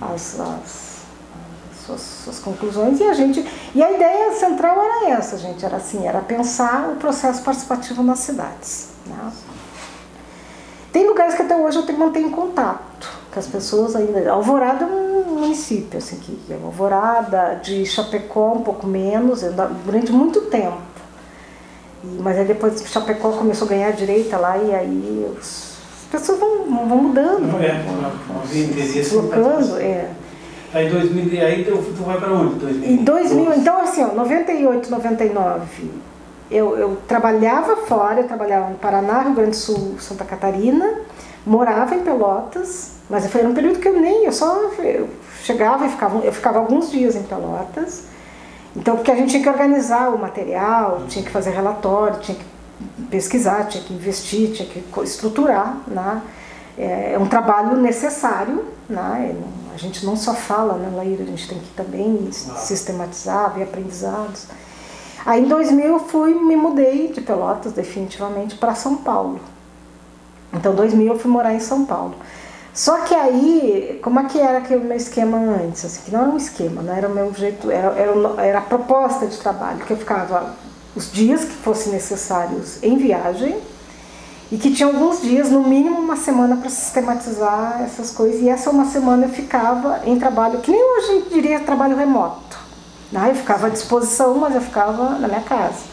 as, 0.00 0.38
as 0.38 1.00
suas, 1.84 2.00
suas, 2.00 2.38
conclusões 2.38 3.00
e 3.00 3.04
a 3.04 3.12
gente 3.12 3.44
e 3.74 3.82
a 3.82 3.92
ideia 3.92 4.32
central 4.32 4.80
era 4.80 5.10
essa 5.10 5.36
gente 5.36 5.64
era 5.64 5.76
assim 5.76 6.06
era 6.06 6.20
pensar 6.20 6.90
o 6.90 6.96
processo 6.96 7.42
participativo 7.42 8.02
nas 8.02 8.20
cidades 8.20 8.90
né? 9.06 9.32
tem 10.92 11.06
lugares 11.06 11.34
que 11.34 11.42
até 11.42 11.56
hoje 11.56 11.78
eu 11.78 11.84
tenho 11.84 11.98
mantenho 11.98 12.30
contato 12.30 13.20
que 13.30 13.38
as 13.38 13.46
pessoas 13.46 13.94
ainda. 13.94 14.30
Alvorada 14.30 14.84
é 14.84 14.88
um 14.88 15.24
município, 15.40 15.98
assim, 15.98 16.16
que 16.16 16.52
é 16.52 16.56
Alvorada, 16.56 17.60
de 17.62 17.86
Chapecó 17.86 18.54
um 18.54 18.62
pouco 18.62 18.86
menos, 18.86 19.42
durante 19.84 20.12
muito 20.12 20.42
tempo. 20.42 20.78
E, 22.02 22.06
mas 22.20 22.38
aí 22.38 22.44
depois 22.44 22.82
Chapecó 22.86 23.30
começou 23.32 23.66
a 23.66 23.70
ganhar 23.70 23.92
direita 23.92 24.36
lá 24.36 24.58
e 24.58 24.74
aí 24.74 25.26
os, 25.38 25.69
pessoas 26.10 26.38
vão, 26.38 26.64
vão 26.64 26.98
mudando, 26.98 27.50
vão, 27.50 27.62
é, 27.62 27.82
vão, 28.28 28.46
se 28.46 28.64
deslocando. 28.64 29.76
É. 29.78 30.10
Aí, 30.72 30.88
2000, 30.88 31.44
aí 31.44 31.64
tu, 31.64 31.72
tu 31.96 32.02
vai 32.04 32.16
para 32.18 32.32
onde? 32.32 32.54
2000? 32.56 32.90
Em 32.90 32.96
2000, 33.04 33.54
então 33.54 33.80
assim, 33.82 34.04
ó, 34.04 34.14
98, 34.14 34.90
99, 34.90 35.90
eu, 36.50 36.76
eu 36.76 36.98
trabalhava 37.08 37.76
fora, 37.76 38.20
eu 38.20 38.28
trabalhava 38.28 38.70
no 38.70 38.76
Paraná, 38.76 39.22
Rio 39.22 39.34
Grande 39.34 39.50
do 39.50 39.56
Sul, 39.56 39.96
Santa 39.98 40.24
Catarina, 40.24 41.00
morava 41.44 41.94
em 41.94 42.00
Pelotas, 42.00 42.92
mas 43.08 43.26
foi 43.26 43.44
um 43.44 43.54
período 43.54 43.80
que 43.80 43.88
eu 43.88 44.00
nem, 44.00 44.24
eu 44.24 44.32
só 44.32 44.70
eu 44.78 45.08
chegava 45.42 45.86
e 45.86 45.88
ficava, 45.88 46.18
eu 46.18 46.32
ficava 46.32 46.58
alguns 46.58 46.90
dias 46.90 47.16
em 47.16 47.22
Pelotas. 47.22 48.04
Então, 48.76 48.96
porque 48.96 49.10
a 49.10 49.16
gente 49.16 49.30
tinha 49.30 49.42
que 49.42 49.48
organizar 49.48 50.14
o 50.14 50.18
material, 50.18 51.02
tinha 51.08 51.24
que 51.24 51.30
fazer 51.30 51.50
relatório, 51.50 52.20
tinha 52.20 52.36
que 52.38 52.44
pesquisar, 53.10 53.64
tinha 53.64 53.82
que 53.82 53.92
investir, 53.92 54.52
tinha 54.52 54.68
que 54.68 54.82
estruturar, 55.02 55.78
né? 55.86 56.22
É, 56.78 57.12
é 57.14 57.18
um 57.18 57.26
trabalho 57.26 57.76
necessário, 57.76 58.64
né? 58.88 59.36
A 59.74 59.76
gente 59.76 60.04
não 60.04 60.16
só 60.16 60.34
fala, 60.34 60.74
né, 60.74 60.90
Laíra? 60.94 61.22
A 61.22 61.26
gente 61.26 61.48
tem 61.48 61.58
que 61.58 61.70
também 61.74 62.30
sistematizar, 62.32 63.54
ver 63.54 63.64
aprendizados. 63.64 64.46
Aí 65.24 65.42
em 65.42 65.48
2000 65.48 65.86
eu 65.86 66.00
fui, 66.00 66.34
me 66.34 66.56
mudei 66.56 67.08
de 67.08 67.20
Pelotas 67.20 67.72
definitivamente 67.72 68.56
para 68.56 68.74
São 68.74 68.96
Paulo. 68.96 69.40
Então, 70.52 70.72
em 70.72 70.76
2000 70.76 71.12
eu 71.12 71.18
fui 71.18 71.30
morar 71.30 71.54
em 71.54 71.60
São 71.60 71.84
Paulo. 71.84 72.14
Só 72.72 73.00
que 73.00 73.14
aí, 73.14 73.98
como 74.02 74.20
é 74.20 74.24
que 74.24 74.38
era 74.38 74.58
aquele 74.58 74.84
meu 74.84 74.96
esquema 74.96 75.36
antes? 75.36 75.84
Assim, 75.84 76.02
que 76.04 76.10
não 76.12 76.20
era 76.20 76.30
um 76.30 76.36
esquema, 76.36 76.82
não 76.82 76.94
era 76.94 77.08
o 77.08 77.14
meu 77.14 77.32
jeito, 77.34 77.70
era, 77.70 77.88
era, 77.98 78.42
era 78.42 78.58
a 78.58 78.62
proposta 78.62 79.26
de 79.26 79.36
trabalho, 79.38 79.84
que 79.84 79.92
eu 79.92 79.96
ficava 79.96 80.54
os 80.94 81.12
dias 81.12 81.44
que 81.44 81.52
fossem 81.52 81.92
necessários 81.92 82.82
em 82.82 82.96
viagem 82.96 83.56
e 84.50 84.58
que 84.58 84.72
tinha 84.72 84.88
alguns 84.88 85.22
dias, 85.22 85.48
no 85.48 85.62
mínimo 85.62 86.00
uma 86.00 86.16
semana 86.16 86.56
para 86.56 86.68
sistematizar 86.68 87.82
essas 87.82 88.10
coisas. 88.10 88.40
E 88.40 88.48
essa 88.48 88.70
uma 88.70 88.84
semana 88.86 89.26
eu 89.26 89.30
ficava 89.30 90.00
em 90.04 90.18
trabalho, 90.18 90.58
que 90.60 90.72
nem 90.72 90.82
hoje 90.82 91.06
a 91.06 91.12
gente 91.14 91.28
diria 91.30 91.60
trabalho 91.60 91.96
remoto. 91.96 92.58
Né? 93.12 93.30
Eu 93.30 93.36
ficava 93.36 93.68
à 93.68 93.70
disposição, 93.70 94.36
mas 94.38 94.54
eu 94.54 94.60
ficava 94.60 95.10
na 95.18 95.28
minha 95.28 95.42
casa. 95.42 95.90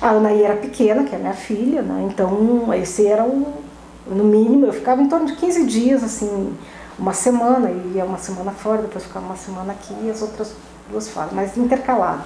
A 0.00 0.10
Anaí 0.10 0.42
era 0.42 0.56
pequena, 0.56 1.04
que 1.04 1.14
é 1.14 1.18
minha 1.18 1.32
filha, 1.32 1.80
né? 1.80 2.08
então 2.10 2.74
esse 2.74 3.06
era 3.06 3.22
o, 3.22 3.62
no 4.04 4.24
mínimo, 4.24 4.66
eu 4.66 4.72
ficava 4.72 5.00
em 5.00 5.08
torno 5.08 5.26
de 5.26 5.36
15 5.36 5.64
dias, 5.64 6.02
assim, 6.02 6.56
uma 6.98 7.12
semana, 7.12 7.70
ia 7.94 8.04
uma 8.04 8.18
semana 8.18 8.50
fora, 8.50 8.82
depois 8.82 9.04
ficava 9.04 9.24
uma 9.24 9.36
semana 9.36 9.72
aqui 9.72 9.94
e 10.02 10.10
as 10.10 10.20
outras 10.20 10.52
duas 10.90 11.08
fora, 11.08 11.28
mas 11.30 11.56
intercalado. 11.56 12.24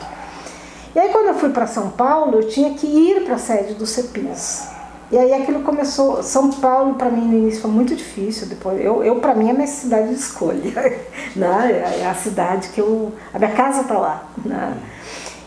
E 0.96 0.98
aí 0.98 1.10
quando 1.10 1.26
eu 1.26 1.34
fui 1.34 1.50
para 1.50 1.66
São 1.66 1.90
Paulo, 1.90 2.40
eu 2.40 2.48
tinha 2.48 2.72
que 2.72 2.86
ir 2.86 3.22
para 3.26 3.34
a 3.34 3.38
sede 3.38 3.74
do 3.74 3.86
CEPIS. 3.86 4.66
E 5.12 5.18
aí 5.18 5.30
aquilo 5.34 5.60
começou, 5.60 6.22
São 6.22 6.50
Paulo 6.50 6.94
para 6.94 7.10
mim 7.10 7.20
no 7.20 7.36
início 7.36 7.60
foi 7.60 7.70
muito 7.70 7.94
difícil, 7.94 8.46
depois 8.46 8.82
eu, 8.82 9.04
eu 9.04 9.16
para 9.16 9.34
mim 9.34 9.50
é 9.50 9.52
minha 9.52 9.66
cidade 9.66 10.08
de 10.08 10.14
escolha, 10.14 10.72
né? 11.36 11.98
É 12.00 12.06
a 12.06 12.14
cidade 12.14 12.70
que 12.70 12.80
eu, 12.80 13.12
a 13.32 13.38
minha 13.38 13.50
casa 13.50 13.82
está 13.82 13.98
lá, 13.98 14.26
né? 14.42 14.74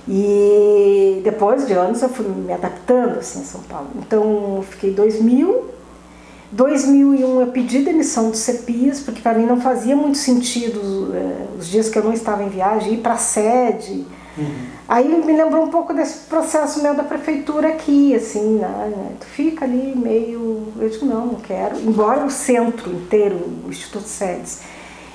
E 0.07 1.19
depois 1.23 1.65
de 1.65 1.73
anos 1.73 1.99
eu 2.03 2.09
fui 2.09 2.27
me 2.27 2.53
adaptando 2.53 3.17
assim 3.17 3.39
em 3.39 3.45
São 3.45 3.61
Paulo. 3.61 3.89
Então 3.95 4.57
eu 4.57 4.65
fiquei 4.69 4.91
2000 4.91 5.65
2001 6.51 7.41
eu 7.41 7.47
pedi 7.47 7.79
demissão 7.79 8.29
do 8.29 8.37
CEPIS, 8.37 8.99
porque 8.99 9.19
para 9.19 9.33
mim 9.33 9.47
não 9.47 9.59
fazia 9.59 9.95
muito 9.95 10.19
sentido, 10.19 11.11
é, 11.15 11.57
os 11.59 11.67
dias 11.67 11.89
que 11.89 11.97
eu 11.97 12.03
não 12.03 12.13
estava 12.13 12.43
em 12.43 12.49
viagem, 12.49 12.93
ir 12.93 12.97
para 12.97 13.15
a 13.15 13.17
sede. 13.17 14.05
Uhum. 14.37 14.78
Aí 14.89 15.07
me 15.07 15.37
lembrou 15.37 15.65
um 15.65 15.69
pouco 15.69 15.93
desse 15.93 16.25
processo 16.27 16.81
meu 16.81 16.95
da 16.95 17.03
prefeitura 17.03 17.67
aqui, 17.67 18.15
assim, 18.15 18.55
né? 18.55 19.11
Tu 19.19 19.25
fica 19.27 19.63
ali 19.63 19.95
meio. 19.95 20.73
Eu 20.79 20.89
digo, 20.89 21.05
não, 21.05 21.27
não 21.27 21.35
quero. 21.35 21.79
Embora 21.79 22.25
o 22.25 22.31
centro 22.31 22.91
inteiro, 22.91 23.35
o 23.63 23.69
Instituto 23.69 24.07
Sedes, 24.07 24.61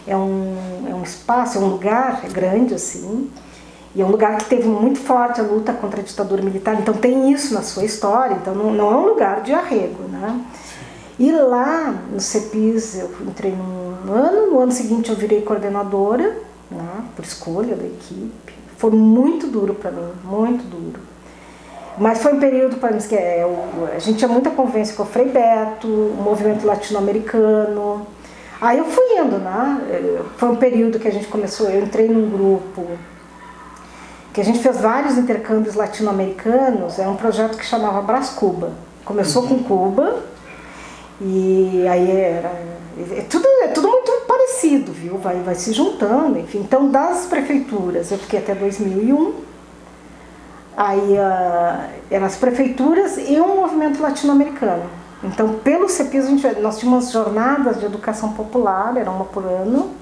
é 0.07 0.17
um, 0.17 0.55
é 0.89 0.95
um 0.95 1.03
espaço, 1.03 1.59
é 1.59 1.61
um 1.61 1.67
lugar, 1.67 2.23
grande, 2.33 2.73
assim, 2.73 3.29
e 3.97 4.01
é 4.01 4.05
um 4.05 4.11
lugar 4.11 4.37
que 4.39 4.45
teve 4.45 4.69
muito 4.69 5.01
forte 5.01 5.41
a 5.41 5.45
luta 5.45 5.73
contra 5.73 6.01
a 6.01 6.05
ditadura 6.05 6.43
militar, 6.43 6.79
então 6.81 6.95
tem 6.95 7.33
isso 7.33 7.53
na 7.53 7.63
sua 7.63 7.85
história, 7.85 8.35
então 8.41 8.55
não, 8.55 8.73
não 8.73 8.93
é 8.93 8.97
um 8.97 9.07
lugar 9.07 9.41
de 9.43 9.53
arrego, 9.53 10.05
né? 10.05 10.41
E 11.19 11.33
lá 11.33 11.95
no 12.13 12.21
CEPIS 12.21 12.97
eu 12.97 13.11
entrei 13.23 13.53
num 13.53 14.13
ano, 14.13 14.53
no 14.53 14.61
ano 14.61 14.73
seguinte 14.73 15.11
eu 15.11 15.17
virei 15.17 15.43
coordenadora, 15.43 16.37
né, 16.71 17.05
por 17.15 17.25
escolha 17.25 17.77
da 17.77 17.85
equipe. 17.85 18.54
Foi 18.85 18.91
muito 18.91 19.47
duro 19.47 19.73
para 19.73 19.91
mim, 19.91 20.13
muito 20.25 20.63
duro. 20.65 21.01
Mas 21.97 22.23
foi 22.23 22.35
um 22.35 22.39
período 22.39 22.77
para 22.77 22.93
mim 22.93 22.99
que 22.99 23.15
é, 23.15 23.43
a 23.97 23.99
gente 23.99 24.19
tinha 24.19 24.29
muita 24.29 24.51
convivência 24.51 24.95
com 24.95 25.05
o 25.05 25.07
Frei 25.07 25.31
Beto, 25.31 25.89
o 25.89 26.21
movimento 26.23 26.67
latino-americano. 26.67 28.07
Aí 28.61 28.77
eu 28.77 28.85
fui 28.85 29.19
indo, 29.19 29.39
né? 29.39 29.81
Foi 30.37 30.51
um 30.51 30.57
período 30.57 30.99
que 30.99 31.09
a 31.09 31.11
gente 31.11 31.29
começou, 31.29 31.71
eu 31.71 31.83
entrei 31.83 32.09
num 32.09 32.29
grupo 32.29 32.87
que 34.35 34.43
a 34.43 34.45
gente 34.45 34.59
fez 34.59 34.79
vários 34.79 35.17
intercâmbios 35.17 35.75
latino-americanos, 35.75 36.99
é 36.99 37.09
um 37.09 37.17
projeto 37.17 37.57
que 37.57 37.65
chamava 37.65 38.03
Brás 38.03 38.29
Cuba. 38.29 38.73
Começou 39.03 39.45
uhum. 39.45 39.49
com 39.49 39.65
Cuba, 39.65 40.17
e 41.23 41.87
aí 41.89 42.11
era. 42.11 42.53
É 43.17 43.23
tudo, 43.31 43.49
é 43.63 43.69
tudo 43.69 43.94
parecido, 44.65 44.93
viu? 44.93 45.19
Vai, 45.19 45.37
vai 45.41 45.55
se 45.55 45.73
juntando, 45.73 46.39
enfim. 46.39 46.59
Então, 46.59 46.91
das 46.91 47.27
prefeituras, 47.27 48.11
eu 48.11 48.19
fiquei 48.19 48.39
até 48.39 48.55
2001, 48.55 49.45
Aí 50.77 50.99
uh, 50.99 51.89
eram 52.11 52.27
as 52.27 52.35
prefeituras 52.35 53.17
e 53.17 53.41
um 53.41 53.61
movimento 53.61 54.03
latino-americano. 54.03 54.83
Então, 55.23 55.55
pelo 55.61 55.89
CEPIS, 55.89 56.27
gente, 56.27 56.61
nós 56.61 56.81
tínhamos 56.81 57.13
jornadas 57.13 57.79
de 57.79 57.87
educação 57.87 58.33
popular, 58.33 58.97
era 58.97 59.09
uma 59.09 59.25
por 59.25 59.45
ano. 59.45 59.93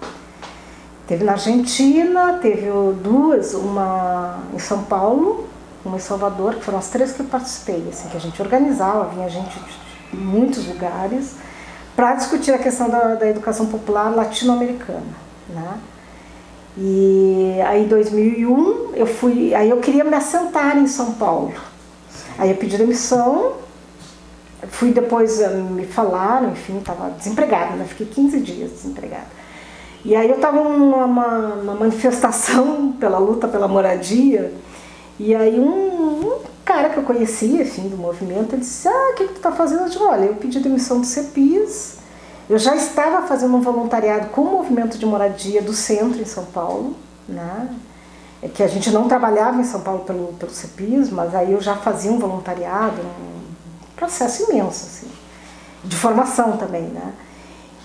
Teve 1.06 1.24
na 1.24 1.32
Argentina, 1.32 2.38
teve 2.40 2.70
duas, 3.02 3.52
uma 3.52 4.38
em 4.54 4.58
São 4.58 4.82
Paulo, 4.84 5.46
uma 5.84 5.96
em 5.96 6.00
Salvador, 6.00 6.54
que 6.54 6.64
foram 6.64 6.78
as 6.78 6.88
três 6.88 7.12
que 7.12 7.20
eu 7.20 7.26
participei, 7.26 7.86
assim, 7.90 8.08
que 8.08 8.16
a 8.16 8.20
gente 8.20 8.40
organizava, 8.40 9.10
vinha 9.10 9.28
gente 9.28 9.54
de 10.10 10.16
muitos 10.16 10.66
lugares, 10.66 11.36
para 11.94 12.14
discutir 12.14 12.52
a 12.52 12.58
questão 12.58 12.88
da, 12.88 13.14
da 13.14 13.28
educação 13.28 13.66
popular 13.66 14.14
latino-americana. 14.14 15.02
Né? 15.48 15.78
E 16.76 17.58
aí 17.66 17.84
em 17.84 17.88
2001 17.88 18.92
eu 18.94 19.06
fui, 19.06 19.54
aí 19.54 19.68
eu 19.68 19.78
queria 19.78 20.04
me 20.04 20.14
assentar 20.14 20.76
em 20.78 20.86
São 20.86 21.12
Paulo. 21.12 21.52
Aí 22.38 22.50
eu 22.50 22.56
pedi 22.56 22.78
demissão, 22.78 23.52
fui 24.68 24.90
depois 24.90 25.40
eh, 25.40 25.48
me 25.48 25.86
falaram, 25.86 26.50
enfim, 26.50 26.78
estava 26.78 27.10
desempregada, 27.10 27.76
né? 27.76 27.84
fiquei 27.86 28.06
15 28.06 28.40
dias 28.40 28.70
desempregada. 28.70 29.42
E 30.04 30.16
aí 30.16 30.28
eu 30.28 30.36
estava 30.36 30.62
numa 30.62 31.04
uma 31.04 31.74
manifestação 31.74 32.92
pela 32.98 33.18
luta 33.18 33.46
pela 33.46 33.68
moradia, 33.68 34.52
e 35.18 35.34
aí 35.34 35.60
um, 35.60 36.26
um, 36.26 36.38
cara 36.64 36.90
que 36.90 36.96
eu 36.96 37.02
conhecia, 37.02 37.62
assim, 37.62 37.88
do 37.88 37.96
movimento, 37.96 38.54
ele 38.54 38.60
disse, 38.60 38.88
ah, 38.88 39.10
o 39.12 39.14
que, 39.14 39.24
que 39.24 39.32
tu 39.34 39.36
está 39.36 39.52
fazendo? 39.52 39.82
Eu 39.82 39.86
disse, 39.86 39.98
olha, 39.98 40.24
eu 40.24 40.34
pedi 40.34 40.60
demissão 40.60 41.00
do 41.00 41.06
CEPIS, 41.06 41.96
eu 42.48 42.58
já 42.58 42.74
estava 42.76 43.26
fazendo 43.26 43.56
um 43.56 43.60
voluntariado 43.60 44.28
com 44.28 44.42
o 44.42 44.50
movimento 44.52 44.98
de 44.98 45.06
moradia 45.06 45.62
do 45.62 45.72
centro 45.72 46.20
em 46.20 46.24
São 46.24 46.44
Paulo, 46.46 46.96
né? 47.28 47.68
É 48.42 48.48
que 48.48 48.62
a 48.62 48.66
gente 48.66 48.90
não 48.90 49.06
trabalhava 49.06 49.60
em 49.60 49.64
São 49.64 49.80
Paulo 49.80 50.00
pelo, 50.00 50.32
pelo 50.34 50.52
CEPIS, 50.52 51.10
mas 51.10 51.34
aí 51.34 51.52
eu 51.52 51.60
já 51.60 51.76
fazia 51.76 52.10
um 52.10 52.18
voluntariado, 52.18 53.00
um 53.00 53.42
processo 53.94 54.50
imenso, 54.50 54.86
assim, 54.86 55.08
de 55.84 55.96
formação 55.96 56.56
também, 56.56 56.82
né? 56.82 57.12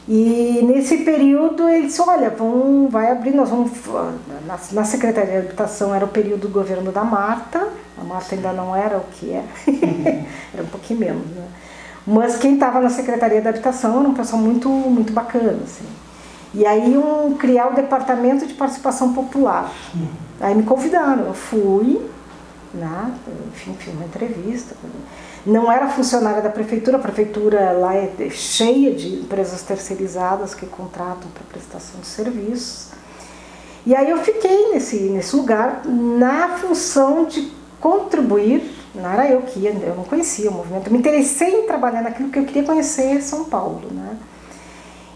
E 0.08 0.62
nesse 0.64 1.00
período 1.00 1.68
ele 1.68 1.88
disse, 1.88 2.02
olha, 2.02 2.30
vamos, 2.30 2.90
vai 2.90 3.12
abrir, 3.12 3.36
nós 3.36 3.50
vamos. 3.50 3.72
Na, 4.46 4.58
na 4.72 4.84
Secretaria 4.86 5.42
de 5.42 5.48
Habitação 5.48 5.94
era 5.94 6.06
o 6.06 6.08
período 6.08 6.42
do 6.42 6.50
governo 6.50 6.92
da 6.94 7.04
Marta, 7.04 7.68
a 8.00 8.04
Marta 8.04 8.36
ainda 8.36 8.54
não 8.54 8.74
era 8.74 8.98
o 8.98 9.04
que 9.12 9.32
é, 9.32 9.44
era 10.54 10.64
um 10.64 10.68
pouquinho 10.68 11.00
menos, 11.00 11.26
né? 11.28 11.46
Mas 12.06 12.38
quem 12.38 12.54
estava 12.54 12.80
na 12.80 12.90
Secretaria 12.90 13.42
da 13.42 13.50
Habitação 13.50 14.00
era 14.00 14.08
um 14.08 14.14
pessoal 14.14 14.42
muito, 14.42 14.70
muito 14.70 15.12
bacana, 15.12 15.60
assim. 15.66 15.86
E 16.54 16.66
aí 16.66 16.98
um, 16.98 17.36
criar 17.36 17.68
o 17.68 17.76
Departamento 17.76 18.48
de 18.48 18.54
Participação 18.54 19.14
Popular. 19.14 19.70
Aí 20.40 20.56
me 20.56 20.64
convidaram, 20.64 21.26
eu 21.26 21.34
fui, 21.34 22.02
né? 22.74 23.12
enfim, 23.50 23.76
fiz 23.78 23.94
uma 23.94 24.06
entrevista. 24.06 24.74
Não 25.46 25.72
era 25.72 25.88
funcionária 25.88 26.42
da 26.42 26.50
prefeitura, 26.50 26.98
a 26.98 27.00
prefeitura 27.00 27.72
lá 27.72 27.96
é 27.96 28.30
cheia 28.30 28.94
de 28.94 29.16
empresas 29.16 29.62
terceirizadas 29.62 30.54
que 30.54 30.66
contratam 30.66 31.30
para 31.32 31.44
prestação 31.50 32.02
de 32.02 32.08
serviços. 32.08 32.90
E 33.86 33.96
aí 33.96 34.10
eu 34.10 34.18
fiquei 34.18 34.74
nesse, 34.74 34.98
nesse 34.98 35.36
lugar 35.36 35.84
na 35.86 36.58
função 36.58 37.26
de 37.26 37.52
contribuir 37.80 38.78
não 38.98 39.12
era 39.12 39.30
eu 39.30 39.42
que 39.44 39.60
ia, 39.60 39.72
eu 39.72 39.96
não 39.96 40.04
conhecia 40.04 40.50
o 40.50 40.54
movimento. 40.54 40.88
Eu 40.88 40.92
me 40.92 40.98
interessei 40.98 41.62
em 41.62 41.68
trabalhar 41.68 42.02
naquilo 42.02 42.30
que 42.30 42.40
eu 42.40 42.46
queria 42.46 42.64
conhecer 42.64 43.22
São 43.22 43.46
Paulo, 43.46 43.88
né? 43.92 44.18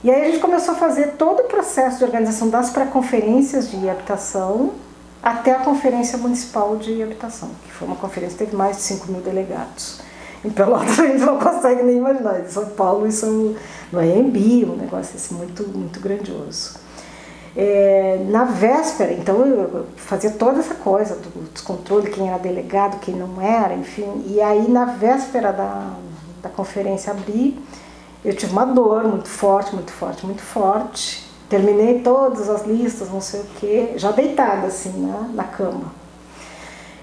E 0.04 0.10
aí 0.10 0.22
a 0.22 0.26
gente 0.26 0.40
começou 0.40 0.74
a 0.74 0.78
fazer 0.78 1.14
todo 1.14 1.42
o 1.42 1.44
processo 1.46 2.00
de 2.00 2.04
organização 2.04 2.50
das 2.50 2.70
pré-conferências 2.70 3.70
de 3.70 3.90
habitação 3.90 4.74
até 5.22 5.52
a 5.52 5.60
Conferência 5.60 6.18
Municipal 6.18 6.76
de 6.78 7.04
Habitação, 7.04 7.50
que 7.64 7.72
foi 7.72 7.88
uma 7.88 7.98
conferência 7.98 8.36
que 8.36 8.46
teve 8.46 8.56
mais 8.56 8.78
de 8.78 8.84
5 8.84 9.12
mil 9.12 9.22
delegados. 9.22 10.02
Em 10.44 10.50
Pelotas 10.50 10.98
a 11.00 11.08
gente 11.08 11.24
não 11.24 11.40
consegue 11.40 11.84
nem 11.84 11.98
imaginar. 11.98 12.40
Em 12.42 12.48
São 12.48 12.66
Paulo 12.66 13.08
isso 13.08 13.26
é 13.26 13.30
um, 13.30 13.56
no 13.92 14.00
um 14.00 14.76
negócio 14.76 15.16
assim, 15.16 15.36
muito, 15.36 15.68
muito 15.70 16.00
grandioso. 16.00 16.80
É, 17.56 18.26
na 18.30 18.46
véspera, 18.46 19.12
então 19.12 19.46
eu 19.46 19.86
fazia 19.98 20.32
toda 20.32 20.60
essa 20.60 20.76
coisa 20.76 21.16
do 21.16 21.52
descontrole, 21.52 22.10
quem 22.10 22.30
era 22.30 22.38
delegado, 22.38 23.00
quem 23.02 23.14
não 23.14 23.42
era, 23.42 23.74
enfim. 23.74 24.24
E 24.28 24.42
aí 24.42 24.70
na 24.70 24.86
véspera 24.86 25.52
da, 25.52 25.94
da 26.42 26.50
conferência 26.50 27.12
abrir, 27.12 27.62
eu 28.24 28.36
tive 28.36 28.54
uma 28.54 28.66
dor 28.66 29.04
muito 29.04 29.28
forte, 29.28 29.76
muito 29.76 29.92
forte, 29.92 30.26
muito 30.26 30.42
forte. 30.42 31.30
Terminei 31.50 32.00
todas 32.00 32.50
as 32.50 32.66
listas, 32.66 33.10
não 33.10 33.20
sei 33.20 33.42
o 33.42 33.46
quê, 33.60 33.94
já 33.98 34.12
deitada 34.12 34.68
assim, 34.68 34.92
né, 34.92 35.30
na 35.34 35.44
cama. 35.44 36.01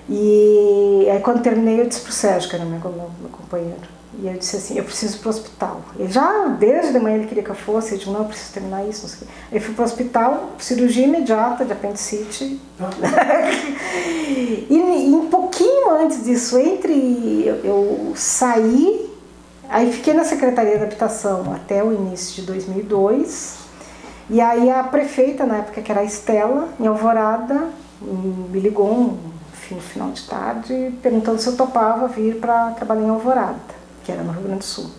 E 0.09 1.07
aí 1.11 1.21
quando 1.21 1.43
terminei 1.43 1.81
eu 1.81 1.87
disse 1.87 2.01
pro 2.01 2.13
Sérgio, 2.13 2.49
que 2.49 2.57
era 2.57 2.65
meu, 2.65 2.81
meu, 2.81 3.11
meu 3.21 3.31
companheiro, 3.31 3.99
e 4.21 4.27
eu 4.27 4.35
disse 4.35 4.57
assim, 4.57 4.77
eu 4.77 4.85
preciso 4.85 5.17
ir 5.17 5.21
para 5.21 5.29
o 5.29 5.31
hospital. 5.31 5.81
Ele 5.97 6.11
já, 6.11 6.47
desde 6.59 6.93
de 6.93 6.99
manhã, 6.99 7.19
ele 7.19 7.27
queria 7.27 7.45
que 7.45 7.51
eu 7.51 7.55
fosse. 7.55 7.93
Eu 7.93 7.99
disse, 7.99 8.11
não, 8.11 8.21
eu 8.21 8.25
preciso 8.25 8.53
terminar 8.53 8.85
isso, 8.85 9.03
não 9.03 9.09
sei 9.09 9.19
o 9.19 9.21
quê. 9.21 9.27
Aí 9.53 9.61
fui 9.61 9.75
para 9.75 9.83
o 9.83 9.85
hospital, 9.85 10.51
cirurgia 10.59 11.05
imediata 11.05 11.65
de 11.65 11.73
apendicite. 11.73 12.61
e, 14.69 14.75
e, 14.75 15.15
um 15.15 15.29
pouquinho 15.29 15.91
antes 15.91 16.25
disso, 16.25 16.59
entre 16.59 17.45
eu, 17.47 17.57
eu 17.63 18.13
saí, 18.17 19.09
aí 19.69 19.93
fiquei 19.93 20.15
na 20.15 20.25
Secretaria 20.25 20.79
da 20.79 20.85
Habitação 20.85 21.53
até 21.55 21.85
o 21.85 21.93
início 21.93 22.35
de 22.41 22.43
2002. 22.43 23.59
E 24.31 24.41
aí 24.41 24.69
a 24.69 24.83
prefeita, 24.83 25.47
na 25.47 25.59
época 25.59 25.81
que 25.81 25.93
era 25.93 26.01
a 26.01 26.05
Estela, 26.05 26.69
em 26.81 26.87
Alvorada, 26.89 27.69
me 28.01 28.59
ligou 28.59 28.89
enfim, 28.91 29.38
no 29.74 29.81
final 29.81 30.11
de 30.11 30.23
tarde, 30.23 30.93
perguntando 31.03 31.39
se 31.39 31.49
eu 31.49 31.57
topava 31.57 32.09
vir 32.09 32.36
para 32.36 32.70
trabalhar 32.73 33.03
em 33.03 33.11
Alvorada 33.11 33.78
que 34.09 34.12
era 34.12 34.23
no 34.23 34.32
Rio 34.32 34.40
Grande 34.40 34.61
do 34.61 34.65
Sul. 34.65 34.90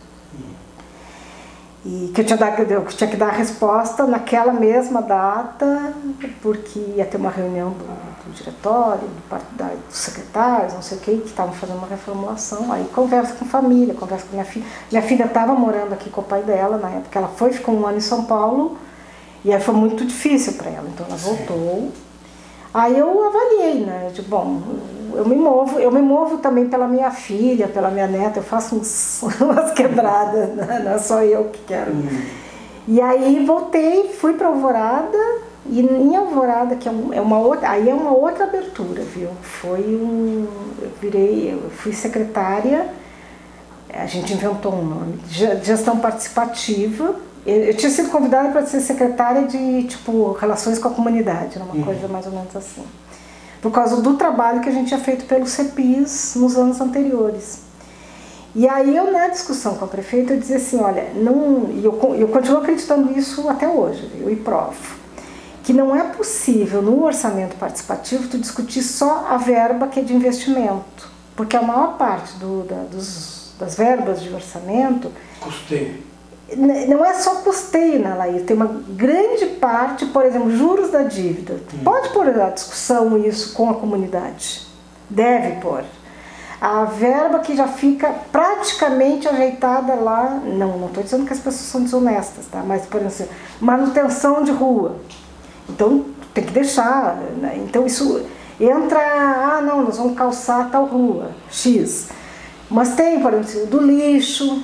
E 1.83 2.11
que 2.13 2.21
eu 2.21 2.25
tinha, 2.25 2.37
dado, 2.37 2.61
eu 2.61 2.85
tinha 2.85 3.09
que 3.09 3.15
dar 3.15 3.29
a 3.29 3.31
resposta 3.31 4.05
naquela 4.05 4.53
mesma 4.53 5.01
data, 5.01 5.95
porque 6.43 6.77
ia 6.95 7.05
ter 7.05 7.17
uma 7.17 7.31
reunião 7.31 7.71
do, 7.71 7.85
do 7.85 8.33
diretório, 8.33 9.07
do, 9.07 9.57
da, 9.57 9.71
dos 9.87 9.97
secretários, 9.97 10.73
não 10.73 10.83
sei 10.83 10.97
o 10.99 11.01
que, 11.01 11.17
que 11.17 11.29
estavam 11.29 11.53
fazendo 11.53 11.77
uma 11.77 11.87
reformulação. 11.87 12.71
Aí 12.71 12.85
conversa 12.93 13.33
com 13.33 13.45
a 13.45 13.47
família, 13.47 13.95
conversa 13.95 14.27
com 14.27 14.33
minha 14.33 14.45
filha. 14.45 14.65
Minha 14.91 15.01
filha 15.01 15.23
estava 15.23 15.55
morando 15.55 15.93
aqui 15.93 16.11
com 16.11 16.21
o 16.21 16.23
pai 16.23 16.43
dela 16.43 16.77
na 16.77 16.89
época, 16.91 17.17
ela 17.17 17.29
foi, 17.29 17.51
ficou 17.51 17.73
um 17.73 17.87
ano 17.87 17.97
em 17.97 18.01
São 18.01 18.25
Paulo, 18.25 18.77
e 19.43 19.51
aí 19.51 19.59
foi 19.59 19.73
muito 19.73 20.05
difícil 20.05 20.53
para 20.53 20.69
ela, 20.69 20.87
então 20.87 21.07
ela 21.07 21.15
voltou. 21.15 21.91
Aí 22.73 22.97
eu 22.97 23.25
avaliei, 23.25 23.81
né? 23.81 24.11
De 24.13 24.21
bom, 24.21 24.61
eu 25.13 25.27
me 25.27 25.35
movo, 25.35 25.79
eu 25.79 25.91
me 25.91 26.01
movo 26.01 26.37
também 26.37 26.67
pela 26.67 26.87
minha 26.87 27.11
filha, 27.11 27.67
pela 27.67 27.89
minha 27.89 28.07
neta, 28.07 28.39
eu 28.39 28.43
faço 28.43 28.75
uns, 28.75 29.21
umas 29.41 29.71
quebradas, 29.71 30.49
né? 30.49 30.81
não 30.83 30.91
é 30.91 30.99
só 30.99 31.23
eu 31.23 31.45
que 31.45 31.59
quero. 31.67 31.91
Uhum. 31.91 32.21
E 32.87 33.01
aí 33.01 33.43
voltei, 33.45 34.09
fui 34.09 34.33
para 34.33 34.47
Alvorada, 34.47 35.17
e 35.65 35.81
em 35.81 36.15
Alvorada, 36.15 36.75
que 36.75 36.89
é, 36.89 36.91
é 37.13 37.21
uma 37.21 37.39
outra, 37.39 37.69
aí 37.69 37.89
é 37.89 37.93
uma 37.93 38.11
outra 38.11 38.45
abertura, 38.45 39.03
viu? 39.03 39.29
Foi 39.41 39.81
um. 39.81 40.47
Eu 40.81 40.89
virei, 40.99 41.53
eu 41.53 41.69
fui 41.69 41.93
secretária, 41.93 42.87
a 43.93 44.05
gente 44.05 44.33
inventou 44.33 44.73
um 44.73 44.83
nome, 44.83 45.19
gestão 45.27 45.97
participativa. 45.99 47.15
Eu, 47.45 47.73
tinha 47.75 47.89
sido 47.89 48.09
convidada 48.09 48.49
para 48.49 48.65
ser 48.65 48.81
secretária 48.81 49.43
de 49.43 49.83
tipo 49.83 50.33
relações 50.33 50.77
com 50.77 50.89
a 50.89 50.91
comunidade, 50.91 51.57
uma 51.57 51.73
uhum. 51.73 51.83
coisa 51.83 52.07
mais 52.07 52.25
ou 52.25 52.31
menos 52.31 52.55
assim 52.55 52.83
por 53.61 53.71
causa 53.71 54.01
do 54.01 54.15
trabalho 54.15 54.61
que 54.61 54.69
a 54.69 54.71
gente 54.71 54.87
tinha 54.87 54.99
feito 54.99 55.25
pelo 55.25 55.45
CEPIS 55.45 56.35
nos 56.35 56.55
anos 56.55 56.79
anteriores. 56.79 57.61
E 58.55 58.67
aí 58.67 58.95
eu, 58.95 59.11
na 59.11 59.27
discussão 59.27 59.75
com 59.75 59.85
a 59.85 59.87
prefeita, 59.87 60.33
eu 60.33 60.39
dizia 60.39 60.57
assim, 60.57 60.79
olha, 60.79 61.11
não, 61.15 61.69
e 61.71 61.85
eu, 61.85 62.15
eu 62.15 62.27
continuo 62.29 62.61
acreditando 62.61 63.17
isso 63.17 63.47
até 63.47 63.67
hoje, 63.67 64.09
eu 64.19 64.29
e 64.29 64.35
provo, 64.35 64.97
que 65.63 65.71
não 65.71 65.95
é 65.95 66.03
possível 66.03 66.81
no 66.81 67.03
orçamento 67.03 67.55
participativo 67.57 68.27
tu 68.27 68.39
discutir 68.39 68.81
só 68.81 69.27
a 69.29 69.37
verba 69.37 69.87
que 69.87 69.99
é 69.99 70.03
de 70.03 70.13
investimento, 70.13 71.09
porque 71.35 71.55
a 71.55 71.61
maior 71.61 71.95
parte 71.97 72.33
do, 72.37 72.63
da, 72.63 72.83
dos, 72.83 73.53
das 73.59 73.75
verbas 73.75 74.21
de 74.21 74.33
orçamento... 74.33 75.11
Custeio 75.39 76.09
não 76.57 77.05
é 77.05 77.13
só 77.13 77.35
custeio 77.35 78.01
na 78.01 78.15
Laís, 78.15 78.43
tem 78.43 78.55
uma 78.55 78.81
grande 78.89 79.45
parte, 79.45 80.05
por 80.07 80.26
exemplo, 80.26 80.51
juros 80.51 80.91
da 80.91 81.03
dívida. 81.03 81.59
Hum. 81.73 81.84
Pode 81.84 82.09
pôr 82.09 82.27
a 82.27 82.49
discussão 82.49 83.17
isso 83.17 83.53
com 83.53 83.69
a 83.69 83.73
comunidade. 83.76 84.67
Deve 85.09 85.59
pôr. 85.61 85.84
A 86.61 86.84
verba 86.84 87.39
que 87.39 87.55
já 87.55 87.67
fica 87.67 88.13
praticamente 88.31 89.27
ajeitada 89.27 89.95
lá, 89.95 90.41
não, 90.43 90.77
não 90.77 90.88
estou 90.88 91.03
dizendo 91.03 91.26
que 91.26 91.31
as 91.31 91.39
pessoas 91.39 91.69
são 91.69 91.84
desonestas, 91.84 92.47
tá? 92.47 92.61
mas, 92.65 92.85
por 92.85 93.01
exemplo, 93.01 93.34
manutenção 93.61 94.43
de 94.43 94.51
rua. 94.51 94.97
Então, 95.69 96.05
tem 96.34 96.43
que 96.43 96.51
deixar. 96.51 97.15
Né? 97.38 97.61
Então, 97.63 97.85
isso 97.85 98.26
entra, 98.59 98.99
ah, 98.99 99.61
não, 99.61 99.84
nós 99.84 99.97
vamos 99.97 100.17
calçar 100.17 100.69
tal 100.69 100.85
rua, 100.85 101.31
X. 101.49 102.09
Mas 102.69 102.93
tem, 102.93 103.21
por 103.21 103.34
exemplo, 103.34 103.67
do 103.67 103.81
lixo, 103.81 104.61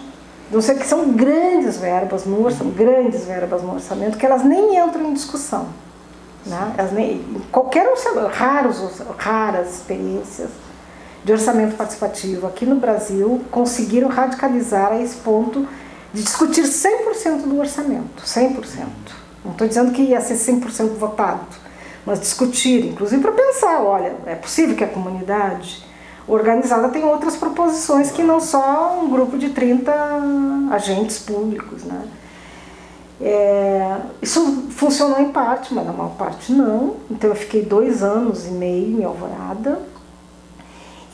não 0.51 0.61
sei 0.61 0.75
que 0.75 0.85
são 0.85 1.11
grandes 1.11 1.77
verbas 1.77 2.25
no 2.25 2.43
orçamento, 2.43 2.75
grandes 2.75 3.25
verbas 3.25 3.63
no 3.63 3.73
orçamento, 3.73 4.17
que 4.17 4.25
elas 4.25 4.43
nem 4.43 4.77
entram 4.77 5.05
em 5.05 5.13
discussão. 5.13 5.67
Né? 6.45 6.73
Elas 6.77 6.91
nem, 6.91 7.23
qualquer 7.51 7.87
orçamento, 7.89 8.27
raros, 8.27 9.01
raras 9.17 9.73
experiências, 9.75 10.49
de 11.23 11.31
orçamento 11.31 11.75
participativo 11.75 12.45
aqui 12.45 12.67
no 12.67 12.75
Brasil 12.75 13.43
conseguiram 13.49 14.07
radicalizar 14.09 14.91
a 14.91 15.01
esse 15.01 15.15
ponto 15.17 15.67
de 16.13 16.21
discutir 16.21 16.63
100% 16.63 17.41
do 17.47 17.59
orçamento, 17.59 18.23
100%. 18.23 18.85
Não 19.43 19.51
estou 19.51 19.67
dizendo 19.67 19.91
que 19.91 20.03
ia 20.03 20.21
ser 20.21 20.35
100% 20.35 20.89
votado, 20.97 21.47
mas 22.05 22.19
discutir, 22.19 22.85
inclusive 22.85 23.21
para 23.23 23.31
pensar, 23.31 23.81
olha, 23.81 24.15
é 24.27 24.35
possível 24.35 24.75
que 24.75 24.83
a 24.83 24.87
comunidade 24.87 25.83
organizada 26.27 26.89
tenha 26.89 27.05
outras 27.05 27.35
proposições 27.35 28.11
que 28.11 28.23
não 28.23 28.39
só 28.39 28.99
um 29.01 29.09
grupo 29.09 29.37
de 29.37 29.49
30 29.49 29.91
agentes 30.71 31.19
públicos, 31.19 31.83
né? 31.83 32.01
É, 33.21 33.97
isso 34.21 34.67
funcionou 34.71 35.21
em 35.21 35.29
parte, 35.29 35.73
mas 35.73 35.85
na 35.85 35.93
maior 35.93 36.15
parte 36.17 36.51
não. 36.51 36.95
Então 37.09 37.29
eu 37.29 37.35
fiquei 37.35 37.61
dois 37.61 38.03
anos 38.03 38.45
e 38.45 38.49
meio 38.49 38.99
em 38.99 39.03
Alvorada 39.03 39.79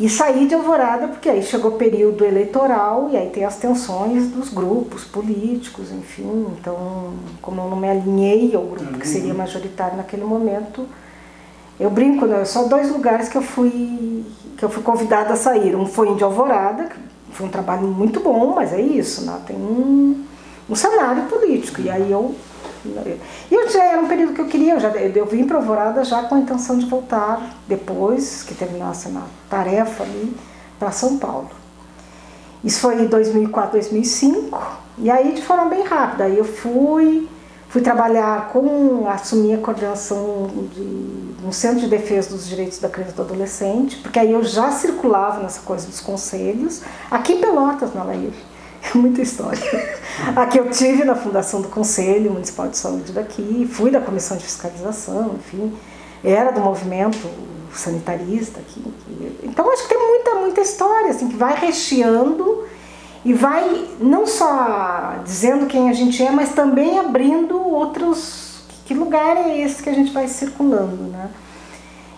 e 0.01 0.09
saí 0.09 0.47
de 0.47 0.55
Alvorada 0.55 1.07
porque 1.07 1.29
aí 1.29 1.43
chegou 1.43 1.71
o 1.71 1.77
período 1.77 2.25
eleitoral 2.25 3.09
e 3.11 3.17
aí 3.17 3.29
tem 3.29 3.45
as 3.45 3.57
tensões 3.57 4.29
dos 4.29 4.49
grupos 4.49 5.03
políticos, 5.03 5.91
enfim. 5.91 6.47
Então, 6.57 7.13
como 7.39 7.61
eu 7.61 7.69
não 7.69 7.77
me 7.77 7.87
alinhei 7.87 8.55
ao 8.55 8.63
grupo 8.63 8.97
que 8.97 9.07
seria 9.07 9.31
majoritário 9.31 9.97
naquele 9.97 10.23
momento, 10.23 10.87
eu 11.81 11.89
brinco, 11.89 12.25
né? 12.25 12.45
Só 12.45 12.63
dois 12.63 12.89
lugares 12.89 13.27
que 13.27 13.37
eu 13.37 13.41
fui 13.41 14.23
que 14.57 14.63
eu 14.63 14.69
fui 14.69 14.83
convidada 14.83 15.33
a 15.33 15.35
sair. 15.35 15.75
Um 15.75 15.87
foi 15.87 16.13
de 16.15 16.23
Alvorada, 16.23 16.85
que 16.85 16.95
foi 17.31 17.47
um 17.47 17.49
trabalho 17.49 17.87
muito 17.87 18.19
bom, 18.19 18.53
mas 18.53 18.71
é 18.71 18.79
isso, 18.79 19.25
né? 19.25 19.39
Tem 19.47 19.55
um, 19.55 20.23
um 20.69 20.75
cenário 20.75 21.23
político. 21.23 21.81
E 21.81 21.89
aí 21.89 22.11
eu 22.11 22.35
e 22.83 23.53
eu 23.53 23.69
já 23.69 23.83
era 23.83 24.01
um 24.01 24.07
período 24.07 24.33
que 24.33 24.41
eu 24.41 24.47
queria, 24.47 24.73
eu, 24.73 24.79
já, 24.79 24.89
eu 24.89 25.25
vim 25.25 25.45
para 25.45 25.57
Alvorada 25.57 26.03
já 26.03 26.23
com 26.23 26.35
a 26.35 26.39
intenção 26.39 26.77
de 26.77 26.85
voltar 26.87 27.55
depois 27.67 28.41
que 28.41 28.55
terminasse 28.55 29.07
a 29.07 29.21
tarefa 29.49 30.03
ali 30.03 30.35
para 30.79 30.91
São 30.91 31.17
Paulo. 31.17 31.49
Isso 32.63 32.79
foi 32.79 33.01
em 33.01 33.07
2004, 33.07 33.73
2005, 33.73 34.59
e 34.97 35.11
aí 35.11 35.33
de 35.33 35.41
forma 35.41 35.65
bem 35.65 35.83
rápida. 35.83 36.25
Aí 36.25 36.37
eu 36.37 36.45
fui, 36.45 37.27
fui 37.71 37.81
trabalhar 37.81 38.49
com, 38.49 39.07
assumi 39.07 39.53
a 39.53 39.57
coordenação 39.57 40.51
de 40.75 41.45
um 41.45 41.53
centro 41.53 41.79
de 41.79 41.87
defesa 41.87 42.29
dos 42.29 42.45
direitos 42.45 42.79
da 42.79 42.89
criança 42.89 43.13
e 43.13 43.15
do 43.15 43.21
adolescente, 43.21 43.95
porque 43.97 44.19
aí 44.19 44.33
eu 44.33 44.43
já 44.43 44.71
circulava 44.71 45.41
nessa 45.41 45.61
coisa 45.61 45.87
dos 45.87 46.01
conselhos, 46.01 46.81
aqui 47.09 47.33
em 47.33 47.39
Pelotas, 47.39 47.93
na 47.93 48.03
Laíra. 48.03 48.51
muita 48.93 49.21
história. 49.21 49.61
Aqui 50.35 50.57
eu 50.57 50.69
tive 50.69 51.05
na 51.05 51.15
fundação 51.15 51.61
do 51.61 51.69
Conselho 51.69 52.31
Municipal 52.31 52.67
de 52.67 52.77
Saúde 52.77 53.13
daqui, 53.13 53.67
fui 53.71 53.89
da 53.89 54.01
comissão 54.01 54.35
de 54.35 54.43
fiscalização, 54.43 55.35
enfim, 55.35 55.73
era 56.23 56.51
do 56.51 56.59
movimento 56.59 57.17
sanitarista 57.73 58.59
aqui. 58.59 58.83
Então 59.43 59.71
acho 59.71 59.83
que 59.83 59.89
tem 59.89 59.97
muita, 59.97 60.35
muita 60.35 60.61
história, 60.61 61.11
assim, 61.11 61.29
que 61.29 61.37
vai 61.37 61.55
recheando 61.57 62.65
e 63.23 63.33
vai 63.33 63.87
não 63.99 64.25
só 64.25 65.15
dizendo 65.23 65.67
quem 65.67 65.89
a 65.89 65.93
gente 65.93 66.23
é, 66.23 66.31
mas 66.31 66.53
também 66.53 66.99
abrindo 66.99 67.57
outros. 67.57 68.61
Que 68.85 68.93
lugar 68.93 69.37
é 69.37 69.59
esse 69.59 69.81
que 69.81 69.89
a 69.89 69.93
gente 69.93 70.11
vai 70.11 70.27
circulando, 70.27 71.03
né? 71.03 71.29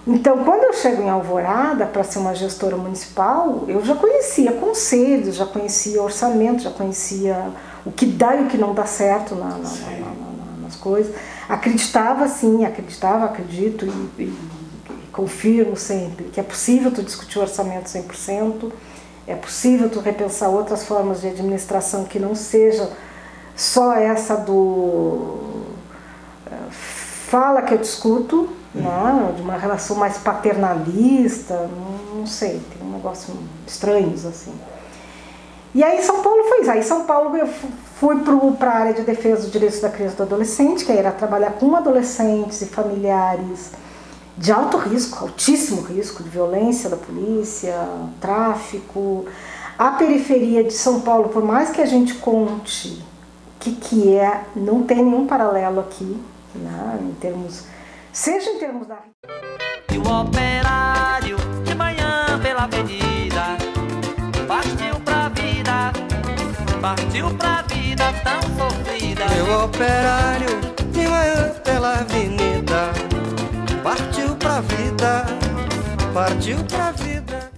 Então, 0.06 0.44
quando 0.44 0.64
eu 0.64 0.74
chego 0.74 1.02
em 1.02 1.10
Alvorada 1.10 1.86
para 1.86 2.04
ser 2.04 2.20
uma 2.20 2.36
gestora 2.36 2.76
municipal, 2.76 3.64
eu 3.70 3.84
já 3.86 3.96
conhecia 3.96 4.52
conselhos, 4.52 5.36
já 5.36 5.46
conhecia 5.46 6.02
orçamento, 6.02 6.64
já 6.64 6.72
conhecia 6.72 7.52
o 7.86 7.92
que 7.92 8.06
dá 8.06 8.36
e 8.36 8.44
o 8.44 8.48
que 8.48 8.58
não 8.58 8.74
dá 8.74 8.86
certo 8.86 9.34
na, 9.34 9.50
na, 9.50 9.58
na, 9.60 10.62
nas 10.64 10.76
coisas. 10.76 11.16
Acreditava 11.48 12.28
sim, 12.28 12.66
acreditava, 12.66 13.26
acredito 13.26 13.86
e, 13.86 14.24
e, 14.24 14.24
e, 14.24 15.08
confirmo 15.14 15.78
sempre 15.78 16.26
que 16.26 16.40
é 16.40 16.44
possível 16.44 16.92
tu 16.92 17.02
discutir 17.02 17.40
o 17.40 17.42
orçamento 17.42 17.86
100%, 17.86 18.72
é 19.28 19.36
possível 19.36 19.90
tu 19.90 20.00
repensar 20.00 20.50
outras 20.50 20.84
formas 20.84 21.22
de 21.22 21.28
administração 21.28 22.04
que 22.06 22.20
não 22.20 22.36
seja 22.36 22.90
só 23.56 23.94
essa 23.94 24.36
do 24.36 25.64
eh, 26.52 26.70
fala 26.72 27.62
que 27.62 27.74
eu 27.74 27.78
discuto, 27.78 28.50
né? 28.74 29.34
de 29.36 29.42
uma 29.42 29.58
relação 29.58 29.96
mais 29.96 30.18
paternalista, 30.18 31.68
não, 31.68 32.20
não 32.20 32.28
sei, 32.28 32.62
tem 32.72 32.88
um 32.88 32.92
negócio 32.92 33.34
estranhos 33.66 34.26
assim. 34.26 34.54
E 35.74 35.84
aí 35.84 36.04
São 36.04 36.22
Paulo 36.22 36.44
foi 36.44 36.62
isso. 36.62 36.72
Aí 36.72 36.84
São 36.84 37.06
Paulo 37.06 37.36
eu 37.36 37.48
fui 38.00 38.18
para 38.60 38.70
a 38.70 38.76
área 38.76 38.94
de 38.94 39.02
defesa 39.02 39.42
dos 39.42 39.52
direitos 39.52 39.80
da 39.80 39.90
criança 39.90 40.14
e 40.14 40.18
do 40.18 40.24
adolescente, 40.24 40.86
que 40.86 40.92
era 40.92 41.12
trabalhar 41.12 41.54
com 41.54 41.76
adolescentes 41.76 42.62
e 42.62 42.66
familiares 42.66 43.72
de 44.38 44.52
alto 44.52 44.78
risco, 44.78 45.24
altíssimo 45.24 45.82
risco 45.82 46.24
de 46.24 46.30
violência 46.30 46.90
da 46.90 46.98
polícia, 46.98 47.76
tráfico. 48.20 49.26
A 49.78 49.92
periferia 49.92 50.64
de 50.64 50.74
São 50.74 51.02
Paulo, 51.02 51.30
por 51.30 51.44
mais 51.44 51.70
que 51.70 51.82
a 51.82 51.86
gente 51.86 52.16
conte 52.16 52.90
o 52.90 53.60
que, 53.60 53.72
que 53.76 54.16
é, 54.16 54.44
não 54.56 54.84
tem 54.84 54.98
nenhum 54.98 55.26
paralelo 55.26 55.80
aqui, 55.80 56.22
né, 56.56 57.00
em 57.02 57.14
termos 57.14 57.64
seja 58.12 58.52
em 58.52 58.60
termos 58.60 58.88
da. 58.88 58.98
E 59.92 59.98
o 59.98 60.22
operário 60.22 61.38
de 61.64 61.76
manhã 61.76 62.40
pela 62.42 62.64
avenida 62.64 63.58
partiu 64.48 65.00
pra 65.04 65.30
vida, 65.30 65.94
partiu 66.82 67.36
pra 67.36 67.62
vida 67.64 68.14
tão 68.24 68.42
sofrida. 68.58 69.26
Meu 69.30 69.66
operário 69.66 70.60
de 70.92 71.08
manhã 71.08 71.54
pela 71.64 72.00
avenida 72.00 73.03
vida, 75.04 75.26
partiu 76.14 76.64
pra 76.64 76.92
vida. 76.92 77.53